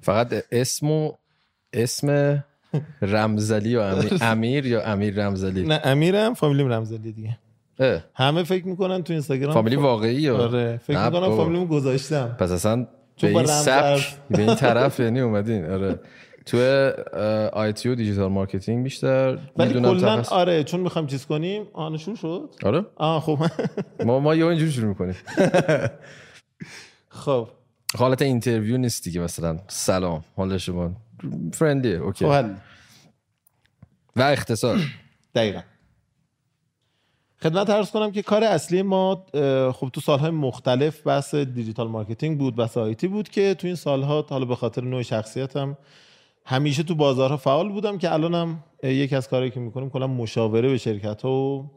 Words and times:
فقط 0.00 0.44
اسم 0.52 1.10
اسم 1.72 2.38
رمزلی 3.02 3.68
یا 3.68 3.88
امیر, 3.90 4.18
امیر 4.20 4.66
یا 4.66 4.82
امیر 4.82 5.14
رمزلی؟ 5.14 5.62
نه 5.62 5.80
امیرم 5.84 6.34
فامیلیم 6.34 6.72
رمزلی 6.72 7.12
دیگه. 7.12 7.38
همه 8.14 8.42
فکر 8.42 8.66
می‌کنن 8.66 9.02
تو 9.02 9.12
اینستاگرام 9.12 9.54
فامیلی 9.54 9.76
واقعی 9.76 10.14
یا 10.14 10.36
آره 10.36 10.80
فکر 10.86 11.04
می‌کنن 11.04 11.36
فامیلیمو 11.36 11.66
گذاشتم. 11.66 12.36
پس 12.38 12.50
اصلا 12.50 12.86
به 13.20 13.28
این 13.28 13.46
سبک 13.46 14.14
به 14.30 14.42
این 14.42 14.54
طرف 14.54 15.00
یعنی 15.00 15.20
اومدین. 15.20 15.70
آره. 15.70 16.00
تو 16.46 16.58
IT 17.52 17.88
و 17.88 17.94
digital 17.94 18.28
marketing 18.30 18.84
بیشتر. 18.84 19.38
ولی 19.56 19.74
کلا 19.74 20.22
آره 20.30 20.64
چون 20.64 20.80
می‌خوایم 20.80 21.08
چیز 21.08 21.26
کنیم 21.26 21.66
آن 21.72 21.96
شروع 21.96 22.16
شد؟ 22.16 22.50
آره. 22.62 22.84
آه 22.96 23.20
خب. 23.20 23.38
ما 24.04 24.18
ما 24.20 24.34
یه 24.34 24.46
اینجوری 24.46 24.72
شروع 24.72 24.88
می‌کنیم. 24.88 25.16
خب. 27.08 27.48
حالت 27.98 28.22
interview 28.22 28.76
نیست 28.76 29.04
دیگه 29.04 29.20
مثلا. 29.20 29.58
سلام. 29.68 30.24
حال 30.36 30.58
شما. 30.58 30.92
friendly 31.52 31.94
okay. 31.94 32.24
خب 32.24 32.50
و 34.16 34.22
اختصار. 34.22 34.78
دقیقا. 35.34 35.60
خدمت 37.42 37.70
عرض 37.70 37.90
کنم 37.90 38.12
که 38.12 38.22
کار 38.22 38.44
اصلی 38.44 38.82
ما 38.82 39.26
خب 39.72 39.88
تو 39.92 40.00
سالهای 40.00 40.30
مختلف 40.30 41.06
بحث 41.06 41.34
digital 41.34 41.88
marketing 41.88 42.38
بود 42.38 42.56
بحث 42.56 42.76
IT 42.76 43.08
بود 43.08 43.28
که 43.28 43.54
تو 43.54 43.66
این 43.66 43.76
سالها 43.76 44.26
حالا 44.30 44.44
به 44.44 44.56
خاطر 44.56 44.84
نوع 44.84 45.02
شخصیتم 45.02 45.76
همیشه 46.46 46.82
تو 46.82 46.94
بازارها 46.94 47.36
فعال 47.36 47.68
بودم 47.72 47.98
که 47.98 48.12
الانم 48.12 48.64
یکی 48.82 49.16
از 49.16 49.28
کارهایی 49.28 49.50
که 49.50 49.60
می‌کنیم 49.60 49.90
کلا 49.90 50.06
مشاوره 50.06 50.68
به 50.68 50.78
شرکت 50.78 51.22
ها 51.22 51.30
و 51.30 51.70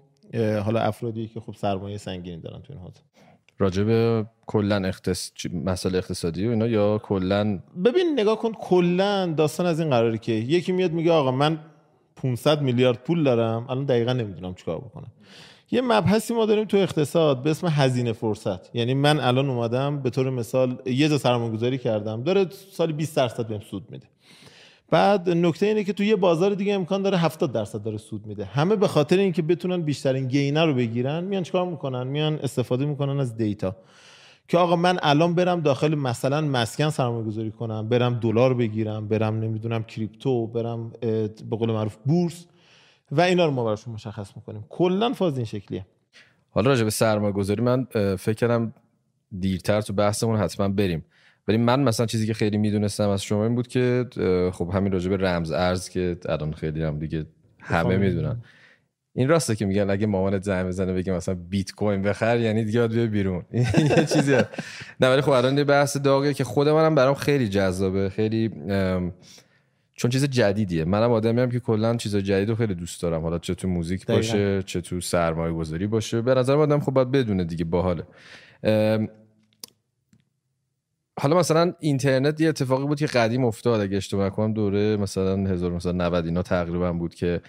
حالا 0.66 0.80
افرادی 0.80 1.28
که 1.28 1.40
خب 1.40 1.56
سرمایه 1.58 1.98
سنگینی 1.98 2.42
دارن 2.42 2.62
تو 2.62 2.74
این 2.74 2.82
حوزه 2.82 3.00
راجب 3.60 4.22
کلا 4.46 4.76
اختص... 4.76 5.32
مسئله 5.54 5.98
اقتصادی 5.98 6.48
و 6.48 6.50
اینا 6.50 6.68
یا 6.68 6.98
کلا 6.98 7.60
ببین 7.86 8.20
نگاه 8.20 8.40
کن 8.40 8.52
کلا 8.52 9.34
داستان 9.38 9.66
از 9.66 9.80
این 9.80 9.90
قراره 9.90 10.18
که 10.18 10.32
یکی 10.32 10.72
میاد 10.72 10.92
میگه 10.92 11.12
آقا 11.12 11.32
من 11.32 11.60
500 12.16 12.62
میلیارد 12.62 12.98
پول 13.04 13.24
دارم 13.24 13.66
الان 13.70 13.86
دقیقا 13.86 14.14
نمی‌دونم 14.14 14.54
چیکار 14.54 14.78
بکنم. 14.78 15.12
یه 15.72 15.82
مبحثی 15.82 16.34
ما 16.34 16.46
داریم 16.46 16.66
تو 16.66 16.78
اقتصاد 16.78 17.44
به 17.44 17.50
اسم 17.50 17.68
هزینه 17.68 18.14
فرصت. 18.14 18.76
یعنی 18.76 18.94
من 18.94 19.20
الان 19.20 19.50
اومدم 19.50 20.02
به 20.02 20.10
طور 20.10 20.30
مثال 20.30 20.82
یه 20.86 21.10
جا 21.10 21.18
سرمایه‌گذاری 21.18 21.78
کردم 21.78 22.24
داره 22.24 22.46
سالی 22.72 22.94
20 22.94 23.16
درصد 23.16 23.48
بهم 23.48 23.60
سود 23.60 23.92
میده. 23.92 24.08
بعد 24.90 25.30
نکته 25.30 25.66
اینه 25.66 25.84
که 25.84 25.94
تو 25.94 26.04
یه 26.04 26.16
بازار 26.16 26.54
دیگه 26.54 26.74
امکان 26.74 27.02
داره 27.02 27.18
70 27.18 27.52
درصد 27.52 27.84
داره 27.84 27.98
سود 27.98 28.28
میده. 28.28 28.46
همه 28.46 28.76
به 28.76 28.88
خاطر 28.88 29.18
اینکه 29.18 29.42
بتونن 29.42 29.82
بیشترین 29.82 30.28
گینه 30.28 30.66
رو 30.66 30.74
بگیرن 30.74 31.24
میان 31.24 31.44
چیکار 31.44 31.66
می‌کنن؟ 31.66 32.08
میان 32.08 32.40
استفاده 32.44 32.86
می‌کنن 32.86 33.20
از 33.20 33.38
دیتا. 33.38 33.76
که 34.48 34.58
آقا 34.58 34.76
من 34.76 35.00
الان 35.02 35.36
برم 35.36 35.62
داخل 35.62 35.96
مثلا 35.96 36.42
مسکن 36.42 36.90
سرمایه 36.90 37.24
گذاری 37.26 37.52
کنم 37.52 37.90
برم 37.90 38.14
دلار 38.20 38.54
بگیرم 38.54 39.08
برم 39.08 39.40
نمی‌دونم 39.40 39.84
کریپتو 39.84 40.48
برم 40.48 40.90
به 41.50 41.58
قول 41.58 41.72
معروف 41.72 41.96
بورس 42.06 42.46
و 43.12 43.22
اینا 43.22 43.46
رو 43.46 43.52
ما 43.52 43.64
براشون 43.64 43.94
مشخص 43.94 44.32
می‌کنیم. 44.36 44.66
کلا 44.70 45.14
فاز 45.14 45.38
این 45.38 45.46
شکلیه. 45.46 45.86
حالا 46.50 46.70
راجع 46.70 46.84
به 46.84 46.90
سرمایه 46.90 47.34
گذاری 47.34 47.62
من 47.62 47.88
فکر 48.16 48.34
کردم 48.34 48.74
دیرتر 49.40 49.82
تو 49.82 49.94
بحثمون 49.94 50.38
حتما 50.40 50.70
بریم. 50.70 51.06
ولی 51.48 51.58
من 51.58 51.80
مثلا 51.84 52.06
چیزی 52.06 52.28
که 52.28 52.34
خیلی 52.34 52.58
می‌دونستم 52.58 53.10
از 53.10 53.24
شما 53.24 53.44
این 53.44 53.56
بود 53.56 53.68
که 53.68 54.06
خب 54.54 54.70
همین 54.74 54.92
راجع 54.92 55.10
به 55.10 55.18
رمز 55.18 55.52
ارز 55.52 55.90
که 55.90 56.18
الان 56.30 56.54
خیلی 56.54 56.84
هم 56.84 57.00
دیگه 57.00 57.26
همه 57.60 57.98
می‌دونن. 57.98 58.42
این 59.18 59.30
راسته 59.30 59.56
که 59.56 59.66
میگن 59.66 59.90
اگه 59.90 60.08
مامانت 60.08 60.44
زنگ 60.44 60.68
بزنه 60.68 60.94
بگه 60.94 61.14
مثلا 61.14 61.36
بیت 61.36 61.72
کوین 61.72 62.02
بخر 62.02 62.40
یعنی 62.40 62.64
دیگه 62.64 62.88
باید 62.88 63.12
بیرون. 63.12 63.44
یه 63.54 64.06
چیزی 64.06 64.36
نه 65.00 65.10
ولی 65.10 65.22
خب 65.22 65.30
الان 65.30 65.58
یه 65.58 65.64
بحث 65.64 65.98
داغه 65.98 66.34
که 66.34 66.44
خود 66.44 66.70
منم 66.70 66.96
برام 66.96 67.14
خیلی 67.14 67.50
جذابه 67.50 68.10
خیلی 68.10 68.52
چون 69.98 70.12
چیز 70.12 70.24
جدیدیه. 70.26 70.86
منم 70.86 71.12
آدمی 71.12 71.42
هم 71.42 71.52
که 71.52 71.60
کلا 71.60 71.96
چیز 71.96 72.16
جدید 72.16 72.50
رو 72.50 72.56
خیلی 72.56 72.76
دوست 72.76 73.02
دارم. 73.02 73.22
حالا 73.22 73.40
چه 73.40 73.56
تو 73.56 73.68
موزیک 73.68 74.06
باشه 74.06 74.64
چه 74.64 74.82
تو 74.82 75.02
سرمایه 75.02 75.54
گذاری 75.54 75.88
باشه. 75.88 76.22
به 76.22 76.34
نظر 76.34 76.56
آدم 76.56 76.80
خب 76.80 76.92
باید 76.92 77.12
بدونه 77.12 77.44
دیگه 77.44 77.66
باحاله. 77.66 78.04
حالا 81.20 81.38
مثلا 81.38 81.74
اینترنت 81.80 82.42
یه 82.42 82.50
اتفاقی 82.50 82.86
بود 82.86 83.00
که 83.00 83.06
قدیم 83.06 83.46
افتاد 83.46 83.82
اگه 83.82 83.98
اشتباه 83.98 84.26
نکنم 84.26 84.54
دوره 84.54 84.98
مثلا 84.98 85.50
1990 85.50 86.26
اینا 86.26 86.42
تقریبا 86.42 86.94
بود 86.94 87.16
که 87.16 87.42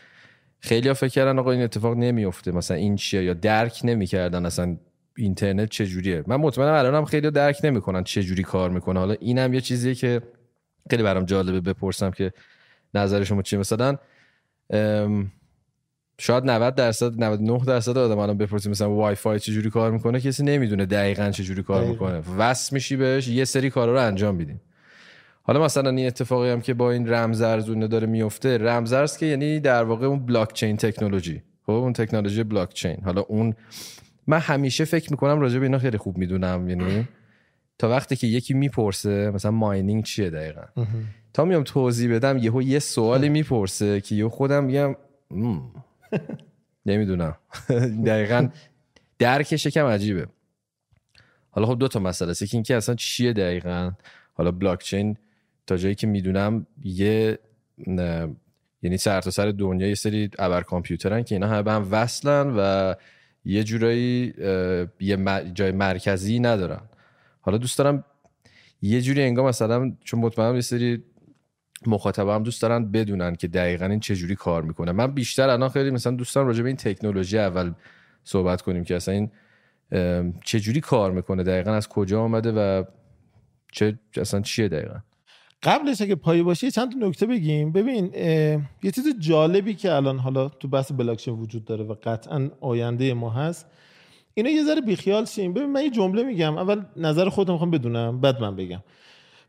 خیلی 0.60 0.88
ها 0.88 0.94
فکر 0.94 1.08
کردن 1.08 1.38
آقا 1.38 1.50
این 1.50 1.62
اتفاق 1.62 1.96
نمیفته 1.96 2.52
مثلا 2.52 2.76
این 2.76 2.96
چیه 2.96 3.24
یا 3.24 3.34
درک 3.34 3.80
نمی‌کردن 3.84 4.46
اصلا 4.46 4.76
اینترنت 5.16 5.68
چجوریه. 5.68 6.24
من 6.26 6.36
مطمئنم 6.36 6.72
الانم 6.72 7.04
خیلی 7.04 7.30
درک 7.30 7.60
نمی‌کنن 7.64 8.04
چه 8.04 8.22
جوری 8.22 8.42
کار 8.42 8.70
می‌کنه. 8.70 8.98
حالا 8.98 9.14
اینم 9.20 9.54
یه 9.54 9.60
چیزیه 9.60 9.94
که 9.94 10.22
خیلی 10.90 11.02
برام 11.02 11.24
جالبه 11.24 11.60
بپرسم 11.60 12.10
که 12.10 12.32
نظر 12.94 13.24
شما 13.24 13.42
چیه. 13.42 13.58
مثلا 13.58 13.96
شاید 16.18 16.50
90 16.50 16.74
درصد 16.74 17.24
99 17.24 17.64
درصد 17.64 17.98
آدم 17.98 18.18
الان 18.18 18.38
بپرسیم 18.38 18.70
مثلا 18.70 18.90
وای 18.90 19.14
فای 19.14 19.40
چجوری 19.40 19.70
کار 19.70 19.90
می‌کنه 19.90 20.20
کسی 20.20 20.44
نمی‌دونه 20.44 20.86
دقیقا 20.86 21.30
چجوری 21.30 21.62
کار 21.62 21.84
می‌کنه. 21.84 22.22
وصل 22.38 22.74
میشی 22.74 22.96
بهش 22.96 23.28
یه 23.28 23.44
سری 23.44 23.70
کارا 23.70 23.92
رو 23.92 24.00
انجام 24.00 24.34
میدیم 24.34 24.60
حالا 25.42 25.64
مثلا 25.64 25.90
این 25.90 26.06
اتفاقی 26.06 26.50
هم 26.50 26.60
که 26.60 26.74
با 26.74 26.90
این 26.90 27.08
رمزارزونه 27.08 27.86
داره 27.86 28.06
میفته 28.06 28.58
رمزارز 28.58 29.16
که 29.16 29.26
یعنی 29.26 29.60
در 29.60 29.84
واقع 29.84 30.06
اون 30.06 30.26
بلاک 30.26 30.52
چین 30.52 30.76
تکنولوژی 30.76 31.42
خب 31.66 31.72
اون 31.72 31.92
تکنولوژی 31.92 32.42
بلاک 32.42 32.74
چین 32.74 32.96
حالا 33.04 33.20
اون 33.20 33.54
من 34.26 34.38
همیشه 34.38 34.84
فکر 34.84 35.10
می‌کنم 35.10 35.40
راجع 35.40 35.58
به 35.58 35.66
اینا 35.66 35.78
خیلی 35.78 35.98
خوب 35.98 36.18
می‌دونم 36.18 36.68
یعنی 36.68 37.08
تا 37.78 37.88
وقتی 37.88 38.16
که 38.16 38.26
یکی 38.26 38.54
می‌پرسه 38.54 39.30
مثلا 39.30 39.50
ماینینگ 39.50 40.04
چیه 40.04 40.30
دقیقا؟ 40.30 40.62
تا 41.32 41.44
میام 41.44 41.62
توضیح 41.62 42.14
بدم 42.14 42.38
یهو 42.38 42.62
یه 42.62 42.78
سوالی 42.78 43.28
می‌پرسه 43.28 44.00
که 44.00 44.14
یهو 44.14 44.28
خودم 44.28 44.64
میگم 44.64 44.96
نمی‌دونم. 46.86 47.36
دقیقا 48.06 48.48
درکش 49.18 49.66
کم 49.66 49.86
عجیبه. 49.86 50.26
حالا 51.50 51.66
خب 51.66 51.78
دو 51.78 51.88
تا 51.88 52.00
مسئله 52.00 52.30
است. 52.30 52.42
یکی 52.42 52.56
اینکه 52.56 52.76
اصلا 52.76 52.94
چیه 52.94 53.32
دقیقا؟ 53.32 53.92
حالا 54.34 54.50
بلاک 54.50 54.82
چین 54.82 55.16
تا 55.66 55.76
جایی 55.76 55.94
که 55.94 56.06
می‌دونم 56.06 56.66
یه 56.84 57.38
یعنی 58.82 58.96
سر 58.98 59.20
تا 59.20 59.30
سر 59.30 59.50
دنیا 59.50 59.88
یه 59.88 59.94
سری 59.94 60.30
ابر 60.38 60.62
کامپیوترن 60.62 61.22
که 61.22 61.34
اینا 61.34 61.48
همه 61.48 61.72
هم 61.72 61.88
وصلن 61.90 62.54
و 62.56 62.94
یه 63.44 63.64
جورایی 63.64 64.34
یه 65.00 65.16
جای 65.54 65.72
مرکزی 65.72 66.38
ندارن. 66.38 66.80
حالا 67.40 67.58
دوست 67.58 67.78
دارم 67.78 68.04
یه 68.82 69.00
جوری 69.00 69.22
انگار 69.22 69.48
مثلا 69.48 69.92
چون 70.04 70.20
مطمئنم 70.20 70.54
یه 70.54 70.60
سری 70.60 71.04
مخاطب 71.88 72.28
هم 72.28 72.42
دوست 72.42 72.62
دارن 72.62 72.90
بدونن 72.90 73.34
که 73.34 73.48
دقیقا 73.48 73.86
این 73.86 74.00
چجوری 74.00 74.34
کار 74.34 74.62
می‌کنه. 74.62 74.92
من 74.92 75.06
بیشتر 75.06 75.48
الان 75.48 75.68
خیلی 75.68 75.90
مثلا 75.90 76.16
دوست 76.16 76.34
دارم 76.34 76.46
راجع 76.46 76.62
به 76.62 76.68
این 76.68 76.76
تکنولوژی 76.76 77.38
اول 77.38 77.72
صحبت 78.24 78.62
کنیم 78.62 78.84
که 78.84 78.96
اصلا 78.96 79.14
این 79.14 79.30
چجوری 80.44 80.80
کار 80.80 81.12
می‌کنه 81.12 81.42
دقیقا 81.42 81.72
از 81.72 81.88
کجا 81.88 82.22
آمده 82.22 82.52
و 82.52 82.84
چه 83.72 83.98
اصلا 84.16 84.40
چیه 84.40 84.68
دقیقا؟ 84.68 84.98
قبلش 85.62 86.02
اگه 86.02 86.14
پایی 86.14 86.42
باشه 86.42 86.70
چند 86.70 86.92
تا 86.92 87.08
نکته 87.08 87.26
بگیم. 87.26 87.72
ببین 87.72 88.10
یه 88.82 88.90
چیز 88.94 89.04
جالبی 89.18 89.74
که 89.74 89.92
الان 89.92 90.18
حالا 90.18 90.48
تو 90.48 90.68
بحث 90.68 90.92
بلاکچین 90.92 91.34
وجود 91.34 91.64
داره 91.64 91.84
و 91.84 91.94
قطعا 92.02 92.50
آینده 92.60 93.14
ما 93.14 93.30
هست 93.30 93.66
اینا 94.34 94.50
یه 94.50 94.64
ذره 94.64 94.80
بیخیال 94.80 95.24
شیم. 95.24 95.52
ببین 95.52 95.72
من 95.72 95.82
یه 95.82 95.90
جمله 95.90 96.22
میگم. 96.22 96.58
اول 96.58 96.82
نظر 96.96 97.28
خودم 97.28 97.52
می‌خوام 97.52 97.70
بدونم 97.70 98.20
بعد 98.20 98.40
من 98.40 98.56
بگم. 98.56 98.82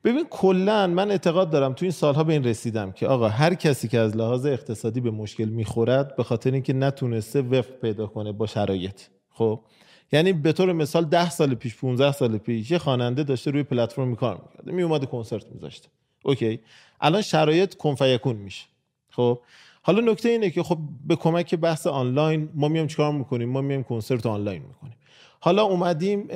ببین 0.04 0.26
کلا 0.30 0.88
من 0.88 1.12
اعتقاد 1.12 1.50
دارم 1.50 1.74
تو 1.74 1.86
این 1.86 1.92
سالها 1.92 2.24
به 2.24 2.34
این 2.34 2.44
رسیدم 2.44 2.92
که 2.92 3.08
آقا 3.08 3.28
هر 3.28 3.54
کسی 3.54 3.88
که 3.88 4.00
از 4.00 4.18
لحاظ 4.18 4.46
اقتصادی 4.46 5.02
به 5.02 5.12
مشکل 5.12 5.46
می‌خورد 5.46 6.16
به 6.16 6.24
خاطر 6.24 6.52
اینکه 6.52 6.74
نتونسته 6.74 7.42
وفق 7.42 7.74
پیدا 7.74 8.08
کنه 8.08 8.32
با 8.32 8.48
شرایط. 8.48 9.02
خب؟ 9.30 9.60
یعنی 10.12 10.34
به 10.34 10.54
طور 10.54 10.74
مثال 10.74 11.06
10 11.06 11.30
سال 11.30 11.56
پیش 11.56 11.76
15 11.76 12.12
سال 12.12 12.38
پیش 12.38 12.72
یه 12.72 12.78
خواننده 12.78 13.24
داشته 13.24 13.52
روی 13.52 13.64
پلتفرم 13.64 14.16
کار 14.16 14.42
می‌کرده 14.44 14.72
می 14.72 14.84
اومده 14.84 15.06
کنسرت 15.06 15.52
میذاشته 15.52 15.90
Okay. 16.24 16.60
الان 17.02 17.22
شرایط 17.22 17.76
کن‌فیکون 17.76 18.36
میشه. 18.36 18.66
خب؟ 19.10 19.40
حالا 19.82 20.12
نکته 20.12 20.30
اینه 20.30 20.50
که 20.50 20.64
خب 20.64 20.78
به 21.08 21.16
کمک 21.16 21.56
بحث 21.56 21.88
آنلاین 21.88 22.50
ما 22.54 22.68
میام 22.68 22.88
چیکار 22.88 23.12
می‌کنیم؟ 23.12 23.50
ما 23.50 23.62
میام 23.62 23.84
کنسرت 23.84 24.26
آنلاین 24.26 24.62
می‌کنیم. 24.62 24.96
حالا 25.40 25.64
اومدیم 25.64 26.28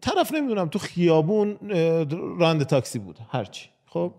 طرف 0.00 0.34
نمی‌دونم 0.34 0.68
تو 0.68 0.78
خیابون 0.78 1.56
راننده 2.38 2.62
تاکسی 2.62 2.98
بود 2.98 3.18
هرچی 3.28 3.68
خب 3.86 4.12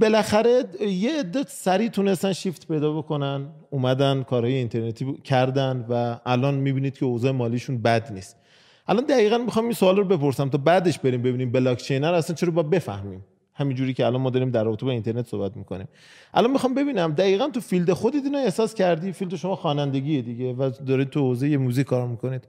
بالاخره 0.00 0.64
یه 0.80 1.18
عده 1.18 1.44
سریع 1.48 1.88
تونستن 1.88 2.32
شیفت 2.32 2.68
پیدا 2.68 2.92
بکنن 2.92 3.48
اومدن 3.70 4.22
کارهای 4.22 4.54
اینترنتی 4.54 5.12
کردن 5.24 5.86
و 5.88 6.18
الان 6.26 6.54
می‌بینید 6.54 6.98
که 6.98 7.04
اوضاع 7.04 7.30
مالیشون 7.30 7.82
بد 7.82 8.12
نیست. 8.12 8.36
الان 8.88 9.04
دقیقا 9.04 9.38
می‌خوام 9.38 9.64
این 9.64 9.74
سوال 9.74 9.96
رو 9.96 10.04
بپرسم 10.04 10.48
تا 10.48 10.58
بعدش 10.58 10.98
بریم 10.98 11.22
ببینیم 11.22 11.52
بلاک 11.52 11.78
چین 11.78 12.02
رو 12.02 12.14
اصلا 12.14 12.36
چرا 12.36 12.50
باید 12.50 12.62
بفهمیم. 12.62 13.24
همینجوری 13.54 13.94
که 13.94 14.06
الان 14.06 14.20
ما 14.20 14.30
داریم 14.30 14.50
در 14.50 14.64
رابطه 14.64 14.86
با 14.86 14.92
اینترنت 14.92 15.26
صحبت 15.26 15.56
می‌کنیم. 15.56 15.88
الان 16.34 16.50
می‌خوام 16.50 16.74
ببینم 16.74 17.12
دقیقا 17.12 17.48
تو 17.48 17.60
field 17.60 17.92
خودت 17.92 18.24
اینو 18.24 18.38
احساس 18.38 18.74
کردی؟ 18.74 19.12
field 19.12 19.36
شما 19.36 19.56
خوانندگی 19.56 20.22
دیگه 20.22 20.52
و 20.52 20.70
دارید 20.86 21.10
تو 21.10 21.20
حوزه 21.20 21.56
موزیک 21.56 21.86
کار 21.86 22.06
می‌کنید. 22.06 22.48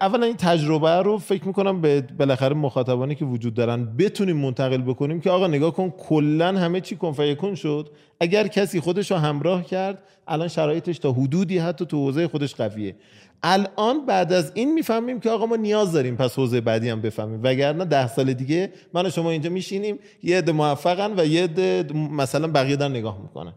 اولا 0.00 0.26
این 0.26 0.36
تجربه 0.36 0.90
رو 0.90 1.18
فکر 1.18 1.44
می‌کنم 1.44 1.80
به 1.80 2.00
بالاخره 2.00 2.54
مخاطبانی 2.54 3.14
که 3.14 3.24
وجود 3.24 3.54
دارن 3.54 3.96
بتونیم 3.96 4.36
منتقل 4.36 4.82
بکنیم 4.82 5.20
که 5.20 5.30
آقا 5.30 5.46
نگاه 5.46 5.74
کن 5.74 5.90
کلا 5.90 6.46
همه 6.46 6.80
چی 6.80 6.96
کن‌فیکون 6.96 7.54
شد. 7.54 7.90
اگر 8.20 8.46
کسی 8.46 8.80
خودش 8.80 9.10
رو 9.10 9.16
همراه 9.16 9.64
کرد 9.64 10.02
الان 10.28 10.48
شرایطش 10.48 10.98
تا 10.98 11.12
حدودی 11.12 11.58
حتی 11.58 11.86
تو 11.86 11.96
حوزه 11.96 12.28
خودش 12.28 12.54
قویه. 12.54 12.96
الان 13.42 14.06
بعد 14.06 14.32
از 14.32 14.52
این 14.54 14.74
می‌فهمیم 14.74 15.20
که 15.20 15.30
آقا 15.30 15.46
ما 15.46 15.56
نیاز 15.56 15.92
داریم 15.92 16.16
پس 16.16 16.38
حوزه 16.38 16.60
بعدی 16.60 16.88
هم 16.88 17.00
بفهمیم. 17.00 17.40
وگرنه 17.42 17.84
ده 17.84 18.08
سال 18.08 18.32
دیگه 18.32 18.72
من 18.94 19.06
و 19.06 19.10
شما 19.10 19.30
اینجا 19.30 19.50
میشینیم 19.50 19.98
یه 20.22 20.38
عده 20.38 20.52
موفقن 20.52 21.20
و 21.20 21.26
یه 21.26 21.44
عده 21.44 21.84
مثلا 21.94 22.48
بقیه 22.48 22.76
رو 22.76 22.88
نگاه 22.88 23.22
می‌کنن. 23.22 23.52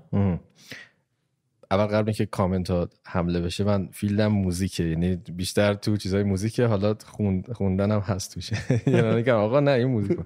اول 1.71 1.85
قبل 1.85 2.11
که 2.11 2.25
کامنت 2.25 2.69
ها 2.69 2.89
حمله 3.05 3.41
بشه 3.41 3.63
من 3.63 3.89
فیلدم 3.91 4.27
موزیکه. 4.27 4.83
یعنی 4.83 5.15
بیشتر 5.15 5.73
تو 5.73 5.97
چیزای 5.97 6.23
موزیکه 6.23 6.65
حالا 6.65 6.95
خوندن 7.53 7.91
هم 7.91 7.99
هست 7.99 8.33
توشه 8.33 8.57
یعنی 8.87 9.23
که 9.23 9.31
آقا 9.33 9.59
نه 9.59 9.71
این 9.71 9.87
موزیک 9.87 10.19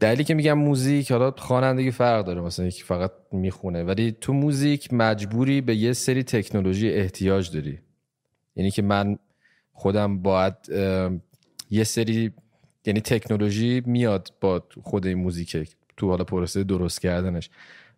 دلیلی 0.00 0.24
که 0.24 0.34
میگم 0.34 0.58
موزیک 0.58 1.12
حالا 1.12 1.30
خوانندگی 1.30 1.90
فرق 1.90 2.24
داره. 2.24 2.40
مثلا 2.40 2.66
یکی 2.66 2.82
فقط 2.82 3.12
می‌خونه. 3.32 3.84
ولی 3.84 4.16
تو 4.20 4.32
موزیک 4.32 4.92
مجبوری 4.92 5.60
به 5.60 5.76
یه 5.76 5.92
سری 5.92 6.22
تکنولوژی 6.22 6.90
احتیاج 6.90 7.52
داری. 7.52 7.78
یعنی 8.56 8.70
که 8.70 8.82
من 8.82 9.18
خودم 9.72 10.22
باید 10.22 10.54
یه 11.70 11.84
سری 11.84 12.32
یعنی 12.86 13.00
تکنولوژی 13.00 13.82
میاد 13.86 14.32
با 14.40 14.62
خود 14.82 15.06
این 15.06 15.18
موزیک 15.18 15.76
تو 15.96 16.08
حالا 16.08 16.24
پروسه 16.24 16.64
درست 16.64 17.00
کردنش. 17.00 17.50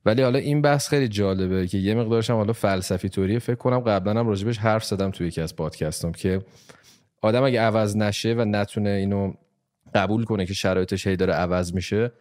ولی 0.04 0.22
حالا 0.22 0.38
این 0.38 0.62
بحث 0.62 0.88
خیلی 0.88 1.08
جالبه 1.08 1.66
که 1.66 1.78
یه 1.78 1.94
مقدارش 1.94 2.30
هم 2.30 2.36
حالا 2.36 2.52
فلسفی 2.52 3.08
طوریه. 3.08 3.38
فکر 3.38 3.54
کنم 3.54 3.80
قبلا 3.80 4.20
هم 4.20 4.28
راجبش 4.28 4.58
حرف 4.58 4.84
زدم 4.84 5.10
توی 5.10 5.26
یکی 5.26 5.40
از 5.40 5.56
پادکستم 5.56 6.12
که 6.12 6.42
آدم 7.22 7.42
اگه 7.42 7.60
عوض 7.60 7.96
نشه 7.96 8.34
و 8.34 8.44
نتونه 8.44 8.90
اینو 8.90 9.32
قبول 9.94 10.24
کنه 10.24 10.46
که 10.46 10.54
شرایطش 10.54 11.06
هی 11.06 11.16
داره 11.16 11.32
عوض 11.32 11.74
میشه 11.74 12.12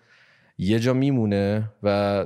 یه 0.58 0.80
جا 0.80 0.94
میمونه 0.94 1.72
و 1.84 2.26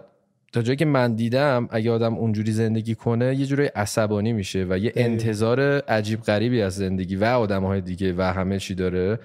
تا 0.54 0.62
جایی 0.62 0.78
که 0.78 0.86
من 0.86 1.16
دیدم 1.16 1.68
اگه 1.72 1.92
آدم 1.92 2.16
اونجوری 2.16 2.52
زندگی 2.52 2.96
کنه 2.96 3.36
یه 3.36 3.46
جوری 3.46 3.66
عصبانی 3.66 4.34
میشه 4.34 4.66
و 4.70 4.78
یه 4.78 4.94
انتظار 4.96 5.62
عجیب 5.80 6.22
غریبی 6.22 6.62
از 6.62 6.76
زندگی 6.76 7.16
و 7.16 7.24
آدم 7.24 7.64
های 7.64 7.82
دیگه 7.82 8.14
و 8.18 8.22
همه 8.22 8.60
چی 8.60 8.76
داره. 8.76 9.20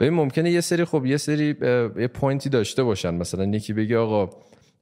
ببین 0.00 0.14
ممکنه 0.14 0.50
یه 0.50 0.60
سری 0.60 0.84
خب 0.84 1.06
یه 1.06 1.16
سری 1.16 1.56
یه 1.98 2.08
پوینتی 2.08 2.48
داشته 2.48 2.82
باشن. 2.82 3.14
مثلا 3.14 3.44
یکی 3.44 3.72
بگه 3.72 3.98
آقا 3.98 4.30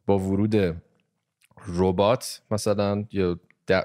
با 0.06 0.18
ورود 0.18 0.76
ربات 1.66 2.40
مثلا 2.50 3.04
یا 3.12 3.38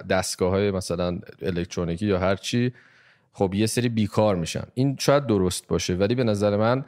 دستگاه 0.10 0.50
های 0.50 0.72
مثلا 0.72 1.20
الکترونیکی 1.42 2.06
یا 2.06 2.20
هر 2.20 2.36
چی 2.36 2.74
خب 3.34 3.54
یه 3.54 3.66
سری 3.66 3.90
بیکار 3.90 4.36
میشن. 4.36 4.64
این 4.74 4.96
شاید 5.00 5.26
درست 5.26 5.68
باشه 5.68 5.96
ولی 5.96 6.16
به 6.16 6.24
نظر 6.24 6.58
من 6.58 6.86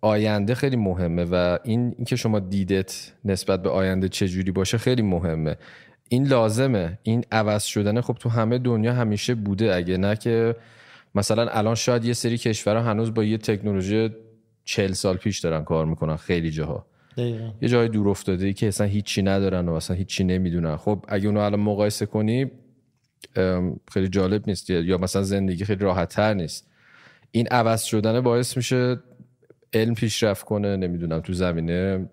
آینده 0.00 0.54
خیلی 0.54 0.76
مهمه 0.76 1.24
و 1.24 1.58
این 1.64 1.94
اینکه 1.96 2.16
شما 2.16 2.38
دیدت 2.38 3.12
نسبت 3.24 3.62
به 3.62 3.70
آینده 3.70 4.08
چجوری 4.08 4.50
باشه 4.50 4.78
خیلی 4.78 5.02
مهمه. 5.02 5.56
این 6.08 6.26
لازمه. 6.26 6.98
این 7.02 7.24
عوض 7.32 7.64
شدن 7.64 8.00
خب 8.00 8.14
تو 8.20 8.28
همه 8.28 8.58
دنیا 8.58 8.92
همیشه 8.94 9.34
بوده. 9.34 9.74
اگه 9.74 9.96
نه 9.96 10.16
که 10.16 10.56
مثلا 11.14 11.48
الان 11.48 11.74
شاید 11.74 12.04
یه 12.04 12.12
سری 12.12 12.38
کشورها 12.38 12.82
هنوز 12.82 13.14
با 13.14 13.24
یه 13.24 13.38
تکنولوژی 13.38 14.10
چل 14.64 14.92
سال 14.92 15.16
پیش 15.16 15.38
دارن 15.38 15.64
کار 15.64 15.86
می‌کنن 15.86 16.16
خیلی 16.16 16.50
جاها. 16.50 16.86
یه 17.62 17.68
جای 17.68 17.88
دور 17.88 18.08
افتاده 18.08 18.46
ای 18.46 18.52
که 18.52 18.68
اصلا 18.68 18.86
هیچی 18.86 19.22
ندارن 19.22 19.68
و 19.68 19.72
اصلا 19.72 19.96
هیچی 19.96 20.24
نمی‌دونن. 20.24 20.76
خب 20.76 21.04
اگه 21.08 21.26
اونو 21.26 21.40
الان 21.40 21.60
مقایسه 21.60 22.06
کنی 22.06 22.50
خیلی 23.92 24.08
جالب 24.10 24.42
نیست. 24.46 24.70
یا 24.70 24.98
مثلا 24.98 25.22
زندگی 25.22 25.64
خیلی 25.64 25.84
راحت 25.84 26.08
تر 26.08 26.34
نیست. 26.34 26.70
این 27.30 27.46
عوض 27.46 27.82
شدن 27.82 28.20
باعث 28.20 28.56
میشه 28.56 29.00
علم 29.74 29.94
پیشرفت 29.94 30.44
کنه 30.44 30.76
نمی‌دونم 30.76 31.20
تو 31.20 31.32
زمینه 31.32 32.10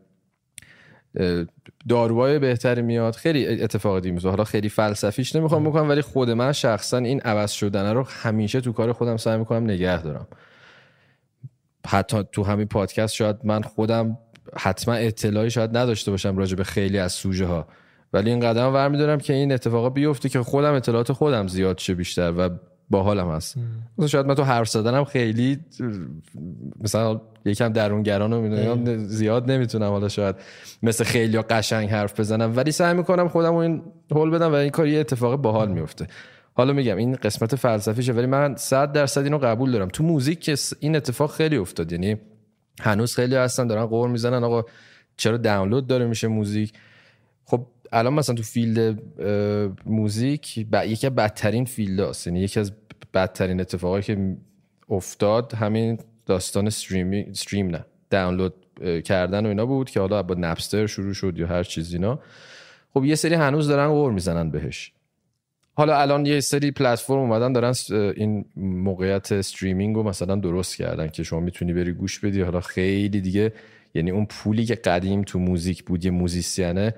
داروهای 1.90 2.40
بهتری 2.40 2.82
میاد. 2.82 3.16
خیلی 3.16 3.48
اتفاق 3.48 4.00
دیگه 4.00 4.30
حالا 4.30 4.44
خیلی 4.44 4.70
فلسفیش 4.70 5.36
نمی‌خوام 5.36 5.64
بکنم 5.64 5.90
ولی 5.90 6.02
خود 6.02 6.30
من 6.30 6.52
شخصا 6.52 6.98
این 6.98 7.22
عوض 7.22 7.52
شدن 7.52 7.94
رو 7.94 8.04
همیشه 8.04 8.62
تو 8.62 8.72
کار 8.72 8.92
خودم 8.92 9.18
سعی 9.18 9.38
می‌کنم 9.38 9.64
نگه 9.64 10.02
دارم. 10.02 10.28
حتی 11.88 12.24
تو 12.32 12.44
همین 12.44 12.68
پادکست 12.68 13.16
شاید 13.16 13.36
من 13.44 13.62
خودم 13.62 14.18
حتما 14.56 14.96
اطلاعی 14.96 15.50
شاید 15.50 15.78
نداشته 15.78 16.12
باشم 16.12 16.38
راجع 16.38 16.56
به 16.56 16.64
خیلی 16.64 16.98
از 17.00 17.12
سوژه 17.12 17.46
ها. 17.46 17.68
ولی 18.14 18.30
این 18.30 18.40
قدم 18.40 18.74
ور 18.74 19.18
که 19.18 19.34
این 19.34 19.52
اتفاقا 19.52 19.90
بیفته 19.90 20.30
که 20.30 20.40
خودم 20.40 20.74
اطلاعات 20.74 21.12
خودم 21.12 21.48
زیاد 21.48 21.78
شه 21.78 21.94
بیشتر 21.94 22.34
و 22.38 22.50
باحالم 22.90 23.32
هست. 23.32 23.58
مثلا 23.98 24.08
شاید 24.08 24.26
من 24.26 24.36
تو 24.36 24.44
حرف 24.44 24.70
زدنم 24.70 25.04
خیلی 25.04 25.60
مثلا 26.82 27.22
یکم 27.46 27.74
درونگران 27.74 28.34
رو 28.34 28.42
می‌دونم 28.42 28.98
زیاد 29.08 29.52
نمی‌تونم 29.52 29.90
حالا 29.90 30.10
شاید 30.10 30.36
مثل 30.84 31.04
خیلی 31.04 31.42
قشنگ 31.42 31.90
حرف 31.90 32.20
بزنم 32.20 32.54
ولی 32.56 32.72
سعی 32.72 32.94
می‌کنم 32.94 33.28
خودم 33.28 33.56
این 33.56 33.82
حل 34.12 34.30
بدم 34.30 34.52
و 34.52 34.56
این 34.56 34.70
کار 34.70 34.88
یه 34.88 35.00
اتفاق 35.00 35.36
باحال 35.36 35.72
میفته 35.72 36.08
حالا 36.54 36.74
میگم 36.74 36.98
این 36.98 37.16
قسمت 37.16 37.56
فلسفیشه 37.56 38.14
ولی 38.14 38.26
من 38.26 38.56
100 38.56 38.92
درصد 38.92 39.24
اینو 39.24 39.38
قبول 39.38 39.72
دارم. 39.72 39.88
تو 39.88 40.04
موزیک 40.04 40.40
که 40.40 40.56
این 40.80 40.96
اتفاق 40.96 41.32
خیلی 41.32 41.58
افتاد 41.58 41.92
یعنی 41.92 42.18
هنوز 42.82 43.16
خیلی 43.16 43.36
هستن 43.36 43.68
دارن 43.68 43.86
غر 43.86 44.10
می‌زنن. 44.10 44.44
آقا 44.44 44.64
چرا 45.18 45.38
دانلود 45.38 45.88
داره 45.88 46.06
میشه 46.06 46.28
موزیک؟ 46.28 46.74
خب 47.46 47.66
الان 47.92 48.14
مثلا 48.14 48.36
تو 48.36 48.44
field 48.44 49.02
موزیک. 49.86 50.58
یکی 50.58 51.08
از 51.08 51.16
بدترین 51.16 51.66
field 51.66 52.00
هاست 52.00 52.28
یعنی 52.28 52.40
یکی 52.40 52.60
از 52.60 52.72
بدترین 53.14 53.62
اتفاقایی 53.62 54.04
که 54.04 54.38
افتاد 54.90 55.54
همین 55.54 56.00
داستان 56.26 56.68
stream 56.68 57.68
نه 57.68 57.86
دانلود 58.10 58.54
کردن 59.06 59.46
و 59.46 59.50
اینا 59.50 59.66
بود 59.66 59.90
که 59.90 60.00
حالا 60.00 60.24
با 60.24 60.36
نپستر 60.36 60.88
شروع 60.88 61.14
شد 61.14 61.38
یا 61.38 61.48
هر 61.48 61.64
چیز 61.64 61.94
اینا. 61.94 62.20
خب 62.94 63.06
یه 63.06 63.16
سری 63.16 63.36
هنوز 63.36 63.68
دارن 63.68 63.88
غر 63.88 64.12
می‌زنن 64.12 64.52
بهش. 64.52 64.92
حالا 65.78 66.02
الان 66.02 66.26
یه 66.26 66.40
سری 66.40 66.72
پلتفرم 66.72 67.18
اومدن 67.18 67.54
دارن 67.54 67.74
این 68.16 68.46
موقعیت 68.56 69.32
استریمینگ 69.32 69.96
رو 69.96 70.04
مثلا 70.04 70.36
درست 70.36 70.76
کردن 70.76 71.08
که 71.08 71.24
شما 71.24 71.40
می‌تونی 71.40 71.74
بری 71.74 71.92
گوش 71.92 72.20
بدی. 72.20 72.42
حالا 72.42 72.60
خیلی 72.60 73.22
دیگه 73.22 73.54
یعنی 73.94 74.12
اون 74.12 74.26
پولی 74.26 74.66
که 74.66 74.76
قدیم 74.76 75.22
تو 75.22 75.40
موزیک 75.40 75.84
بود 75.84 76.06
یه 76.06 76.12
موزیسیانه 76.12 76.96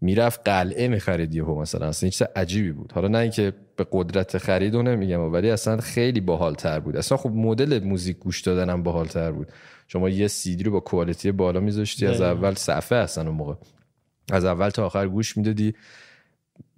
می‌رفت 0.00 0.40
قلعه 0.44 0.88
می‌خرید 0.88 1.34
یهو 1.34 1.60
مثلا. 1.60 1.86
اصلا 1.86 2.06
این 2.06 2.10
چیز 2.10 2.26
عجیبی 2.36 2.72
بود. 2.72 2.92
حالا 2.92 3.08
نه 3.08 3.18
اینکه 3.18 3.52
به 3.76 3.86
قدرت 3.92 4.38
خرید 4.38 4.74
و 4.74 4.82
نمیگم 4.82 5.32
ولی 5.32 5.50
اصلا 5.50 5.76
خیلی 5.76 6.20
باحال 6.20 6.54
تر 6.54 6.80
بود. 6.80 6.96
اصلا 6.96 7.18
خب 7.18 7.30
مدل 7.30 7.84
موزیک 7.84 8.18
گوش 8.18 8.40
دادن 8.40 8.70
هم 8.70 8.82
باحال 8.82 9.06
تر 9.06 9.32
بود. 9.32 9.48
شما 9.86 10.08
یه 10.08 10.28
سیدی 10.28 10.64
رو 10.64 10.72
با 10.72 10.80
کوالیتی 10.80 11.32
بالا 11.32 11.60
میذاشتی 11.60 12.06
از 12.06 12.20
اول 12.20 12.54
صفحه 12.54 12.98
اصلا 12.98 13.26
اون 13.26 13.36
موقع. 13.36 13.54
از 14.32 14.44
اول 14.44 14.68
تا 14.68 14.86
آخر 14.86 15.08
گوش 15.08 15.36
می‌دادی. 15.36 15.74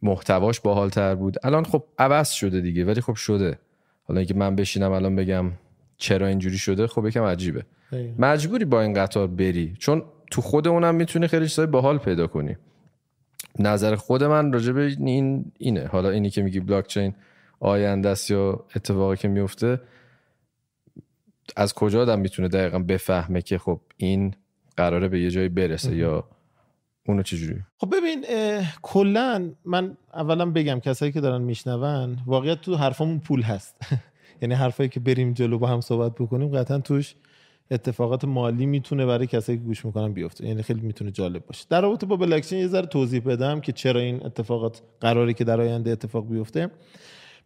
محتواش 0.02 0.60
باحالتر 0.60 1.14
بود. 1.14 1.36
الان 1.42 1.64
خب 1.64 1.84
عوض 1.98 2.30
شده 2.30 2.60
دیگه 2.60 2.84
ولی 2.84 3.00
خب 3.00 3.14
شده. 3.14 3.58
حالا 4.04 4.20
اینکه 4.20 4.34
من 4.34 4.56
بشینم 4.56 4.92
الان 4.92 5.16
بگم 5.16 5.50
چرا 5.96 6.26
اینجوری 6.26 6.58
شده 6.58 6.86
خب 6.86 7.06
یکم 7.06 7.22
عجیبه. 7.22 7.64
مجبوری 8.18 8.64
با 8.64 8.80
این 8.80 8.94
قطار 8.94 9.26
بری 9.26 9.76
چون 9.78 10.02
تو 10.30 10.40
خود 10.40 10.68
اونم 10.68 10.94
می‌تونی 10.94 11.26
خیلی 11.26 11.48
چیزای 11.48 11.66
باحال 11.66 11.98
پیدا 11.98 12.26
کنی. 12.26 12.56
نظر 13.58 13.94
خود 13.94 14.24
من 14.24 14.52
راجع 14.52 14.72
به 14.72 14.96
این 15.00 15.52
اینه. 15.58 15.86
حالا 15.86 16.10
اینی 16.10 16.30
که 16.30 16.42
میگی 16.42 16.60
بلاک 16.60 16.86
چین 16.86 17.14
آینده 17.60 18.08
است 18.08 18.30
یا 18.30 18.64
اتفاقی 18.76 19.16
که 19.16 19.28
میفته 19.28 19.80
از 21.56 21.74
کجا 21.74 22.02
آدم 22.02 22.20
می‌تونه 22.20 22.48
دقیقا 22.48 22.78
بفهمه 22.78 23.42
که 23.42 23.58
خب 23.58 23.80
این 23.96 24.34
قراره 24.76 25.08
به 25.08 25.20
یه 25.20 25.30
جایی 25.30 25.48
برسه 25.48 25.96
یا 25.96 26.24
اونو 27.06 27.22
چجوری 27.22 27.56
خب 27.76 27.94
ببین 27.96 28.24
کلا 28.82 29.50
من 29.64 29.96
اولا 30.14 30.46
بگم 30.50 30.80
کسایی 30.80 31.12
که 31.12 31.20
دارن 31.20 31.42
میشنون 31.42 32.18
واقعیت 32.26 32.60
تو 32.60 32.76
حرفمون 32.76 33.18
پول 33.18 33.42
هست. 33.42 33.76
یعنی 34.42 34.54
حرفایی 34.54 34.88
که 34.88 35.00
بریم 35.00 35.32
جلو 35.32 35.58
با 35.58 35.66
هم 35.66 35.80
صحبت 35.80 36.14
بکنیم 36.14 36.48
قطعا 36.48 36.78
توش 36.78 37.14
اتفاقات 37.70 38.24
مالی 38.24 38.66
می‌تونه 38.66 39.06
برای 39.06 39.26
کسایی 39.26 39.58
که 39.58 39.64
گوش 39.64 39.84
می‌کنن 39.84 40.12
بیفته. 40.12 40.46
یعنی 40.46 40.62
خیلی 40.62 40.80
می‌تونه 40.80 41.10
جالب 41.10 41.46
باشه. 41.46 41.66
در 41.68 41.80
رابطه 41.80 42.06
با 42.06 42.16
بلاکچین 42.16 42.58
یه 42.58 42.66
ذره 42.66 42.86
توضیح 42.86 43.20
بدم 43.20 43.60
که 43.60 43.72
چرا 43.72 44.00
این 44.00 44.26
اتفاقات 44.26 44.82
قراری 45.00 45.34
که 45.34 45.44
در 45.44 45.60
آینده 45.60 45.90
اتفاق 45.90 46.28
بیفته. 46.28 46.70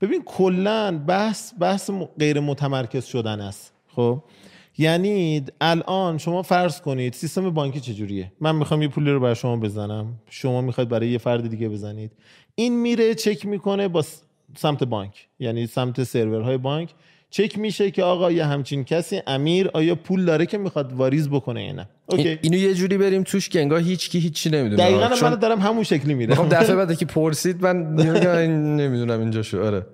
ببین 0.00 0.23
کلا 0.25 0.99
بحث 1.06 1.52
بحث 1.61 1.90
غیر 2.18 2.40
متمرکز 2.40 3.04
شدن 3.04 3.40
است. 3.40 3.73
خب؟ 3.88 4.23
یعنی 4.78 5.45
الان 5.61 6.19
شما 6.19 6.43
فرض 6.43 6.81
کنید 6.81 7.12
سیستم 7.12 7.50
بانکی 7.50 7.81
چجوریه؟ 7.81 8.33
من 8.40 8.57
می‌خوام 8.57 8.83
یه 8.83 8.88
پولی 8.88 9.11
رو 9.11 9.21
برای 9.21 9.35
شما 9.35 9.57
بزنم. 9.57 10.07
شما 10.31 10.61
می‌خواید 10.61 10.88
برای 10.88 11.09
یه 11.09 11.19
فرد 11.19 11.50
دیگه 11.50 11.69
بزنید. 11.69 12.12
این 12.54 12.81
میره 12.81 13.14
چک 13.14 13.47
می‌کنه 13.47 13.88
با 13.88 14.04
سمت 14.57 14.85
بانک. 14.85 15.28
یعنی 15.38 15.66
سمت 15.66 16.04
سرورهای 16.04 16.57
بانک. 16.57 16.88
چک 17.31 17.59
میشه 17.59 17.90
که 17.90 18.02
آقا 18.02 18.31
یه 18.31 18.47
همچین 18.47 18.85
کسی 18.85 19.21
امیر 19.26 19.71
آیا 19.75 19.95
پول 19.95 20.25
داره 20.25 20.47
که 20.47 20.59
می‌خواد 20.59 20.93
واریز 20.93 21.28
بکنه 21.28 21.64
یا 21.64 21.73
نه؟ 21.73 21.88
اوکی. 22.07 22.38
اینو 22.43 22.57
یه 22.57 22.75
جوری 22.75 22.99
بریم 22.99 23.23
توش 23.23 23.49
که 23.49 23.61
انگار 23.61 23.81
هیچ 23.81 24.11
کی 24.11 24.19
هیچی 24.19 24.50
نمی‌دونه. 24.50 24.83
دقیقاً 24.83 25.28
من 25.28 25.35
دارم 25.35 25.61
همون 25.61 25.85
شکلی 25.85 26.14
میره 26.14 26.35
خب 26.35 26.49
دفعه 26.49 26.76
بعد 26.76 26.95
که 26.99 27.07
پرسید 27.07 27.62
من 27.62 27.76
نمی‌دونم 28.76 29.21
اینجا 29.21 29.43
شو 29.43 29.64
آره. 29.64 29.87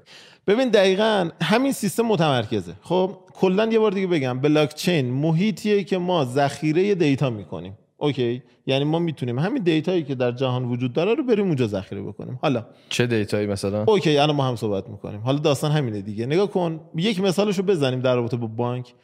ببین 0.46 0.68
دقیقا 0.68 1.30
همین 1.42 1.72
سیستم 1.72 2.02
متمرکزه. 2.02 2.72
خب 2.82 3.16
کلا 3.40 3.66
یه 3.66 3.78
بار 3.78 3.92
دیگه 3.92 4.06
بگم 4.06 4.40
بلاک 4.40 4.74
چین 4.74 5.10
محیطیه 5.10 5.84
که 5.84 5.98
ما 5.98 6.24
ذخیره 6.24 6.94
data 6.94 7.30
می‌کنیم. 7.30 7.78
Okay؟ 7.96 8.42
یعنی 8.66 8.84
ما 8.84 8.98
می‌تونیم 8.98 9.38
همین 9.38 9.62
data 9.62 9.89
یی 9.89 10.02
که 10.02 10.14
در 10.14 10.32
جهان 10.32 10.64
وجود 10.64 10.92
داره 10.92 11.14
رو 11.14 11.24
بریم 11.24 11.46
اونجا 11.46 11.66
ذخیره 11.66 12.02
بکنیم. 12.02 12.38
حالا 12.42 12.66
چه 12.88 13.06
data 13.06 13.33
یی 13.33 13.46
مثلا؟ 13.46 13.84
Okay 13.88 14.18
الان 14.18 14.36
ما 14.36 14.44
هم 14.44 14.56
صحبت 14.56 14.88
می‌کنیم. 14.88 15.20
حالا 15.20 15.38
داستان 15.38 15.70
همینه 15.70 16.00
دیگه. 16.00 16.26
نگاه 16.26 16.50
کن 16.50 16.80
یک 16.96 17.20
مثالش 17.20 17.58
رو 17.58 17.64
بزنیم 17.64 18.00
در 18.00 18.16
رابطه 18.16 18.36
با 18.36 18.46
بانک. 18.46 18.94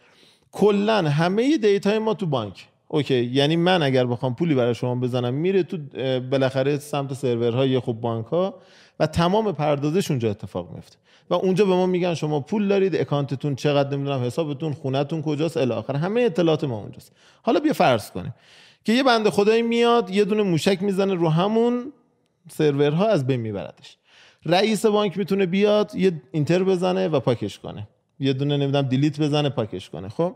کلا 0.52 1.02
همه 1.02 1.58
data 1.58 1.90
ی 1.90 1.98
ما 1.98 2.14
تو 2.14 2.26
بانک. 2.26 2.66
Okay؟ 2.88 3.24
یعنی 3.24 3.56
من 3.56 3.82
اگر 3.82 4.06
بخوام 4.06 4.34
پولی 4.34 4.54
برای 4.54 4.74
شما 4.74 4.94
بزنم 4.94 5.34
میره 5.34 5.62
تو 5.62 5.78
بالاخره 6.30 6.78
سمت 6.78 7.14
سرورهای 7.14 7.80
خب 7.80 7.92
بانک 7.92 8.26
ها 8.26 8.54
و 9.00 9.06
تمام 9.06 9.52
پردازش 9.52 10.10
اونجا 10.10 10.30
اتفاق 10.30 10.74
میفته 10.74 10.96
و 11.30 11.34
اونجا 11.34 11.64
به 11.64 11.74
ما 11.74 11.86
میگن 11.86 12.14
شما 12.14 12.40
پول 12.40 12.68
دارید 12.68 12.96
account 12.96 13.37
تون 13.37 13.54
چقدر 13.54 13.96
نمی‌دونم 13.96 14.24
حسابتون 14.24 14.72
خونتون 14.72 15.22
کجاست 15.22 15.56
الی 15.56 15.72
آخر. 15.72 15.96
همه 15.96 16.20
اطلاعات 16.20 16.64
ما 16.64 16.78
اونجاست. 16.78 17.12
حالا 17.42 17.60
بیا 17.60 17.72
فرض 17.72 18.10
کنیم 18.10 18.34
که 18.84 18.92
یه 18.92 19.02
بنده 19.02 19.30
خدایی 19.30 19.62
میاد 19.62 20.10
یه 20.10 20.24
دونه 20.24 20.42
موشک 20.42 20.82
می‌زنه 20.82 21.14
رو 21.14 21.28
همون 21.28 21.92
سرورها 22.52 23.06
از 23.06 23.26
بین 23.26 23.40
میبردش. 23.40 23.96
رئیس 24.46 24.86
بانک 24.86 25.18
می‌تونه 25.18 25.46
بیاد 25.46 25.94
یه 25.94 26.22
enter 26.32 26.62
بزنه 26.62 27.08
و 27.08 27.20
پاکش 27.20 27.58
کنه. 27.58 27.88
یه 28.20 28.32
دونه 28.32 28.56
نمی‌دونم 28.56 28.88
delete 28.88 29.20
بزنه 29.20 29.48
پاکش 29.48 29.90
کنه. 29.90 30.08
خب؟ 30.08 30.34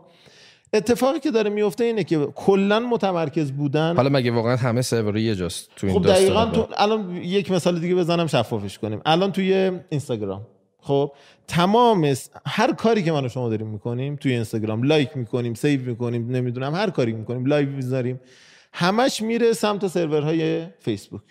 اتفاقی 0.73 1.19
که 1.19 1.31
داره 1.31 1.49
میفته 1.49 1.83
اینه 1.83 2.03
که 2.03 2.27
کلا 2.35 2.79
متمرکز 2.79 3.51
بودن 3.51 3.95
حالا 3.95 4.09
مگه 4.09 4.31
واقعا 4.31 4.55
همه 4.55 4.81
سرور 4.81 5.17
یه 5.17 5.35
جاست 5.35 5.69
تو 5.75 5.87
این 5.87 5.95
خب 5.95 6.07
دقیقا 6.07 6.45
تو 6.45 6.67
الان 6.77 7.15
یک 7.15 7.51
مثال 7.51 7.79
دیگه 7.79 7.95
بزنم 7.95 8.27
شفافش 8.27 8.79
کنیم. 8.79 9.01
الان 9.05 9.31
توی 9.31 9.71
اینستاگرام. 9.89 10.47
خب 10.81 11.11
تمام 11.47 12.13
هر 12.45 12.73
کاری 12.73 13.03
که 13.03 13.13
و 13.13 13.29
شما 13.29 13.49
داریم 13.49 13.67
می‌کنیم 13.67 14.15
توی 14.15 14.33
اینستاگرام 14.33 14.83
like 14.83 15.17
می‌کنیم 15.17 15.53
save 15.53 15.81
می‌کنیم 15.81 16.31
نمی‌دونم 16.31 16.75
هر 16.75 16.89
کاری 16.89 17.13
می‌کنیم 17.13 17.45
live 17.45 17.69
می‌ذاریم 17.69 18.19
همش 18.73 19.21
میره 19.21 19.53
سمت 19.53 19.87
سرورهای 19.87 20.65
فیسبوک. 20.79 21.21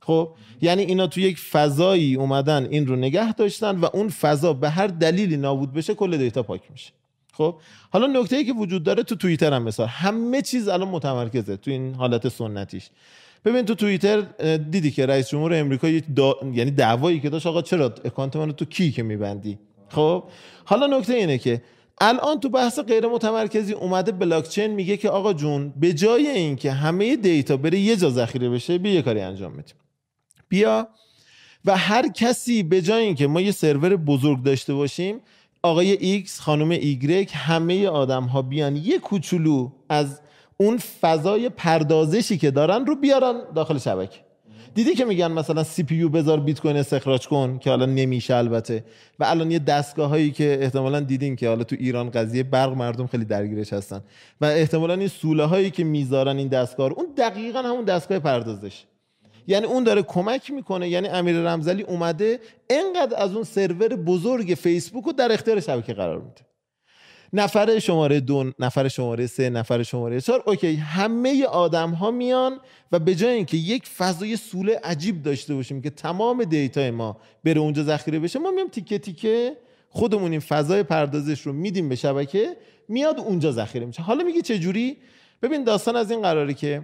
خب 0.00 0.34
یعنی 0.60 0.82
اینا 0.82 1.06
تو 1.06 1.20
یک 1.20 1.38
فضایی 1.38 2.14
اومدن 2.14 2.64
این 2.70 2.86
رو 2.86 2.96
نگه 2.96 3.32
داشتن 3.32 3.80
و 3.80 3.88
اون 3.92 4.08
فضا 4.08 4.52
به 4.52 4.70
هر 4.70 4.86
دلیلی 4.86 5.36
نابود 5.36 5.72
بشه 5.72 5.94
کل 5.94 6.16
data 6.16 6.42
پاک 6.42 6.60
میشه. 6.70 6.92
خب 7.32 7.56
حالا 7.90 8.06
نکته 8.06 8.36
ای 8.36 8.44
که 8.44 8.52
وجود 8.52 8.82
داره 8.82 9.02
تو 9.02 9.16
توییتر 9.16 9.52
هم 9.52 9.62
مثال 9.62 9.86
همه 9.86 10.42
چیز 10.42 10.68
الان 10.68 10.88
متمرکزه 10.88 11.56
تو 11.56 11.70
این 11.70 11.94
حالت 11.94 12.28
سنتیش. 12.28 12.90
ببین 13.44 13.64
تو 13.64 13.74
توییتر 13.74 14.20
دیدی 14.56 14.90
که 14.90 15.06
رئیس 15.06 15.28
جمهور 15.28 15.54
امریکا 15.54 15.88
یک 15.88 16.04
یعنی 16.52 16.70
دعوایی 16.70 17.20
که 17.20 17.30
داشت 17.30 17.46
آقا 17.46 17.62
چرا 17.62 17.94
account 18.04 18.36
منو 18.36 18.52
تو 18.52 18.64
کی 18.64 18.92
که 18.92 19.02
میبندی؟ 19.02 19.58
خب؟ 19.88 20.24
حالا 20.64 20.98
نکته 20.98 21.14
اینه 21.14 21.38
که 21.38 21.62
الان 22.00 22.40
تو 22.40 22.48
بحث 22.48 22.78
غیر 22.78 23.06
متمرکزی 23.06 23.72
اومده 23.72 24.12
بلاکچین 24.12 24.66
میگه 24.66 24.96
که 24.96 25.10
آقا 25.10 25.32
جون 25.32 25.72
به 25.76 25.92
جای 25.92 26.26
اینکه 26.26 26.72
همه 26.72 27.16
data 27.16 27.56
بره 27.56 27.78
یه 27.78 27.96
جا 27.96 28.10
ذخیره 28.10 28.48
بشه 28.50 28.78
بیا 28.78 28.92
یه 28.92 29.02
کاری 29.02 29.20
انجام 29.20 29.52
بدیم. 29.52 29.74
بیا 30.48 30.88
و 31.64 31.76
هر 31.76 32.08
کسی 32.08 32.62
به 32.62 32.82
جای 32.82 33.04
اینکه 33.04 33.26
ما 33.26 33.40
یه 33.40 33.52
سرور 33.52 33.96
بزرگ 33.96 34.42
داشته 34.42 34.74
باشیم 34.74 35.20
آقای 35.62 35.92
ایکس 35.92 36.40
خانم 36.40 36.70
ایگرک 36.70 37.32
همه 37.34 37.88
آدم 37.88 38.24
ها 38.24 38.42
بیان 38.42 38.76
یه 38.76 38.98
کوچولو 38.98 39.70
از 39.88 40.20
اون 40.56 40.78
فضای 41.00 41.48
پردازشی 41.48 42.38
که 42.38 42.50
دارن 42.50 42.86
رو 42.86 42.96
بیارن 42.96 43.40
داخل 43.54 43.78
شبکه. 43.78 44.18
دیدی 44.74 44.94
که 44.94 45.04
میگن 45.04 45.32
مثلا 45.32 45.64
سی 45.64 45.82
پی 45.82 45.94
یو 45.94 46.08
بذار 46.08 46.40
بیت 46.40 46.60
کوین 46.60 46.76
استخراج 46.76 47.28
کن 47.28 47.58
که 47.58 47.70
حالا 47.70 47.86
نمیشه 47.86 48.34
البته. 48.34 48.84
و 49.18 49.24
الان 49.24 49.50
یه 49.50 49.58
دستگاه 49.58 50.08
هایی 50.08 50.30
که 50.30 50.58
احتمالا 50.60 51.00
دیدین 51.00 51.36
که 51.36 51.48
حالا 51.48 51.64
تو 51.64 51.76
ایران 51.78 52.10
قضیه 52.10 52.42
برق 52.42 52.72
مردم 52.72 53.06
خیلی 53.06 53.24
درگیرش 53.24 53.72
هستن. 53.72 54.00
و 54.40 54.44
احتمالا 54.44 54.94
این 54.94 55.08
سوله 55.08 55.44
هایی 55.44 55.70
که 55.70 55.84
می‌ذارن 55.84 56.36
این 56.36 56.48
دستگاه 56.48 56.88
رو 56.88 56.94
اون 56.98 57.06
دقیقا 57.16 57.58
همون 57.58 57.84
دستگاه 57.84 58.18
پردازش. 58.18 58.84
یعنی 59.46 59.66
اون 59.66 59.84
داره 59.84 60.02
کمک 60.02 60.50
می‌کنه. 60.50 60.88
یعنی 60.88 61.08
امیر 61.08 61.36
رمزلی 61.36 61.82
اومده 61.82 62.40
انقدر 62.70 63.22
از 63.22 63.34
اون 63.34 63.44
سرور 63.44 63.88
بزرگ 63.88 64.46
فیسبوک 64.46 65.04
رو 65.04 65.12
در 65.12 65.32
اختیار 65.32 65.60
شبکه 65.60 65.94
قرار 65.94 66.18
میده. 66.18 66.51
نفر 67.32 67.78
شماره 67.78 68.20
دو 68.20 68.52
نفر 68.58 68.88
شماره 68.88 69.26
سه 69.26 69.50
نفر 69.50 69.82
شماره 69.82 70.20
چهار. 70.20 70.42
Okay 70.46 70.74
همه 70.76 71.44
آدم 71.44 71.90
ها 71.90 72.10
میان 72.10 72.60
و 72.92 72.98
به 72.98 73.14
جای 73.14 73.34
اینکه 73.34 73.56
یک 73.56 73.86
فضای 73.86 74.36
سوله 74.36 74.80
عجیب 74.84 75.22
داشته 75.22 75.54
باشیم 75.54 75.82
که 75.82 75.90
تمام 75.90 76.44
data 76.44 76.81
ی 76.81 76.90
ما 76.90 77.16
بره 77.44 77.60
اونجا 77.60 77.82
ذخیره 77.82 78.18
بشه 78.18 78.38
ما 78.38 78.50
میام 78.50 78.68
تیکه 78.68 78.98
تیکه 78.98 79.56
خودمون 79.88 80.30
این 80.30 80.40
فضای 80.40 80.82
پردازش 80.82 81.40
رو 81.40 81.52
میدیم 81.52 81.88
به 81.88 81.96
شبکه 81.96 82.56
میاد 82.88 83.20
اونجا 83.20 83.52
ذخیره 83.52 83.86
میشه. 83.86 84.02
حالا 84.02 84.24
میگه 84.24 84.42
چه 84.42 84.58
جوری 84.58 84.96
ببین 85.42 85.64
داستان 85.64 85.96
از 85.96 86.10
این 86.10 86.22
قراره 86.22 86.54
که 86.54 86.82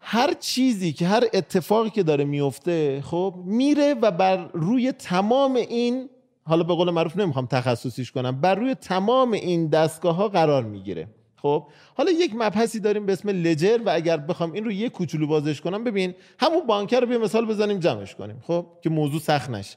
هر 0.00 0.34
چیزی 0.34 0.92
که 0.92 1.06
هر 1.06 1.24
اتفاقی 1.32 1.90
که 1.90 2.02
داره 2.02 2.24
میفته 2.24 3.02
خب 3.04 3.34
میره 3.44 3.94
و 3.94 4.10
بر 4.10 4.48
روی 4.52 4.92
تمام 4.92 5.54
این 5.54 6.08
حالا 6.44 6.62
به 6.62 6.74
قول 6.74 6.90
معروف 6.90 7.16
نمی‌خوام 7.16 7.46
تخصصیش 7.46 8.12
کنم. 8.12 8.40
بر 8.40 8.54
روی 8.54 8.74
تمام 8.74 9.32
این 9.32 9.68
دستگاه 9.68 10.14
ها 10.14 10.28
قرار 10.28 10.62
می‌گیره. 10.62 11.08
خب؟ 11.42 11.66
حالا 11.96 12.10
یک 12.10 12.32
مبحثی 12.34 12.80
داریم 12.80 13.06
به 13.06 13.12
اسم 13.12 13.28
ledger 13.28 13.78
و 13.86 13.90
اگر 13.90 14.16
بخوام 14.16 14.52
این 14.52 14.64
رو 14.64 14.72
یک 14.72 14.92
کوچولو 14.92 15.26
بازش 15.26 15.60
کنم 15.60 15.84
ببین 15.84 16.14
همون 16.38 16.66
بانک 16.66 17.00
رو 17.00 17.06
یه 17.06 17.18
مثال 17.18 17.46
بزنیم 17.46 17.78
جمعش 17.78 18.14
کنیم. 18.14 18.42
خب؟ 18.46 18.66
که 18.82 18.90
موضوع 18.90 19.20
سخت 19.20 19.50
نشه. 19.50 19.76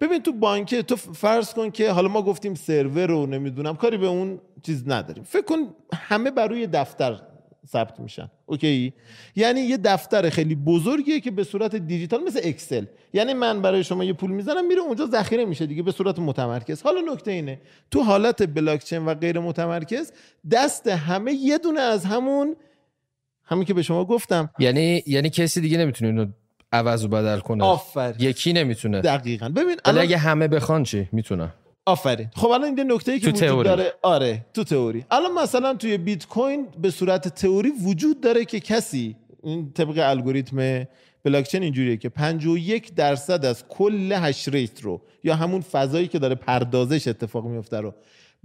ببین 0.00 0.22
تو 0.22 0.32
بانکه 0.32 0.82
تو 0.82 0.96
فرض 0.96 1.54
کن 1.54 1.70
که 1.70 1.90
حالا 1.90 2.08
ما 2.08 2.22
گفتیم 2.22 2.54
سرور 2.54 3.06
رو 3.06 3.26
نمی‌دونم 3.26 3.76
کاری 3.76 3.96
به 3.96 4.06
اون 4.06 4.40
چیز 4.62 4.88
نداریم. 4.88 5.22
فکر 5.24 5.44
کن 5.44 5.56
همه 5.94 6.30
بر 6.30 6.48
روی 6.48 6.66
دفتر 6.66 7.20
ثبت 7.66 8.00
میشن. 8.00 8.30
OK؟ 8.46 8.92
یعنی 9.36 9.60
یه 9.60 9.76
دفتر 9.76 10.30
خیلی 10.30 10.54
بزرگیه 10.54 11.20
که 11.20 11.30
به 11.30 11.44
صورت 11.44 11.76
دیجیتال 11.76 12.24
مثل 12.24 12.40
اکسل. 12.42 12.84
یعنی 13.12 13.34
من 13.34 13.62
برای 13.62 13.84
شما 13.84 14.04
یه 14.04 14.12
پول 14.12 14.30
می‌زنم 14.30 14.66
میره 14.66 14.80
اونجا 14.80 15.06
ذخیره 15.06 15.44
میشه 15.44 15.66
دیگه 15.66 15.82
به 15.82 15.92
صورت 15.92 16.18
متمرکز. 16.18 16.82
حالا 16.82 17.00
نکته 17.12 17.30
اینه 17.30 17.60
تو 17.90 18.02
حالت 18.02 18.54
بلاکچین 18.54 19.04
و 19.06 19.14
غیر 19.14 19.40
متمرکز 19.40 20.12
دست 20.50 20.86
همه 20.86 21.32
یه 21.32 21.58
دونه 21.58 21.80
از 21.80 22.04
همون 22.04 22.56
همین 23.44 23.64
که 23.64 23.74
به 23.74 23.82
شما 23.82 24.04
گفتم. 24.04 24.50
یعنی 24.58 25.02
یعنی 25.06 25.30
کسی 25.30 25.60
دیگه 25.60 25.78
نمی‌تونه 25.78 26.10
اینو 26.10 26.26
عوض 26.72 27.04
و 27.04 27.08
بدل 27.08 27.38
کنه. 27.38 27.64
آفر 27.64 28.14
یکی 28.18 28.52
نمی‌تونه. 28.52 29.00
دقیقا. 29.00 29.48
ببین 29.48 29.76
الان... 29.84 30.02
اگه 30.02 30.16
همه 30.16 30.48
بخوان 30.48 30.82
چی؟ 30.82 31.08
می‌تونن. 31.12 31.52
آفرین. 31.86 32.28
خب 32.34 32.48
الان 32.48 32.78
این 32.78 32.92
نکته 32.92 33.12
ای 33.12 33.20
که 33.20 33.30
وجود 33.30 33.64
داره 33.64 33.92
آره 34.02 34.46
تو 34.54 34.64
تئوری. 34.64 35.04
الان 35.10 35.32
مثلا 35.32 35.74
توی 35.74 35.98
بیت 35.98 36.26
کوین 36.26 36.66
به 36.82 36.90
صورت 36.90 37.28
تئوری 37.28 37.70
وجود 37.70 38.20
داره 38.20 38.44
که 38.44 38.60
کسی 38.60 39.16
این 39.42 39.72
طبق 39.72 39.98
الگوریتم 39.98 40.86
بلاکچین 41.24 41.62
اینجوریه 41.62 41.96
که 41.96 42.08
51 42.08 42.94
درصد 42.94 43.44
از 43.44 43.64
کل 43.68 44.12
hash 44.12 44.48
rate 44.48 44.80
رو 44.80 45.00
یا 45.24 45.36
همون 45.36 45.60
فضایی 45.60 46.08
که 46.08 46.18
داره 46.18 46.34
پردازش 46.34 47.08
اتفاق 47.08 47.46
میفته 47.46 47.80
رو 47.80 47.94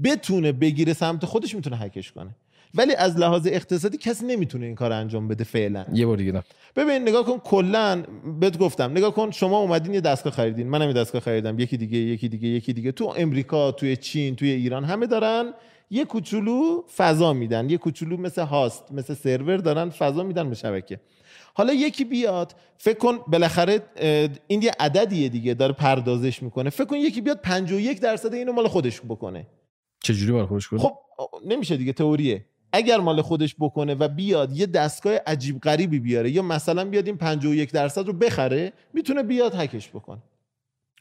بتونه 0.03 0.51
بگیره 0.51 0.93
سمت 0.93 1.25
خودش 1.25 1.55
می‌تونه 1.55 1.77
هکش 1.77 2.11
کنه. 2.11 2.35
ولی 2.75 2.95
از 2.95 3.17
لحاظ 3.17 3.47
اقتصادی 3.47 3.97
کسی 3.97 4.25
نمی‌تونه 4.25 4.65
این 4.65 4.75
کار 4.75 4.91
انجام 4.91 5.27
بده 5.27 5.43
فعلا. 5.43 5.85
یه 5.93 6.05
بار 6.05 6.17
دیگه 6.17 6.43
ببین 6.75 7.01
نگاه 7.01 7.25
کن 7.25 7.37
کلا 7.37 8.03
بهت 8.39 8.57
گفتم 8.57 8.91
نگاه 8.91 9.13
کن 9.13 9.31
شما 9.31 9.59
اومدین 9.59 9.93
یه 9.93 10.01
دستگاه 10.01 10.33
خریدین. 10.33 10.67
منم 10.67 10.87
یه 10.87 10.93
دستگاه 10.93 11.21
خریدم. 11.21 11.59
یکی 11.59 11.77
دیگه 11.77 11.97
یکی 11.97 12.29
دیگه 12.29 12.47
یکی 12.47 12.73
دیگه. 12.73 12.91
تو 12.91 13.13
امریکا 13.17 13.71
توی 13.71 13.97
چین 13.97 14.35
توی 14.35 14.49
ایران 14.49 14.83
همه 14.83 15.07
دارن 15.07 15.53
یه 15.89 16.05
کوچولو 16.05 16.83
فضا 16.95 17.33
میدن. 17.33 17.69
یه 17.69 17.77
کوچولو 17.77 18.17
مثل 18.17 18.41
host 18.41 18.91
مثل 18.91 19.13
سرور 19.13 19.57
دارن 19.57 19.89
فضا 19.89 20.23
میدن 20.23 20.49
به 20.49 20.55
شبکه. 20.55 20.99
حالا 21.53 21.73
یکی 21.73 22.05
بیاد 22.05 22.55
فکر 22.77 22.97
کن 22.97 23.19
بالاخره 23.27 23.81
این 24.47 24.61
یه 24.61 24.71
عددیه 24.79 25.29
دیگه 25.29 25.53
داره 25.53 25.73
پردازش 25.73 26.43
می‌کنه. 26.43 26.69
فکر 26.69 26.85
کن 26.85 26.95
یکی 26.95 27.21
بیاد 27.21 27.41
51 27.41 28.01
درصد 28.01 28.33
اینو 28.33 28.51
مال 28.51 28.67
خودش 28.67 29.01
بکنه. 29.01 29.47
چجوری 30.03 30.31
مال 30.31 30.45
خودش 30.45 30.67
کنه؟ 30.67 30.79
خب 30.79 30.93
نمیشه 31.45 31.77
دیگه 31.77 31.93
تئوریه. 31.93 32.45
اگر 32.75 32.97
مال 32.97 33.21
خودش 33.21 33.55
بکنه 33.59 33.95
و 33.95 34.07
بیاد 34.07 34.57
یه 34.57 34.65
دستگاه 34.65 35.13
عجیب 35.27 35.59
غریبی 35.59 35.99
بیاره 35.99 36.31
یا 36.31 36.41
مثلا 36.41 36.85
بیاد 36.85 37.07
این 37.07 37.17
51 37.17 37.71
درصد 37.71 38.07
رو 38.07 38.13
بخره 38.13 38.73
می‌تونه 38.93 39.23
بیاد 39.23 39.55
هکش 39.55 39.89
بکنه. 39.89 40.19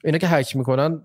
اینا 0.04 0.18
که 0.18 0.26
هک 0.26 0.56
می‌کنن 0.56 1.02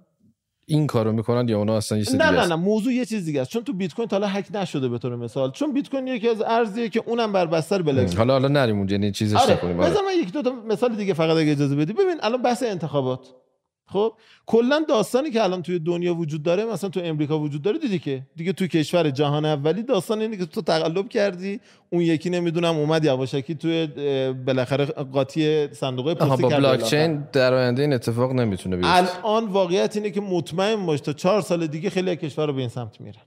این 0.65 0.87
کارو 0.87 1.11
می‌کنن 1.11 1.49
یا 1.49 1.57
اونا 1.57 1.77
اصلا 1.77 1.97
یه 1.97 2.05
نه 2.13 2.31
نه 2.31 2.45
نه 2.45 2.55
موضوع 2.55 2.93
یه 2.93 3.05
چیز 3.05 3.25
دیگه 3.25 3.41
است. 3.41 3.49
چون 3.49 3.63
تو 3.63 3.73
بیت 3.73 3.93
کوین 3.93 4.07
تا 4.07 4.15
حالا 4.15 4.27
هک 4.27 4.47
نشده 4.53 4.89
به 4.89 4.97
طور 4.97 5.15
مثال. 5.15 5.51
چون 5.51 5.73
بیت 5.73 5.89
کوین 5.89 6.07
یکی 6.07 6.29
از 6.29 6.41
ارزیه 6.41 6.89
که 6.89 7.03
اونم 7.05 7.31
بر 7.31 7.45
بستر 7.45 7.81
بلاک 7.81 8.15
حالا 8.15 8.33
حالا 8.33 8.47
نریم 8.47 8.77
اونجا 8.77 8.95
یعنی 8.95 9.11
چیزش 9.11 9.35
آره. 9.35 9.53
نکنیم 9.53 9.79
آره. 9.79 9.89
من 9.89 10.21
یک 10.21 10.33
دو 10.33 10.41
تا 10.41 10.51
مثال 10.51 10.95
دیگه 10.95 11.13
فقط 11.13 11.37
اگه 11.37 11.51
اجازه 11.51 11.75
بدی. 11.75 11.93
ببین 11.93 12.17
الان 12.21 12.41
بحث 12.41 12.63
انتخابات. 12.63 13.33
خب 13.91 14.13
کلا 14.45 14.85
داستانی 14.89 15.31
که 15.31 15.43
الان 15.43 15.61
توی 15.61 15.79
دنیا 15.79 16.15
وجود 16.15 16.43
داره 16.43 16.65
مثلا 16.65 16.89
تو 16.89 16.99
امریکا 17.03 17.39
وجود 17.39 17.61
داره 17.61 17.79
دیدی 17.79 17.99
که؟ 17.99 18.21
دیگه 18.35 18.53
تو 18.53 18.67
کشور 18.67 19.09
جهان 19.09 19.45
اولی 19.45 19.83
داستان 19.83 20.21
اینه 20.21 20.37
که 20.37 20.45
تو 20.45 20.61
تقلب 20.61 21.09
کردی 21.09 21.59
اون 21.89 22.01
یکی 22.01 22.29
نمی‌دونم 22.29 22.77
اومد 22.77 23.05
یواشکی 23.05 23.55
توی 23.55 23.87
بالاخره 24.45 24.85
قاطی 24.85 25.67
صندوق 25.73 26.13
پستی 26.13 26.43
با 26.43 26.49
بلاک 26.49 26.83
چین 26.83 27.23
در 27.33 27.53
آینده 27.53 27.81
این 27.81 27.93
اتفاق 27.93 28.31
نمی‌تونه 28.31 28.75
بیفته. 28.75 29.25
الان 29.25 29.45
واقعیت 29.45 29.95
اینه 29.95 30.09
که 30.09 30.21
مطمئن 30.21 30.85
باش 30.85 31.01
تا 31.01 31.13
چهار 31.13 31.41
سال 31.41 31.67
دیگه 31.67 31.89
خیلی 31.89 32.15
کشور 32.15 32.51
به 32.51 32.59
این 32.59 32.69
سمت 32.69 33.01
میرن. 33.01 33.21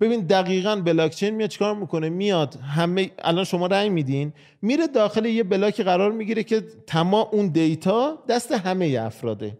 ببین 0.00 0.20
دقیقا 0.20 0.76
بلاک 0.76 1.14
چین 1.14 1.34
میاد 1.34 1.50
چیکار 1.50 1.74
می‌کنه؟ 1.74 2.08
میاد 2.08 2.54
همه 2.54 3.10
الان 3.18 3.44
شما 3.44 3.66
رأی 3.66 3.88
میدین 3.88 4.32
میره 4.62 4.86
داخل 4.86 5.24
یه 5.24 5.42
block 5.42 5.75
ی 5.75 5.82
قرار 5.82 6.12
می‌گیره 6.12 6.42
که 6.42 6.62
تمام 6.86 7.26
اون 7.32 7.48
data 7.48 8.18
دست 8.28 8.52
همه 8.52 8.98
افراده. 9.00 9.58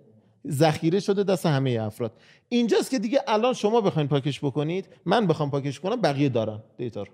ذخیره 0.50 1.00
شده 1.00 1.24
دست 1.24 1.46
همه 1.46 1.70
افراد. 1.70 2.12
اینجاست 2.48 2.90
که 2.90 2.98
دیگه 2.98 3.20
الان 3.26 3.52
شما 3.52 3.80
بخواین 3.80 4.08
پاکش 4.08 4.40
بکنید 4.40 4.88
من 5.04 5.26
بخوام 5.26 5.50
پاکش 5.50 5.80
کنم 5.80 6.00
بقیه 6.00 6.28
دارن. 6.28 6.62
data 6.76 7.02
رو. 7.02 7.12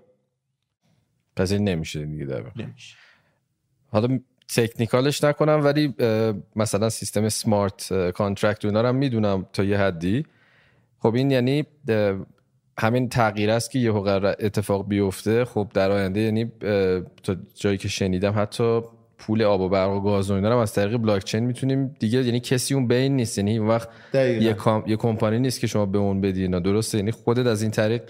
پس 1.35 1.51
این 1.51 1.63
نمیشه 1.63 2.05
دیگه 2.05 2.25
در 2.25 2.43
نمیشه. 2.55 2.95
حالا 3.91 4.19
technical 4.55 5.11
ش 5.11 5.23
نکنم 5.23 5.61
ولی 5.63 5.93
مثلا 6.55 6.89
سیستم 6.89 7.29
smart 7.29 8.11
contract 8.11 8.65
اونا 8.65 8.81
رو 8.81 8.93
می‌دونم 8.93 9.45
تا 9.53 9.63
یه 9.63 9.77
حدی. 9.77 10.25
خب 10.99 11.15
این 11.15 11.31
یعنی 11.31 11.65
همین 12.77 13.09
تغییراته 13.09 13.71
که 13.71 13.79
یهو 13.79 14.01
قراره 14.01 14.35
اتفاق 14.39 14.87
بیفته. 14.87 15.45
خب 15.45 15.71
در 15.73 15.91
آینده 15.91 16.19
یعنی 16.19 16.51
تا 17.23 17.35
جایی 17.55 17.77
که 17.77 17.87
شنیدم 17.87 18.33
حتی 18.37 18.81
پول 19.27 19.41
آب 19.41 19.61
و 19.61 19.69
برق 19.69 19.91
و 19.91 19.99
گاز 19.99 20.31
و 20.31 20.33
اینا 20.33 20.61
از 20.61 20.73
طریق 20.73 20.97
بلاک 20.97 21.23
چین 21.23 21.43
می‌تونیم. 21.43 21.95
دیگه 21.99 22.23
یعنی 22.23 22.39
کسی 22.39 22.73
اون 22.73 22.87
بین 22.87 23.15
نیست. 23.15 23.37
یعنی 23.37 23.57
اون 23.57 23.67
وقت 23.67 23.89
یه, 24.13 24.55
یه 24.87 24.95
کمپانی 24.95 25.39
نیست 25.39 25.59
که 25.59 25.67
شما 25.67 25.85
به 25.85 25.97
اون 25.97 26.21
بدی 26.21 26.41
اینا. 26.41 26.59
درسته؟ 26.59 26.97
یعنی 26.97 27.11
خودت 27.11 27.47
از 27.47 27.61
این 27.61 27.71
طریق 27.71 28.01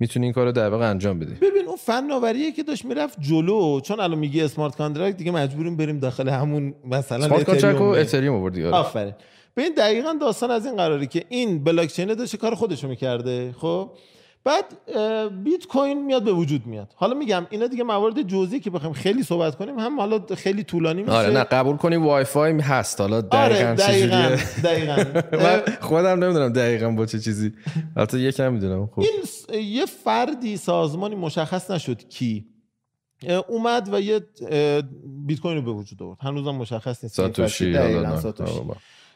می‌تونی 0.00 0.26
این 0.26 0.32
کارو 0.32 0.52
در 0.52 0.68
واقع 0.68 0.90
انجام 0.90 1.18
بدی. 1.18 1.34
ببین 1.34 1.66
اون 1.66 1.76
فناوریه 1.76 2.52
که 2.52 2.62
داشت 2.62 2.84
می‌رفت 2.84 3.20
جلو 3.20 3.80
چون 3.80 4.00
الان 4.00 4.18
میگی 4.18 4.40
smart 4.42 4.76
contract 4.76 5.16
دیگه 5.16 5.30
مجبوریم 5.30 5.76
بریم 5.76 5.98
داخل 5.98 6.28
همون 6.28 6.74
مثلا 6.84 7.24
smart 7.24 7.44
contract 7.44 7.80
و 7.80 7.84
اتریوم 7.84 8.36
آوردی 8.36 8.64
آره. 8.64 8.76
آفرین. 8.76 9.14
ببین 9.56 9.72
دقیقا 9.76 10.16
داستان 10.20 10.50
از 10.50 10.66
این 10.66 10.76
قراره 10.76 11.06
که 11.06 11.24
این 11.28 11.64
بلاک 11.64 11.88
چین 11.88 12.14
داشته 12.14 12.38
کار 12.38 12.54
خودشو 12.54 12.88
می‌کرده 12.88 13.54
خب؟ 13.58 13.90
بعد 14.44 14.64
بیت 15.44 15.66
کوین 15.66 16.04
میاد 16.06 16.24
به 16.24 16.32
وجود 16.32 16.66
میاد. 16.66 16.92
حالا 16.96 17.14
میگم 17.14 17.46
اینا 17.50 17.66
دیگه 17.66 17.84
موارد 17.84 18.22
جزئی 18.22 18.60
که 18.60 18.70
بخوایم 18.70 18.92
خیلی 18.92 19.22
صحبت 19.22 19.56
کنیم 19.56 19.78
هم 19.78 20.00
حالا 20.00 20.20
خیلی 20.36 20.64
طولانی 20.64 21.02
میشه. 21.02 21.12
آره 21.12 21.30
نه 21.30 21.44
قبول 21.44 21.76
کنیم 21.76 22.06
وای 22.06 22.24
فای 22.24 22.60
هست. 22.60 23.00
حالا 23.00 23.20
دقیقاً 23.20 23.68
آره 23.68 23.74
دقیقاً, 23.74 24.36
دقیقاً. 24.64 25.62
خودم 25.88 26.24
نمی‌دونم 26.24 26.52
دقیقاً 26.52 26.90
با 26.90 27.06
چه 27.06 27.18
چیزی. 27.18 27.52
البته 27.96 28.20
یکم 28.20 28.52
می‌دونم 28.52 28.86
خب. 28.86 29.02
این 29.52 29.62
یه 29.62 29.86
فردی 29.86 30.56
سازمانی 30.56 31.14
مشخص 31.14 31.70
نشد 31.70 32.08
کی. 32.08 32.46
اومد 33.48 33.88
و 33.92 34.00
یه 34.00 34.20
بیت 35.26 35.40
کوین 35.40 35.56
رو 35.56 35.62
به 35.62 35.72
وجود 35.72 36.02
آورد. 36.02 36.18
هنوزم 36.20 36.50
مشخص 36.50 37.04
نیست 37.04 37.16
ساتوشی 37.16 37.72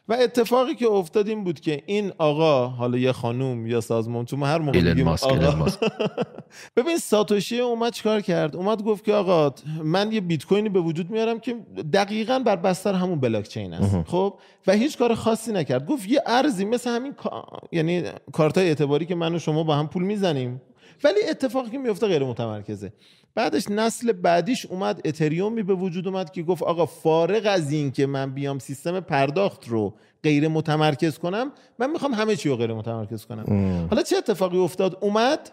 و 0.08 0.16
اتفاقی 0.20 0.74
که 0.74 0.86
افتاد 0.86 1.28
این 1.28 1.44
بود 1.44 1.60
که 1.60 1.82
این 1.86 2.12
آقا 2.18 2.66
حالا 2.68 2.98
یه 2.98 3.12
خانوم 3.12 3.66
یا 3.66 3.80
سازمان 3.80 4.24
چون 4.24 4.42
هر 4.42 4.58
موقع 4.58 4.80
میگیم 4.80 5.08
آقا. 5.08 5.66
ببین 6.76 6.98
ساتوشی 6.98 7.60
اومد 7.60 7.92
چیکار 7.92 8.20
کرد؟ 8.20 8.56
اومد 8.56 8.82
گفت 8.82 9.04
که 9.04 9.12
آقا 9.12 9.54
من 9.84 10.12
یه 10.12 10.20
بیت 10.20 10.44
کوینی 10.44 10.68
به 10.68 10.80
وجود 10.80 11.10
میارم 11.10 11.40
که 11.40 11.54
دقیقا 11.92 12.38
بر 12.38 12.56
بستر 12.56 12.94
همون 12.94 13.20
بلاک 13.20 13.48
چین 13.48 13.74
است 13.74 13.96
خب؟ 14.10 14.38
و 14.66 14.72
هیچ 14.72 14.98
کار 14.98 15.14
خاصی 15.14 15.52
نکرد. 15.52 15.86
گفت 15.86 16.08
یه 16.08 16.22
ارزی 16.26 16.64
مثل 16.64 16.90
همین 16.90 17.14
یعنی 17.72 18.02
کارتای 18.32 18.68
اعتباری 18.68 19.06
که 19.06 19.14
من 19.14 19.34
و 19.34 19.38
شما 19.38 19.62
با 19.62 19.74
هم 19.74 19.88
پول 19.88 20.02
می‌زنیم. 20.02 20.60
ولی 21.04 21.20
اتفاقی 21.30 21.70
که 21.70 21.78
میفته 21.78 22.06
غیر 22.06 22.24
متمرکزه 22.24 22.92
بعدش 23.36 23.70
نسل 23.70 24.12
بعدیش 24.12 24.66
اومد 24.66 25.00
اتریومی 25.04 25.62
به 25.62 25.74
وجود 25.74 26.08
اومد 26.08 26.30
که 26.30 26.42
گفت 26.42 26.62
آقا 26.62 26.86
فارغ 26.86 27.42
از 27.46 27.72
این 27.72 27.90
که 27.90 28.06
من 28.06 28.30
بیام 28.34 28.58
سیستم 28.58 29.00
پرداخت 29.00 29.68
رو 29.68 29.94
غیر 30.22 30.48
متمرکز 30.48 31.18
کنم 31.18 31.52
من 31.78 31.90
می‌خوام 31.90 32.14
همه 32.14 32.36
چی 32.36 32.48
رو 32.48 32.56
غیر 32.56 32.74
متمرکز 32.74 33.26
کنم. 33.26 33.44
حالا 33.90 34.02
چه 34.02 34.16
اتفاقی 34.16 34.58
افتاد؟ 34.58 34.98
اومد 35.00 35.50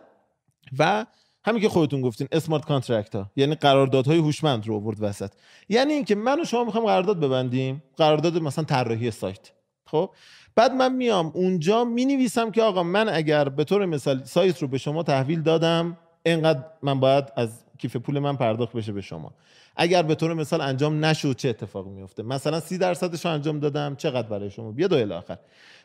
و 0.79 1.05
همین 1.45 1.61
که 1.61 1.69
خودتون 1.69 2.01
گفتین 2.01 2.27
smart 2.31 2.65
contract 2.65 3.15
ها 3.15 3.31
یعنی 3.35 3.55
قراردادهای 3.55 4.17
هوشمند 4.17 4.67
رو 4.67 4.75
آورد 4.75 4.97
وسط. 4.99 5.31
یعنی 5.69 5.93
اینکه 5.93 6.15
من 6.15 6.41
و 6.41 6.45
شما 6.45 6.63
می‌خوام 6.63 6.85
قرارداد 6.85 7.19
ببندیم 7.19 7.83
قرارداد 7.97 8.37
مثلا 8.37 8.63
طراحی 8.63 9.11
سایت. 9.11 9.51
خب؟ 9.85 10.09
بعد 10.55 10.71
من 10.71 10.95
میام 10.95 11.31
اونجا 11.35 11.83
می 11.83 12.05
نویسم 12.05 12.51
که 12.51 12.63
آقا 12.63 12.83
من 12.83 13.09
اگر 13.09 13.49
به 13.49 13.63
طور 13.63 13.85
مثال 13.85 14.23
سایت 14.23 14.61
رو 14.61 14.67
به 14.67 14.77
شما 14.77 15.03
تحویل 15.03 15.41
دادم 15.41 15.97
اینقدر 16.25 16.63
من 16.81 16.99
باید 16.99 17.25
از 17.35 17.63
کیف 17.83 17.95
پول 17.95 18.19
من 18.19 18.35
پرداخت 18.35 18.73
بشه 18.73 18.91
به 18.91 19.01
شما. 19.01 19.33
اگر 19.75 20.03
به 20.03 20.15
طور 20.15 20.33
مثال 20.33 20.61
انجام 20.61 21.05
نشد 21.05 21.35
چه 21.35 21.49
اتفاقی 21.49 21.89
میفته 21.89 22.23
مثلا 22.23 22.59
سی 22.59 22.77
درصدش 22.77 23.25
انجام 23.25 23.59
دادم 23.59 23.95
چقدر 23.95 24.27
برای 24.27 24.49
شما؟ 24.49 24.71
بیاد 24.71 24.93
و 24.93 25.13
آخر. 25.13 25.37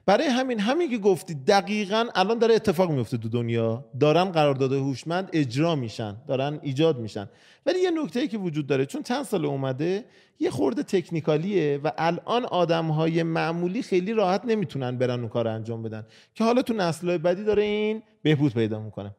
برای 0.06 0.26
همین 0.26 0.60
همین 0.60 0.90
که 0.90 0.98
گفتی 0.98 1.34
دقیقا 1.34 2.06
الان 2.14 2.38
داره 2.38 2.54
اتفاق 2.54 2.90
میفته 2.90 3.18
تو 3.18 3.28
دنیا. 3.28 3.84
دارن 4.00 4.24
قرارداد 4.24 4.72
هوشمند 4.72 5.30
اجرا 5.32 5.74
میشن 5.74 6.16
دارن 6.28 6.58
ایجاد 6.62 6.98
میشن. 6.98 7.28
ولی 7.66 7.80
یه 7.80 7.90
نکته 7.90 8.20
ای 8.20 8.28
که 8.28 8.38
وجود 8.38 8.66
داره 8.66 8.86
چون 8.86 9.02
چند 9.02 9.24
سال 9.24 9.44
اومده 9.44 10.04
یه 10.40 10.50
خورده 10.50 10.82
تکنیکالیه 10.82 11.80
و 11.84 11.92
الان 11.98 12.44
آدم 12.44 12.86
های 12.86 13.22
معمولی 13.22 13.82
خیلی 13.82 14.12
راحت 14.12 14.44
نمی‌تونن 14.44 14.98
برن 14.98 15.20
اون 15.20 15.28
کار 15.28 15.48
انجام 15.48 15.82
بدن. 15.82 16.06
که 16.34 16.44
حالا 16.44 16.62
تو 16.62 16.74
نسل 16.74 17.18
بعدی 17.18 17.44
داره 17.44 17.62
این 17.62 18.02
بهبود 18.22 18.54
پیدا 18.54 18.80
می‌کنه. 18.80 19.14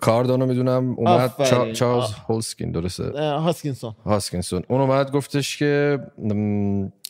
کاردانو 0.00 0.46
می‌دونم 0.46 0.94
اومد 0.98 1.32
چارلز 1.72 2.12
هولسکین 2.28 2.70
درسته؟ 2.70 3.20
هاسکینسون. 3.20 3.94
هاسکینسون. 4.04 4.62
اون 4.68 4.80
اومد 4.80 5.10
گفتش 5.10 5.56
که 5.56 5.98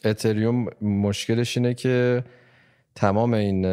اتریوم 0.04 0.66
مشکلش 0.82 1.56
اینه 1.56 1.74
که 1.74 2.24
تمام 2.94 3.34
این 3.34 3.66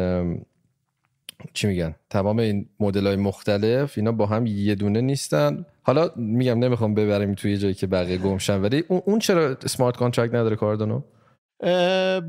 چی 1.54 1.66
میگن؟ 1.66 1.94
تمام 2.10 2.38
این 2.38 2.68
مدل 2.80 3.06
های 3.06 3.16
مختلف 3.16 3.98
اینا 3.98 4.12
با 4.12 4.26
هم 4.26 4.46
یه 4.46 4.74
دونه 4.74 5.00
نیستن. 5.00 5.66
حالا 5.82 6.10
میگم 6.16 6.58
نمی‌خوام 6.58 6.94
ببریم 6.94 7.34
توی 7.34 7.58
جایی 7.58 7.74
که 7.74 7.86
بقیه 7.86 8.18
گم 8.18 8.35
شن 8.35 8.60
ولی 8.60 8.84
اون 8.88 9.18
چرا 9.18 9.56
smart 9.66 9.96
contract 9.96 10.34
نداره 10.34 10.56
کاردانو؟ 10.56 11.00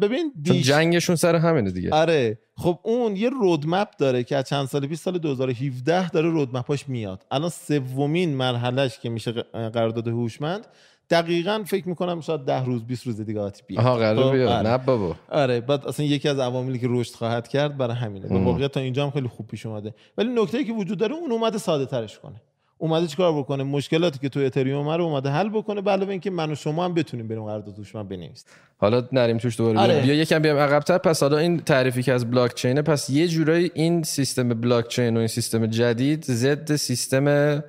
ببین 0.02 0.34
دیش... 0.42 0.68
جنگشون 0.68 1.16
سر 1.16 1.36
همینه 1.36 1.72
دیگه. 1.72 1.90
آره. 1.92 2.40
خب 2.58 2.80
اون 2.84 3.16
یه 3.16 3.30
رودمپ 3.30 3.88
داره 4.00 4.24
که 4.24 4.36
از 4.36 4.46
چند 4.46 4.68
سال 4.68 4.88
پیش 4.88 5.00
سال 5.00 5.18
2017 5.18 6.10
داره 6.10 6.30
رودمپاش 6.30 6.90
میاد. 6.90 7.26
الان 7.32 7.50
سومین 7.50 8.36
مرحلهش 8.36 9.00
که 9.00 9.10
میشه 9.10 9.32
قرارداد 9.54 10.08
هوشمند 10.08 10.68
دقیقا 11.10 11.64
فکر 11.68 11.90
می‌کنم 11.90 12.22
شاید 12.22 12.42
ده 12.42 12.66
روز 12.66 12.84
20 12.84 13.06
روز 13.08 13.22
دیگه 13.22 13.40
آتی 13.40 13.64
بیاد. 13.68 13.86
آها 13.86 13.98
قرار 13.98 14.24
خب، 14.24 14.32
بیاد. 14.32 14.50
آره. 14.50 14.70
نه 14.70 14.78
بابا. 14.78 15.16
آره 15.30 15.62
بعد 15.62 15.88
اصلا 15.88 16.06
یکی 16.06 16.30
از 16.30 16.40
عواملی 16.40 16.80
که 16.80 16.88
رشد 16.90 17.14
خواهد 17.14 17.48
کرد 17.48 17.78
برای 17.78 17.96
همینه. 17.96 18.28
به 18.28 18.40
واقعیت 18.40 18.72
تا 18.72 18.80
اینجا 18.80 19.04
هم 19.04 19.12
خیلی 19.12 19.28
خوب 19.28 19.48
پیش 19.48 19.66
اومده. 19.66 19.94
ولی 20.18 20.30
نکته 20.42 20.64
که 20.64 20.74
وجود 20.74 20.98
داره 20.98 21.16
اون 21.16 21.32
اومده 21.32 21.58
ساده 21.58 21.86
ترش 21.86 22.20
کنه. 22.20 22.42
اومده 22.78 23.08
چیکار 23.08 23.34
بکنه؟ 23.34 23.64
مشکلاتی 23.64 24.20
که 24.20 24.30
تو 24.30 24.40
اتریوم 24.40 24.90
رو 24.90 25.04
اومده 25.04 25.30
حل 25.30 25.50
بکنه 25.50 25.82
به 25.82 25.92
علاوه 25.92 26.12
اینکه 26.12 26.30
من 26.30 26.52
و 26.52 26.56
شما 26.56 26.86
هم 26.86 26.94
بتونیم 26.94 27.28
بریم 27.28 27.44
قرارداد 27.44 27.76
توش 27.76 27.96
من 27.96 28.08
بنویسیم. 28.08 28.50
حالا 28.78 29.08
نریم 29.12 29.38
توش 29.38 29.58
دوباره 29.58 29.80
آره. 29.80 30.02
بیا 30.02 30.14
یکم 30.14 30.40
بیام 30.40 30.58
عقب‌تر. 30.58 30.98
پس 30.98 31.24
حالا 31.24 31.38
این 31.38 31.60
تعریفی 31.60 32.04
که 32.04 32.14
از 32.14 32.32
بلاک 32.32 32.54
چینه 32.54 32.82
پس 32.82 33.10
یه 33.10 33.28
جورایی 33.28 33.72
این 33.74 34.04
سیستم 34.04 34.50
بلاک 34.50 34.88
چین 34.88 35.16
و 35.16 35.20
این 35.20 35.28
سیستم 35.28 35.66
جدید 35.66 36.24
ضد 36.24 36.76
سیستم 36.76 37.64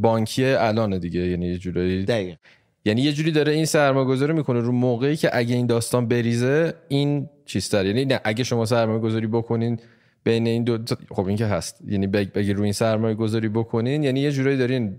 بانکی 0.00 0.44
الان 0.44 0.98
دیگه. 0.98 1.20
یعنی 1.20 1.46
یه 1.46 1.58
جورایی 1.58 2.04
دقیق. 2.04 2.36
یعنی 2.84 3.02
یه 3.02 3.12
جوری 3.12 3.32
داره 3.32 3.52
این 3.52 3.64
سرمایه‌گذاری 3.64 4.32
می‌کنه 4.32 4.60
رو 4.60 4.72
موقعی 4.72 5.16
که 5.16 5.30
اگه 5.32 5.54
این 5.54 5.66
داستان 5.66 6.08
بریزه 6.08 6.74
این 6.88 7.28
چیزتر 7.46 7.86
یعنی 7.86 8.04
نه 8.04 8.20
اگه 8.24 8.44
شما 8.44 8.66
سرمایه‌گذاری 8.66 9.26
بکنین 9.26 9.80
بین 10.24 10.46
این 10.46 10.64
دو 10.64 10.78
خب 11.10 11.26
این 11.26 11.36
که 11.36 11.46
هست. 11.46 11.80
یعنی 11.86 12.06
بگی 12.06 12.52
روی 12.52 12.64
این 12.64 12.72
سرمایه 12.72 13.14
گذاری 13.14 13.48
بکنین 13.48 14.02
یعنی 14.02 14.20
یه 14.20 14.32
جورایی 14.32 14.56
دارین 14.56 14.96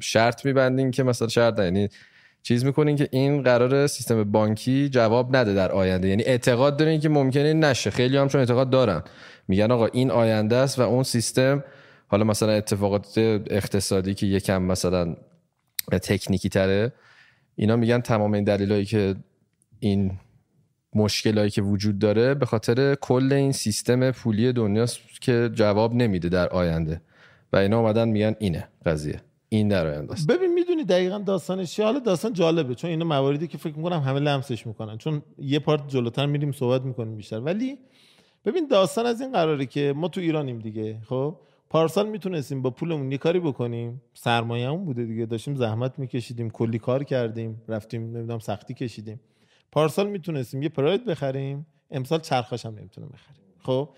شرط 0.00 0.46
میبندین 0.46 0.90
که 0.90 1.02
مثلا 1.02 1.28
شرط 1.28 1.58
یعنی 1.58 1.88
چیز 2.42 2.64
می‌کنین 2.64 2.96
که 2.96 3.08
این 3.10 3.42
قرار 3.42 3.86
سیستم 3.86 4.24
بانکی 4.24 4.88
جواب 4.88 5.36
نده 5.36 5.54
در 5.54 5.72
آینده. 5.72 6.08
یعنی 6.08 6.22
اعتقاد 6.22 6.76
دارین 6.76 7.00
که 7.00 7.08
ممکنه 7.08 7.52
نشه. 7.52 7.90
خیلی 7.90 8.16
هم 8.16 8.28
چون 8.28 8.38
اعتقاد 8.38 8.70
دارن. 8.70 9.02
میگن 9.48 9.70
آقا 9.70 9.86
این 9.86 10.10
آینده 10.10 10.56
است 10.56 10.78
و 10.78 10.82
اون 10.82 11.02
سیستم 11.02 11.64
حالا 12.06 12.24
مثلا 12.24 12.52
اتفاقات 12.52 13.18
اقتصادی 13.50 14.14
که 14.14 14.26
یکم 14.26 14.62
مثلا 14.62 15.16
تکنیکی 16.02 16.48
تره 16.48 16.92
اینا 17.56 17.76
میگن 17.76 18.00
تمام 18.00 18.32
این 18.32 18.44
دلایلی 18.44 18.84
که 18.84 19.14
این 19.78 20.12
مشکلایی 20.94 21.50
که 21.50 21.62
وجود 21.62 21.98
داره 21.98 22.34
به 22.34 22.46
خاطر 22.46 22.94
کل 22.94 23.32
این 23.32 23.52
سیستم 23.52 24.10
پولی 24.10 24.52
دنیاست 24.52 24.98
که 25.20 25.50
جواب 25.54 25.94
نمیده 25.94 26.28
در 26.28 26.48
آینده. 26.48 27.00
و 27.52 27.56
اینا 27.56 27.80
اومدن 27.80 28.08
میگن 28.08 28.36
اینه 28.38 28.68
قضیه. 28.86 29.22
این 29.48 29.68
در 29.68 29.86
انداز 29.86 30.26
ببین 30.26 30.54
می‌دونی 30.54 30.84
دقیقا 30.84 31.18
داستانش 31.18 31.72
چیه؟ 31.72 31.84
حالا 31.84 31.98
داستان 31.98 32.32
جالبه 32.32 32.74
چون 32.74 32.90
اینا 32.90 33.04
مواردی 33.04 33.46
که 33.46 33.58
فکر 33.58 33.76
می‌کنم 33.76 34.00
همه 34.00 34.20
لمسش 34.20 34.66
می‌کنن. 34.66 34.98
چون 34.98 35.22
یه 35.38 35.58
پارت 35.58 35.88
جلوتر 35.88 36.26
میریم 36.26 36.52
صحبت 36.52 36.82
می‌کنیم 36.82 37.16
بیشتر. 37.16 37.40
ولی 37.40 37.78
ببین 38.44 38.68
داستان 38.68 39.06
از 39.06 39.20
این 39.20 39.32
قراره 39.32 39.66
که 39.66 39.92
ما 39.96 40.08
تو 40.08 40.20
ایرانیم 40.20 40.58
دیگه 40.58 40.98
خب؟ 41.08 41.36
پارسال 41.70 42.08
می‌تونستیم 42.08 42.62
با 42.62 42.70
پولمون 42.70 43.12
یه 43.12 43.18
کاری 43.18 43.40
بکنیم. 43.40 44.02
سرمایه‌مون 44.14 44.84
بوده 44.84 45.04
دیگه. 45.04 45.26
داشتیم 45.26 45.54
زحمت 45.54 45.98
میکشیدیم 45.98 46.50
کلی 46.50 46.78
کار 46.78 47.04
کردیم 47.04 47.62
رفتیم 47.68 48.02
نمی‌دونم 48.02 48.38
سختی 48.38 48.74
کشیدیم. 48.74 49.20
پارسال 49.72 50.08
می‌تونستیم 50.08 50.62
یه 50.62 50.68
پراید 50.68 51.04
بخریم. 51.04 51.66
امسال 51.90 52.20
چرخاش 52.20 52.66
هم 52.66 52.74
نمی‌تونیم 52.74 53.10
بخریم. 53.10 53.42
خب؟ 53.58 53.88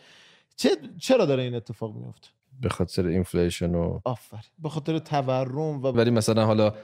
چه 0.56 0.68
چرا 0.98 1.26
داره 1.26 1.42
این 1.42 1.54
اتفاق 1.54 1.96
میفته 1.96 2.28
به 2.60 2.68
خاطر 2.68 3.06
inflation 3.06 3.74
و 3.74 4.00
آفرین 4.04 4.44
به 4.58 4.68
خاطر 4.68 4.98
تورم 4.98 5.82
و 5.82 5.86
ولی 5.86 6.10
مثلا 6.10 6.46
حالا 6.46 6.74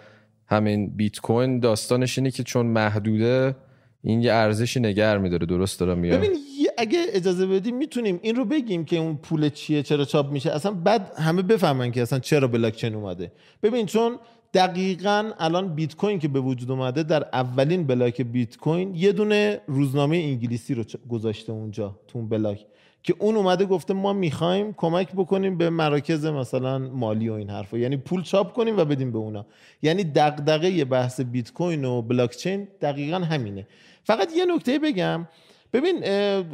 همین 0.46 0.96
بیت 0.96 1.20
کوین 1.20 1.60
داستانش 1.60 2.18
اینه 2.18 2.30
که 2.30 2.42
چون 2.42 2.66
محدوده 2.66 3.56
این 4.02 4.22
یه 4.22 4.32
ارزشی 4.32 4.80
نگه 4.80 5.18
میداره. 5.18 5.46
درست 5.46 5.80
دارم 5.80 5.98
میگم؟ 5.98 6.16
ببین 6.16 6.30
اگه 6.78 7.04
اجازه 7.08 7.46
بدیم 7.46 7.76
می‌تونیم 7.76 8.18
این 8.22 8.36
رو 8.36 8.44
بگیم 8.44 8.84
که 8.84 8.96
اون 8.96 9.16
پول 9.16 9.48
چیه 9.48 9.82
چرا 9.82 10.04
چاپ 10.04 10.30
میشه. 10.32 10.50
اصلا 10.50 10.72
بعد 10.72 11.12
همه 11.16 11.42
بفهمن 11.42 11.92
که 11.92 12.02
اصلا 12.02 12.18
چرا 12.18 12.48
بلاکچین 12.48 12.94
اومده. 12.94 13.32
ببین 13.62 13.86
چون 13.86 14.18
دقیقا 14.54 15.32
الان 15.38 15.74
بیت 15.74 15.96
کوین 15.96 16.18
که 16.18 16.28
به 16.28 16.40
وجود 16.40 16.70
اومده 16.70 17.02
در 17.02 17.26
اولین 17.32 17.86
block 17.86 18.22
بیت 18.22 18.56
کوین 18.56 18.94
یه 18.94 19.12
دونه 19.12 19.60
روزنامه 19.66 20.16
انگلیسی 20.16 20.74
رو 20.74 20.84
گذاشته 21.08 21.52
اونجا 21.52 21.98
تو 22.08 22.18
اون 22.18 22.28
block 22.28 22.66
که 23.02 23.14
اون 23.18 23.36
اومده 23.36 23.64
گفته 23.64 23.94
ما 23.94 24.12
می‌خوایم 24.12 24.72
کمک 24.72 25.12
بکنیم 25.12 25.58
به 25.58 25.70
مراکز 25.70 26.26
مثلا 26.26 26.78
مالی 26.78 27.28
و 27.28 27.32
این 27.32 27.50
حرفا. 27.50 27.78
یعنی 27.78 27.96
پول 27.96 28.22
چاپ 28.22 28.52
کنیم 28.52 28.76
و 28.76 28.84
بدیم 28.84 29.12
به 29.12 29.18
اونا. 29.18 29.46
یعنی 29.82 30.04
دغدغه 30.04 30.84
بحث 30.84 31.20
بیت 31.20 31.52
کوین 31.52 31.84
و 31.84 32.02
بلاکچین 32.02 32.68
دقیقا 32.80 33.16
همینه. 33.16 33.66
فقط 34.04 34.28
یه 34.36 34.44
نکته 34.44 34.78
بگم. 34.78 35.28
ببین 35.72 36.00
اه، 36.02 36.44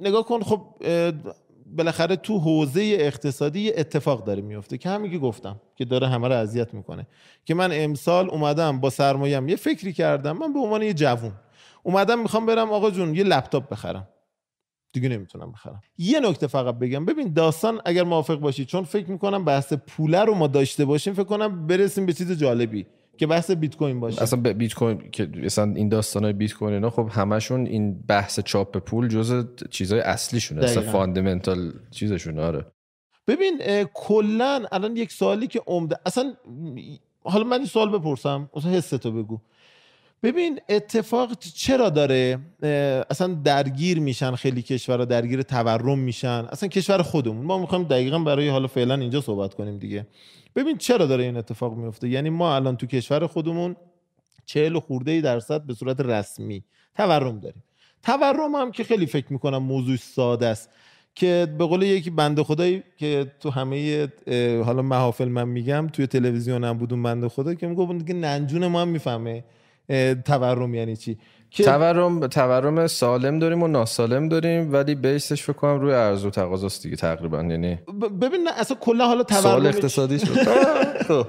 نگاه 0.00 0.24
کن 0.24 0.40
خب 0.40 0.60
بالاخره 1.76 2.16
تو 2.16 2.38
حوزه 2.38 2.96
اقتصادی 3.00 3.72
اتفاق 3.72 4.24
داره 4.24 4.42
میفته 4.42 4.78
که 4.78 4.88
همین 4.88 5.10
که 5.10 5.18
گفتم 5.18 5.60
که 5.76 5.84
داره 5.84 6.08
همه 6.08 6.28
رو 6.28 6.34
اذیت 6.34 6.74
می‌کنه. 6.74 7.06
که 7.44 7.54
من 7.54 7.70
امسال 7.72 8.30
اومدم 8.30 8.80
با 8.80 8.90
سرمایه‌ام 8.90 9.48
یه 9.48 9.56
فکری 9.56 9.92
کردم 9.92 10.38
من 10.38 10.52
به 10.52 10.58
عنوان 10.58 10.82
یه 10.82 10.94
جوون 10.94 11.32
اومدم 11.82 12.18
می‌خوام 12.18 12.46
برم 12.46 12.72
آقا 12.72 12.90
جون 12.90 13.14
یه 13.14 13.24
لپتاپ 13.24 13.68
بخرم. 13.68 14.08
دیگه 14.92 15.08
نمی‌تونم 15.08 15.52
بخرم. 15.52 15.80
یه 15.98 16.20
نکته 16.20 16.46
فقط 16.46 16.74
بگم. 16.74 17.04
ببین 17.04 17.32
داستان 17.32 17.80
اگر 17.84 18.02
موافق 18.02 18.34
باشی 18.34 18.64
چون 18.64 18.84
فکر 18.84 19.10
می‌کنم 19.10 19.44
بحث 19.44 19.72
پوله 19.72 20.20
رو 20.24 20.34
ما 20.34 20.46
داشته 20.46 20.84
باشیم 20.84 21.14
فکر 21.14 21.24
کنم 21.24 21.66
برسیم 21.66 22.06
به 22.06 22.12
چیز 22.12 22.32
جالبی. 22.32 22.86
که 23.22 23.26
بحث 23.26 23.50
بیت 23.50 23.76
کوین 23.76 24.00
باشه. 24.00 24.22
اصلا 24.22 24.40
بیت 24.52 24.74
کوین 24.74 25.10
که 25.12 25.28
مثلا 25.42 25.72
این 25.74 25.88
داستان 25.88 26.24
های 26.24 26.32
بیت 26.32 26.54
کوین 26.54 26.74
اینا 26.74 26.90
خب 26.90 27.08
همشون 27.12 27.66
این 27.66 28.02
بحث 28.08 28.40
چاپ 28.40 28.78
پول 28.78 29.08
جز 29.08 29.46
چیزای 29.70 30.00
اصلیشونه 30.00 30.64
اصلا 30.64 30.82
دقیقاً. 30.82 30.92
fundamental 30.98 31.72
چیزشون 31.90 32.38
آره. 32.38 32.66
ببین 33.26 33.58
کلا 33.94 34.62
الان 34.72 34.96
یک 34.96 35.12
سوالی 35.12 35.46
که 35.46 35.62
عمده 35.66 35.96
اصلا 36.06 36.34
حالا 37.24 37.44
من 37.44 37.56
این 37.56 37.66
سوال 37.66 37.98
بپرسم 37.98 38.50
اصلا 38.54 38.70
حستو 38.70 39.12
بگو. 39.12 39.38
ببین 40.22 40.60
اتفاق 40.68 41.38
چرا 41.38 41.90
داره؟ 41.90 42.38
اصلا 43.10 43.34
درگیر 43.44 44.00
میشن 44.00 44.34
خیلی 44.34 44.62
کشورها 44.62 45.04
درگیر 45.04 45.42
تورم 45.42 45.98
میشن. 45.98 46.46
اصلا 46.52 46.68
کشور 46.68 47.02
خودمون. 47.02 47.46
ما 47.46 47.58
می‌خوایم 47.58 47.84
دقیقا 47.84 48.18
برای 48.18 48.48
حالا 48.48 48.66
فعلا 48.66 48.94
اینجا 48.94 49.20
صحبت 49.20 49.54
کنیم 49.54 49.78
دیگه. 49.78 50.06
ببین 50.56 50.78
چرا 50.78 51.06
داره 51.06 51.24
این 51.24 51.36
اتفاق 51.36 51.76
میفته؟ 51.76 52.08
یعنی 52.08 52.30
ما 52.30 52.56
الان 52.56 52.76
تو 52.76 52.86
کشور 52.86 53.26
خودمون 53.26 53.76
چهل 54.46 54.78
خورده 54.78 55.20
درصد 55.20 55.62
به 55.62 55.74
صورت 55.74 56.00
رسمی 56.00 56.64
تورم 56.94 57.40
داریم. 57.40 57.62
تورم 58.02 58.54
هم 58.54 58.72
که 58.72 58.84
خیلی 58.84 59.06
فکر 59.06 59.32
می‌کنم 59.32 59.58
موضوع 59.58 59.96
ساده 59.96 60.46
است 60.46 60.70
که 61.14 61.54
به 61.58 61.64
قول 61.66 61.82
یکی 61.82 62.10
بنده 62.10 62.42
خدایی 62.42 62.82
که 62.96 63.32
تو 63.40 63.50
همه 63.50 64.08
حالا 64.64 64.82
محافل 64.82 65.28
من 65.28 65.48
میگم 65.48 65.88
توی 65.92 66.06
تلویزیون 66.06 66.64
هم 66.64 66.78
بود 66.78 66.92
اون 66.92 67.02
بنده 67.02 67.28
خدا 67.28 67.54
که 67.54 67.66
دیگه 67.98 68.14
ننجون 68.14 68.66
ما 68.66 68.80
هم 68.80 68.88
می‌فهمه 68.88 69.44
تورم 70.24 70.74
یعنی 70.74 70.96
چی؟ 70.96 71.18
تورم 71.56 72.26
تورم 72.26 72.86
سالم 72.86 73.38
داریم 73.38 73.62
و 73.62 73.66
ناسالم 73.68 74.28
داریم 74.28 74.72
ولی 74.72 74.94
بیسش 74.94 75.42
فکر 75.42 75.52
کنم 75.52 75.80
روی 75.80 75.94
عرض 75.94 76.24
و 76.24 76.30
تقاضاست 76.30 76.82
دیگه 76.82 76.96
تقریبا. 76.96 77.38
یعنی 77.38 77.78
ببین 78.20 78.48
اصلا 78.56 78.76
کلا 78.80 79.06
حالا 79.06 79.24
سوال 79.30 79.42
تورم 79.42 79.66
اقتصادی 79.66 80.18
شد 80.18 80.26
خب. 81.08 81.26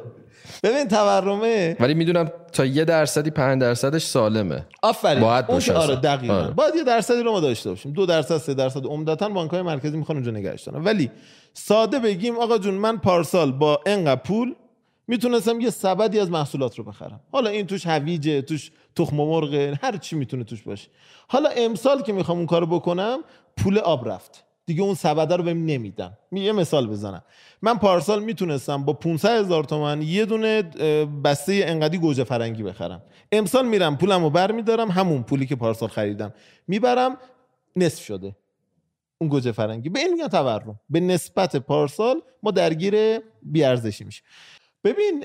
ببین 0.63 0.87
تورمه 0.87 1.77
ولی 1.79 1.93
می‌دونم 1.93 2.31
تا 2.53 2.65
یه 2.65 2.85
درصدی 2.85 3.29
پنج 3.29 3.61
درصدش 3.61 4.05
سالمه. 4.05 4.65
آفرین. 4.81 5.21
باید 5.21 5.47
باشه 5.47 5.73
آره. 5.73 5.95
دقیقاً. 5.95 6.33
آره. 6.33 6.51
باید 6.51 6.75
یه 6.75 6.83
درصدی 6.83 7.23
رو 7.23 7.31
ما 7.31 7.39
داشته 7.39 7.69
باشیم. 7.69 7.93
دو 7.93 8.05
درصد 8.05 8.37
سه 8.37 8.53
درصد. 8.53 8.85
عمدتا 8.85 9.29
بانک‌های 9.29 9.61
مرکزی 9.61 9.97
می‌خوان 9.97 10.17
اونجا 10.17 10.31
نگهش 10.31 10.61
دارن 10.63 10.83
ولی 10.83 11.11
ساده 11.53 11.99
بگیم 11.99 12.37
آقا 12.37 12.57
جون 12.57 12.73
من 12.73 12.97
پارسال 12.97 13.51
با 13.51 13.79
انقدر 13.85 14.21
پول 14.21 14.55
می‌تونستم 15.07 15.61
یه 15.61 15.69
سبدی 15.69 16.19
از 16.19 16.31
محصولات 16.31 16.77
رو 16.77 16.83
بخرم. 16.83 17.19
حالا 17.31 17.49
این 17.49 17.67
توش 17.67 17.87
هویجه 17.87 18.41
توش 18.41 18.71
تخم 18.95 19.15
مرغ 19.15 19.77
هر 19.81 19.97
چی 19.97 20.15
می‌تونه 20.15 20.43
توش 20.43 20.61
باشه. 20.61 20.89
حالا 21.27 21.49
امسال 21.49 22.01
که 22.01 22.13
می‌خوام 22.13 22.37
اون 22.37 22.47
کارو 22.47 22.67
بکنم 22.67 23.19
پول 23.57 23.77
آب 23.77 24.09
رفت. 24.09 24.43
دیگه 24.65 24.81
اون 24.81 24.93
سبده 24.93 25.35
رو 25.35 25.43
بهم 25.43 25.65
نمیدن. 25.65 26.17
می- 26.31 26.41
یه 26.41 26.51
مثال 26.51 26.87
بزنم. 26.87 27.23
من 27.61 27.77
پارسال 27.77 28.23
می‌تونستم 28.23 28.83
با 28.83 28.93
500 28.93 29.39
هزار 29.39 29.63
تومن 29.63 30.01
یه 30.01 30.25
دونه 30.25 30.61
بسته 31.23 31.63
انقدی 31.65 31.97
گوجه 31.97 32.23
فرنگی 32.23 32.63
بخرم. 32.63 33.01
امسال 33.31 33.67
میرم 33.67 33.97
پولمو 33.97 34.29
بر 34.29 34.51
میدارم 34.51 34.91
همون 34.91 35.23
پولی 35.23 35.45
که 35.45 35.55
پارسال 35.55 35.89
خریدم. 35.89 36.33
می‌برم 36.67 37.17
نصف 37.75 38.03
شده. 38.05 38.35
اون 39.17 39.29
گوجه 39.29 39.51
فرنگی. 39.51 39.89
به 39.89 39.99
این 39.99 40.13
میگن 40.13 40.27
تورم. 40.27 40.79
به 40.89 40.99
نسبت 40.99 41.55
پارسال 41.55 42.21
ما 42.43 42.51
درگیر 42.51 43.19
بیارزشی 43.41 44.03
میشه 44.03 44.23
ببین 44.83 45.23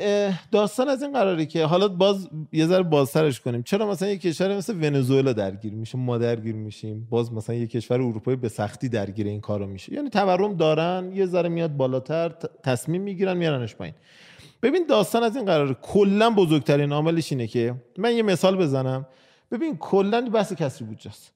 داستان 0.51 0.89
از 0.89 1.03
این 1.03 1.13
قراره 1.13 1.47
که 1.47 1.65
حالا 1.65 1.89
باز 1.89 2.29
یه 2.53 2.67
ذره 2.67 2.83
بازترش 2.83 3.41
کنیم. 3.41 3.63
چرا 3.63 3.91
مثلا 3.91 4.09
یه 4.09 4.19
کشور 4.19 4.57
مثل 4.57 4.75
ونزوئلا 4.75 5.33
درگیر 5.33 5.73
میشه 5.73 5.99
ما 5.99 6.19
درگیر 6.19 6.55
میشیم؟ 6.55 7.07
باز 7.11 7.33
مثلا 7.33 7.57
یه 7.57 7.67
کشور 7.67 7.97
اروپایی 7.97 8.37
به 8.37 8.49
سختی 8.49 8.89
درگیر 8.89 9.27
این 9.27 9.41
کارا 9.41 9.67
میشه. 9.67 9.93
یعنی 9.93 10.11
تورم 10.11 10.57
دارن 10.57 11.13
یه 11.15 11.27
ذره 11.27 11.49
میاد 11.49 11.77
بالاتر 11.77 12.29
تصمیم 12.63 13.03
می‌گیرن 13.03 13.37
میارنش 13.37 13.75
پایین. 13.75 13.95
ببین 14.63 14.87
داستان 14.89 15.23
از 15.23 15.37
این 15.37 15.45
قراره 15.45 15.75
کلا 15.75 16.31
بزرگترین 16.31 16.93
عاملش 16.93 17.33
اینه 17.33 17.47
که 17.47 17.75
من 17.99 18.17
یه 18.17 18.23
مثال 18.23 18.57
بزنم. 18.57 19.07
ببین 19.51 19.77
کلا 19.77 20.21
بحث 20.21 20.53
کسری 20.53 20.87
بودجه 20.87 21.11
است 21.11 21.33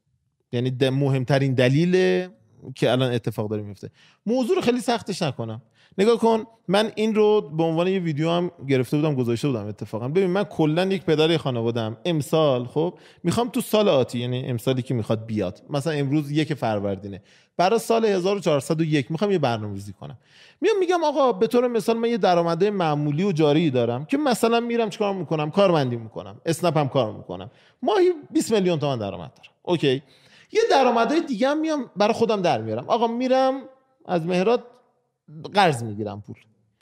یعنی 0.52 0.90
مهمترین 0.90 1.54
دلیل 1.54 2.28
که 2.74 2.90
الان 2.92 3.12
اتفاق 3.12 3.50
داره 3.50 3.62
میفته. 3.62 3.90
موضوع 4.26 4.56
رو 4.56 4.62
خیلی 4.62 4.80
سختش 4.80 5.22
نکنم. 5.22 5.62
نگاه 5.98 6.18
کن 6.18 6.44
من 6.68 6.92
این 6.94 7.14
رو 7.14 7.40
به 7.40 7.62
عنوان 7.62 7.87
یه 7.88 7.98
ویدیو 7.98 8.31
هم 8.31 8.50
گرفته 8.68 8.96
بودم 8.96 9.14
گذاشته 9.14 9.48
بودم 9.48 9.66
اتفاقا. 9.66 10.09
ببین 10.09 10.26
من 10.26 10.44
کلا 10.44 10.85
یک 10.85 11.05
پدر 11.05 11.37
خانوادم 11.37 11.96
امسال 12.05 12.64
خب 12.64 12.94
می‌خوام 13.22 13.48
تو 13.48 13.61
سال 13.61 13.88
آتی 13.88 14.18
یعنی 14.18 14.46
امسالی 14.46 14.83
که 14.83 14.94
می‌خواد 14.94 15.26
بیاد. 15.26 15.62
مثلا 15.70 15.92
امروز 15.92 16.31
یک 16.31 16.55
فروردینه. 16.55 17.22
برای 17.57 17.78
سال 17.78 18.05
1401 18.05 19.11
می‌خوام 19.11 19.31
یه 19.31 19.38
برنامه‌ریزی 19.38 19.92
کنم. 19.92 20.18
میام 20.61 20.78
میگم 20.78 21.05
آقا 21.05 21.33
به 21.33 21.46
طور 21.46 21.68
مثال 21.68 21.96
من 21.96 22.09
یه 22.09 22.18
درآمده 22.18 22.70
معمولی 22.70 23.24
و 23.24 23.33
جاری 23.33 23.70
دارم 23.70 24.05
که 24.05 24.16
مثلا 24.16 24.61
میرم 24.61 24.90
چیکار 24.90 25.14
می‌کنم؟ 25.14 25.50
کارمندی 25.50 25.96
می‌کنم. 25.96 26.40
اسنپ 26.46 26.76
هم 26.76 26.88
کار 26.88 27.12
می‌کنم. 27.12 27.50
ماهی 27.83 28.12
20 28.31 28.52
میلیون 28.52 28.78
تومان 28.78 28.98
درآمد 28.98 29.35
دارم. 29.35 29.50
اوکی. 29.62 30.02
یه 30.52 30.61
درآمدهای 30.70 31.20
دیگه 31.20 31.48
هم 31.48 31.61
میام 31.61 31.90
برای 31.96 32.14
خودم 32.14 32.42
در 32.42 32.61
میارم. 32.61 32.85
آقا 32.87 33.07
میرم 33.07 33.61
از 34.07 34.26
مهرات 34.26 34.62
قرض 35.54 35.82
می‌گیرم 35.82 36.22
پول. 36.26 36.36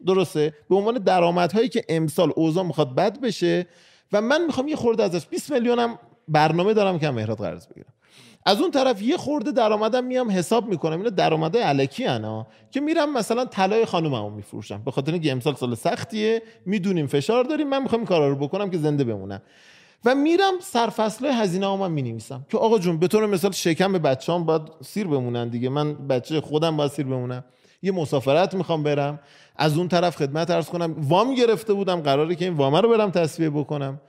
درسته؟ 0.07 0.55
به 0.69 0.77
عنوان 0.77 0.95
درآمدهایی 0.95 1.69
که 1.69 1.85
امسال 1.89 2.33
اوضاع 2.37 2.65
می‌خواد 2.65 2.95
بد 2.95 3.21
بشه 3.21 3.67
و 4.13 4.21
من 4.21 4.47
می‌خوام 4.47 4.69
یه 4.69 4.77
خورده 4.77 5.03
ازش 5.03 5.27
20 5.27 5.53
میلیونم 5.53 5.99
برنامه 6.29 6.75
دارم 6.75 6.99
که 6.99 7.11
مهرات 7.11 7.41
قرض 7.41 7.67
بگیرم. 7.67 7.93
از 8.47 8.61
اون 8.61 8.71
طرف 8.71 9.03
یه 9.03 9.17
خورده 9.17 9.53
درآمدم 9.53 10.05
میام 10.05 10.31
حساب 10.31 10.69
می‌کنم. 10.69 10.99
اینا 10.99 11.11
درآمدهای 11.11 11.65
علکی 11.65 12.07
انا 12.07 12.47
که 12.71 12.81
میرم 12.81 13.13
مثلا 13.13 13.45
طلای 13.45 13.85
خانوممو 13.85 14.31
میفروشم. 14.31 14.83
به 14.85 14.91
خاطر 14.91 15.13
اینکه 15.13 15.33
امسال 15.33 15.55
سال 15.55 15.75
سختیه 15.75 16.43
می‌دونیم 16.67 17.07
فشار 17.07 17.45
داریم. 17.45 17.69
من 17.69 17.83
می‌خوام 17.83 18.01
این 18.01 18.09
کارا 18.09 18.29
رو 18.29 18.37
بکنم 18.37 18.71
که 18.71 18.79
زنده 18.79 19.05
بمونم. 19.05 19.43
و 20.05 20.15
میرم 20.15 20.53
سرفصل 20.61 21.27
هزینه 21.27 21.67
ها 21.67 21.77
من 21.77 21.93
می‌نویسم 21.93 22.47
که 22.49 22.59
آقا 22.59 22.79
جون 22.79 22.99
به 22.99 23.09
طور 23.09 23.27
مثال 23.27 23.51
شکم 23.53 23.93
به 23.93 23.99
بچه‌ام 23.99 24.45
باید 24.45 24.63
سیر 24.85 25.07
بمونن 25.07 25.49
دیگه. 25.49 25.69
من 25.69 25.95
بچه 25.95 26.41
خودم 26.41 26.77
باید 26.77 26.91
سیر 26.91 27.07
بمونم. 27.07 27.45
یه 27.83 27.93
مسافرت 27.93 28.55
می‌خوام 28.55 28.83
برم 28.83 29.21
از 29.57 29.79
اون 29.79 29.89
طرف 29.89 30.17
خدمت 30.17 30.51
ارز 30.51 30.69
کنم. 30.69 30.95
وام 30.99 31.35
گرفته 31.35 31.73
بودم 31.73 32.01
قراره 32.01 32.35
که 32.35 32.45
این 32.45 32.55
وامه 32.55 32.81
رو 32.81 32.89
برم 32.89 33.11
تصویه 33.11 33.51
بکنم. 33.51 34.01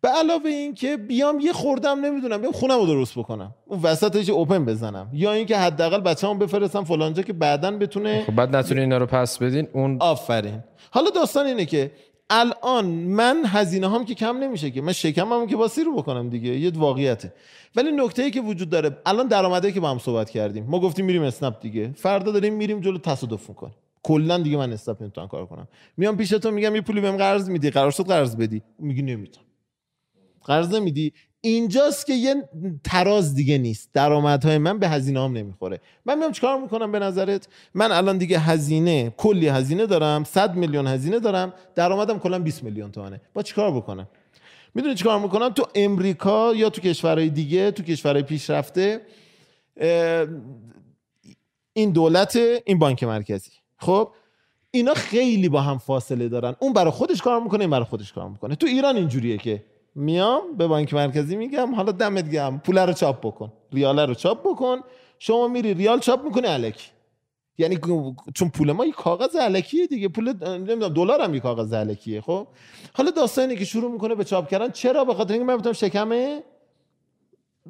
به 0.00 0.08
علاوه 0.08 0.50
این 0.50 0.74
که 0.74 0.96
بیام 0.96 1.40
یه 1.40 1.52
خوردم 1.52 2.00
نمی‌دونم 2.00 2.40
بیام 2.40 2.52
خونم 2.52 2.78
رو 2.78 2.86
درست 2.86 3.18
بکنم. 3.18 3.54
اون 3.66 3.80
وسطش 3.82 4.28
اوپن 4.28 4.64
بزنم. 4.64 5.10
یا 5.12 5.32
اینکه 5.32 5.58
حداقل 5.58 6.00
بچه‌مو 6.00 6.34
بفرستم 6.34 6.84
فلانجا 6.84 7.22
که 7.22 7.32
بعدا 7.32 7.70
بتونه 7.70 8.24
خب 8.26 8.34
بعد 8.34 8.56
نتونی 8.56 8.80
اینا 8.80 8.98
رو 8.98 9.06
پس 9.06 9.38
بدین 9.38 9.68
اون 9.72 9.96
آفرین. 10.00 10.64
حالا 10.90 11.10
داستان 11.10 11.46
اینه 11.46 11.64
که 11.64 11.90
الان 12.30 12.86
من 12.86 13.42
هزینه 13.46 13.90
هم 13.90 14.04
که 14.04 14.14
کم 14.14 14.36
نمیشه 14.38 14.70
که. 14.70 14.82
من 14.82 14.92
شکمم 14.92 15.46
که 15.46 15.56
باسی 15.56 15.84
رو 15.84 15.96
بکنم 15.96 16.28
دیگه. 16.28 16.58
یه 16.58 16.70
واقعیته. 16.74 17.32
ولی 17.76 17.92
نکته 17.92 18.22
ای 18.22 18.30
که 18.30 18.40
وجود 18.40 18.70
داره 18.70 18.96
الان 19.06 19.26
درآمدی 19.28 19.72
که 19.72 19.80
با 19.80 19.90
هم 19.90 19.98
صحبت 19.98 20.30
کردیم. 20.30 20.64
ما 20.64 20.80
گفتیم 20.80 21.04
میریم 21.04 21.22
اسنپ 21.22 21.60
دیگه. 21.60 21.92
فردا 21.96 22.32
داریم 22.32 22.54
میریم 22.54 22.80
جلو 22.80 22.98
تصادف 22.98 23.48
می‌کنیم. 23.48 23.74
کلا 24.02 24.38
دیگه 24.38 24.56
من 24.56 24.72
اسنپ 24.72 25.02
نمی‌تونم 25.02 25.28
کار 25.28 25.46
کنم. 25.46 25.68
میام 25.96 26.16
پیش 26.16 26.28
تو 26.28 26.50
میگم 26.50 26.74
یه 26.74 26.80
پولی 26.80 27.00
بهم 27.00 27.16
قرض 27.16 27.50
میدی. 27.50 27.70
قرار 27.70 27.90
شد 27.90 28.06
قرض 28.06 28.36
بدی. 28.36 28.62
میگی 28.78 29.02
نمیدم 29.02 29.40
قرض 30.44 30.74
نمیدی. 30.74 31.12
اینجاست 31.40 32.06
که 32.06 32.12
یه 32.12 32.48
تراز 32.84 33.34
دیگه 33.34 33.58
نیست. 33.58 33.90
درآمدهای 33.92 34.58
من 34.58 34.78
به 34.78 34.88
هزینه 34.88 35.24
هم 35.24 35.32
نمی‌خوره. 35.32 35.80
من 36.04 36.18
میام 36.18 36.32
چیکار 36.32 36.60
می‌کنم 36.60 36.92
به 36.92 36.98
نظرت؟ 36.98 37.48
من 37.74 37.92
الان 37.92 38.18
دیگه 38.18 38.38
هزینه 38.38 39.14
کلی 39.16 39.48
هزینه 39.48 39.86
دارم 39.86 40.24
100 40.24 40.54
میلیون 40.54 40.86
هزینه 40.86 41.20
دارم 41.20 41.52
درآمدم 41.74 42.18
کلا 42.18 42.38
20 42.38 42.62
میلیون 42.64 42.92
تومنه. 42.92 43.20
با 43.34 43.42
چیکار 43.42 43.70
بکنم؟ 43.70 44.08
می‌دونی 44.74 44.94
چیکار 44.94 45.18
می‌کنم؟ 45.20 45.48
تو 45.48 45.66
امریکا 45.74 46.54
یا 46.54 46.70
تو 46.70 46.80
کشورهای 46.80 47.30
دیگه 47.30 47.70
تو 47.70 47.82
کشورهای 47.82 48.22
پیشرفته 48.22 49.00
این 51.72 51.90
دولت 51.90 52.38
این 52.64 52.78
بانک 52.78 53.04
مرکزی. 53.04 53.50
خب؟ 53.76 54.10
اینا 54.70 54.94
خیلی 54.94 55.48
با 55.48 55.60
هم 55.60 55.78
فاصله 55.78 56.28
دارن. 56.28 56.56
اون 56.58 56.72
برای 56.72 56.90
خودش 56.90 57.22
کار 57.22 57.42
می‌کنه 57.42 57.60
این 57.60 57.70
برای 57.70 57.84
خودش 57.84 58.12
کار 58.12 58.28
می‌کنه. 58.28 58.54
تو 58.54 58.66
ایران 58.66 58.96
اینجوریه 58.96 59.38
که 59.38 59.64
میام 59.98 60.56
به 60.56 60.66
بانک 60.66 60.94
مرکزی 60.94 61.36
میگم 61.36 61.74
حالا 61.74 61.92
دمت 61.92 62.30
گرم 62.30 62.58
پول 62.58 62.78
رو 62.78 62.92
چاپ 62.92 63.26
بکن 63.26 63.52
ریال 63.72 64.00
رو 64.00 64.14
چاپ 64.14 64.40
بکن 64.48 64.78
شما 65.18 65.48
میری 65.48 65.74
ریال 65.74 66.00
چاپ 66.00 66.24
می‌کنی 66.24 66.46
الکی. 66.46 66.90
یعنی 67.58 67.78
چون 68.34 68.48
پول 68.48 68.72
ما 68.72 68.86
یه 68.86 68.92
کاغذ 68.92 69.36
علکیه 69.36 69.86
دیگه 69.86 70.08
پول 70.08 70.48
نمی‌دونم 70.48 70.88
دلار 70.88 71.20
هم 71.20 71.34
یه 71.34 71.40
کاغذ 71.40 71.72
علکیه 71.72 72.20
خب؟ 72.20 72.46
حالا 72.94 73.10
داستانی 73.10 73.56
که 73.56 73.64
شروع 73.64 73.92
می‌کنه 73.92 74.14
به 74.14 74.24
چاپ 74.24 74.48
کردن 74.48 74.70
چرا؟ 74.70 75.04
به 75.04 75.14
خاطر 75.14 75.32
اینکه 75.32 75.46
من 75.46 75.56
بتونم 75.56 75.72
شکم 75.72 76.10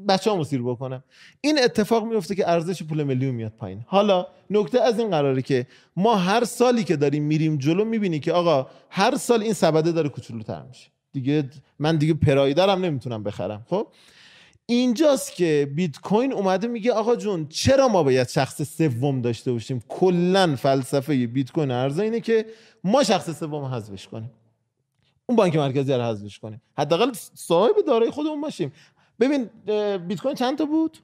بچه‌امو 0.09 0.45
سیر 0.45 0.63
بکنم. 0.63 1.05
این 1.41 1.59
اتفاق 1.65 2.05
میفته 2.05 2.35
که 2.35 2.51
ارزش 2.51 2.83
پول 2.83 3.03
ملی 3.03 3.31
میاد 3.31 3.53
پایین. 3.53 3.85
حالا 3.87 4.27
نکته 4.51 4.81
از 4.81 4.99
این 4.99 5.11
قراره 5.11 5.43
که 5.43 5.67
ما 5.97 6.17
هر 6.17 6.45
سالی 6.45 6.85
که 6.85 6.97
داریم 6.97 7.23
میریم 7.23 7.57
جلو 7.57 7.85
می‌بینی 7.85 8.21
که 8.21 8.33
آقا 8.33 8.67
هر 8.91 9.17
سال 9.17 9.43
این 9.43 9.53
سبده 9.53 9.93
داره 9.93 10.09
کوچولوتر 10.09 10.63
میشه. 10.63 10.91
دیگه 11.17 11.51
من 11.79 11.97
دیگه 11.97 12.15
پرایدرم 12.15 12.85
نمی‌تونم 12.85 13.23
بخرم. 13.23 13.67
خب؟ 13.69 13.89
اینجاست 14.67 15.35
که 15.35 15.73
بیت 15.75 15.99
کوین 15.99 16.33
اومده 16.33 16.67
میگه 16.67 16.93
آقا 16.93 17.17
جون 17.17 17.49
چرا 17.49 17.89
ما 17.89 18.03
باید 18.03 18.29
شخص 18.29 18.63
سوم 18.63 19.21
داشته 19.21 19.53
باشیم؟ 19.53 19.85
کلا 19.89 20.57
فلسفه 20.57 21.27
بیت 21.27 21.53
کوین 21.53 21.71
ارزا 21.71 22.03
اینه 22.03 22.21
که 22.21 22.47
ما 22.85 23.05
شخص 23.05 23.31
سوم 23.41 23.65
حذفش 23.65 24.09
کنیم. 24.09 24.31
اون 25.27 25.37
بانک 25.37 25.57
مرکزی 25.57 25.93
رو 25.93 26.03
حذفش 26.03 26.39
کنیم. 26.39 26.63
حداقل 26.79 27.13
صاحب 27.35 27.75
دارایی 27.87 28.11
خودمون 28.11 28.41
باشیم. 28.41 28.73
ببین 29.21 29.45
بیت 30.07 30.21
کوین 30.21 30.35
چند 30.35 30.59
تا 30.59 30.65
بود؟ 30.65 30.99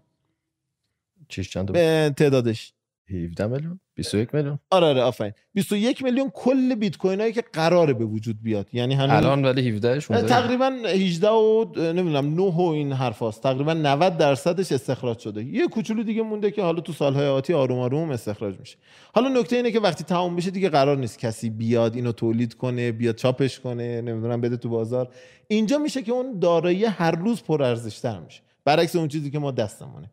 چیش 1.28 1.50
چند 1.50 1.66
تا 1.68 1.72
بود 1.72 2.14
تعدادش. 2.14 2.72
17 3.12 3.46
میلیون 3.46 3.80
21 3.94 4.34
میلیون. 4.34 4.58
آره 4.70 4.86
آره 4.86 5.02
آفرین. 5.02 5.32
21 5.54 6.04
میلیون 6.04 6.30
کل 6.34 6.74
بیت 6.74 6.96
کوین 6.96 7.20
هایی 7.20 7.32
که 7.32 7.44
قراره 7.52 7.92
به 7.92 8.04
وجود 8.04 8.42
بیاد. 8.42 8.68
یعنی 8.72 8.94
همین 8.94 9.10
الان 9.10 9.44
ولی 9.44 9.68
17 9.68 10.00
شون 10.00 10.22
تقریبا 10.22 10.72
18 10.86 11.28
و 11.28 11.64
نمی‌دونم 11.76 12.34
9 12.34 12.42
و 12.42 12.60
این 12.60 12.92
حرفاست 12.92 13.42
تقریبا 13.42 13.74
90 13.74 14.16
درصدش 14.16 14.72
استخراج 14.72 15.18
شده. 15.18 15.44
یه 15.44 15.68
کوچولو 15.68 16.02
دیگه 16.02 16.22
مونده 16.22 16.50
که 16.50 16.62
حالا 16.62 16.80
تو 16.80 16.92
سالهای 16.92 17.26
آتی 17.26 17.52
آروم 17.52 17.78
آروم 17.78 18.10
استخراج 18.10 18.60
میشه. 18.60 18.76
حالا 19.14 19.28
نکته 19.40 19.56
اینه 19.56 19.70
که 19.70 19.80
وقتی 19.80 20.04
تمام 20.04 20.36
بشه 20.36 20.50
دیگه 20.50 20.68
قرار 20.68 20.96
نیست 20.96 21.18
کسی 21.18 21.50
بیاد 21.50 21.94
اینو 21.94 22.12
تولید 22.12 22.54
کنه 22.54 22.92
بیاد 22.92 23.14
چاپش 23.14 23.60
کنه 23.60 24.00
نمی‌دونم 24.00 24.40
بده 24.40 24.56
تو 24.56 24.68
بازار. 24.68 25.08
اینجا 25.48 25.78
میشه 25.78 26.02
که 26.02 26.12
اون 26.12 26.38
دارایی 26.38 26.84
هر 26.84 27.10
روز 27.10 27.42
پر 27.42 27.62
ارزش 27.62 27.98
تر 27.98 28.20
میشه. 28.20 28.40
برعکس 28.64 28.96
اون 28.96 29.08
چیزی 29.08 29.30
که 29.30 29.38
ما 29.38 29.50
دستمونه. 29.50 30.10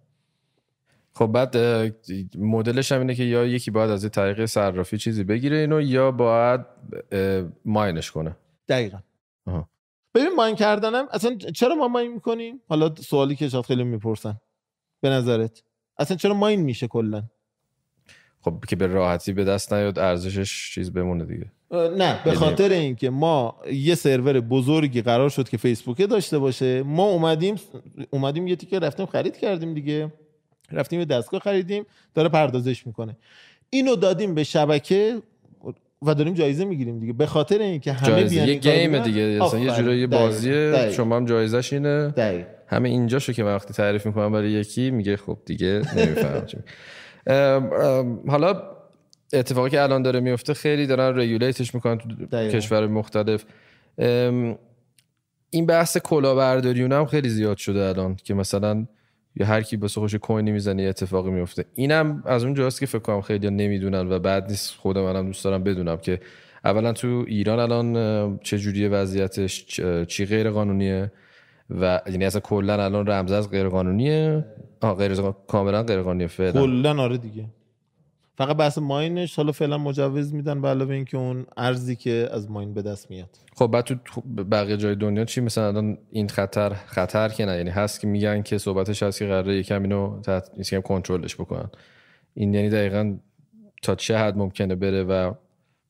خب 1.19 1.27
بعد 1.27 1.58
مدلش 2.38 2.91
هم 2.91 2.99
اینه 2.99 3.15
که 3.15 3.23
یا 3.23 3.45
یکی 3.45 3.71
باید 3.71 3.89
از 3.89 4.10
طریق 4.12 4.45
صرافی 4.45 4.97
چیزی 4.97 5.23
بگیره 5.23 5.58
اینو 5.58 5.82
یا 5.82 6.12
باید 6.12 6.62
ماینش 7.65 8.12
کنه. 8.12 8.36
دقیقا. 8.67 8.97
ببین 10.15 10.36
ماین 10.38 10.55
کردنم 10.55 11.08
اصلا 11.12 11.36
چرا 11.36 11.75
ما 11.75 11.88
ماین 11.88 12.13
می‌کنیم؟ 12.13 12.62
حالا 12.67 12.95
سوالی 12.95 13.36
که 13.36 13.49
شاید 13.49 13.65
خیلی 13.65 13.84
می‌پرسن. 13.84 14.38
به 15.01 15.10
نظرت. 15.10 15.63
اصلا 15.97 16.17
چرا 16.17 16.34
ماین 16.34 16.60
میشه 16.60 16.88
کلا؟ 16.88 17.23
خب 18.41 18.63
که 18.67 18.75
به 18.75 18.88
راحتی 18.88 19.34
به 19.34 19.43
دست 19.43 19.73
نیاد 19.73 19.99
ارزشش 19.99 20.73
چیز 20.73 20.93
بمونه 20.93 21.25
دیگه. 21.25 21.51
نه 21.97 22.23
به 22.23 22.34
خاطر 22.34 22.69
اینکه 22.69 23.10
ما 23.10 23.62
یه 23.71 23.95
سرور 23.95 24.39
بزرگی 24.39 25.01
قرار 25.01 25.29
شد 25.29 25.49
که 25.49 25.58
فیسبوکه 25.58 26.08
داشته 26.08 26.39
باشه. 26.39 26.84
ما 26.84 27.03
اومدیم 27.03 27.55
اومدیم 28.10 28.47
یه 28.47 28.55
تیکه 28.55 28.79
رفتیم 28.79 29.05
خرید 29.05 29.38
کردیم 29.38 29.73
دیگه. 29.73 30.12
رفتیم 30.71 30.99
یه 30.99 31.05
دستگاه 31.05 31.39
خریدیم 31.39 31.86
داره 32.15 32.29
پردازش 32.29 32.88
می‌کنه. 32.88 33.17
اینو 33.69 33.95
دادیم 33.95 34.36
به 34.36 34.43
شبکه 34.43 35.17
و 36.01 36.13
داریم 36.13 36.34
جایزه 36.34 36.65
می‌گیریم 36.65 36.99
دیگه. 36.99 37.13
به 37.13 37.25
خاطر 37.25 37.60
اینکه 37.60 37.93
همه 37.93 38.10
جایزه 38.10 38.36
یه 38.36 38.53
گیم 38.53 39.03
دیگه. 39.03 39.21
یه 39.21 39.71
جورایی 39.77 40.08
بازیه 40.08 40.91
شما 40.91 41.15
هم 41.15 41.25
جایزش 41.25 41.73
اینه. 41.73 42.08
دقیق. 42.08 42.45
همه 42.67 42.89
اینجاشو 42.89 43.34
که 43.34 43.43
من 43.43 43.55
وقتی 43.55 43.73
تعریف 43.73 44.05
می‌کنم 44.05 44.32
برای 44.32 44.51
یکی 44.51 44.91
میگه 44.91 45.17
خب 45.17 45.38
دیگه 45.45 45.82
نمیفهم 45.95 46.45
حالا 48.27 48.63
اتفاقی 49.34 49.69
که 49.69 49.82
الان 49.82 50.01
داره 50.01 50.19
میفته 50.19 50.53
خیلی 50.53 50.88
دارن 50.88 51.19
رگولیتش 51.19 51.75
می‌کنن 51.75 51.97
تو 51.97 52.08
کشور 52.49 52.88
مختلف. 52.88 53.45
این 55.49 55.65
بحث 55.65 55.97
کلاهبرداری 55.97 56.82
هم 56.82 57.05
خیلی 57.05 57.29
زیاد 57.29 57.58
شده 57.58 57.79
الان 57.79 58.15
که 58.15 58.34
مثلا 58.34 58.86
یا 59.39 59.45
هر 59.45 59.62
کی 59.62 59.75
واسه 59.75 60.02
خوش 60.02 60.15
کوینی 60.15 60.52
می‌زنه 60.52 60.84
اتفاقی 60.84 61.32
میفته. 61.32 61.65
اینم 61.75 62.23
از 62.25 62.43
اون 62.43 62.54
جاست 62.54 62.80
که 62.80 62.86
فکر 62.86 62.99
کنم 62.99 63.21
خیلی 63.21 63.49
نمی‌دونن 63.49 64.12
و 64.12 64.19
بعد 64.19 64.49
نیست 64.49 64.75
خودم 64.75 65.02
منم 65.02 65.25
دوست 65.25 65.43
دارم 65.43 65.63
بدونم 65.63 65.97
که 65.97 66.19
اولا 66.65 66.93
تو 66.93 67.25
ایران 67.28 67.60
الان 67.60 68.39
چه 68.43 68.58
جوریه 68.58 68.89
وضعیتش 68.89 69.82
چی 70.08 70.25
غیر 70.25 70.49
قانونیه 70.49 71.12
و 71.69 72.02
یعنی 72.08 72.25
اصلا 72.25 72.41
کلا 72.41 72.84
الان 72.84 73.08
رمز 73.08 73.32
از 73.32 73.52
غیر 73.52 73.69
قانونیه 73.69 74.45
آه 74.82 74.95
غیر 74.95 75.15
کاملا 75.47 75.84
غیر 75.84 76.02
قانونیه 76.02 76.28
فعلا. 76.28 76.62
کلا 76.62 77.02
آره 77.02 77.17
دیگه. 77.17 77.45
فقط 78.39 78.58
بحث 78.58 78.78
ماینش 78.78 79.36
حالا 79.36 79.52
فعلا 79.52 79.78
مجوز 79.78 80.34
میدن 80.34 80.62
به 80.62 80.67
علاوه 80.67 80.93
اینکه 80.95 81.17
اون 81.17 81.45
ارزی 81.58 81.95
که 81.95 82.30
از 82.32 82.52
ماین 82.52 82.73
به 82.73 82.82
دست 82.82 83.12
میاد. 83.12 83.30
خب 83.56 83.67
بعد 83.67 83.84
تو 84.06 84.21
بقیه 84.52 84.78
جای 84.78 84.95
دنیا 84.95 85.25
چی؟ 85.25 85.41
مثلا 85.41 85.67
الان 85.67 85.97
این 86.12 86.30
خطر 86.30 86.73
خطر 86.73 87.30
که 87.30 87.45
نه 87.45 87.58
یعنی 87.58 87.69
هست 87.69 87.99
که 87.99 88.08
میگن 88.08 88.41
که 88.41 88.58
صحبتش 88.58 89.04
هست 89.04 89.19
که 89.19 89.25
قراره 89.25 89.56
یکم 89.56 89.82
اینو 89.82 90.21
تحت 90.21 90.49
یکم 90.58 90.82
کنترلش 90.82 91.36
بکنن. 91.36 91.69
این 92.34 92.54
یعنی 92.54 92.69
دقیقا 92.69 93.17
تا 93.82 93.95
چه 93.95 94.17
حد 94.17 94.38
ممکنه 94.38 94.75
بره 94.75 95.04
و 95.04 95.34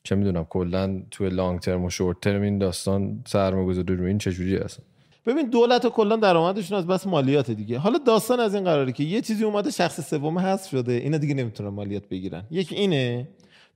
چه 0.03 0.15
می‌دونم 0.15 0.43
کلا 0.43 1.01
تو 1.11 1.25
لانگ 1.25 1.59
ترم 1.59 1.85
و 1.85 1.89
شورت 1.89 2.19
ترم 2.21 2.41
این 2.41 2.57
داستان 2.57 3.23
سرمایه‌گذاری 3.27 3.95
رو 3.95 4.05
این 4.05 4.17
چجوری 4.17 4.57
هست 4.57 4.81
ببین 5.29 5.49
دولت 5.49 5.87
کلا 5.87 6.15
درآمدشون 6.15 6.77
از 6.77 6.87
بس 6.87 7.07
مالیات 7.07 7.51
دیگه. 7.51 7.77
حالا 7.77 7.97
داستان 7.97 8.39
از 8.39 8.55
این 8.55 8.63
قراره 8.63 8.91
که 8.91 9.03
یه 9.03 9.21
چیزی 9.21 9.43
اومده 9.43 9.71
شخص 9.71 10.09
سوم 10.09 10.39
حذف 10.39 10.69
شده. 10.69 10.93
اینا 10.93 11.17
دیگه 11.17 11.33
نمی‌تونن 11.33 11.69
مالیات 11.69 12.09
بگیرن. 12.09 12.43
یکی 12.51 12.75
اینه. 12.75 13.27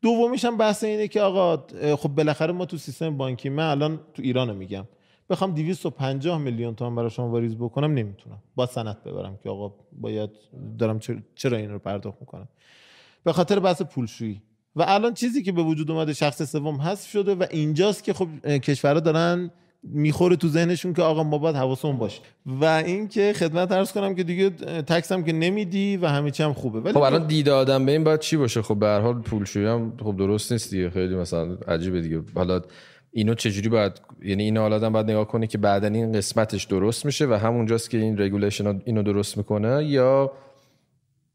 دومیش 0.01 0.45
هم 0.45 0.57
بحث 0.57 0.83
اینه 0.83 1.07
که 1.07 1.21
آقا 1.21 1.65
خب 1.95 2.09
بالاخره 2.09 2.53
ما 2.53 2.65
تو 2.65 2.77
سیستم 2.77 3.17
بانکی 3.17 3.49
من 3.49 3.63
الان 3.63 3.99
تو 4.13 4.21
ایران 4.21 4.55
میگم. 4.55 4.85
بخوام 5.29 5.53
250 5.53 6.37
میلیون 6.37 6.75
تومان 6.75 6.95
برای 6.95 7.09
شما 7.09 7.29
واریز 7.29 7.55
بکنم 7.55 7.93
نمی‌تونم. 7.93 8.37
با 8.55 8.65
سند 8.65 9.03
ببرم 9.03 9.37
که 9.43 9.49
آقا 9.49 9.75
باید 9.91 10.29
دارم 10.79 10.99
چرا 11.35 11.57
این 11.57 11.71
رو 11.71 11.79
پرداخت 11.79 12.17
می‌کنم؟ 12.21 12.47
به 13.23 13.33
خاطر 13.33 13.59
بحث 13.59 13.81
پولشویی. 13.81 14.41
و 14.75 14.85
الان 14.87 15.13
چیزی 15.13 15.43
که 15.43 15.51
به 15.51 15.63
وجود 15.63 15.91
اومده 15.91 16.13
شخص 16.13 16.51
سوم 16.51 16.81
حذف 16.81 17.09
شده 17.09 17.35
و 17.35 17.45
اینجاست 17.51 18.03
که 18.03 18.13
خب 18.13 18.27
کشورها 18.45 18.99
دارن 18.99 19.51
می‌خوره 19.83 20.35
تو 20.35 20.47
ذهنشون 20.47 20.93
که 20.93 21.01
آقا 21.01 21.23
ما 21.23 21.37
باید 21.37 21.55
حواسمون 21.55 21.97
باشه. 21.97 22.21
و 22.45 22.65
اینکه 22.65 23.33
خدمت 23.35 23.71
عرض 23.71 23.91
کنم 23.91 24.15
که 24.15 24.23
دیگه 24.23 24.49
tax 24.81 25.11
هم 25.11 25.23
که 25.23 25.33
نمیدی 25.33 25.97
و 25.97 26.07
همه 26.07 26.31
چی 26.31 26.43
هم 26.43 26.53
خوبه. 26.53 26.79
ولی 26.79 26.93
خب 26.93 27.01
الان 27.01 27.27
دید 27.27 27.49
آدم 27.49 27.85
به 27.85 27.91
این 27.91 28.03
باید 28.03 28.19
چی 28.19 28.37
باشه؟ 28.37 28.61
خب 28.61 28.79
به 28.79 28.85
هر 28.85 28.99
حال 28.99 29.21
پولشویی 29.21 29.65
هم 29.65 29.93
خب 30.03 30.17
درست 30.17 30.51
نیست 30.51 30.71
دیگه. 30.71 30.89
خیلی 30.89 31.15
مثلا 31.15 31.57
عجیبه 31.67 32.01
دیگه. 32.01 32.21
حالا 32.35 32.61
اینو 33.11 33.33
چجوری 33.33 33.69
باید 33.69 34.01
یعنی 34.23 34.43
این 34.43 34.57
حالا 34.57 34.89
باید 34.89 35.11
نگاه 35.11 35.27
کنه 35.27 35.47
که 35.47 35.57
بعدا 35.57 35.87
این 35.87 36.11
قسمتش 36.11 36.63
درست 36.63 37.05
میشه 37.05 37.25
و 37.25 37.33
همونجاست 37.33 37.89
که 37.89 37.97
این 37.97 38.21
regulation 38.21 38.81
اینو 38.85 39.03
درست 39.03 39.37
می‌کنه 39.37 39.85
یا 39.85 40.31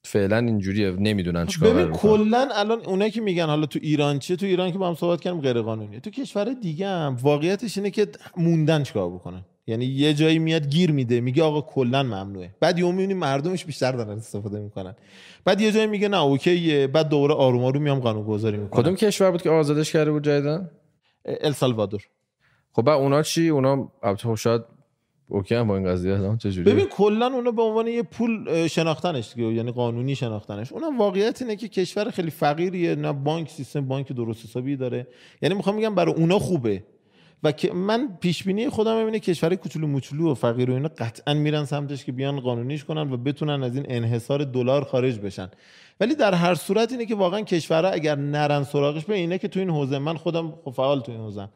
فعلا 0.05 0.39
اینجوریه 0.39 0.91
نمی‌دونن 0.91 1.47
چیکار 1.47 1.75
ببین 1.75 1.93
کلا 1.93 2.49
الان 2.55 2.81
اونایی 2.81 3.11
که 3.11 3.21
میگن 3.21 3.47
حالا 3.47 3.67
تو 3.67 3.79
ایران 3.83 4.19
چیه 4.19 4.37
تو 4.37 4.47
ایران 4.47 4.73
که 4.73 4.79
با 4.79 4.89
هم 4.89 4.95
صحبت 4.95 5.21
کردیم 5.21 5.41
غیر 5.41 5.63
قانونیه 5.63 6.01
تو 6.01 6.11
کشور 6.11 6.45
دیگه 6.63 6.89
هم 6.89 7.17
واقعیتش 7.23 7.79
اینه 7.79 7.91
که 7.91 8.07
موندن 8.37 8.83
چیکار 8.83 9.11
بکنن. 9.11 9.45
یعنی 9.67 9.85
یه 9.85 10.15
جایی 10.15 10.39
میاد 10.39 10.69
گیر 10.69 10.91
میده 10.91 11.21
میگه 11.21 11.43
آقا 11.43 11.61
کلا 11.61 12.03
ممنوعه. 12.03 12.55
بعد 12.61 12.79
یهو 12.79 12.93
می‌بینی 12.93 13.15
مردمش 13.15 13.65
بیشتر 13.65 13.93
دارن 13.93 14.11
استفاده 14.11 14.61
می‌کنن. 14.61 14.95
بعد 15.45 15.61
یه 15.61 15.73
جایی 15.73 15.87
میگه 15.87 16.09
نه 16.09 16.23
اوکیه. 16.23 16.87
بعد 16.87 17.09
دوباره 17.09 17.35
آروم 17.35 17.65
آروم 17.65 17.83
میام 17.83 18.01
قانون 18.01 18.25
گذاری 18.25 18.57
می‌کنم. 18.57 18.83
کدوم 18.83 18.95
کشور 18.97 19.31
بود 19.31 19.43
که 19.43 19.51
آزادش 19.51 19.93
کرده 19.93 20.11
بود 20.11 20.25
جدیدن 20.25 20.71
السالوادور 21.25 22.03
خب 22.73 22.83
بعد 22.83 22.99
اونا 22.99 23.23
چی؟ 23.23 23.49
اونا 23.49 23.93
البته 24.03 24.29
خب 24.29 24.35
شاید 24.35 24.63
اوکی 25.29 25.63
با 25.63 25.77
این 25.77 25.87
قضیه 25.87 26.17
هم 26.17 26.39
چجوری 26.39 26.73
ببین 26.73 26.87
کلا 26.87 27.27
اونا 27.27 27.51
به 27.51 27.63
عنوان 27.63 27.87
یه 27.87 28.03
پول 28.03 28.67
شناختنش 28.67 29.33
دیگه 29.35 29.53
یعنی 29.53 29.73
قانونی 29.73 30.15
شناختنش. 30.15 30.73
اونم 30.73 30.99
واقعیت 30.99 31.43
اینه 31.43 31.57
که 31.57 31.69
کشور 31.69 32.11
خیلی 32.11 32.31
فقیریه 32.31 32.95
نه 32.95 33.13
بانک 33.13 33.51
سیستم 33.51 33.89
بانک 33.89 34.13
درست 34.13 34.45
حسابی 34.45 34.77
داره. 34.77 35.07
یعنی 35.43 35.55
می‌خوام 35.55 35.77
میگم 35.77 35.95
برای 35.95 36.15
اونا 36.15 36.39
خوبه. 36.39 36.83
و 37.43 37.53
که 37.53 37.73
من 37.73 38.09
پیش 38.21 38.45
بینی 38.45 38.69
خودم 38.69 38.97
اینه 38.97 39.19
کشور 39.19 39.55
کوچولو 39.55 39.87
موچولو 39.87 40.31
و 40.31 40.35
فقیر 40.35 40.71
و 40.71 40.75
اینا 40.75 40.89
قطعا 40.99 41.35
میرن 41.35 41.65
سمتش 41.65 42.05
که 42.05 42.13
بیان 42.13 42.41
قانونیش 42.41 42.85
کنن 42.85 43.13
و 43.13 43.17
بتونن 43.17 43.63
از 43.63 43.77
این 43.77 43.87
انحصار 43.89 44.45
دلار 44.45 44.85
خارج 44.85 45.19
بشن. 45.19 45.49
ولی 46.01 46.15
در 46.15 46.35
هر 46.35 46.55
صورت 46.55 46.93
اینه 46.93 47.07
که 47.07 47.15
واقعا 47.15 47.41
کشورها 47.41 47.91
اگر 47.91 48.15
نرن 48.15 48.65
سراغش 48.65 49.05
به 49.05 49.15
اینه 49.15 49.39
که 49.39 49.49
تو 49.49 49.61
این 49.61 49.71
حوزه 49.71 49.99
من 49.99 50.17
خودم 50.17 50.53
خب 50.65 50.71
فعال 50.71 51.01
تو 51.01 51.13
این 51.13 51.21
حوزه. 51.21 51.49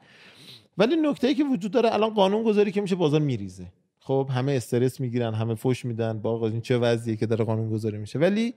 ولی 0.78 0.96
نکته 0.96 1.26
ای 1.26 1.34
که 1.34 1.44
وجود 1.44 1.72
داره 1.72 1.94
الان 1.94 2.10
قانون 2.14 2.42
گذاری 2.42 2.72
که 2.72 2.80
میشه 2.80 2.94
بازار 2.94 3.20
میریزه. 3.20 3.66
خب 4.00 4.28
همه 4.34 4.52
استرس 4.52 5.00
می‌گیرن 5.00 5.34
همه 5.34 5.54
فوش 5.54 5.84
میدن 5.84 6.18
با 6.18 6.30
آقا 6.30 6.48
این 6.48 6.60
چه 6.60 6.78
وضعیه 6.78 7.16
که 7.16 7.26
داره 7.26 7.44
قانون 7.44 7.70
گذاری 7.70 7.98
میشه. 7.98 8.18
ولی 8.18 8.54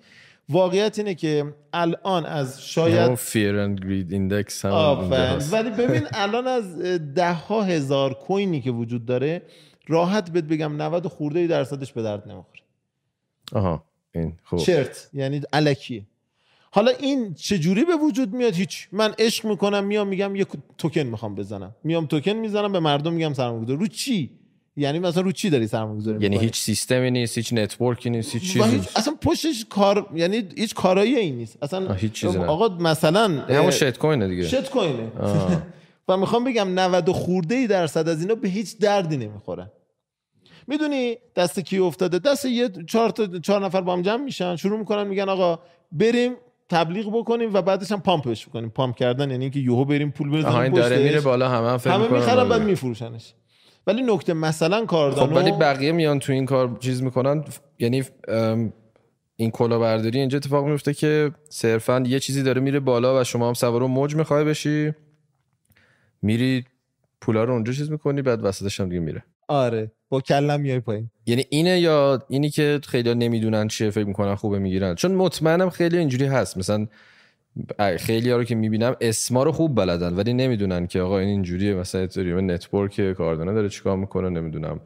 واقعیت 0.49 0.99
اینه 0.99 1.15
که 1.15 1.53
الان 1.73 2.25
از 2.25 2.65
شاید 2.65 3.15
Fear 3.15 3.55
and 3.55 3.79
Greed 3.79 4.11
Index 4.11 4.65
هم 4.65 4.71
اونجا 4.71 4.87
آفرین. 4.87 5.35
هست. 5.35 5.53
ولی 5.53 5.69
ببین 5.69 6.07
الان 6.13 6.47
از 6.47 6.77
ده 7.15 7.33
ها 7.33 7.63
هزار 7.63 8.13
کوینی 8.13 8.61
که 8.61 8.71
وجود 8.71 9.05
داره 9.05 9.41
راحت 9.87 10.31
بهت 10.31 10.43
بگم 10.43 10.81
90 10.81 11.07
خورده 11.07 11.47
درصدش 11.47 11.93
به 11.93 12.03
درد 12.03 12.23
نمی‌خوره. 12.31 12.61
آها 13.53 13.83
این 14.15 14.33
خب 14.43 14.57
چرت 14.57 15.09
یعنی 15.13 15.41
الکیه 15.53 16.03
حالا 16.75 16.91
این 16.91 17.33
چجوری 17.33 17.85
به 17.85 17.95
وجود 17.95 18.33
میاد 18.33 18.53
هیچ؟ 18.53 18.87
من 18.91 19.13
عشق 19.19 19.45
می‌کنم 19.45 19.83
میام 19.83 20.07
میگم 20.07 20.35
یه 20.35 20.45
توکن 20.77 21.01
می‌خوام 21.01 21.35
بزنم. 21.35 21.75
میام 21.83 22.05
توکن 22.05 22.31
می‌زنم 22.31 22.71
به 22.71 22.79
مردم 22.79 23.13
میگم 23.13 23.33
سرمایه‌گذاری 23.33 23.79
رو 23.79 23.87
چی؟ 23.87 24.29
یعنی 24.77 24.99
مثلا 24.99 25.23
رو 25.23 25.31
چی 25.31 25.49
داری 25.49 25.67
سرمایه‌گذاری 25.67 26.15
یعنی 26.15 26.29
می‌کنی؟ 26.29 26.45
هیچ 26.45 26.59
سیستمی 26.59 27.11
نیست 27.11 27.37
هیچ 27.37 27.53
network 27.53 28.02
ی 28.02 28.09
نیست 28.09 28.33
هیچ 28.33 28.53
چیزی 28.53 28.69
هیچ 28.69 28.83
اصلا 28.95 29.15
پشتش 29.21 29.65
کار 29.69 30.09
یعنی 30.15 30.43
هیچ 30.57 30.73
کارایی 30.73 31.15
این 31.15 31.35
نیست. 31.35 31.63
اصلا 31.63 31.93
هیچ 31.93 32.11
چیزی 32.11 32.37
نه. 32.37 32.45
آقا 32.45 32.67
مثلا 32.67 33.27
همون 33.27 33.71
shitcoin 33.71 33.97
ه 33.97 34.27
دیگه. 34.27 34.47
shitcoin 34.47 34.69
ه. 34.69 35.11
و 36.07 36.17
می‌خوام 36.17 36.43
بگم 36.43 36.79
90 36.79 37.09
خورده 37.09 37.55
ای 37.55 37.67
درصد 37.67 38.09
از 38.09 38.21
اینا 38.21 38.35
به 38.35 38.49
هیچ 38.49 38.77
دردی 38.77 39.17
نمی‌خورن. 39.17 39.71
می‌دونی 40.67 41.17
دست 41.35 41.59
کی 41.59 41.77
افتاده؟ 41.77 42.19
دست 42.19 42.45
یه 42.45 42.69
چهار 42.87 43.09
تا 43.09 43.39
چهار 43.39 43.65
نفر 43.65 43.81
با 43.81 43.93
هم 43.93 44.01
جمع 44.01 44.23
میشن 44.23 44.55
شروع 44.55 44.79
می‌کنن 44.79 45.07
میگن 45.07 45.29
آقا 45.29 45.59
بریم 45.91 46.33
تبلیغ 46.69 47.17
بکنیم 47.17 47.53
و 47.53 47.61
بعدش 47.61 47.91
هم 47.91 48.01
پامپش 48.01 48.47
بکنیم 48.47 48.69
پامپ 48.69 48.95
کردن 48.95 49.31
یعنی 49.31 49.43
اینکه 49.43 49.59
یهو 49.59 49.85
بریم 49.85 50.11
پول 50.11 50.29
بزنیم 50.29 50.73
داره. 50.73 51.03
میره 51.03 51.21
بالا 51.21 51.49
همه 51.49 51.69
هم 51.69 51.79
همه 51.93 52.07
می‌خرن. 52.07 52.49
بعد 52.49 52.61
میفروشنش. 52.61 53.33
ولی 53.87 54.01
نکته 54.01 54.33
مثلا 54.33 54.85
کاردانو 54.85 55.27
خب 55.27 55.35
ولی 55.35 55.51
بقیه 55.51 55.91
میان 55.91 56.19
تو 56.19 56.31
این 56.31 56.45
کار 56.45 56.77
چیز 56.79 57.03
می‌کنن. 57.03 57.43
یعنی 57.79 58.03
این 59.35 59.51
کلاهبرداری 59.51 60.19
اینجا 60.19 60.37
اتفاق 60.37 60.65
میفته 60.65 60.93
که 60.93 61.31
صرفا 61.49 62.03
یه 62.07 62.19
چیزی 62.19 62.43
داره 62.43 62.61
میره 62.61 62.79
بالا 62.79 63.21
و 63.21 63.23
شما 63.23 63.47
هم 63.47 63.53
سوار 63.53 63.87
موج 63.87 64.15
می‌خوای 64.15 64.43
بشی. 64.43 64.93
میری 66.21 66.65
پولا 67.21 67.43
رو 67.43 67.53
اونجا 67.53 67.73
چیز 67.73 67.91
می‌کنی 67.91 68.21
بعد 68.21 68.43
وسطش 68.43 68.79
هم 68.79 68.89
دیگه 68.89 69.01
میره. 69.01 69.23
آره. 69.47 69.91
با 70.09 70.21
کلم 70.21 70.61
میای 70.61 70.79
پایین. 70.79 71.09
یعنی 71.25 71.45
اینه 71.49 71.79
یا 71.79 72.25
اینی 72.29 72.49
که 72.49 72.79
خیلی 72.87 73.15
نمی‌دونن 73.15 73.67
چیه 73.67 73.89
فکر 73.89 74.05
می‌کنن 74.05 74.35
خوبه 74.35 74.59
می‌گیرن. 74.59 74.95
چون 74.95 75.11
مطمئنم 75.11 75.69
خیلی 75.69 75.97
اینجوری 75.97 76.25
هست. 76.25 76.57
مثلا 76.57 76.87
خیلی 77.97 78.29
ها 78.29 78.37
رو 78.37 78.43
که 78.43 78.55
می‌بینم 78.55 78.95
اسما 79.01 79.43
رو 79.43 79.51
خوب 79.51 79.75
بلدن 79.75 80.13
ولی 80.13 80.33
نمی‌دونن 80.33 80.87
که 80.87 81.01
آقا 81.01 81.19
این 81.19 81.29
اینجوریه 81.29 81.73
مثلا 81.73 82.01
اتریوم 82.01 82.51
network 82.51 83.13
کاردانو 83.13 83.53
داره 83.53 83.69
چیکار 83.69 83.97
می‌کنه 83.97 84.29
نمی‌دونم 84.29 84.79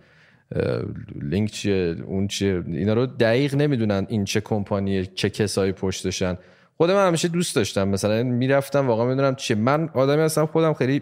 لینک 1.22 1.52
چیه 1.52 1.96
اون 2.06 2.28
چیه 2.28 2.64
اینا 2.68 2.94
رو 2.94 3.06
دقیق 3.06 3.56
نمی‌دونن 3.56 4.06
این 4.10 4.26
چه 4.26 4.42
کمپانیه 4.42 5.06
چه 5.06 5.30
کسایی 5.30 5.72
پشتشن. 5.72 6.38
خودم 6.78 6.98
هم 6.98 7.08
همیشه 7.08 7.28
دوست 7.28 7.56
داشتم. 7.56 7.88
مثلا 7.88 8.24
می‌رفتم 8.24 8.88
واقعا 8.88 9.06
می‌دونم 9.06 9.36
چه 9.36 9.56
من 9.56 9.90
آدمی 9.94 10.22
هستم 10.22 10.46
خودم 10.46 10.74
خیلی 10.74 11.02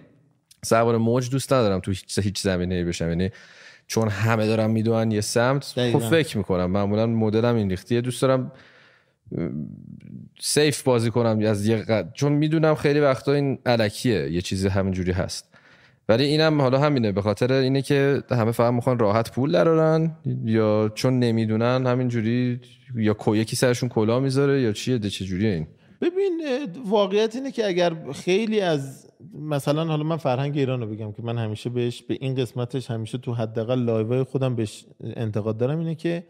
سوار 0.66 0.98
موج 0.98 1.30
دوست 1.30 1.54
ندارم 1.54 1.80
تو 1.80 1.92
هیچ 1.92 2.20
هیچ 2.20 2.42
زمینه 2.42 2.84
بشم. 2.86 3.10
یعنی 3.10 3.30
چون 3.88 4.08
همه 4.08 4.48
دارن 4.48 4.72
می‌دونن 4.72 5.12
یه 5.12 5.22
سمت. 5.22 5.64
خب. 5.64 6.00
فکر 6.00 6.38
می‌کنم. 6.38 6.66
معمولا 6.72 7.06
مدلم 7.06 7.56
این 7.56 7.70
ریختیه 7.70 8.02
دوست 8.02 8.22
دارم 8.22 8.52
سیف 10.40 10.84
بازی 10.84 11.12
کنم 11.12 11.40
از 11.46 11.68
یه 11.68 11.78
قد... 11.78 12.14
چون 12.14 12.32
می‌دونم 12.32 12.76
خیلی 12.76 13.00
وقتا 13.00 13.34
این 13.34 13.60
علکیه. 13.66 14.32
یه 14.32 14.42
چیزی 14.42 14.68
همینجوری 14.68 15.12
هست. 15.12 15.54
ولی 16.10 16.24
اینم 16.24 16.62
حالا 16.62 16.80
همینه. 16.80 17.12
به 17.12 17.22
خاطر 17.22 17.54
اینه 17.54 17.82
که 17.82 18.24
همه 18.32 18.52
فقط 18.52 18.74
می‌خوان 18.74 19.00
راحت 19.00 19.32
پول 19.32 19.52
درارن 19.52 20.12
یا 20.46 20.92
چون 20.96 21.20
نمی‌دونن 21.20 21.88
همینجوری 21.88 22.60
یا 22.96 23.14
کو- 23.14 23.36
یکی 23.36 23.56
سرشون 23.56 23.90
کلا 23.90 24.20
می‌ذاره 24.20 24.62
یا 24.62 24.72
چیه؟ 24.72 24.98
ده 24.98 25.10
چجوریه 25.10 25.54
این؟ 25.54 25.68
ببین 26.02 26.42
واقعیت 26.86 27.36
اینه 27.36 27.52
که 27.52 27.68
اگر 27.68 28.12
خیلی 28.12 28.60
از 28.60 29.08
مثلا 29.34 29.86
حالا 29.86 30.04
من 30.04 30.18
فرهنگ 30.18 30.58
ایران 30.58 30.82
رو 30.82 30.88
بگم 30.88 31.12
که 31.12 31.22
من 31.22 31.38
همیشه 31.38 31.70
بهش 31.70 32.02
به 32.02 32.18
این 32.22 32.36
قسمتش 32.36 32.92
همیشه 32.92 33.18
تو 33.18 33.34
حداقل 33.34 33.80
لایوهای 33.80 34.24
خودم 34.24 34.56
بهش 34.56 34.86
انتقاد 35.04 35.58
دارم 35.58 35.80
اینه 35.80 35.96
که 35.96 36.24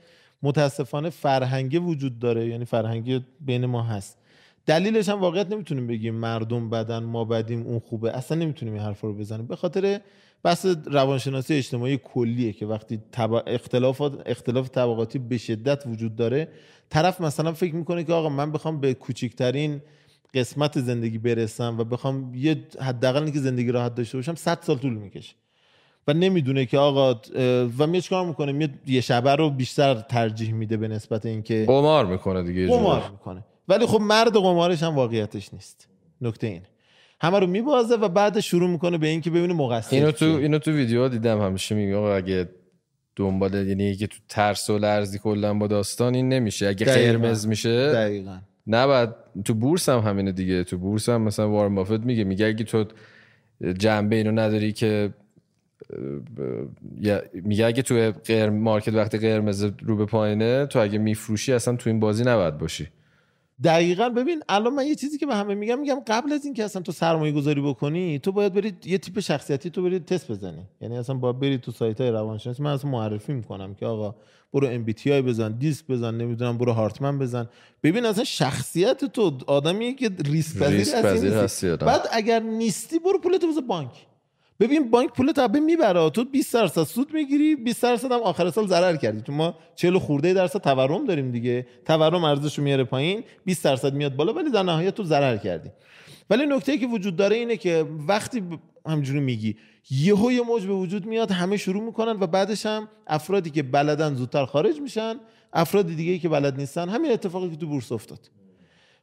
متاسفانه 0.43 1.09
فرهنگی 1.09 1.77
وجود 1.77 2.19
داره 2.19 2.47
یعنی 2.47 2.65
فرهنگی 2.65 3.25
بین 3.39 3.65
ما 3.65 3.83
هست. 3.83 4.17
دلیلش 4.65 5.09
هم 5.09 5.19
واقعیت 5.19 5.51
نمی‌تونیم 5.51 5.87
بگیم 5.87 6.15
مردم 6.15 6.69
بدن 6.69 7.03
ما 7.03 7.25
بدیم 7.25 7.61
اون 7.61 7.79
خوبه 7.79 8.11
اصلا 8.11 8.37
نمی‌تونیم 8.37 8.73
این 8.73 8.83
حرف 8.83 9.01
رو 9.01 9.13
بزنیم. 9.13 9.47
به 9.47 9.55
خاطر 9.55 9.99
بحث 10.47 10.65
روانشناسی 10.85 11.53
اجتماعی 11.53 11.97
کلیه 11.97 12.53
که 12.53 12.65
وقتی. 12.65 12.99
اختلافات 13.47 14.13
اختلاف 14.25 14.69
طبقاتی 14.69 15.19
به 15.19 15.37
شدت 15.37 15.83
وجود 15.87 16.15
داره 16.15 16.47
طرف 16.89 17.21
مثلا 17.21 17.53
فکر 17.53 17.75
می‌کنه 17.75 18.03
که 18.03 18.13
آقا 18.13 18.29
من 18.29 18.51
بخوام 18.51 18.79
به 18.79 18.93
کوچکترین 18.93 19.81
قسمت 20.33 20.79
زندگی 20.79 21.17
برسم 21.17 21.75
و 21.79 21.83
بخوام 21.83 22.31
یه 22.35 22.63
حداقل 22.81 23.23
اینکه 23.23 23.39
زندگی 23.39 23.71
راحت 23.71 23.95
داشته 23.95 24.17
باشم 24.17 24.35
100 24.35 24.59
سال 24.61 24.77
طول 24.77 24.93
می‌کشه 24.93 25.35
و 26.07 26.13
نمی‌دونه 26.13 26.65
که 26.65 26.77
آقا 26.77 27.21
و 27.77 27.87
میاد 27.87 28.03
چیکار 28.03 28.25
می‌کنه 28.25 28.51
میاد 28.51 28.69
یه 28.87 29.01
شبه 29.01 29.35
رو 29.35 29.49
بیشتر 29.49 29.95
ترجیح 29.95 30.53
میده 30.53 30.77
به 30.77 30.87
نسبت 30.87 31.25
اینکه 31.25 31.65
قمار 31.67 32.05
می‌کنه 32.05 32.43
دیگه. 32.43 32.67
قمار 32.67 33.09
می‌کنه 33.11 33.43
ولی 33.67 33.85
خب 33.85 34.01
مرد 34.01 34.33
قمارش 34.33 34.83
هم 34.83 34.95
واقعیتش 34.95 35.53
نیست 35.53 35.87
نکته 36.21 36.47
اینه 36.47 36.67
همه 37.19 37.39
رو 37.39 37.47
میبازه 37.47 37.95
و 37.95 38.09
بعد 38.09 38.39
شروع 38.39 38.69
می‌کنه 38.69 38.97
به 38.97 39.07
اینکه 39.07 39.29
ببینه 39.29 39.53
مقصر 39.53 39.95
اینو 39.95 40.11
تو. 40.11 40.25
اینو 40.25 40.59
تو 40.59 40.71
ویدیو 40.71 41.09
دیدم 41.09 41.41
همیشه 41.41 41.75
میگه 41.75 41.95
آقا 41.95 42.15
اگه 42.15 42.49
دنبال 43.15 43.53
یعنی 43.67 43.89
اگه 43.89 44.07
تو 44.07 44.17
ترس 44.29 44.69
و 44.69 44.77
لرزی 44.77 45.19
کلا 45.19 45.53
با 45.53 45.67
داستان 45.67 46.15
این 46.15 46.29
نمیشه 46.29 46.67
اگه 46.67 46.85
دقیقاً. 46.85 47.11
قرمز 47.11 47.47
میشه 47.47 47.91
دقیقاً 47.91 48.37
نباید 48.67 49.09
تو 49.45 49.53
بورس 49.53 49.89
هم 49.89 49.99
همینه 49.99 50.31
دیگه 50.31 50.63
تو 50.63 50.77
بورس 50.77 51.09
هم 51.09 51.21
مثلا 51.21 51.49
وارن 51.49 51.75
بافت 51.75 51.99
میگه 51.99 52.23
میگه 52.23 52.45
اگه 52.45 52.63
تو 52.63 52.85
جنبه 53.77 54.15
اینو 54.15 54.31
نداری 54.31 54.73
که 54.73 55.13
میگه 57.33 57.65
اگه 57.65 57.81
تو 57.81 58.13
قرم 58.25 58.53
مارکت 58.53 58.93
وقتی 58.93 59.17
قرمز 59.17 59.71
رو 59.83 59.95
به 59.95 60.05
پایینه 60.05 60.65
تو 60.65 60.79
اگه 60.79 60.97
میفروشی 60.97 61.53
اصلا 61.53 61.75
تو 61.75 61.89
این 61.89 61.99
بازی 61.99 62.23
نباید 62.23 62.57
باشی 62.57 62.87
دقیقا 63.63 64.09
ببین 64.09 64.43
الان 64.49 64.73
من 64.73 64.87
یه 64.87 64.95
چیزی 64.95 65.17
که 65.17 65.25
به 65.25 65.35
همه 65.35 65.55
میگم 65.55 65.79
میگم 65.79 65.99
قبل 66.07 66.33
از 66.33 66.45
اینکه 66.45 66.63
اصلا 66.63 66.81
تو 66.81 66.91
سرمایه 66.91 67.31
گذاری 67.31 67.61
بکنی 67.61 68.19
تو 68.19 68.31
باید 68.31 68.53
برید 68.53 68.87
یه 68.87 68.97
تیپ 68.97 69.19
شخصیتی 69.19 69.69
تو 69.69 69.83
برید 69.83 70.05
تست 70.05 70.31
بزنی. 70.31 70.61
یعنی 70.81 70.97
اصلا 70.97 71.15
باید 71.15 71.39
برید 71.39 71.61
تو 71.61 71.71
سایت 71.71 72.01
های 72.01 72.09
روانشناسی. 72.09 72.63
من 72.63 72.71
اصلا 72.71 72.91
معرفی 72.91 73.33
می‌کنم 73.33 73.75
که 73.75 73.85
آقا 73.85 74.15
برو 74.53 74.67
ام 74.67 74.85
بزن 75.21 75.51
دیسک 75.51 75.87
بزن 75.87 76.15
نمی‌دونم 76.15 76.57
برو 76.57 76.71
هارتمن 76.71 77.19
بزن. 77.19 77.49
ببین 77.83 78.05
اصلا 78.05 78.23
شخصیت 78.23 79.05
تو 79.05 79.37
آدمیه 79.47 79.93
که 79.93 80.11
ریسک 80.25 80.57
پذیر 80.57 81.33
هستی. 81.33 81.75
بعد 81.75 82.07
اگر 82.11 82.39
نیستی 82.39 82.99
برو 82.99 83.19
پولتو 83.19 83.47
بذار 83.47 83.63
بانک. 83.63 83.91
ببین 84.59 84.91
بانک 84.91 85.13
پول 85.13 85.31
تبه 85.31 85.59
می‌بره. 85.59 86.09
تو 86.09 86.23
20 86.23 86.53
درصد 86.53 86.83
سود 86.83 87.13
می‌گیری 87.13 87.55
20 87.55 87.83
درصد 87.83 88.11
هم 88.11 88.19
آخر 88.19 88.49
سال 88.49 88.67
ضرر 88.67 88.95
کردی. 88.95 89.21
تو 89.21 89.31
ما 89.31 89.55
40 89.75 89.97
خورده 89.97 90.33
درصد 90.33 90.59
تورم 90.59 91.05
داریم 91.05 91.31
دیگه. 91.31 91.67
تورم 91.85 92.23
ارزشش 92.23 92.57
رو 92.57 92.63
میاره 92.63 92.83
پایین 92.83 93.23
20 93.45 93.63
درصد 93.63 93.93
میاد 93.93 94.15
بالا 94.15 94.33
ولی 94.33 94.49
در 94.49 94.63
نهایت 94.63 94.95
تو 94.95 95.03
ضرر 95.03 95.37
کردی. 95.37 95.69
ولی 96.29 96.45
نکته 96.45 96.71
ای 96.71 96.77
که 96.77 96.87
وجود 96.87 97.15
داره 97.15 97.35
اینه 97.35 97.57
که 97.57 97.85
وقتی 98.07 98.43
همجوری 98.85 99.19
میگی 99.19 99.55
یهو 99.91 100.31
یه 100.31 100.41
موج 100.41 100.65
به 100.65 100.73
وجود 100.73 101.05
میاد 101.05 101.31
همه 101.31 101.57
شروع 101.57 101.83
می‌کنن 101.83 102.17
و 102.19 102.27
بعدش 102.27 102.65
هم 102.65 102.87
افرادی 103.07 103.49
که 103.49 103.63
بلدن 103.63 104.15
زودتر 104.15 104.45
خارج 104.45 104.81
میشن 104.81 105.15
افراد 105.53 105.87
دیگه 105.87 106.19
که 106.19 106.29
بلد 106.29 106.59
نیستن 106.59 106.89
همین 106.89 107.11
اتفاقی 107.11 107.49
که 107.49 107.55
تو 107.55 107.67
بورس 107.67 107.91
افتاد. 107.91 108.19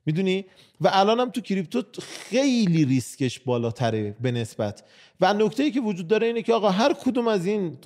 می‌دونی؟ 0.06 0.44
و 0.80 0.90
الان 0.92 1.20
هم 1.20 1.30
تو 1.30 1.40
کریپتو 1.40 1.82
خیلی 2.02 2.84
ریسکش 2.84 3.40
بالاتره 3.40 4.16
به 4.20 4.32
نسبت. 4.32 4.84
و 5.20 5.34
نکته 5.34 5.62
ای 5.62 5.70
که 5.70 5.80
وجود 5.80 6.08
داره 6.08 6.26
اینه 6.26 6.42
که 6.42 6.54
آقا 6.54 6.70
هر 6.70 6.92
کدوم 6.92 7.28
از 7.28 7.46
این 7.46 7.78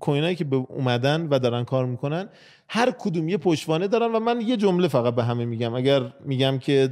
کوینایی 0.00 0.36
که 0.36 0.44
به 0.44 0.56
اومدن 0.56 1.28
و 1.30 1.38
دارن 1.38 1.64
کار 1.64 1.86
می‌کنن 1.86 2.28
هر 2.68 2.90
کدوم 2.90 3.28
یه 3.28 3.36
پشتوانه 3.36 3.88
دارن 3.88 4.12
و 4.12 4.20
من 4.20 4.40
یه 4.40 4.56
جمله 4.56 4.88
فقط 4.88 5.14
به 5.14 5.24
همه 5.24 5.44
میگم. 5.44 5.74
اگر 5.74 6.12
میگم 6.24 6.58
که 6.58 6.90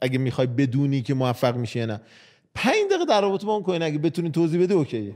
اگه 0.00 0.18
می‌خوای 0.18 0.46
بدونی 0.46 1.02
که 1.02 1.14
موفق 1.14 1.56
میشی 1.56 1.78
یا 1.78 1.86
نه. 1.86 2.00
پنج 2.54 2.74
دقیقه 2.90 3.04
در 3.04 3.20
رابطه 3.20 3.46
با 3.46 3.52
اون 3.52 3.62
coin 3.62 3.82
اگه 3.82 3.98
بتونی 3.98 4.30
توضیح 4.30 4.62
بده 4.62 4.74
okay 4.74 5.01
ه. 5.01 5.14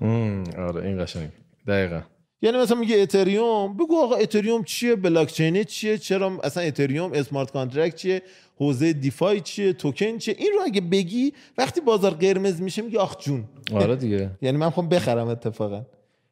آره 0.58 0.82
این 0.82 1.04
قشنگ. 1.04 1.28
دقیقا. 1.66 2.00
یعنی 2.44 2.58
مثلا 2.58 2.78
میگه 2.78 2.96
اتریوم 2.96 3.76
بگو 3.76 4.02
آقا 4.02 4.14
اتریوم 4.14 4.64
چیه؟ 4.64 4.96
بلاک 4.96 5.32
چینه 5.32 5.64
چیه؟ 5.64 5.98
چرا 5.98 6.40
اصلا 6.42 6.62
اتریوم 6.62 7.12
smart 7.12 7.50
contract 7.50 7.96
چیه؟ 7.96 8.22
حوزه 8.56 8.92
DeFi 8.92 9.40
چیه؟ 9.40 9.72
توکن 9.72 10.18
چیه؟ 10.18 10.34
این 10.38 10.52
رو 10.52 10.60
اگه 10.64 10.80
بگی 10.80 11.32
وقتی 11.58 11.80
بازار 11.80 12.14
قرمز 12.14 12.60
میشه 12.60 12.82
میگه 12.82 12.98
آخ 12.98 13.18
جون. 13.18 13.44
آره 13.72 13.96
دیگه. 13.96 14.30
یعنی 14.42 14.58
من 14.58 14.70
خواهم 14.70 14.88
بخرم 14.88 15.28
اتفاقا. 15.28 15.82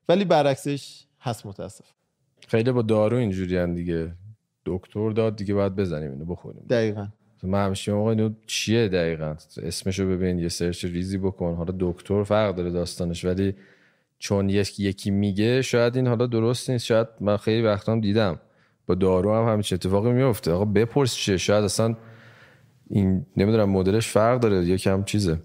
ولی 0.08 0.24
برعکسش 0.24 1.04
هست 1.20 1.46
متاسف 1.46 1.84
خیلی 2.48 2.72
بازارا 2.72 3.16
اینجوری 3.16 3.74
دیگه. 3.74 4.12
دکتر 4.66 5.10
داد 5.10 5.36
دیگه 5.36 5.54
باید 5.54 5.76
بزنیم 5.76 6.10
اینو 6.10 6.24
بخوریم. 6.24 6.62
دقیقا. 6.70 7.08
من 7.42 7.66
همیشه 7.66 7.92
موقع 7.92 8.10
اینو 8.10 8.30
چیه 8.46 8.88
دقیقا؟ 8.88 9.36
اسمشو 9.62 10.08
ببین 10.08 10.38
یه 10.38 10.48
سرچ 10.48 10.84
ریزی 10.84 11.18
بکن. 11.18 11.54
حالا 11.54 11.74
دکتر 11.80 12.22
فرق 12.22 12.54
داره 12.54 12.70
داستانش 12.70 13.24
ولی 13.24 13.54
چون 14.22 14.48
یکی 14.48 15.10
میگه 15.10 15.62
شاید 15.62 15.96
این 15.96 16.06
حالا 16.06 16.26
درست 16.26 16.70
نیست 16.70 16.84
شاید 16.84 17.08
من 17.20 17.36
خیلی 17.36 17.62
وقتا 17.62 17.92
هم 17.92 18.00
دیدم. 18.00 18.40
با 18.86 18.94
دارو 18.94 19.34
هم 19.34 19.52
همیشه 19.52 19.74
اتفاقی 19.74 20.12
میفته. 20.12 20.52
آقا 20.52 20.64
بپرس 20.64 21.14
چیه 21.14 21.36
شاید 21.36 21.64
اصلا 21.64 21.96
این 22.90 23.26
نمی‌دونم 23.36 23.70
مدلش 23.70 24.08
فرق 24.08 24.40
داره 24.40 24.64
یکم 24.64 25.04
چیزه. 25.04 25.38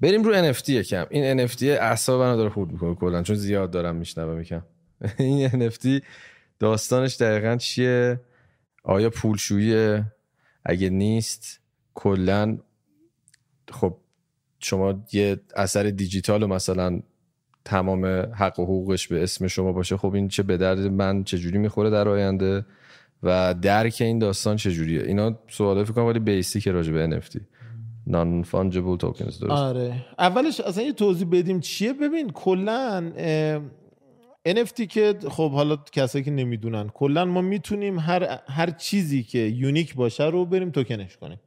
بریم 0.00 0.22
رو 0.24 0.52
NFT 0.52 0.68
یکم. 0.68 1.06
این 1.10 1.46
NFT 1.46 1.62
اعصاب 1.62 2.20
منو 2.20 2.36
داره 2.36 2.50
خورد 2.50 2.70
می‌کنه 2.72 2.94
کلا 2.94 3.22
چون 3.22 3.36
زیاد 3.36 3.70
دارم 3.70 3.96
میشنوم 3.96 4.40
یکم. 4.40 4.62
این 5.18 5.70
NFT 5.70 6.02
داستانش 6.58 7.16
دقیقا 7.16 7.56
چیه؟ 7.56 8.20
آیا 8.84 9.10
پولشویی 9.10 10.02
اگه 10.64 10.90
نیست 10.90 11.60
کلا 11.94 12.58
خب 13.70 13.96
شما 14.58 15.04
یه 15.12 15.40
اثر 15.56 15.82
دیجیتال 15.82 16.46
مثلا 16.46 17.00
تمام 17.66 18.06
حق 18.34 18.60
و 18.60 18.64
حقوقش 18.64 19.08
به 19.08 19.22
اسم 19.22 19.46
شما 19.46 19.72
باشه. 19.72 19.96
خب 19.96 20.14
این 20.14 20.28
چه 20.28 20.42
به 20.42 20.56
درد 20.56 20.78
من 20.78 21.24
چجوری 21.24 21.58
می‌خوره 21.58 21.90
در 21.90 22.08
آینده 22.08 22.66
و 23.22 23.54
درک 23.54 23.96
این 24.00 24.18
داستان 24.18 24.56
چجوریه؟ 24.56 25.02
اینا 25.02 25.38
سواله 25.48 25.84
فکر 25.84 25.92
کنم 25.92 26.04
ولی 26.06 26.18
بیسیک 26.18 26.68
راجع 26.68 26.92
به 26.92 27.20
NFT 27.20 27.40
نان 28.06 28.42
فانجبل 28.42 28.96
توکنز 28.96 29.40
درست؟ 29.40 29.52
آره. 29.52 30.04
اولش 30.18 30.60
اصلا 30.60 30.84
یه 30.84 30.92
توضیح 30.92 31.28
بدیم 31.32 31.60
چیه؟ 31.60 31.92
ببین 31.92 32.30
کلا 32.30 33.12
NFT 34.48 34.86
که 34.86 35.14
خب 35.28 35.50
حالا 35.50 35.76
کسایی 35.92 36.24
که 36.24 36.30
نمی‌دونن 36.30 36.88
کلا 36.88 37.24
ما 37.24 37.40
می‌تونیم 37.40 37.98
هر 37.98 38.40
هر 38.48 38.70
چیزی 38.70 39.22
که 39.22 39.38
یونیک 39.38 39.94
باشه 39.94 40.24
رو 40.24 40.44
بریم 40.46 40.70
توکنش 40.70 41.16
کنیم. 41.16 41.40